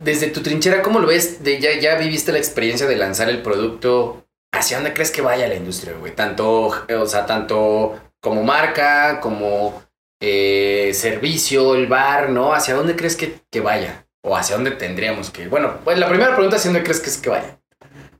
Desde 0.00 0.28
tu 0.28 0.42
trinchera, 0.42 0.82
¿cómo 0.82 1.00
lo 1.00 1.08
ves? 1.08 1.42
De, 1.42 1.60
ya, 1.60 1.78
ya 1.78 1.96
viviste 1.96 2.32
la 2.32 2.38
experiencia 2.38 2.86
de 2.86 2.96
lanzar 2.96 3.28
el 3.28 3.42
producto. 3.42 4.24
¿Hacia 4.52 4.78
dónde 4.78 4.94
crees 4.94 5.10
que 5.10 5.20
vaya 5.20 5.46
la 5.46 5.56
industria, 5.56 5.94
güey? 5.94 6.14
Tanto, 6.14 6.68
o 6.88 7.06
sea, 7.06 7.26
tanto 7.26 8.00
como 8.20 8.42
marca, 8.42 9.20
como 9.20 9.82
eh, 10.20 10.90
servicio, 10.94 11.74
el 11.74 11.86
bar, 11.86 12.30
¿no? 12.30 12.52
¿Hacia 12.52 12.74
dónde 12.74 12.96
crees 12.96 13.16
que, 13.16 13.40
que 13.50 13.60
vaya? 13.60 14.06
¿O 14.22 14.36
hacia 14.36 14.56
dónde 14.56 14.72
tendríamos 14.72 15.30
que 15.30 15.42
ir? 15.42 15.48
Bueno, 15.48 15.78
pues 15.84 15.98
la 15.98 16.08
primera 16.08 16.32
pregunta 16.32 16.56
es 16.56 16.62
¿hacia 16.62 16.72
dónde 16.72 16.84
crees 16.84 17.00
que, 17.00 17.10
es 17.10 17.18
que 17.18 17.30
vaya? 17.30 17.60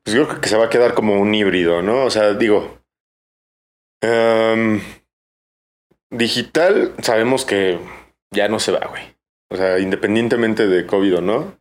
Pues 0.02 0.16
yo 0.16 0.26
creo 0.28 0.40
que 0.40 0.48
se 0.48 0.56
va 0.56 0.66
a 0.66 0.70
quedar 0.70 0.94
como 0.94 1.20
un 1.20 1.34
híbrido, 1.34 1.82
¿no? 1.82 2.04
O 2.04 2.10
sea, 2.10 2.34
digo, 2.34 2.78
em, 4.00 4.80
digital 6.10 6.94
sabemos 7.02 7.44
que 7.44 7.78
ya 8.30 8.48
no 8.48 8.58
se 8.60 8.72
va, 8.72 8.86
güey. 8.86 9.16
O 9.50 9.56
sea, 9.56 9.78
independientemente 9.78 10.66
de 10.66 10.86
COVID 10.86 11.18
o 11.18 11.20
no, 11.20 11.58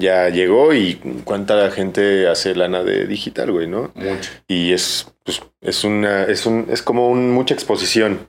ya 0.00 0.28
llegó 0.30 0.74
y 0.74 0.96
cuánta 1.24 1.70
gente 1.70 2.26
hace 2.28 2.54
lana 2.56 2.82
de 2.82 3.06
digital, 3.06 3.52
güey, 3.52 3.68
¿no? 3.68 3.92
Mucho. 3.94 4.30
y 4.48 4.72
es, 4.72 5.06
pues, 5.24 5.40
es 5.60 5.84
una, 5.84 6.24
es 6.24 6.46
un, 6.46 6.66
es 6.70 6.82
como 6.82 7.08
un, 7.10 7.30
mucha 7.30 7.54
exposición. 7.54 8.28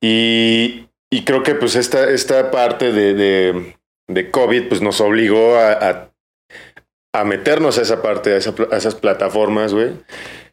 Y, 0.00 0.86
y 1.10 1.24
creo 1.24 1.42
que 1.42 1.54
pues 1.54 1.76
esta, 1.76 2.08
esta 2.08 2.50
parte 2.50 2.92
de, 2.92 3.14
de, 3.14 3.76
de 4.08 4.30
COVID 4.30 4.68
pues 4.68 4.80
nos 4.80 5.00
obligó 5.00 5.56
a, 5.56 5.72
a, 5.72 6.10
a 7.12 7.24
meternos 7.24 7.78
a 7.78 7.82
esa 7.82 8.00
parte, 8.00 8.32
a, 8.32 8.36
esa 8.36 8.54
pla- 8.54 8.68
a 8.70 8.76
esas 8.76 8.94
plataformas, 8.94 9.74
güey. 9.74 9.90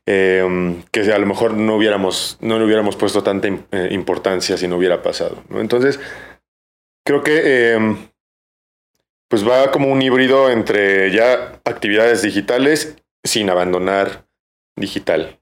eh, 0.07 0.75
que 0.91 1.01
a 1.11 1.17
lo 1.19 1.25
mejor 1.25 1.53
no 1.53 1.75
hubiéramos, 1.75 2.37
no 2.41 2.57
le 2.59 2.65
hubiéramos 2.65 2.95
puesto 2.95 3.23
tanta 3.23 3.47
eh, 3.71 3.89
importancia 3.91 4.57
si 4.57 4.67
no 4.67 4.77
hubiera 4.77 5.01
pasado. 5.01 5.43
¿no? 5.49 5.61
Entonces, 5.61 5.99
creo 7.05 7.23
que 7.23 7.41
eh, 7.43 7.95
pues 9.29 9.47
va 9.47 9.71
como 9.71 9.91
un 9.91 10.01
híbrido 10.01 10.49
entre 10.49 11.11
ya 11.11 11.59
actividades 11.65 12.21
digitales 12.21 12.95
sin 13.23 13.49
abandonar 13.49 14.25
digital. 14.77 15.39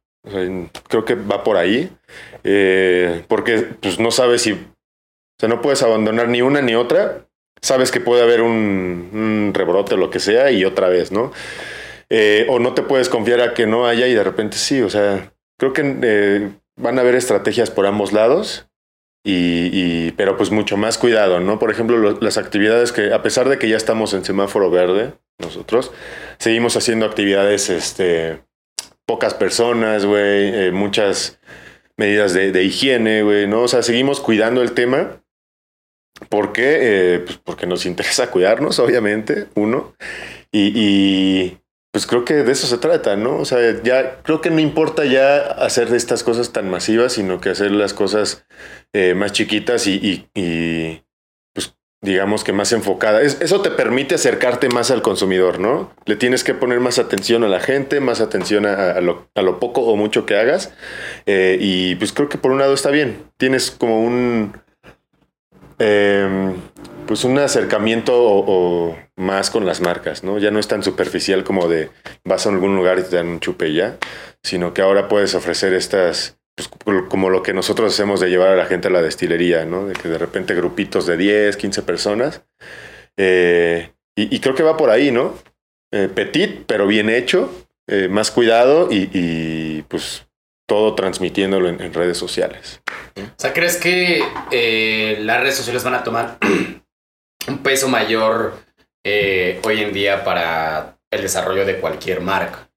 Creo 0.87 1.03
que 1.05 1.15
va 1.15 1.43
por 1.43 1.57
ahí. 1.57 1.91
eh, 2.43 3.25
porque 3.27 3.59
pues 3.81 3.99
no 3.99 4.11
sabes 4.11 4.41
si. 4.43 4.53
O 4.53 5.39
sea, 5.39 5.49
no 5.49 5.61
puedes 5.61 5.83
abandonar 5.83 6.29
ni 6.29 6.41
una 6.41 6.61
ni 6.61 6.75
otra. 6.75 7.27
Sabes 7.61 7.91
que 7.91 7.99
puede 8.01 8.21
haber 8.23 8.41
un, 8.41 9.09
un 9.13 9.51
rebrote 9.53 9.95
o 9.95 9.97
lo 9.97 10.09
que 10.09 10.19
sea 10.19 10.51
y 10.51 10.65
otra 10.65 10.89
vez, 10.89 11.11
¿no? 11.11 11.31
Eh, 12.09 12.45
o 12.49 12.59
no 12.59 12.73
te 12.73 12.83
puedes 12.83 13.09
confiar 13.09 13.41
a 13.41 13.53
que 13.53 13.65
no 13.65 13.87
haya 13.87 14.07
y 14.07 14.13
de 14.13 14.23
repente 14.23 14.57
sí. 14.57 14.81
O 14.81 14.89
sea, 14.89 15.33
creo 15.57 15.73
que 15.73 15.97
eh, 16.03 16.51
van 16.77 16.97
a 16.97 17.01
haber 17.01 17.15
estrategias 17.15 17.71
por 17.71 17.85
ambos 17.85 18.13
lados. 18.13 18.67
Y, 19.25 20.11
pero 20.13 20.35
pues 20.35 20.51
mucho 20.51 20.75
más 20.75 20.97
cuidado, 20.97 21.39
¿no? 21.39 21.57
Por 21.57 21.71
ejemplo, 21.71 21.97
lo- 21.97 22.19
las 22.19 22.37
actividades 22.37 22.91
que, 22.91 23.13
a 23.13 23.21
pesar 23.21 23.47
de 23.47 23.57
que 23.57 23.69
ya 23.69 23.77
estamos 23.77 24.13
en 24.13 24.25
semáforo 24.25 24.69
verde, 24.69 25.13
nosotros, 25.39 25.91
seguimos 26.39 26.75
haciendo 26.75 27.05
actividades, 27.05 27.69
este, 27.69 28.43
pocas 29.05 29.33
personas, 29.33 30.05
güey, 30.05 30.67
eh, 30.67 30.71
muchas 30.73 31.39
medidas 31.95 32.33
de, 32.33 32.63
higiene, 32.63 33.23
güey, 33.23 33.47
¿no? 33.47 33.61
O 33.61 33.67
sea, 33.67 33.81
seguimos 33.81 34.19
cuidando 34.19 34.61
el 34.61 34.73
tema. 34.73 35.21
¿Por 36.29 36.51
qué? 36.53 36.77
Eh, 37.15 37.19
pues 37.19 37.37
porque 37.37 37.65
nos 37.65 37.85
interesa 37.85 38.29
cuidarnos, 38.29 38.79
obviamente, 38.79 39.47
uno. 39.55 39.95
Y, 40.51 41.57
pues 41.93 42.07
creo 42.07 42.25
que 42.25 42.33
de 42.33 42.51
eso 42.51 42.65
se 42.65 42.79
trata, 42.79 43.15
¿no? 43.15 43.37
O 43.37 43.45
sea, 43.45 43.59
ya 43.83 44.17
creo 44.23 44.41
que 44.41 44.49
no 44.49 44.59
importa 44.59 45.05
ya 45.05 45.37
hacer 45.37 45.93
estas 45.93 46.23
cosas 46.23 46.51
tan 46.51 46.67
masivas, 46.67 47.13
sino 47.13 47.39
que 47.39 47.51
hacer 47.51 47.69
las 47.71 47.93
cosas 47.93 48.47
eh, 48.93 49.13
más 49.13 49.31
chiquitas 49.31 49.85
y, 49.85 50.27
y- 50.33 51.03
pues 51.53 51.75
digamos 52.01 52.43
que 52.43 52.51
más 52.51 52.71
enfocadas. 52.73 53.21
Es- 53.23 53.41
eso 53.41 53.61
te 53.61 53.69
permite 53.69 54.15
acercarte 54.15 54.69
más 54.69 54.89
al 54.89 55.03
consumidor, 55.03 55.59
¿no? 55.59 55.93
Le 56.05 56.15
tienes 56.15 56.43
que 56.43 56.55
poner 56.55 56.79
más 56.79 56.97
atención 56.97 57.43
a 57.43 57.47
la 57.47 57.59
gente, 57.59 57.99
más 57.99 58.21
atención 58.21 58.65
a, 58.65 58.99
lo, 58.99 59.29
a 59.35 59.43
lo 59.43 59.59
poco 59.59 59.81
o 59.81 59.95
mucho 59.95 60.25
que 60.25 60.35
hagas. 60.35 60.73
Eh, 61.27 61.57
y 61.61 61.93
pues 61.97 62.11
creo 62.11 62.27
que 62.27 62.39
por 62.39 62.49
un 62.51 62.57
lado 62.59 62.73
está 62.73 62.89
bien. 62.89 63.23
Tienes 63.37 63.69
como 63.69 64.01
un... 64.01 64.53
em, 65.77 66.55
pues 67.05 67.23
un 67.23 67.37
acercamiento 67.37 68.13
o, 68.15 68.97
más 69.15 69.49
con 69.49 69.65
las 69.65 69.81
marcas, 69.81 70.23
¿no? 70.23 70.37
Ya 70.37 70.51
no 70.51 70.59
es 70.59 70.67
tan 70.67 70.83
superficial 70.83 71.43
como 71.43 71.67
de 71.67 71.89
vas 72.23 72.45
a 72.45 72.49
algún 72.49 72.75
lugar 72.75 72.99
y 72.99 73.03
te 73.03 73.15
dan 73.15 73.27
un 73.27 73.39
chupe 73.39 73.73
ya, 73.73 73.97
sino 74.41 74.73
que 74.73 74.81
ahora 74.81 75.07
puedes 75.07 75.35
ofrecer 75.35 75.73
estas, 75.73 76.37
pues, 76.55 76.69
como 77.09 77.29
lo 77.29 77.43
que 77.43 77.53
nosotros 77.53 77.93
hacemos 77.93 78.19
de 78.19 78.29
llevar 78.29 78.49
a 78.49 78.55
la 78.55 78.65
gente 78.65 78.87
a 78.87 78.91
la 78.91 79.01
destilería, 79.01 79.65
¿no? 79.65 79.85
De 79.85 79.93
que 79.93 80.09
de 80.09 80.17
repente 80.17 80.55
grupitos 80.55 81.05
de 81.05 81.17
10, 81.17 81.57
15 81.57 81.81
personas. 81.83 82.43
Eh, 83.17 83.91
y, 84.15 84.39
creo 84.39 84.55
que 84.55 84.63
va 84.63 84.77
por 84.77 84.89
ahí, 84.89 85.11
¿no? 85.11 85.35
Eh, 85.91 86.09
petit, 86.13 86.65
pero 86.67 86.85
bien 86.85 87.09
hecho, 87.09 87.51
eh, 87.87 88.07
más 88.09 88.31
cuidado 88.31 88.89
y, 88.91 89.81
pues 89.83 90.27
todo 90.65 90.95
transmitiéndolo 90.95 91.67
en, 91.67 91.93
redes 91.93 92.17
sociales. 92.17 92.81
O 93.17 93.21
sea, 93.37 93.53
¿crees 93.53 93.77
que 93.77 94.23
las 95.19 95.41
redes 95.41 95.55
sociales 95.55 95.83
van 95.83 95.95
a 95.95 96.03
tomar 96.03 96.37
un 97.47 97.59
peso 97.59 97.87
mayor 97.87 98.53
hoy 99.05 99.81
en 99.81 99.93
día 99.93 100.23
para 100.23 100.97
el 101.11 101.21
desarrollo 101.21 101.65
de 101.65 101.79
cualquier 101.79 102.21
marca? 102.21 102.69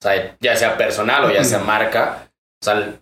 O 0.00 0.08
sea, 0.08 0.36
ya 0.40 0.56
sea 0.56 0.76
personal 0.76 1.24
o 1.24 1.30
ya 1.30 1.42
sea 1.42 1.58
marca. 1.58 2.30
O 2.60 2.64
sea, 2.64 3.00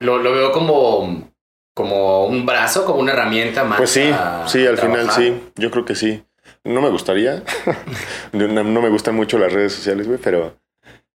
lo, 0.00 0.18
lo 0.18 0.32
veo 0.32 0.52
como, 0.52 1.30
como 1.74 2.26
un 2.26 2.46
brazo, 2.46 2.84
como 2.84 3.00
una 3.00 3.12
herramienta 3.12 3.64
más. 3.64 3.78
Pues 3.78 3.90
sí, 3.90 4.10
sí, 4.46 4.66
al 4.66 4.78
final 4.78 5.10
sí. 5.10 5.50
Yo 5.56 5.70
creo 5.70 5.84
que 5.84 5.94
sí. 5.94 6.24
No 6.64 6.80
me 6.80 6.90
gustaría. 6.90 7.42
no, 8.32 8.64
me 8.64 8.88
gustan 8.88 9.14
mucho 9.14 9.38
las 9.38 9.52
redes 9.52 9.72
sociales, 9.72 10.06
güey, 10.06 10.18
pero 10.22 10.56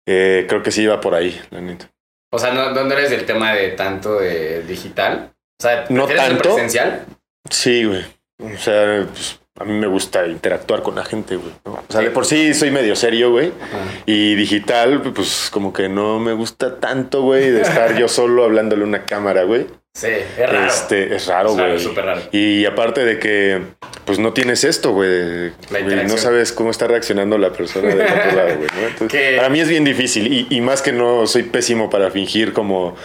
eh, 0.07 0.47
creo 0.49 0.62
que 0.62 0.70
sí 0.70 0.82
iba 0.82 1.01
por 1.01 1.14
ahí, 1.14 1.41
la 1.51 1.61
neta. 1.61 1.91
O 2.32 2.39
sea, 2.39 2.53
¿no, 2.53 2.72
¿dónde 2.72 2.97
eres 2.97 3.11
del 3.11 3.26
tema 3.26 3.53
de 3.53 3.70
tanto 3.70 4.18
de 4.18 4.62
digital? 4.62 5.32
O 5.61 5.62
sea, 5.62 5.85
no 5.91 6.07
tanto. 6.07 6.43
presencial? 6.43 7.05
Sí, 7.49 7.85
güey. 7.85 8.05
O 8.39 8.59
sea, 8.59 9.07
pues, 9.07 9.39
a 9.61 9.64
mí 9.64 9.72
me 9.72 9.87
gusta 9.87 10.26
interactuar 10.26 10.82
con 10.82 10.97
la 10.97 11.05
gente, 11.05 11.37
güey. 11.37 11.53
O 11.64 11.80
sea, 11.89 12.01
de 12.01 12.11
por 12.11 12.26
sí 12.26 12.55
soy 12.55 12.72
medio 12.72 12.97
serio, 12.97 13.30
güey. 13.30 13.53
Y 14.05 14.35
digital, 14.35 15.01
pues 15.14 15.49
como 15.53 15.72
que 15.72 15.89
no 15.89 16.18
me 16.18 16.32
gusta 16.32 16.80
tanto, 16.80 17.22
güey, 17.22 17.51
de 17.51 17.62
estar 17.62 17.97
yo 17.97 18.09
solo 18.09 18.45
hablándole 18.45 18.82
a 18.82 18.87
una 18.87 19.05
cámara, 19.05 19.45
güey. 19.45 19.66
Sí, 19.97 20.09
es 20.09 20.51
raro. 20.51 20.66
Este, 20.66 21.14
es 21.14 21.26
raro, 21.28 21.53
güey. 21.53 21.76
Es 21.76 21.82
súper 21.85 22.05
raro. 22.05 22.22
Y 22.32 22.64
aparte 22.64 23.05
de 23.05 23.20
que, 23.20 23.62
pues 24.05 24.18
no 24.18 24.32
tienes 24.32 24.64
esto, 24.64 24.91
güey. 24.91 25.53
No 26.09 26.18
sabes 26.18 26.51
cómo 26.51 26.72
está 26.72 26.89
reaccionando 26.89 27.39
la 27.39 27.53
persona 27.53 27.95
de 27.95 28.03
otro 28.03 28.32
lado, 28.32 28.57
güey. 28.57 29.37
Para 29.37 29.49
mí 29.51 29.61
es 29.61 29.68
bien 29.68 29.85
difícil. 29.85 30.32
Y, 30.32 30.49
y 30.51 30.61
más 30.61 30.82
que 30.82 30.91
no 30.91 31.28
soy 31.28 31.45
pésimo 31.45 31.91
para 31.91 32.11
fingir 32.11 32.53
como 32.53 32.97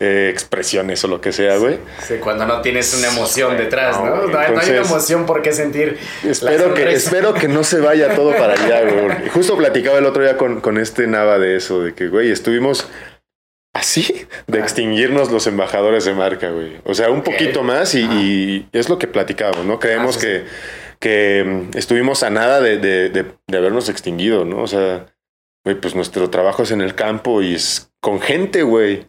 eh, 0.00 0.28
expresiones 0.32 1.04
o 1.04 1.08
lo 1.08 1.20
que 1.20 1.32
sea, 1.32 1.56
güey. 1.56 1.78
Sí, 2.06 2.14
cuando 2.20 2.46
no 2.46 2.60
tienes 2.60 2.94
una 2.94 3.08
emoción 3.08 3.56
detrás, 3.56 3.98
¿no? 3.98 4.26
No, 4.26 4.38
hay 4.38 4.52
una 4.52 4.76
emoción 4.76 5.26
por 5.26 5.42
qué 5.42 5.52
sentir. 5.52 5.98
Espero 6.22 6.74
que, 6.74 6.92
espero 6.92 7.34
que 7.34 7.48
no 7.48 7.64
se 7.64 7.80
vaya 7.80 8.14
todo 8.14 8.32
para 8.32 8.54
allá, 8.54 8.82
güey. 8.82 9.28
Justo 9.30 9.56
platicaba 9.56 9.98
el 9.98 10.06
otro 10.06 10.22
día 10.22 10.36
con, 10.36 10.60
con 10.60 10.78
este 10.78 11.06
Nava 11.06 11.38
de 11.38 11.56
eso, 11.56 11.82
de 11.82 11.94
que, 11.94 12.08
güey, 12.08 12.30
estuvimos 12.30 12.88
así 13.74 14.26
de 14.46 14.60
extinguirnos 14.60 15.30
los 15.30 15.46
embajadores 15.46 16.04
de 16.04 16.14
marca, 16.14 16.50
güey. 16.50 16.78
O 16.84 16.94
sea, 16.94 17.10
un 17.10 17.22
poquito 17.22 17.62
más 17.62 17.94
y, 17.94 18.66
es 18.72 18.88
lo 18.88 18.98
que 18.98 19.08
platicábamos, 19.08 19.66
¿no? 19.66 19.78
Creemos 19.78 20.16
ah, 20.16 20.20
que, 20.20 20.44
que 21.00 21.44
mm, 21.44 21.76
estuvimos 21.76 22.22
a 22.22 22.30
nada 22.30 22.60
de, 22.60 22.78
de, 22.78 23.10
de, 23.10 23.56
habernos 23.58 23.88
extinguido, 23.88 24.44
¿no? 24.44 24.62
O 24.62 24.66
sea, 24.66 25.06
güey, 25.64 25.78
pues 25.78 25.94
nuestro 25.94 26.30
trabajo 26.30 26.62
es 26.62 26.70
en 26.70 26.80
el 26.80 26.94
campo 26.94 27.42
y 27.42 27.56
es 27.56 27.90
con 28.04 28.20
gente, 28.20 28.62
güey. 28.62 29.08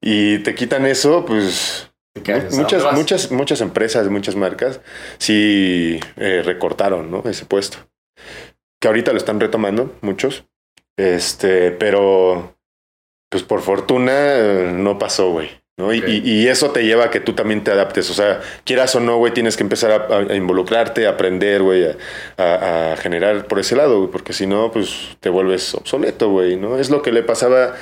y 0.00 0.38
te 0.38 0.54
quitan 0.54 0.86
eso, 0.86 1.26
pues 1.26 1.92
muchas, 2.52 2.94
muchas, 2.94 3.30
muchas 3.30 3.60
empresas, 3.60 4.08
muchas 4.08 4.36
marcas 4.36 4.80
sí 5.18 6.00
eh, 6.16 6.40
recortaron, 6.42 7.10
¿no? 7.10 7.22
Ese 7.28 7.44
puesto. 7.44 7.76
Que 8.80 8.88
ahorita 8.88 9.12
lo 9.12 9.18
están 9.18 9.38
retomando, 9.38 9.98
muchos. 10.00 10.46
Este, 10.96 11.72
pero 11.72 12.56
pues 13.28 13.42
por 13.42 13.60
fortuna 13.60 14.72
no 14.72 14.98
pasó, 14.98 15.32
güey. 15.32 15.59
¿No? 15.80 15.92
Y, 15.92 16.46
eso 16.46 16.70
te 16.70 16.84
lleva 16.84 17.06
a 17.06 17.10
que 17.10 17.20
tú 17.20 17.32
también 17.32 17.64
te 17.64 17.70
adaptes. 17.70 18.10
O 18.10 18.14
sea, 18.14 18.40
quieras 18.64 18.94
o 18.94 19.00
no, 19.00 19.16
güey, 19.16 19.32
tienes 19.32 19.56
que 19.56 19.62
empezar 19.62 20.06
a, 20.10 20.34
involucrarte, 20.34 21.06
a 21.06 21.10
aprender, 21.10 21.62
güey, 21.62 21.86
a, 22.38 22.96
generar 22.98 23.46
por 23.46 23.58
ese 23.58 23.76
lado, 23.76 23.98
güey, 23.98 24.10
porque 24.10 24.32
si 24.32 24.46
no, 24.46 24.70
pues 24.70 25.16
te 25.20 25.28
vuelves 25.28 25.74
obsoleto, 25.74 26.30
güey, 26.30 26.56
¿no? 26.56 26.78
Es 26.78 26.90
lo 26.90 27.02
que 27.02 27.12
le 27.12 27.22
pasaba 27.22 27.74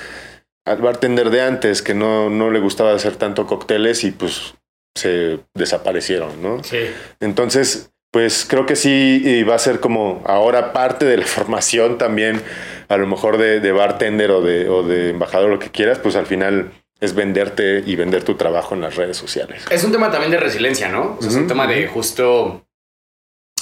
al 0.65 0.79
bartender 0.79 1.31
de 1.31 1.43
antes, 1.43 1.83
que 1.83 1.95
no, 1.95 2.31
no 2.31 2.51
le 2.51 2.61
gustaba 2.61 2.93
hacer 2.93 3.17
tanto 3.17 3.47
cócteles 3.47 4.05
y 4.05 4.13
pues 4.13 4.55
se 4.95 5.41
desaparecieron, 5.55 6.43
¿no? 6.43 6.63
Sí. 6.63 6.79
Entonces, 7.21 7.91
pues 8.11 8.47
creo 8.49 8.67
que 8.67 8.77
sí 8.77 9.43
va 9.45 9.55
a 9.55 9.59
ser 9.59 9.81
como 9.81 10.23
ahora 10.25 10.73
parte 10.73 11.05
de 11.05 11.17
la 11.17 11.27
formación 11.27 11.99
también, 11.99 12.43
a 12.89 12.97
lo 12.97 13.07
mejor 13.07 13.39
de, 13.39 13.61
de 13.61 13.73
bartender 13.73 14.31
o 14.31 14.41
de, 14.41 14.69
o 14.69 14.83
de 14.83 15.11
embajador, 15.11 15.51
lo 15.51 15.59
que 15.59 15.71
quieras, 15.71 15.99
pues 15.99 16.17
al 16.17 16.27
final 16.27 16.73
es 17.01 17.15
venderte 17.15 17.83
y 17.87 17.97
vender 17.97 18.25
tu 18.25 18.35
trabajo 18.35 18.75
en 18.75 18.81
las 18.81 18.97
redes 18.97 19.17
sociales. 19.17 19.65
Es 19.71 19.85
un 19.85 19.93
tema 19.93 20.11
también 20.11 20.33
de 20.33 20.39
resiliencia, 20.39 20.89
¿no? 20.89 21.19
es 21.21 21.35
un 21.35 21.47
tema 21.47 21.67
de 21.67 21.87
justo 21.87 22.67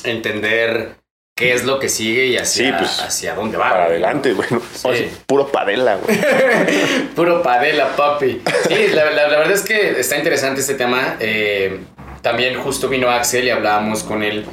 entender 0.04 0.96
qué 1.36 1.52
es 1.52 1.64
lo 1.64 1.78
que 1.78 1.88
sigue 1.88 2.26
y 2.26 2.38
hacia, 2.38 2.78
pues, 2.78 3.00
hacia 3.00 3.34
dónde 3.34 3.58
va. 3.58 3.70
Para 3.70 3.84
adelante, 3.86 4.32
bueno. 4.32 4.62
puro 5.26 5.48
padela, 5.48 5.96
güey. 5.96 6.18
puro 7.14 7.42
padela, 7.42 7.94
papi. 7.94 8.40
Sí, 8.68 8.88
la, 8.88 9.04
verdad 9.04 9.50
es 9.50 9.62
que 9.62 10.00
está 10.00 10.16
interesante 10.16 10.62
este 10.62 10.74
tema. 10.74 11.16
Eh, 11.20 11.80
también 12.22 12.58
justo 12.60 12.88
vino 12.88 13.10
Axel 13.10 13.44
y 13.44 13.50
hablábamos 13.50 14.02
con 14.02 14.22
él 14.22 14.46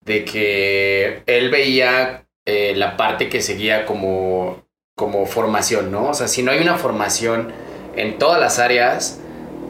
de 0.00 0.24
que 0.24 1.22
él 1.26 1.50
veía 1.50 2.26
eh, 2.46 2.72
la 2.74 2.96
parte 2.96 3.28
que 3.28 3.42
seguía 3.42 3.84
como, 3.84 4.66
como 4.96 5.26
formación, 5.26 5.92
¿no? 5.92 6.08
O 6.08 6.14
sea, 6.14 6.26
si 6.26 6.42
no 6.42 6.52
hay 6.52 6.60
una 6.60 6.78
formación 6.78 7.52
en 8.02 8.18
todas 8.18 8.40
las 8.40 8.58
áreas 8.58 9.20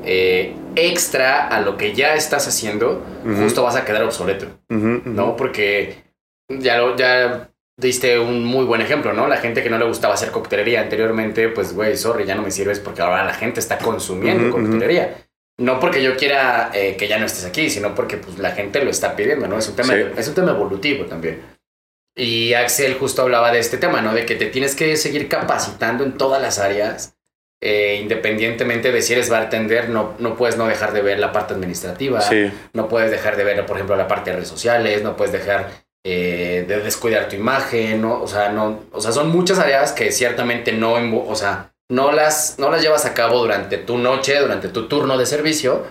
eh, 0.04 0.54
extra 0.76 1.48
a 1.48 1.60
lo 1.60 1.76
que 1.76 1.94
ya 1.94 2.14
estás 2.14 2.46
haciendo, 2.48 3.04
justo 3.38 3.62
vas 3.62 3.76
a 3.76 3.84
quedar 3.84 4.02
obsoleto, 4.02 4.46
¿no? 4.68 5.36
Porque 5.36 6.04
ya, 6.48 6.78
lo, 6.78 6.96
ya 6.96 7.50
diste 7.76 8.18
un 8.18 8.44
muy 8.44 8.64
buen 8.64 8.80
ejemplo, 8.80 9.12
¿no? 9.12 9.26
La 9.26 9.38
gente 9.38 9.62
que 9.62 9.70
no 9.70 9.78
le 9.78 9.84
gustaba 9.84 10.14
hacer 10.14 10.30
coctelería 10.30 10.80
anteriormente, 10.80 11.48
pues, 11.48 11.74
güey, 11.74 11.96
sorry, 11.96 12.24
ya 12.24 12.34
no 12.34 12.42
me 12.42 12.50
sirves 12.50 12.80
porque 12.80 13.02
ahora 13.02 13.24
la 13.24 13.34
gente 13.34 13.60
está 13.60 13.78
consumiendo 13.78 14.50
coctelería. 14.50 15.16
No 15.58 15.78
porque 15.78 16.02
yo 16.02 16.16
quiera 16.16 16.70
eh, 16.72 16.96
que 16.96 17.06
ya 17.06 17.18
no 17.18 17.26
estés 17.26 17.44
aquí, 17.44 17.68
sino 17.68 17.94
porque 17.94 18.16
pues, 18.16 18.38
la 18.38 18.52
gente 18.52 18.82
lo 18.82 18.90
está 18.90 19.14
pidiendo, 19.14 19.46
¿no? 19.46 19.58
Es 19.58 19.68
un 19.68 19.76
tema, 19.76 19.94
es 19.94 20.28
un 20.28 20.34
tema 20.34 20.52
evolutivo 20.52 21.04
también. 21.04 21.42
Y 22.16 22.54
Axel 22.54 22.94
justo 22.94 23.22
hablaba 23.22 23.52
de 23.52 23.58
este 23.58 23.76
tema, 23.76 24.00
¿no? 24.00 24.14
De 24.14 24.24
que 24.24 24.36
te 24.36 24.46
tienes 24.46 24.74
que 24.74 24.96
seguir 24.96 25.28
capacitando 25.28 26.04
en 26.04 26.16
todas 26.16 26.40
las 26.40 26.58
áreas 26.58 27.19
eh, 27.62 27.98
independientemente 28.00 28.90
de 28.90 29.02
si 29.02 29.12
eres 29.12 29.28
bartender, 29.28 29.90
no, 29.90 30.14
no 30.18 30.34
puedes 30.34 30.56
no 30.56 30.66
dejar 30.66 30.92
de 30.92 31.02
ver 31.02 31.18
la 31.18 31.30
parte 31.30 31.52
administrativa, 31.52 32.22
no 32.72 32.88
puedes 32.88 33.10
dejar 33.10 33.36
de 33.36 33.44
ver, 33.44 33.66
por 33.66 33.76
ejemplo, 33.76 33.96
la 33.96 34.08
parte 34.08 34.30
de 34.30 34.36
redes 34.36 34.48
sociales, 34.48 35.02
no 35.02 35.14
puedes 35.16 35.32
dejar 35.32 35.68
eh, 36.02 36.64
de 36.66 36.80
descuidar 36.80 37.28
tu 37.28 37.36
imagen, 37.36 38.00
¿no? 38.00 38.22
O 38.22 38.26
sea, 38.26 38.48
no, 38.48 38.84
o 38.92 39.00
sea, 39.02 39.12
son 39.12 39.28
muchas 39.28 39.58
áreas 39.58 39.92
que 39.92 40.10
ciertamente 40.10 40.72
no, 40.72 40.94
o 41.26 41.36
sea, 41.36 41.74
no 41.90 42.12
las, 42.12 42.58
no 42.58 42.70
las 42.70 42.80
llevas 42.80 43.04
a 43.04 43.12
cabo 43.12 43.40
durante 43.40 43.76
tu 43.76 43.98
noche, 43.98 44.38
durante 44.38 44.68
tu 44.68 44.88
turno 44.88 45.18
de 45.18 45.26
servicio, 45.26 45.84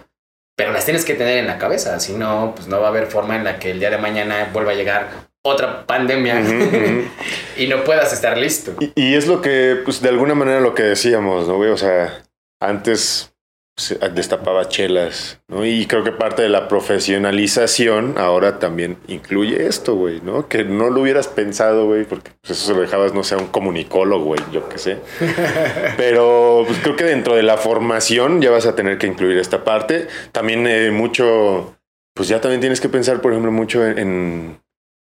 pero 0.57 0.71
las 0.71 0.85
tienes 0.85 1.05
que 1.05 1.13
tener 1.13 1.37
en 1.37 1.45
la 1.45 1.59
cabeza, 1.59 1.99
si 1.99 2.13
no, 2.13 2.53
pues 2.55 2.67
no 2.67 2.79
va 2.81 2.87
a 2.87 2.89
haber 2.89 3.05
forma 3.05 3.35
en 3.35 3.43
la 3.43 3.59
que 3.59 3.69
el 3.69 3.79
día 3.79 3.91
de 3.91 3.99
mañana 3.99 4.49
vuelva 4.51 4.71
a 4.71 4.75
llegar 4.75 5.28
otra 5.43 5.85
pandemia 5.85 6.41
y 7.57 7.67
no 7.67 7.83
puedas 7.83 8.13
estar 8.13 8.37
listo. 8.37 8.75
Y, 8.95 9.15
es 9.15 9.27
lo 9.27 9.41
que, 9.41 9.79
pues 9.83 10.01
de 10.01 10.09
alguna 10.09 10.35
manera 10.35 10.59
lo 10.59 10.75
que 10.75 10.83
decíamos, 10.83 11.47
¿no, 11.47 11.55
güey? 11.55 11.69
O 11.71 11.77
sea, 11.77 12.23
antes 12.61 13.33
se 13.77 13.95
destapaba 14.09 14.67
chelas, 14.67 15.39
¿no? 15.47 15.65
Y 15.65 15.85
creo 15.85 16.03
que 16.03 16.11
parte 16.11 16.41
de 16.41 16.49
la 16.49 16.67
profesionalización 16.67 18.15
ahora 18.17 18.59
también 18.59 18.97
incluye 19.07 19.67
esto, 19.67 19.95
güey, 19.95 20.19
¿no? 20.19 20.49
Que 20.49 20.65
no 20.65 20.89
lo 20.89 21.01
hubieras 21.01 21.29
pensado, 21.29 21.85
güey, 21.85 22.03
porque 22.03 22.31
pues, 22.41 22.57
eso 22.57 22.67
se 22.67 22.73
lo 22.73 22.81
dejabas, 22.81 23.13
no 23.13 23.23
sé, 23.23 23.35
a 23.35 23.37
un 23.37 23.47
comunicólogo, 23.47 24.25
güey, 24.25 24.41
yo 24.51 24.67
qué 24.67 24.77
sé. 24.77 24.97
Pero 25.97 26.65
pues, 26.67 26.79
creo 26.79 26.97
que 26.97 27.05
dentro 27.05 27.35
de 27.35 27.43
la 27.43 27.55
formación 27.55 28.41
ya 28.41 28.51
vas 28.51 28.65
a 28.65 28.75
tener 28.75 28.97
que 28.97 29.07
incluir 29.07 29.37
esta 29.37 29.63
parte. 29.63 30.07
También 30.33 30.67
eh, 30.67 30.91
mucho, 30.91 31.77
pues 32.13 32.27
ya 32.27 32.41
también 32.41 32.59
tienes 32.59 32.81
que 32.81 32.89
pensar, 32.89 33.21
por 33.21 33.31
ejemplo, 33.31 33.53
mucho 33.53 33.85
en 33.87 33.97
en 33.97 34.59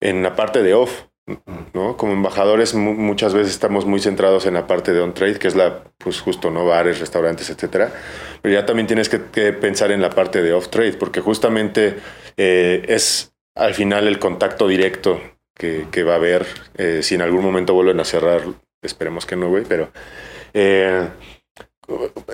la 0.03 0.35
parte 0.35 0.63
de 0.63 0.75
off, 0.75 1.05
¿no? 1.73 1.97
Como 1.97 2.13
embajadores 2.13 2.75
muchas 2.75 3.35
veces 3.35 3.53
estamos 3.53 3.87
muy 3.87 4.01
centrados 4.01 4.47
en 4.47 4.55
la 4.55 4.67
parte 4.67 4.93
de 4.93 5.01
on-trade, 5.01 5.39
que 5.39 5.49
es 5.49 5.55
la, 5.55 5.85
pues 5.99 6.21
justo, 6.21 6.51
¿no? 6.51 6.67
Bares, 6.67 7.01
restaurantes, 7.01 7.51
etcétera. 7.51 7.93
Pero 8.43 8.55
ya 8.55 8.67
también 8.67 8.87
tienes 8.87 9.09
que, 9.09 9.19
pensar 9.53 9.93
en 9.93 10.03
la 10.03 10.11
parte 10.11 10.43
de 10.43 10.53
off-trade, 10.53 10.95
porque 10.95 11.21
justamente 11.21 11.97
eh, 12.37 12.85
es 12.89 13.35
al 13.55 13.75
final 13.75 14.09
el 14.09 14.19
contacto 14.19 14.67
directo 14.67 15.21
que, 15.55 16.03
va 16.03 16.15
a 16.15 16.17
haber 16.17 16.47
eh, 16.77 17.01
si 17.03 17.15
en 17.15 17.23
algún 17.23 17.45
momento 17.45 17.75
vuelven 17.75 18.01
a 18.01 18.05
cerrar. 18.05 18.43
Esperemos 18.83 19.27
que 19.27 19.37
no, 19.37 19.49
güey, 19.49 19.65
pero 19.65 19.93
eh, 20.55 21.09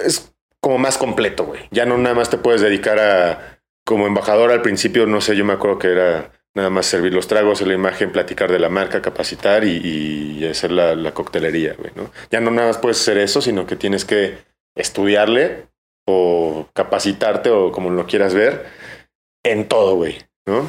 es 0.02 0.32
como 0.60 0.78
más 0.78 0.96
completo, 0.96 1.44
güey. 1.44 1.60
Ya 1.70 1.84
no 1.84 1.98
nada 1.98 2.14
más 2.14 2.30
te 2.30 2.38
puedes 2.38 2.62
dedicar 2.62 2.98
a 2.98 3.60
como 3.84 4.06
embajador 4.06 4.50
al 4.50 4.62
principio, 4.62 5.06
no 5.06 5.20
sé, 5.20 5.36
yo 5.36 5.44
me 5.44 5.54
acuerdo 5.54 5.78
que 5.78 5.92
era 5.92 6.30
nada 6.58 6.70
más 6.70 6.86
servir 6.86 7.14
los 7.14 7.28
tragos, 7.28 7.62
la 7.62 7.72
imagen, 7.72 8.12
platicar 8.12 8.50
de 8.50 8.58
la 8.58 8.68
marca, 8.68 9.00
capacitar 9.00 9.64
y, 9.64 10.44
hacer 10.46 10.72
la, 10.72 11.12
coctelería, 11.12 11.74
güey, 11.78 11.92
¿no? 11.94 12.10
Ya 12.30 12.40
no 12.40 12.50
nada 12.50 12.68
más 12.68 12.78
puedes 12.78 13.00
hacer 13.00 13.16
eso, 13.18 13.40
sino 13.40 13.66
que 13.66 13.76
tienes 13.76 14.04
que 14.04 14.38
estudiarle 14.76 15.68
o 16.06 16.68
capacitarte 16.74 17.50
o 17.50 17.72
como 17.72 17.90
lo 17.90 18.06
quieras 18.06 18.34
ver 18.34 18.66
en 19.44 19.68
todo, 19.68 19.94
güey, 19.96 20.18
¿no? 20.46 20.68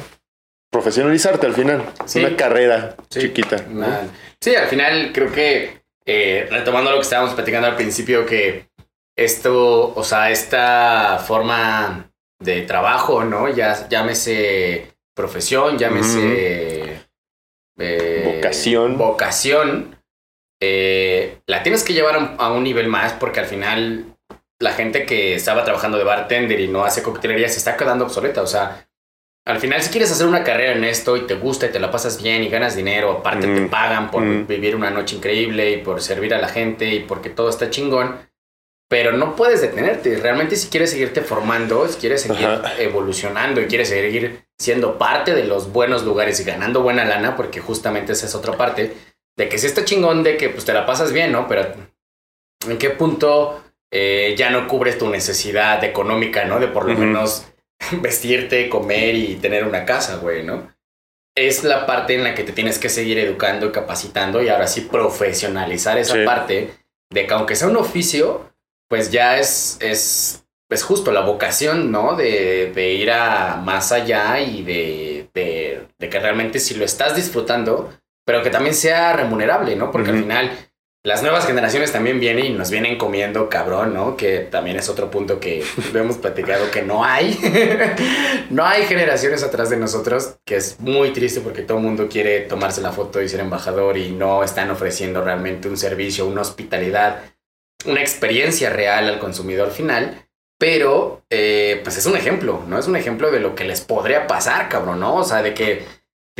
Profesionalizarte 0.70 1.46
al 1.46 1.54
final, 1.54 1.84
una 2.14 2.36
carrera 2.36 2.96
chiquita. 3.08 3.56
Sí, 4.40 4.54
al 4.54 4.68
final 4.68 5.10
creo 5.12 5.32
que, 5.32 5.82
eh, 6.06 6.46
retomando 6.50 6.90
lo 6.90 6.98
que 6.98 7.02
estábamos 7.02 7.34
platicando 7.34 7.66
al 7.66 7.76
principio, 7.76 8.24
que 8.24 8.68
esto, 9.16 9.92
o 9.94 10.04
sea, 10.04 10.30
esta 10.30 11.18
forma 11.26 12.10
de 12.38 12.62
trabajo, 12.62 13.24
¿no? 13.24 13.48
Ya 13.48 13.88
llámese 13.88 14.94
profesión, 15.14 15.78
llámese 15.78 17.06
eh, 17.78 18.34
vocación. 18.36 18.98
Vocación. 18.98 19.96
Eh, 20.62 21.38
la 21.46 21.62
tienes 21.62 21.82
que 21.82 21.94
llevar 21.94 22.36
a 22.38 22.52
un 22.52 22.64
nivel 22.64 22.88
más 22.88 23.14
porque 23.14 23.40
al 23.40 23.46
final 23.46 24.16
la 24.60 24.72
gente 24.72 25.06
que 25.06 25.34
estaba 25.34 25.64
trabajando 25.64 25.96
de 25.96 26.04
bartender 26.04 26.60
y 26.60 26.68
no 26.68 26.84
hace 26.84 27.02
coctelería 27.02 27.48
se 27.48 27.58
está 27.58 27.76
quedando 27.76 28.04
obsoleta. 28.04 28.42
O 28.42 28.46
sea, 28.46 28.86
al 29.46 29.58
final, 29.58 29.82
si 29.82 29.90
quieres 29.90 30.12
hacer 30.12 30.26
una 30.26 30.44
carrera 30.44 30.72
en 30.72 30.84
esto 30.84 31.16
y 31.16 31.26
te 31.26 31.34
gusta 31.34 31.66
y 31.66 31.70
te 31.70 31.80
la 31.80 31.90
pasas 31.90 32.22
bien 32.22 32.42
y 32.42 32.50
ganas 32.50 32.76
dinero, 32.76 33.10
aparte 33.10 33.46
te 33.46 33.62
pagan 33.66 34.10
por 34.10 34.46
vivir 34.46 34.76
una 34.76 34.90
noche 34.90 35.16
increíble 35.16 35.72
y 35.72 35.76
por 35.78 36.02
servir 36.02 36.34
a 36.34 36.38
la 36.38 36.48
gente 36.48 36.94
y 36.94 37.00
porque 37.00 37.30
todo 37.30 37.48
está 37.48 37.70
chingón, 37.70 38.16
pero 38.88 39.12
no 39.12 39.34
puedes 39.36 39.62
detenerte. 39.62 40.18
Realmente, 40.18 40.56
si 40.56 40.68
quieres 40.68 40.90
seguirte 40.90 41.22
formando, 41.22 41.88
si 41.88 41.98
quieres 41.98 42.20
seguir 42.20 42.48
evolucionando 42.78 43.62
y 43.62 43.66
quieres 43.66 43.88
seguir 43.88 44.44
siendo 44.60 44.98
parte 44.98 45.34
de 45.34 45.44
los 45.44 45.72
buenos 45.72 46.04
lugares 46.04 46.38
y 46.38 46.44
ganando 46.44 46.82
buena 46.82 47.06
lana, 47.06 47.34
porque 47.34 47.60
justamente 47.60 48.12
esa 48.12 48.26
es 48.26 48.34
otra 48.34 48.58
parte, 48.58 48.94
de 49.36 49.48
que 49.48 49.56
si 49.56 49.66
está 49.66 49.86
chingón 49.86 50.22
de 50.22 50.36
que 50.36 50.50
pues 50.50 50.66
te 50.66 50.74
la 50.74 50.84
pasas 50.84 51.12
bien, 51.14 51.32
¿no? 51.32 51.48
Pero 51.48 51.72
¿en 52.68 52.78
qué 52.78 52.90
punto 52.90 53.64
eh, 53.90 54.34
ya 54.36 54.50
no 54.50 54.68
cubres 54.68 54.98
tu 54.98 55.08
necesidad 55.08 55.82
económica, 55.82 56.44
¿no? 56.44 56.60
De 56.60 56.68
por 56.68 56.84
lo 56.84 56.94
menos 56.94 57.46
vestirte, 58.02 58.68
comer 58.68 59.14
y 59.14 59.36
tener 59.36 59.64
una 59.64 59.86
casa, 59.86 60.16
güey, 60.16 60.44
¿no? 60.44 60.74
Es 61.34 61.64
la 61.64 61.86
parte 61.86 62.14
en 62.14 62.24
la 62.24 62.34
que 62.34 62.44
te 62.44 62.52
tienes 62.52 62.78
que 62.78 62.90
seguir 62.90 63.18
educando 63.18 63.66
y 63.66 63.72
capacitando 63.72 64.42
y 64.42 64.50
ahora 64.50 64.66
sí 64.66 64.82
profesionalizar 64.82 65.96
esa 65.96 66.22
parte 66.26 66.74
de 67.10 67.26
que 67.26 67.32
aunque 67.32 67.56
sea 67.56 67.68
un 67.68 67.78
oficio, 67.78 68.52
pues 68.90 69.10
ya 69.10 69.38
es, 69.38 69.78
es, 69.80 70.39
es 70.70 70.82
justo 70.84 71.10
la 71.10 71.22
vocación, 71.22 71.90
¿no? 71.90 72.16
De, 72.16 72.72
de 72.74 72.92
ir 72.94 73.10
a 73.10 73.56
más 73.56 73.92
allá 73.92 74.40
y 74.40 74.62
de, 74.62 75.28
de, 75.34 75.86
de, 75.98 76.08
que 76.08 76.20
realmente 76.20 76.60
si 76.60 76.74
lo 76.74 76.84
estás 76.84 77.16
disfrutando, 77.16 77.92
pero 78.24 78.42
que 78.42 78.50
también 78.50 78.74
sea 78.74 79.12
remunerable, 79.12 79.74
¿no? 79.74 79.90
Porque 79.90 80.10
al 80.10 80.20
final 80.22 80.50
las 81.02 81.22
nuevas 81.22 81.46
generaciones 81.46 81.92
también 81.92 82.20
vienen 82.20 82.44
y 82.44 82.50
nos 82.50 82.70
vienen 82.70 82.98
comiendo 82.98 83.48
cabrón, 83.48 83.94
¿no? 83.94 84.18
Que 84.18 84.40
también 84.40 84.76
es 84.76 84.90
otro 84.90 85.10
punto 85.10 85.40
que 85.40 85.64
hemos 85.94 86.18
platicado 86.18 86.70
que 86.70 86.82
no 86.82 87.04
hay. 87.04 87.38
no 88.50 88.64
hay 88.64 88.84
generaciones 88.84 89.42
atrás 89.42 89.70
de 89.70 89.78
nosotros, 89.78 90.36
que 90.44 90.56
es 90.56 90.78
muy 90.78 91.12
triste 91.12 91.40
porque 91.40 91.62
todo 91.62 91.78
el 91.78 91.84
mundo 91.84 92.06
quiere 92.08 92.40
tomarse 92.40 92.80
la 92.80 92.92
foto 92.92 93.22
y 93.22 93.28
ser 93.28 93.40
embajador 93.40 93.96
y 93.96 94.10
no 94.10 94.44
están 94.44 94.70
ofreciendo 94.70 95.24
realmente 95.24 95.68
un 95.68 95.78
servicio, 95.78 96.26
una 96.26 96.42
hospitalidad, 96.42 97.22
una 97.86 98.02
experiencia 98.02 98.70
real 98.70 99.08
al 99.08 99.18
consumidor 99.18 99.70
final. 99.70 100.29
Pero, 100.60 101.24
eh, 101.30 101.80
pues 101.82 101.96
es 101.96 102.04
un 102.06 102.16
ejemplo, 102.16 102.62
¿no? 102.68 102.78
Es 102.78 102.86
un 102.86 102.94
ejemplo 102.94 103.30
de 103.30 103.40
lo 103.40 103.54
que 103.54 103.64
les 103.64 103.80
podría 103.80 104.26
pasar, 104.26 104.68
cabrón, 104.68 105.00
¿no? 105.00 105.16
O 105.16 105.24
sea, 105.24 105.42
de 105.42 105.54
que 105.54 105.84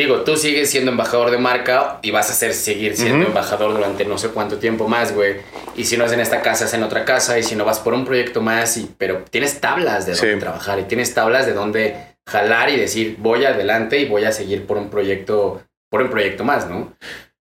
Digo, 0.01 0.23
tú 0.23 0.35
sigues 0.37 0.71
siendo 0.71 0.93
embajador 0.93 1.31
de 1.31 1.37
marca 1.37 1.99
y 2.01 2.11
vas 2.11 2.31
a 2.31 2.33
ser, 2.33 2.55
seguir 2.55 2.97
siendo 2.97 3.27
embajador 3.27 3.75
durante 3.75 4.07
no 4.07 4.17
sé 4.17 4.29
cuánto 4.29 4.57
tiempo 4.57 4.89
más, 4.89 5.15
güey. 5.15 5.37
Y 5.77 5.85
si 5.85 5.99
no 5.99 6.07
es 6.07 6.13
en 6.13 6.21
esta 6.21 6.41
casa, 6.41 6.65
es 6.65 6.73
en 6.73 6.83
otra 6.83 7.05
casa. 7.05 7.39
Y 7.39 7.43
si 7.43 7.55
no 7.55 7.67
vas 7.67 7.81
por 7.81 7.93
un 7.93 8.07
proyecto 8.07 8.41
más, 8.41 8.79
y, 8.79 8.91
pero 8.97 9.25
tienes 9.29 9.61
tablas 9.61 10.07
de 10.07 10.15
dónde 10.15 10.37
trabajar 10.39 10.79
y 10.79 10.85
tienes 10.85 11.13
tablas 11.13 11.45
de 11.45 11.53
dónde 11.53 11.97
jalar 12.27 12.71
y 12.71 12.77
decir, 12.77 13.17
voy 13.19 13.45
adelante 13.45 13.99
y 13.99 14.09
voy 14.09 14.25
a 14.25 14.33
seguir 14.33 14.65
por 14.65 14.79
un 14.79 14.89
proyecto, 14.89 15.63
por 15.91 16.01
un 16.01 16.09
proyecto 16.09 16.45
más, 16.45 16.67
¿no? 16.67 16.95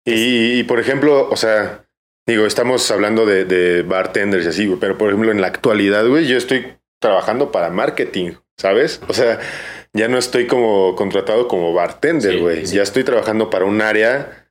Y, 0.04 0.64
por 0.64 0.80
ejemplo, 0.80 1.28
o 1.30 1.36
sea, 1.36 1.84
digo, 2.28 2.46
estamos 2.46 2.88
hablando 2.90 3.26
de, 3.26 3.44
de 3.44 3.82
bartenders 3.82 4.44
y 4.44 4.48
así, 4.48 4.76
pero 4.80 4.96
por 4.96 5.08
ejemplo, 5.08 5.32
en 5.32 5.40
la 5.40 5.48
actualidad, 5.48 6.06
güey, 6.06 6.26
yo 6.26 6.36
estoy 6.36 6.74
trabajando 7.00 7.50
para 7.50 7.70
marketing, 7.70 8.32
¿sabes? 8.56 9.00
O 9.08 9.12
sea 9.12 9.40
ya 9.92 10.08
no 10.08 10.18
estoy 10.18 10.46
como 10.46 10.94
contratado 10.94 11.48
como 11.48 11.72
bartender, 11.72 12.38
güey. 12.38 12.64
Ya 12.66 12.82
estoy 12.82 13.04
trabajando 13.04 13.50
para 13.50 13.64
un 13.64 13.80
área 13.80 14.46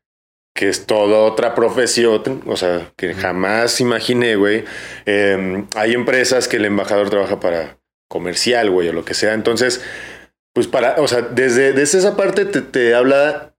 que 0.53 0.69
es 0.69 0.87
toda 0.87 1.19
otra 1.19 1.53
profesión, 1.53 2.41
o 2.47 2.57
sea, 2.57 2.91
que 2.97 3.13
jamás 3.13 3.79
imaginé, 3.79 4.35
güey. 4.35 4.65
Em, 5.05 5.67
hay 5.75 5.93
empresas 5.93 6.47
que 6.47 6.57
el 6.57 6.65
embajador 6.65 7.11
trabaja 7.11 7.39
para 7.39 7.77
comercial, 8.09 8.71
güey, 8.71 8.89
o 8.89 8.93
lo 8.93 9.05
que 9.05 9.13
sea. 9.13 9.33
Entonces, 9.33 9.83
pues 10.53 10.65
para, 10.65 10.95
o 10.97 11.07
sea, 11.07 11.21
desde, 11.21 11.73
desde 11.73 11.99
esa 11.99 12.17
parte 12.17 12.45
te, 12.45 12.61
te 12.61 12.95
habla 12.95 13.55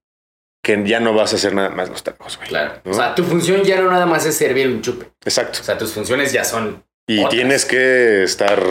que 0.69 0.85
ya 0.85 1.01
no 1.01 1.15
vas 1.15 1.33
a 1.33 1.37
hacer 1.37 1.55
nada 1.55 1.71
más 1.71 1.89
los 1.89 2.03
tacos, 2.03 2.37
güey. 2.37 2.51
Claro. 2.51 2.75
O 2.85 2.93
sea, 2.93 3.15
tu 3.15 3.25
función 3.25 3.63
ya 3.63 3.81
no 3.81 3.91
nada 3.91 4.05
más 4.05 4.27
es 4.27 4.37
servir 4.37 4.69
un 4.69 4.83
chupe. 4.83 5.07
Exacto. 5.25 5.61
O 5.63 5.65
sea, 5.65 5.79
tus 5.79 5.95
funciones 5.95 6.31
ya 6.31 6.45
son. 6.45 6.85
Y 7.07 7.27
tienes 7.31 7.65
que 7.65 8.23
estar 8.23 8.63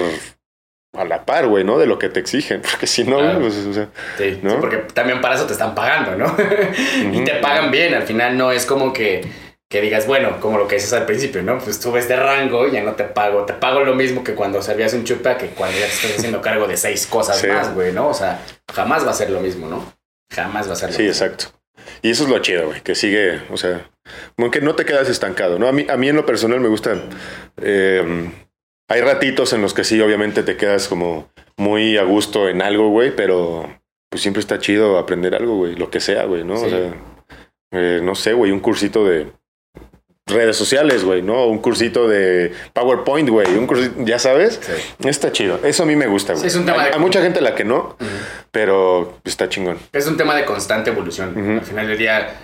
a 0.93 1.05
la 1.05 1.25
par, 1.25 1.47
güey, 1.47 1.63
¿no? 1.63 1.79
De 1.79 1.87
lo 1.87 1.97
que 1.97 2.09
te 2.09 2.19
exigen, 2.19 2.61
porque 2.71 2.85
si 2.85 3.03
no, 3.03 3.17
pues, 3.39 3.55
o 3.65 3.73
sea, 3.73 3.89
sí, 4.15 4.39
¿no? 4.43 4.59
porque 4.59 4.77
también 4.93 5.21
para 5.21 5.33
eso 5.33 5.47
te 5.47 5.53
están 5.53 5.73
pagando, 5.73 6.15
¿no? 6.15 6.35
y 7.13 7.23
te 7.23 7.33
pagan 7.35 7.71
bien, 7.71 7.95
al 7.95 8.03
final 8.03 8.37
no 8.37 8.51
es 8.51 8.67
como 8.67 8.93
que, 8.93 9.27
que 9.67 9.81
digas, 9.81 10.05
bueno, 10.05 10.39
como 10.39 10.59
lo 10.59 10.67
que 10.67 10.75
dices 10.75 10.93
al 10.93 11.07
principio, 11.07 11.41
¿no? 11.41 11.57
Pues 11.57 11.79
tú 11.79 11.91
ves 11.91 12.07
de 12.07 12.15
rango 12.15 12.67
y 12.67 12.73
ya 12.73 12.83
no 12.83 12.93
te 12.93 13.05
pago, 13.05 13.43
te 13.45 13.53
pago 13.53 13.79
lo 13.79 13.95
mismo 13.95 14.23
que 14.23 14.35
cuando 14.35 14.61
servías 14.61 14.93
un 14.93 15.03
chupa 15.03 15.35
que 15.35 15.47
cuando 15.47 15.79
ya 15.79 15.87
te 15.87 15.93
estás 15.93 16.17
haciendo 16.17 16.43
cargo 16.43 16.67
de 16.67 16.77
seis 16.77 17.07
cosas 17.07 17.43
más, 17.47 17.73
güey, 17.73 17.91
¿no? 17.91 18.09
O 18.09 18.13
sea, 18.13 18.39
jamás 18.71 19.03
va 19.03 19.09
a 19.09 19.15
ser 19.15 19.31
lo 19.31 19.39
mismo, 19.39 19.67
¿no? 19.67 19.93
Jamás 20.31 20.69
va 20.69 20.73
a 20.73 20.75
ser 20.75 20.91
lo 20.91 20.95
sí, 20.95 21.01
mismo. 21.01 21.15
Sí, 21.15 21.23
exacto. 21.23 21.57
Y 22.01 22.11
eso 22.11 22.23
es 22.23 22.29
lo 22.29 22.39
chido, 22.39 22.67
güey, 22.67 22.81
que 22.81 22.95
sigue, 22.95 23.41
o 23.51 23.57
sea, 23.57 23.89
como 24.35 24.51
que 24.51 24.61
no 24.61 24.75
te 24.75 24.85
quedas 24.85 25.09
estancado, 25.09 25.59
¿no? 25.59 25.67
A 25.67 25.71
mí, 25.71 25.85
a 25.89 25.97
mí 25.97 26.09
en 26.09 26.15
lo 26.15 26.25
personal 26.25 26.59
me 26.59 26.69
gusta... 26.69 26.95
Eh, 27.61 28.31
hay 28.89 29.01
ratitos 29.01 29.51
en 29.53 29.61
los 29.61 29.73
que 29.73 29.83
sí, 29.83 29.99
obviamente 29.99 30.43
te 30.43 30.55
quedas 30.55 30.87
como 30.87 31.29
muy 31.57 31.97
a 31.97 32.03
gusto 32.03 32.47
en 32.47 32.61
algo, 32.61 32.89
güey, 32.89 33.13
pero 33.15 33.69
pues 34.09 34.21
siempre 34.21 34.39
está 34.39 34.59
chido 34.59 34.97
aprender 34.97 35.35
algo, 35.35 35.57
güey, 35.57 35.75
lo 35.75 35.89
que 35.89 35.99
sea, 35.99 36.23
güey, 36.23 36.43
¿no? 36.45 36.53
O 36.53 36.69
sea, 36.69 36.95
eh, 37.71 37.99
no 38.01 38.15
sé, 38.15 38.33
güey, 38.33 38.51
un 38.51 38.61
cursito 38.61 39.05
de 39.05 39.31
redes 40.28 40.55
sociales, 40.55 41.03
güey, 41.03 41.21
¿no? 41.21 41.47
Un 41.47 41.59
cursito 41.59 42.07
de 42.07 42.51
PowerPoint, 42.73 43.30
güey, 43.30 43.55
un 43.55 43.65
cursito, 43.65 43.95
ya 44.03 44.19
sabes, 44.19 44.59
está 45.03 45.32
chido. 45.32 45.59
Eso 45.63 45.84
a 45.84 45.86
mí 45.86 45.95
me 45.95 46.07
gusta, 46.07 46.34
güey. 46.34 46.45
es 46.45 46.55
un 46.55 46.65
tema 46.65 46.84
hay, 46.84 46.99
mucha 46.99 47.21
gente 47.21 47.41
la 47.41 47.55
que 47.55 47.63
no, 47.63 47.97
pero 48.51 49.19
está 49.23 49.49
chingón. 49.49 49.78
Es 49.93 50.07
un 50.07 50.17
tema 50.17 50.36
de 50.36 50.45
constante 50.45 50.89
evolución. 50.91 51.57
Al 51.59 51.65
final 51.65 51.88
del 51.88 51.97
día, 51.97 52.36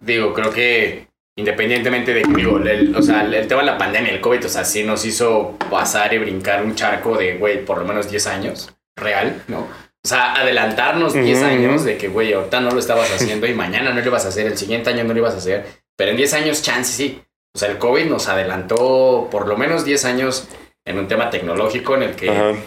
digo, 0.00 0.32
creo 0.32 0.50
que 0.50 1.08
Independientemente 1.38 2.12
de 2.12 2.22
que, 2.22 2.40
el, 2.40 2.96
o 2.96 3.00
sea, 3.00 3.22
el 3.22 3.46
tema 3.46 3.60
de 3.60 3.66
la 3.66 3.78
pandemia, 3.78 4.10
el 4.12 4.20
COVID, 4.20 4.46
o 4.46 4.48
sea, 4.48 4.64
sí 4.64 4.82
nos 4.82 5.04
hizo 5.04 5.56
pasar 5.70 6.12
y 6.12 6.18
brincar 6.18 6.64
un 6.64 6.74
charco 6.74 7.16
de, 7.16 7.36
güey, 7.36 7.64
por 7.64 7.78
lo 7.78 7.84
menos 7.84 8.10
10 8.10 8.26
años, 8.26 8.74
real, 8.96 9.40
¿no? 9.46 9.60
O 9.60 10.08
sea, 10.08 10.34
adelantarnos 10.34 11.14
10 11.14 11.42
años 11.44 11.84
de 11.84 11.96
que, 11.96 12.08
güey, 12.08 12.32
ahorita 12.32 12.60
no 12.60 12.72
lo 12.72 12.80
estabas 12.80 13.12
haciendo 13.12 13.46
y 13.46 13.54
mañana 13.54 13.92
no 13.92 14.00
lo 14.00 14.06
ibas 14.08 14.24
a 14.24 14.30
hacer, 14.30 14.48
el 14.48 14.58
siguiente 14.58 14.90
año 14.90 15.04
no 15.04 15.12
lo 15.12 15.20
ibas 15.20 15.34
a 15.34 15.36
hacer, 15.36 15.64
pero 15.98 16.12
en 16.12 16.16
10 16.16 16.34
años, 16.34 16.62
chance 16.62 16.92
sí. 16.92 17.20
O 17.54 17.58
sea, 17.58 17.70
el 17.70 17.78
COVID 17.78 18.04
nos 18.04 18.28
adelantó 18.28 19.28
por 19.30 19.48
lo 19.48 19.56
menos 19.56 19.84
10 19.84 20.04
años 20.04 20.48
en 20.86 20.98
un 20.98 21.08
tema 21.08 21.28
tecnológico 21.28 21.96
en 21.96 22.04
el 22.04 22.14
que 22.14 22.62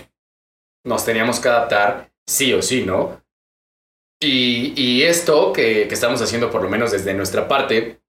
nos 0.85 1.05
teníamos 1.05 1.39
que 1.39 1.47
adaptar 1.47 2.11
sí 2.27 2.53
o 2.53 2.61
sí, 2.61 2.83
¿no? 2.83 3.21
Y, 4.19 4.73
y 4.75 5.03
esto 5.03 5.53
que, 5.53 5.87
que 5.87 5.93
estamos 5.93 6.21
haciendo, 6.21 6.51
por 6.51 6.61
lo 6.61 6.69
menos 6.69 6.91
desde 6.91 7.13
nuestra 7.13 7.47
parte, 7.47 8.01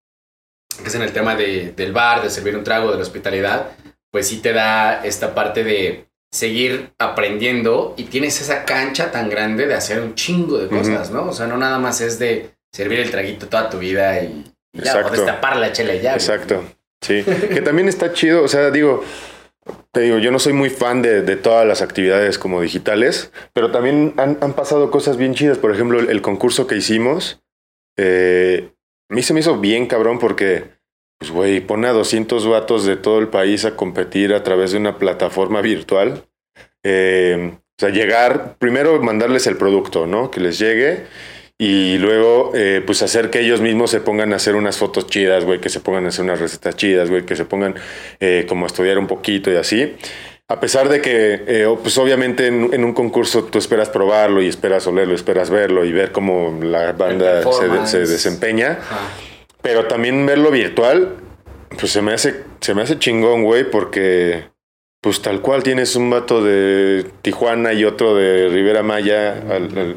que 0.83 0.89
es 0.89 0.95
en 0.95 1.03
el 1.03 1.13
tema 1.13 1.37
de, 1.37 1.73
del 1.73 1.93
bar, 1.93 2.23
de 2.23 2.29
servir 2.29 2.57
un 2.57 2.65
trago, 2.65 2.91
de 2.91 2.97
la 2.97 3.03
hospitalidad, 3.03 3.77
pues 4.11 4.29
sí 4.29 4.41
te 4.41 4.53
da 4.53 5.05
esta 5.05 5.35
parte 5.35 5.63
de 5.63 6.09
seguir 6.33 6.93
aprendiendo 6.99 7.95
y 7.97 8.05
tienes 8.05 8.41
esa 8.41 8.65
cancha 8.65 9.13
tan 9.13 9.31
grande 9.31 9.67
de 9.67 9.75
hacer 9.75 10.01
un 10.01 10.15
chingo 10.15 10.59
de 10.59 10.69
cosas, 10.69 11.11
¿no? 11.11 11.29
O 11.29 11.33
sea, 11.33 11.47
no 11.47 11.57
nada 11.57 11.79
más 11.79 12.01
es 12.01 12.19
de 12.19 12.57
servir 12.73 13.01
el 13.01 13.11
traguito 13.11 13.49
toda 13.49 13.71
tu 13.71 13.79
vida 13.79 14.21
y, 14.23 14.52
ya, 14.73 15.05
o 15.05 15.11
destapar 15.11 15.57
la 15.57 15.73
chela 15.73 15.95
ya. 15.95 16.15
Exacto. 16.15 16.65
Sí, 17.01 17.25
que 17.25 17.61
también 17.63 17.89
está 17.89 18.13
chido, 18.13 18.45
o 18.45 18.49
sea, 18.49 18.71
digo, 18.71 19.03
te 19.91 20.03
digo, 20.03 20.19
yo 20.19 20.31
no 20.31 20.39
soy 20.39 20.53
muy 20.53 20.71
fan 20.71 21.03
de, 21.03 21.23
de 21.23 21.37
todas 21.37 21.67
las 21.67 21.83
actividades 21.83 22.39
como 22.39 22.61
digitales, 22.61 23.33
pero 23.53 23.73
también 23.73 24.15
han, 24.19 24.39
han 24.41 24.53
pasado 24.53 24.91
cosas 24.91 25.17
bien 25.17 25.35
chidas. 25.35 25.59
Por 25.59 25.73
ejemplo, 25.73 25.99
el, 25.99 26.11
el 26.11 26.23
concurso 26.23 26.67
que 26.67 26.77
hicimos, 26.77 27.43
eh, 27.99 28.71
a 29.11 29.15
mí 29.15 29.23
se 29.23 29.35
me 29.35 29.41
hizo 29.41 29.59
bien 29.59 29.87
cabrón 29.87 30.21
porque, 30.21 30.65
pues, 31.19 31.33
güey, 31.33 31.61
pone 31.61 31.89
a 31.89 31.93
200 31.93 32.47
vatos 32.47 32.87
de 32.87 32.97
todo 32.97 33.19
el 33.19 33.29
país 33.29 33.65
a 33.65 33.75
competir 33.75 34.33
a 34.33 34.45
través 34.45 34.71
de 34.71 34.79
una 34.79 34.99
plataforma 34.99 35.61
virtual. 35.61 36.25
Eh, 36.85 37.57
sea, 37.83 37.91
llegar, 37.91 38.57
primero 38.59 39.01
mandarles 39.03 39.47
el 39.47 39.57
producto, 39.57 40.07
¿no? 40.07 40.31
Que 40.31 40.41
les 40.41 40.59
llegue 40.59 41.07
y 41.65 41.97
luego, 41.99 42.51
eh, 42.57 42.83
pues 42.85 43.05
hacer 43.05 43.31
que 43.31 43.39
ellos 43.39 43.61
mismos 43.61 43.93
se 43.93 44.01
pongan 44.01 44.33
a 44.33 44.37
hacer 44.37 44.57
unas 44.57 44.77
fotos 44.79 45.07
chidas, 45.07 45.45
güey, 45.45 45.61
que 45.61 45.69
se 45.69 45.79
pongan 45.79 46.07
a 46.07 46.09
hacer 46.09 46.25
unas 46.25 46.41
recetas 46.41 46.75
chidas, 46.75 47.09
güey, 47.09 47.25
que 47.25 47.37
se 47.37 47.45
pongan 47.45 47.77
eh, 48.19 48.47
como 48.49 48.65
a 48.65 48.67
estudiar 48.67 48.99
un 48.99 49.07
poquito 49.07 49.49
y 49.49 49.55
así. 49.55 49.95
A 50.49 50.59
pesar 50.59 50.89
de 50.89 51.01
que, 51.01 51.45
eh, 51.47 51.73
pues 51.81 51.97
obviamente 51.99 52.49
en, 52.49 52.85
un 52.85 52.93
concurso 52.95 53.45
tú 53.45 53.59
esperas 53.59 53.91
probarlo 53.91 54.43
y 54.43 54.49
esperas 54.49 54.89
olerlo, 54.89 55.15
esperas 55.15 55.51
verlo 55.51 55.85
y 55.85 55.93
ver 55.93 56.11
cómo 56.11 56.59
la 56.61 56.91
banda 56.95 57.45
se, 57.53 57.87
se, 57.87 58.13
desempeña, 58.13 58.81
pero 59.63 59.85
también 59.85 60.27
verlo 60.27 60.51
virtual, 60.51 61.15
pues 61.79 61.93
se 61.93 62.03
me 62.03 62.13
hace, 62.13 62.43
se 62.61 62.75
me 62.75 62.83
hace 62.83 62.99
chingón, 62.99 63.45
güey, 63.45 63.71
porque 63.71 64.52
pues 65.03 65.21
tal 65.21 65.41
cual 65.41 65.65
tienes 65.65 65.97
un 65.97 66.09
vato 66.11 66.45
de 66.45 67.05
Tijuana 67.23 67.73
y 67.73 67.85
otro 67.85 68.15
de 68.15 68.49
Rivera 68.49 68.85
Maya, 68.85 69.43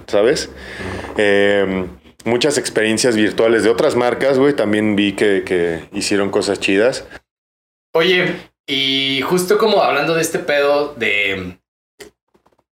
¿sabes? 0.08 0.50
Em, 1.16 1.88
muchas 2.24 2.58
experiencias 2.58 3.16
virtuales 3.16 3.64
de 3.64 3.70
otras 3.70 3.96
marcas, 3.96 4.40
güey. 4.40 4.54
También 4.54 4.96
vi 4.96 5.14
que, 5.14 5.88
hicieron 5.94 6.32
cosas 6.32 6.60
chidas. 6.60 7.08
Oye, 7.94 8.36
y 8.66 9.22
justo 9.22 9.60
como 9.60 9.84
hablando 9.84 10.16
de 10.16 10.22
este 10.22 10.40
pedo 10.40 10.96
de. 10.96 11.60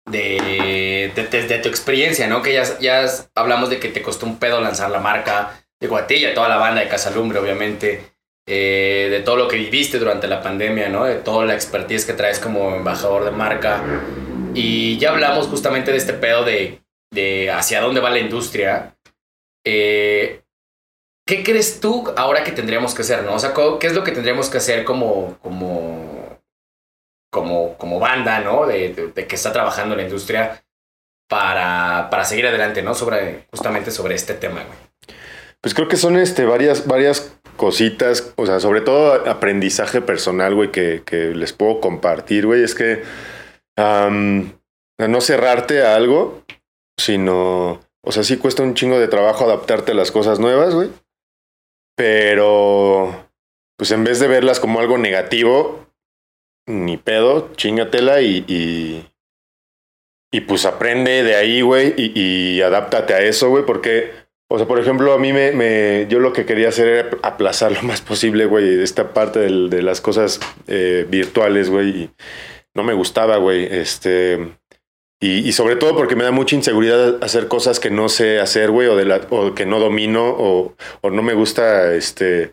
De, 0.07 1.13
de, 1.15 1.59
tu 1.63 1.69
experiencia, 1.69 2.29
¿no? 2.29 2.43
Que 2.43 2.55
ya, 2.55 2.79
ya 2.81 3.07
hablamos 3.35 3.69
de 3.69 3.79
que 3.79 3.89
te 3.89 4.03
costó 4.03 4.27
un 4.27 4.39
pedo 4.39 4.61
lanzar 4.61 4.91
la 4.91 5.01
marca 5.01 5.63
de 5.79 5.87
Guatilla, 5.87 6.35
toda 6.35 6.49
la 6.49 6.57
banda 6.57 6.81
de 6.81 6.89
Casalumbre, 6.89 7.39
obviamente. 7.39 8.12
Eh, 8.47 9.09
de 9.09 9.21
todo 9.21 9.37
lo 9.37 9.47
que 9.47 9.57
viviste 9.57 10.01
durante 10.01 10.27
la 10.27 10.43
pandemia, 10.43 10.89
¿no? 10.89 11.05
De 11.05 11.15
toda 11.17 11.47
la 11.47 11.55
expertise 11.55 12.05
que 12.05 12.13
traes 12.13 12.41
como 12.41 12.75
embajador 12.75 13.25
de 13.25 13.31
marca. 13.31 13.83
Y 14.55 14.99
ya 14.99 15.11
hablamos 15.11 15.47
justamente 15.47 15.93
de 15.93 15.99
este 15.99 16.13
pedo 16.13 16.45
de, 16.45 16.83
de 17.13 17.51
hacia 17.51 17.81
dónde 17.81 18.01
va 18.01 18.11
la 18.11 18.19
industria. 18.19 18.97
Eh, 19.65 20.43
¿Qué 21.25 21.45
crees 21.45 21.79
tú 21.81 22.13
ahora 22.17 22.43
que 22.43 22.51
tendríamos 22.51 22.95
que 22.95 23.03
hacer, 23.03 23.23
no? 23.23 23.35
O 23.35 23.39
sea, 23.39 23.55
¿qué 23.79 23.87
es 23.87 23.95
lo 23.95 24.03
que 24.03 24.11
tendríamos 24.11 24.51
que 24.51 24.59
hacer 24.59 24.85
como, 24.85 25.39
como, 25.41 26.41
como, 27.31 27.79
como 27.79 28.01
banda, 28.01 28.41
¿no? 28.41 28.67
De, 28.67 29.13
que 29.15 29.37
está 29.37 29.53
trabajando 29.53 29.95
la 29.95 30.03
industria 30.03 30.65
para, 31.29 32.09
para 32.11 32.25
seguir 32.25 32.49
adelante, 32.49 32.83
¿no? 32.83 32.95
Sobre, 32.95 33.47
justamente 33.51 33.93
sobre 33.93 34.17
este 34.17 34.35
tema, 34.35 34.65
güey. 34.65 34.79
Pues 35.61 35.75
creo 35.75 35.87
que 35.87 35.97
son 35.97 36.17
este, 36.17 36.45
varias, 36.45 36.89
varias 36.89 37.33
cositas, 37.57 38.33
o 38.37 38.47
sea, 38.47 38.61
sobre 38.61 38.81
todo 38.81 39.29
aprendizaje 39.29 40.01
personal, 40.01 40.55
güey, 40.55 40.71
que, 40.71 41.03
que 41.05 41.35
les 41.35 41.53
puedo 41.53 41.81
compartir, 41.81 42.47
güey, 42.47 42.63
es 42.63 42.75
que 42.75 43.03
no 43.77 45.21
cerrarte 45.21 45.83
a 45.83 45.97
algo, 45.97 46.43
sino, 46.99 47.81
o 48.05 48.13
sea, 48.13 48.23
sí 48.23 48.37
cuesta 48.37 48.63
un 48.63 48.75
chingo 48.75 48.99
de 48.99 49.09
trabajo 49.09 49.45
adaptarte 49.45 49.93
a 49.93 49.95
las 49.95 50.11
cosas 50.11 50.39
nuevas, 50.39 50.75
güey, 50.75 50.91
pero, 51.97 53.29
pues 53.77 53.91
en 53.91 54.05
vez 54.05 54.19
de 54.21 54.29
verlas 54.29 54.61
como 54.61 54.81
algo 54.81 54.99
negativo, 54.99 55.87
ni 56.67 56.97
pedo, 56.97 57.53
chingatela 57.55 58.23
y, 58.23 58.45
y, 58.49 59.11
y 60.33 60.41
pues 60.43 60.65
aprende 60.65 61.23
de 61.23 61.37
ahí, 61.37 61.61
güey, 61.61 61.95
y, 61.97 62.13
y 62.19 62.63
adáptate 62.63 63.15
a 63.15 63.21
eso, 63.21 63.51
güey, 63.51 63.65
porque 63.67 64.22
o 64.53 64.59
sea, 64.59 64.69
por 64.69 64.79
ejemplo, 64.79 65.15
a 65.15 65.19
mí 65.19 65.33
me, 65.33 65.53
me, 65.53 66.07
yo 66.11 66.19
lo 66.19 66.35
que 66.35 66.45
quería 66.45 66.69
hacer 66.69 66.89
era 66.89 67.11
aplazar 67.23 67.73
lo 67.73 67.83
más 67.83 68.03
posible, 68.03 68.45
güey, 68.45 68.83
esta 68.83 69.15
parte 69.15 69.41
de 69.41 69.83
las 69.83 70.01
cosas 70.01 70.41
eh, 70.67 71.07
virtuales, 71.09 71.71
güey. 71.71 71.89
Y 71.89 72.11
no 72.75 72.85
me 72.85 72.93
gustaba, 72.93 73.39
güey. 73.39 73.65
Este, 73.65 74.57
y, 75.21 75.53
sobre 75.53 75.77
todo 75.77 75.97
porque 75.97 76.17
me 76.17 76.25
da 76.25 76.33
mucha 76.33 76.57
inseguridad 76.57 77.23
hacer 77.23 77.49
cosas 77.49 77.81
que 77.81 77.91
no 77.91 78.09
sé 78.09 78.41
hacer, 78.41 78.71
güey, 78.71 78.89
o, 78.89 78.97
de 78.97 79.21
o 79.31 79.55
que 79.55 79.65
no 79.65 79.79
domino, 79.79 80.29
o, 80.29 80.75
o 81.01 81.11
no 81.11 81.23
me 81.23 81.33
gusta, 81.33 81.95
este, 81.95 82.53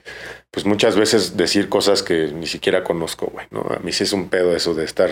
pues 0.52 0.66
muchas 0.66 0.96
veces 0.96 1.36
decir 1.36 1.68
cosas 1.68 2.02
que 2.02 2.28
ni 2.28 2.48
siquiera 2.48 2.84
conozco, 2.84 3.28
güey, 3.28 3.48
¿no? 3.52 3.62
A 3.62 3.80
mí 3.80 3.92
sí 3.92 4.04
es 4.04 4.14
un 4.14 4.30
pedo 4.30 4.56
eso 4.56 4.74
de 4.74 4.86
estar 4.86 5.10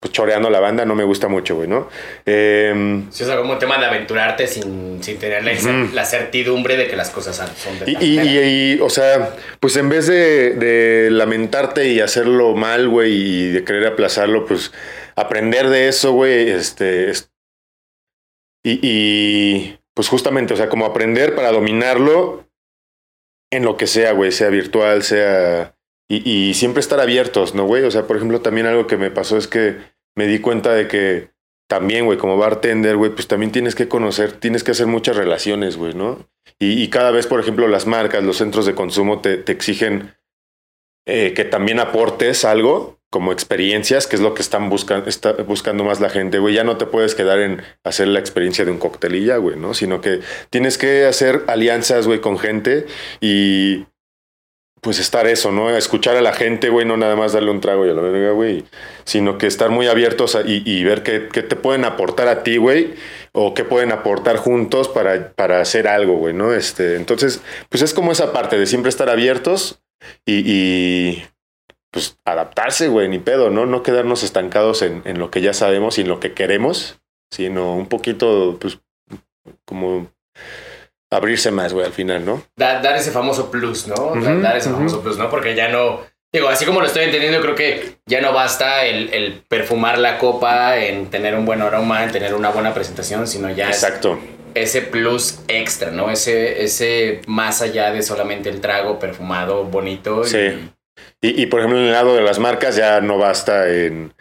pues 0.00 0.12
choreando 0.14 0.48
la 0.48 0.60
banda 0.60 0.86
no 0.86 0.94
me 0.94 1.04
gusta 1.04 1.28
mucho, 1.28 1.56
güey, 1.56 1.68
¿no? 1.68 1.88
Eh, 2.24 3.02
sí, 3.10 3.22
o 3.22 3.26
sea, 3.26 3.36
como 3.36 3.52
un 3.52 3.58
tema 3.58 3.76
de 3.76 3.84
aventurarte 3.84 4.46
sin, 4.46 5.02
sin 5.04 5.18
tener 5.18 5.44
la, 5.92 6.04
certidumbre 6.06 6.78
de 6.78 6.88
que 6.88 6.96
las 6.96 7.10
cosas 7.10 7.36
son 7.36 7.78
de 7.78 7.90
y, 7.90 8.18
y, 8.18 8.38
y, 8.38 8.80
o 8.80 8.88
sea, 8.88 9.36
pues 9.60 9.76
en 9.76 9.90
vez 9.90 10.06
de, 10.06 10.54
de 10.54 11.10
lamentarte 11.10 11.88
y 11.88 12.00
hacerlo 12.00 12.54
mal, 12.54 12.88
güey, 12.88 13.12
y 13.12 13.48
de 13.50 13.62
querer 13.62 13.88
aplazarlo, 13.88 14.46
pues 14.46 14.72
aprender 15.16 15.68
de 15.68 15.88
eso, 15.88 16.12
güey, 16.12 16.48
este... 16.48 17.12
Y 18.62 19.78
pues 19.94 20.08
justamente, 20.08 20.54
o 20.54 20.56
sea, 20.56 20.68
como 20.68 20.86
aprender 20.86 21.34
para 21.34 21.52
dominarlo 21.52 22.46
en 23.50 23.64
lo 23.64 23.76
que 23.76 23.86
sea, 23.86 24.12
güey, 24.12 24.32
sea 24.32 24.48
virtual, 24.48 25.02
sea 25.02 25.74
y, 26.12 26.54
siempre 26.54 26.80
estar 26.80 27.00
abiertos, 27.00 27.54
¿no, 27.54 27.64
güey? 27.64 27.84
O 27.84 27.90
sea, 27.90 28.06
por 28.06 28.16
ejemplo, 28.16 28.40
también 28.40 28.66
algo 28.66 28.86
que 28.86 28.96
me 28.96 29.10
pasó 29.10 29.36
es 29.36 29.46
que 29.46 29.76
me 30.16 30.26
di 30.26 30.40
cuenta 30.40 30.74
de 30.74 30.88
que 30.88 31.30
también, 31.68 32.04
güey, 32.04 32.18
como 32.18 32.36
bartender, 32.36 32.96
güey, 32.96 33.12
pues 33.12 33.28
también 33.28 33.52
tienes 33.52 33.76
que 33.76 33.86
conocer, 33.86 34.32
tienes 34.32 34.64
que 34.64 34.72
hacer 34.72 34.88
muchas 34.88 35.16
relaciones, 35.16 35.76
güey, 35.76 35.94
¿no? 35.94 36.26
Y, 36.58 36.88
cada 36.88 37.12
vez, 37.12 37.26
por 37.26 37.38
ejemplo, 37.38 37.68
las 37.68 37.86
marcas, 37.86 38.24
los 38.24 38.38
centros 38.38 38.66
de 38.66 38.74
consumo 38.74 39.20
te, 39.20 39.36
te 39.36 39.52
exigen 39.52 40.14
eh, 41.06 41.32
que 41.34 41.44
también 41.44 41.80
aportes 41.80 42.44
algo 42.44 43.00
como 43.10 43.32
experiencias, 43.32 44.06
que 44.06 44.14
es 44.14 44.22
lo 44.22 44.34
que 44.34 44.42
están 44.42 44.70
buscando, 44.70 45.84
más 45.84 46.00
la 46.00 46.10
gente, 46.10 46.38
güey. 46.38 46.54
Ya 46.54 46.62
no 46.62 46.76
te 46.76 46.86
puedes 46.86 47.16
quedar 47.16 47.40
en 47.40 47.62
hacer 47.82 48.06
la 48.06 48.20
experiencia 48.20 48.64
de 48.64 48.70
un 48.70 48.78
coctelilla, 48.78 49.36
güey, 49.38 49.56
¿no? 49.56 49.74
Sino 49.74 50.00
que 50.00 50.20
tienes 50.50 50.78
que 50.78 51.06
hacer 51.06 51.42
alianzas, 51.48 52.06
güey, 52.06 52.20
con 52.20 52.38
gente 52.38 52.86
y 53.20 53.86
pues 54.80 54.98
estar 54.98 55.26
eso, 55.26 55.52
¿no? 55.52 55.74
Escuchar 55.76 56.16
a 56.16 56.22
la 56.22 56.32
gente, 56.32 56.70
güey, 56.70 56.86
no 56.86 56.96
nada 56.96 57.14
más 57.16 57.32
darle 57.32 57.50
un 57.50 57.60
trago 57.60 57.86
y 57.86 57.90
a 57.90 57.92
la 57.92 58.00
verga, 58.00 58.30
güey, 58.32 58.64
sino 59.04 59.36
que 59.36 59.46
estar 59.46 59.70
muy 59.70 59.88
abiertos 59.88 60.38
y, 60.46 60.84
ver 60.84 61.02
qué, 61.02 61.20
te 61.20 61.56
pueden 61.56 61.84
aportar 61.84 62.28
a 62.28 62.42
ti, 62.42 62.56
güey, 62.56 62.94
o 63.32 63.52
qué 63.52 63.64
pueden 63.64 63.92
aportar 63.92 64.36
juntos 64.36 64.88
para, 64.88 65.32
para 65.32 65.60
hacer 65.60 65.86
algo, 65.86 66.16
güey, 66.16 66.32
¿no? 66.32 66.54
Este, 66.54 66.96
entonces, 66.96 67.42
pues 67.68 67.82
es 67.82 67.92
como 67.92 68.12
esa 68.12 68.32
parte 68.32 68.58
de 68.58 68.66
siempre 68.66 68.88
estar 68.88 69.10
abiertos 69.10 69.82
y, 70.24 71.22
pues 71.90 72.18
adaptarse, 72.24 72.88
güey, 72.88 73.08
ni 73.08 73.18
pedo, 73.18 73.50
¿no? 73.50 73.66
No 73.66 73.82
quedarnos 73.82 74.22
estancados 74.22 74.80
en, 74.80 75.02
en 75.04 75.18
lo 75.18 75.30
que 75.30 75.42
ya 75.42 75.52
sabemos 75.52 75.98
y 75.98 76.02
en 76.02 76.08
lo 76.08 76.20
que 76.20 76.32
queremos, 76.32 77.00
sino 77.30 77.76
un 77.76 77.86
poquito, 77.86 78.56
pues, 78.58 78.78
como 79.66 80.10
abrirse 81.10 81.50
más, 81.50 81.72
güey, 81.72 81.86
al 81.86 81.92
final, 81.92 82.24
¿no? 82.24 82.42
dar 82.56 82.96
ese 82.96 83.10
famoso 83.10 83.50
plus, 83.50 83.86
¿no? 83.86 84.14
dar 84.40 84.56
ese 84.56 84.70
famoso 84.70 85.02
plus, 85.02 85.18
¿no? 85.18 85.28
Porque 85.28 85.54
ya 85.54 85.68
no, 85.68 86.00
digo, 86.32 86.48
así 86.48 86.64
como 86.64 86.80
lo 86.80 86.86
estoy 86.86 87.04
entendiendo, 87.04 87.40
creo 87.40 87.54
que 87.54 87.96
ya 88.06 88.20
no 88.20 88.32
basta 88.32 88.84
el, 88.84 89.12
el, 89.12 89.42
perfumar 89.48 89.98
la 89.98 90.18
copa, 90.18 90.78
en 90.78 91.10
tener 91.10 91.34
un 91.34 91.44
buen 91.44 91.60
aroma, 91.62 92.04
en 92.04 92.12
tener 92.12 92.34
una 92.34 92.50
buena 92.50 92.72
presentación, 92.72 93.26
sino 93.26 93.50
ya 93.50 93.68
Exacto. 93.68 94.18
ese 94.54 94.82
plus 94.82 95.40
extra, 95.48 95.90
¿no? 95.90 96.10
Ese, 96.10 96.62
ese 96.62 97.22
más 97.26 97.60
allá 97.60 97.90
de 97.90 98.02
solamente 98.02 98.48
el 98.48 98.60
trago 98.60 98.98
perfumado, 98.98 99.64
bonito. 99.64 100.24
Sí. 100.24 100.70
Y, 101.20 101.42
y, 101.42 101.46
por 101.46 101.60
ejemplo, 101.60 101.78
en 101.78 101.86
el 101.86 101.92
lado 101.92 102.14
de 102.14 102.22
las 102.22 102.38
marcas 102.38 102.76
ya 102.76 103.00
no 103.00 103.18
basta 103.18 103.68
en, 103.68 104.14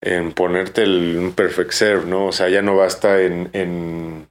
en 0.00 0.32
ponerte 0.32 0.82
el, 0.82 1.16
un 1.16 1.32
perfect 1.32 1.72
serve, 1.72 2.06
¿no? 2.06 2.26
O 2.26 2.32
sea, 2.32 2.48
ya 2.48 2.60
no 2.60 2.76
basta 2.76 3.20
en, 3.22 3.48
en 3.52 4.28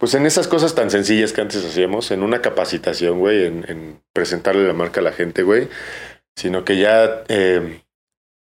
pues 0.00 0.14
en 0.14 0.24
esas 0.24 0.48
cosas 0.48 0.74
tan 0.74 0.90
sencillas 0.90 1.34
que 1.34 1.42
antes 1.42 1.62
hacíamos, 1.62 2.10
en 2.10 2.22
una 2.22 2.40
capacitación, 2.40 3.18
güey, 3.18 3.44
en, 3.44 4.00
presentarle 4.14 4.66
la 4.66 4.72
marca 4.72 5.00
a 5.00 5.04
la 5.04 5.12
gente, 5.12 5.42
güey, 5.42 5.68
sino 6.34 6.64
que 6.64 6.78
ya, 6.78 7.22
eh, 7.28 7.82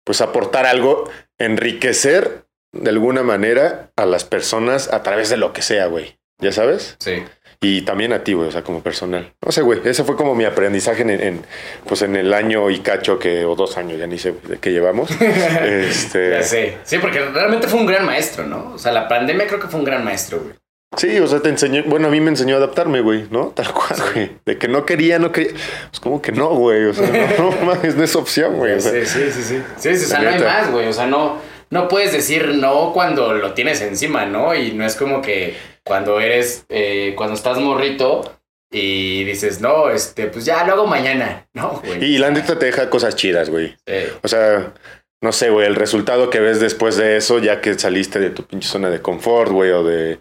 pues 0.04 0.20
aportar 0.20 0.66
algo, 0.66 1.10
enriquecer 1.38 2.44
de 2.72 2.90
alguna 2.90 3.22
manera 3.22 3.90
a 3.96 4.04
las 4.04 4.24
personas 4.24 4.92
a 4.92 5.02
través 5.02 5.30
de 5.30 5.38
lo 5.38 5.54
que 5.54 5.62
sea, 5.62 5.86
güey. 5.86 6.18
¿Ya 6.38 6.52
sabes? 6.52 6.96
Sí. 7.00 7.24
Y 7.60 7.80
también 7.82 8.12
a 8.12 8.22
ti, 8.22 8.34
güey, 8.34 8.48
o 8.48 8.52
sea, 8.52 8.62
como 8.62 8.82
personal. 8.82 9.32
No 9.44 9.50
sé, 9.50 9.62
güey, 9.62 9.80
ese 9.86 10.04
fue 10.04 10.16
como 10.16 10.34
mi 10.34 10.44
aprendizaje 10.44 11.02
en, 11.02 11.42
pues 11.86 12.02
en 12.02 12.14
el 12.14 12.34
año 12.34 12.68
y 12.68 12.80
cacho 12.80 13.18
que, 13.18 13.46
o 13.46 13.56
dos 13.56 13.78
años, 13.78 13.98
ya 13.98 14.06
ni 14.06 14.18
sé 14.18 14.34
de 14.46 14.58
qué 14.58 14.70
llevamos. 14.70 15.10
este... 15.20 16.30
Ya 16.30 16.42
sé. 16.42 16.76
Sí, 16.84 16.98
porque 16.98 17.20
realmente 17.20 17.68
fue 17.68 17.80
un 17.80 17.86
gran 17.86 18.04
maestro, 18.04 18.46
¿no? 18.46 18.72
O 18.74 18.78
sea, 18.78 18.92
la 18.92 19.08
pandemia 19.08 19.46
creo 19.46 19.58
que 19.58 19.66
fue 19.68 19.80
un 19.80 19.86
gran 19.86 20.04
maestro, 20.04 20.40
güey. 20.40 20.54
Sí, 20.96 21.18
o 21.18 21.26
sea, 21.26 21.40
te 21.40 21.50
enseñó, 21.50 21.82
bueno, 21.86 22.08
a 22.08 22.10
mí 22.10 22.20
me 22.20 22.30
enseñó 22.30 22.54
a 22.54 22.58
adaptarme, 22.58 23.02
güey, 23.02 23.26
¿no? 23.30 23.48
Tal 23.48 23.72
cual, 23.72 24.00
güey. 24.12 24.30
De 24.46 24.56
que 24.56 24.68
no 24.68 24.86
quería, 24.86 25.18
no 25.18 25.32
quería. 25.32 25.52
Pues 25.90 26.00
como 26.00 26.22
que 26.22 26.32
no, 26.32 26.48
güey. 26.48 26.86
O 26.86 26.94
sea, 26.94 27.06
no, 27.38 27.50
no, 27.50 27.74
no 27.96 28.04
es 28.04 28.16
opción, 28.16 28.56
güey. 28.56 28.80
sí, 28.80 29.04
sí, 29.04 29.30
sí, 29.30 29.42
sí. 29.42 29.62
Sí, 29.76 29.88
o 29.90 29.96
sea, 29.96 30.20
no 30.20 30.30
hay 30.30 30.38
más, 30.40 30.70
güey. 30.70 30.88
O 30.88 30.92
sea, 30.92 31.06
no, 31.06 31.38
no 31.70 31.88
puedes 31.88 32.12
decir 32.12 32.54
no 32.54 32.92
cuando 32.94 33.34
lo 33.34 33.52
tienes 33.52 33.82
encima, 33.82 34.24
¿no? 34.24 34.54
Y 34.54 34.72
no 34.72 34.86
es 34.86 34.96
como 34.96 35.20
que 35.20 35.56
cuando 35.84 36.20
eres, 36.20 36.64
eh, 36.70 37.12
cuando 37.16 37.34
estás 37.34 37.58
morrito 37.58 38.40
y 38.70 39.24
dices, 39.24 39.60
no, 39.60 39.90
este, 39.90 40.26
pues 40.28 40.46
ya 40.46 40.64
lo 40.64 40.72
hago 40.72 40.86
mañana, 40.86 41.46
¿no, 41.52 41.82
güey? 41.84 42.02
Y 42.02 42.18
la 42.18 42.30
neta 42.30 42.58
te 42.58 42.66
deja 42.66 42.88
cosas 42.88 43.14
chidas, 43.14 43.50
güey. 43.50 43.76
O 44.22 44.28
sea, 44.28 44.72
no 45.20 45.32
sé, 45.32 45.50
güey, 45.50 45.66
el 45.66 45.74
resultado 45.74 46.30
que 46.30 46.40
ves 46.40 46.60
después 46.60 46.96
de 46.96 47.16
eso, 47.16 47.38
ya 47.38 47.60
que 47.60 47.78
saliste 47.78 48.18
de 48.20 48.30
tu 48.30 48.44
pinche 48.44 48.68
zona 48.68 48.88
de 48.88 49.00
confort, 49.00 49.50
güey, 49.50 49.70
o 49.70 49.82
de 49.84 50.18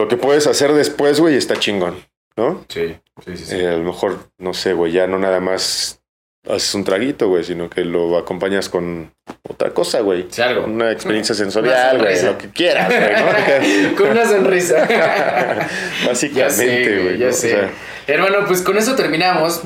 lo 0.00 0.08
que 0.08 0.16
puedes 0.16 0.46
hacer 0.46 0.72
después, 0.72 1.20
güey, 1.20 1.36
está 1.36 1.56
chingón, 1.56 1.96
¿no? 2.36 2.64
Sí, 2.68 2.96
sí, 3.24 3.36
sí. 3.36 3.44
sí. 3.44 3.56
Eh, 3.56 3.68
a 3.68 3.72
lo 3.72 3.84
mejor, 3.84 4.30
no 4.38 4.54
sé, 4.54 4.72
güey, 4.72 4.92
ya 4.92 5.06
no 5.06 5.18
nada 5.18 5.40
más 5.40 6.00
haces 6.48 6.74
un 6.74 6.84
traguito, 6.84 7.28
güey, 7.28 7.44
sino 7.44 7.68
que 7.68 7.84
lo 7.84 8.16
acompañas 8.16 8.70
con 8.70 9.12
otra 9.48 9.74
cosa, 9.74 10.00
güey. 10.00 10.26
Sí, 10.30 10.40
algo. 10.40 10.64
Una 10.64 10.90
experiencia 10.90 11.34
sensorial, 11.34 11.98
güey, 11.98 12.22
lo 12.22 12.38
que 12.38 12.48
quieras, 12.50 12.88
güey, 12.88 13.90
¿no? 13.90 13.96
con 13.96 14.10
una 14.10 14.26
sonrisa. 14.26 14.86
Ya 16.00 16.06
Básicamente, 16.06 16.84
sé, 16.84 17.02
güey. 17.02 17.18
ya 17.18 17.26
¿no? 17.26 17.30
O 17.30 17.34
sé. 17.34 17.50
sea, 17.50 17.70
Hermano, 18.06 18.38
pues 18.46 18.62
con 18.62 18.78
eso 18.78 18.96
terminamos. 18.96 19.60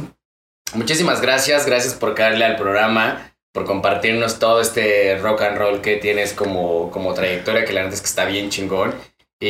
Muchísimas 0.75 1.21
gracias, 1.21 1.67
gracias 1.67 1.95
por 1.95 2.15
caerle 2.15 2.45
al 2.45 2.57
programa, 2.57 3.33
por 3.53 3.65
compartirnos 3.65 4.41
todo 4.41 4.61
este 4.61 5.17
rock 5.19 5.43
and 5.43 5.57
roll 5.57 5.81
que 5.81 5.97
tienes 5.97 6.33
como, 6.33 6.91
como 6.91 7.15
trayectoria, 7.15 7.65
que 7.65 7.73
la 7.73 7.85
neta 7.85 7.95
es 7.95 8.01
que 8.01 8.09
está 8.09 8.25
bien 8.25 8.51
chingón. 8.51 8.93
Y, 9.41 9.47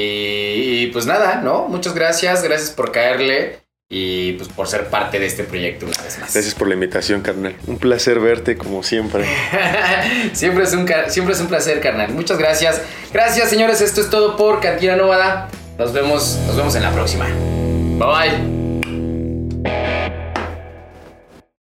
y, 0.83 0.91
pues 0.93 1.07
nada, 1.07 1.41
¿no? 1.43 1.69
Muchas 1.69 1.95
gracias, 1.95 2.43
gracias 2.43 2.71
por 2.71 2.91
caerle 2.91 3.65
y 3.91 4.33
pues 4.33 4.49
por 4.49 4.67
ser 4.67 4.87
parte 4.89 5.19
de 5.19 5.27
este 5.27 5.45
proyecto 5.45 5.87
una 5.87 5.97
vez 6.03 6.19
más. 6.19 6.33
Gracias 6.33 6.55
por 6.55 6.67
la 6.69 6.75
invitación, 6.75 7.21
carnal. 7.21 7.55
Un 7.67 7.79
placer 7.79 8.19
verte 8.19 8.57
como 8.57 8.83
siempre. 8.83 9.25
siempre, 10.33 10.65
es 10.65 10.73
un, 10.73 10.89
siempre 11.09 11.35
es 11.35 11.41
un 11.41 11.47
placer, 11.47 11.81
carnal. 11.81 12.11
Muchas 12.13 12.39
gracias. 12.39 12.83
Gracias, 13.13 13.51
señores. 13.51 13.81
Esto 13.81 14.01
es 14.01 14.11
todo 14.11 14.37
por 14.37 14.61
Cantina 14.61 14.97
Nómada. 14.97 15.49
Nos 15.79 15.93
vemos, 15.93 16.39
nos 16.47 16.57
vemos 16.57 16.75
en 16.75 16.83
la 16.83 16.93
próxima. 16.93 17.27
Bye 17.99 18.43
bye. 19.63 20.24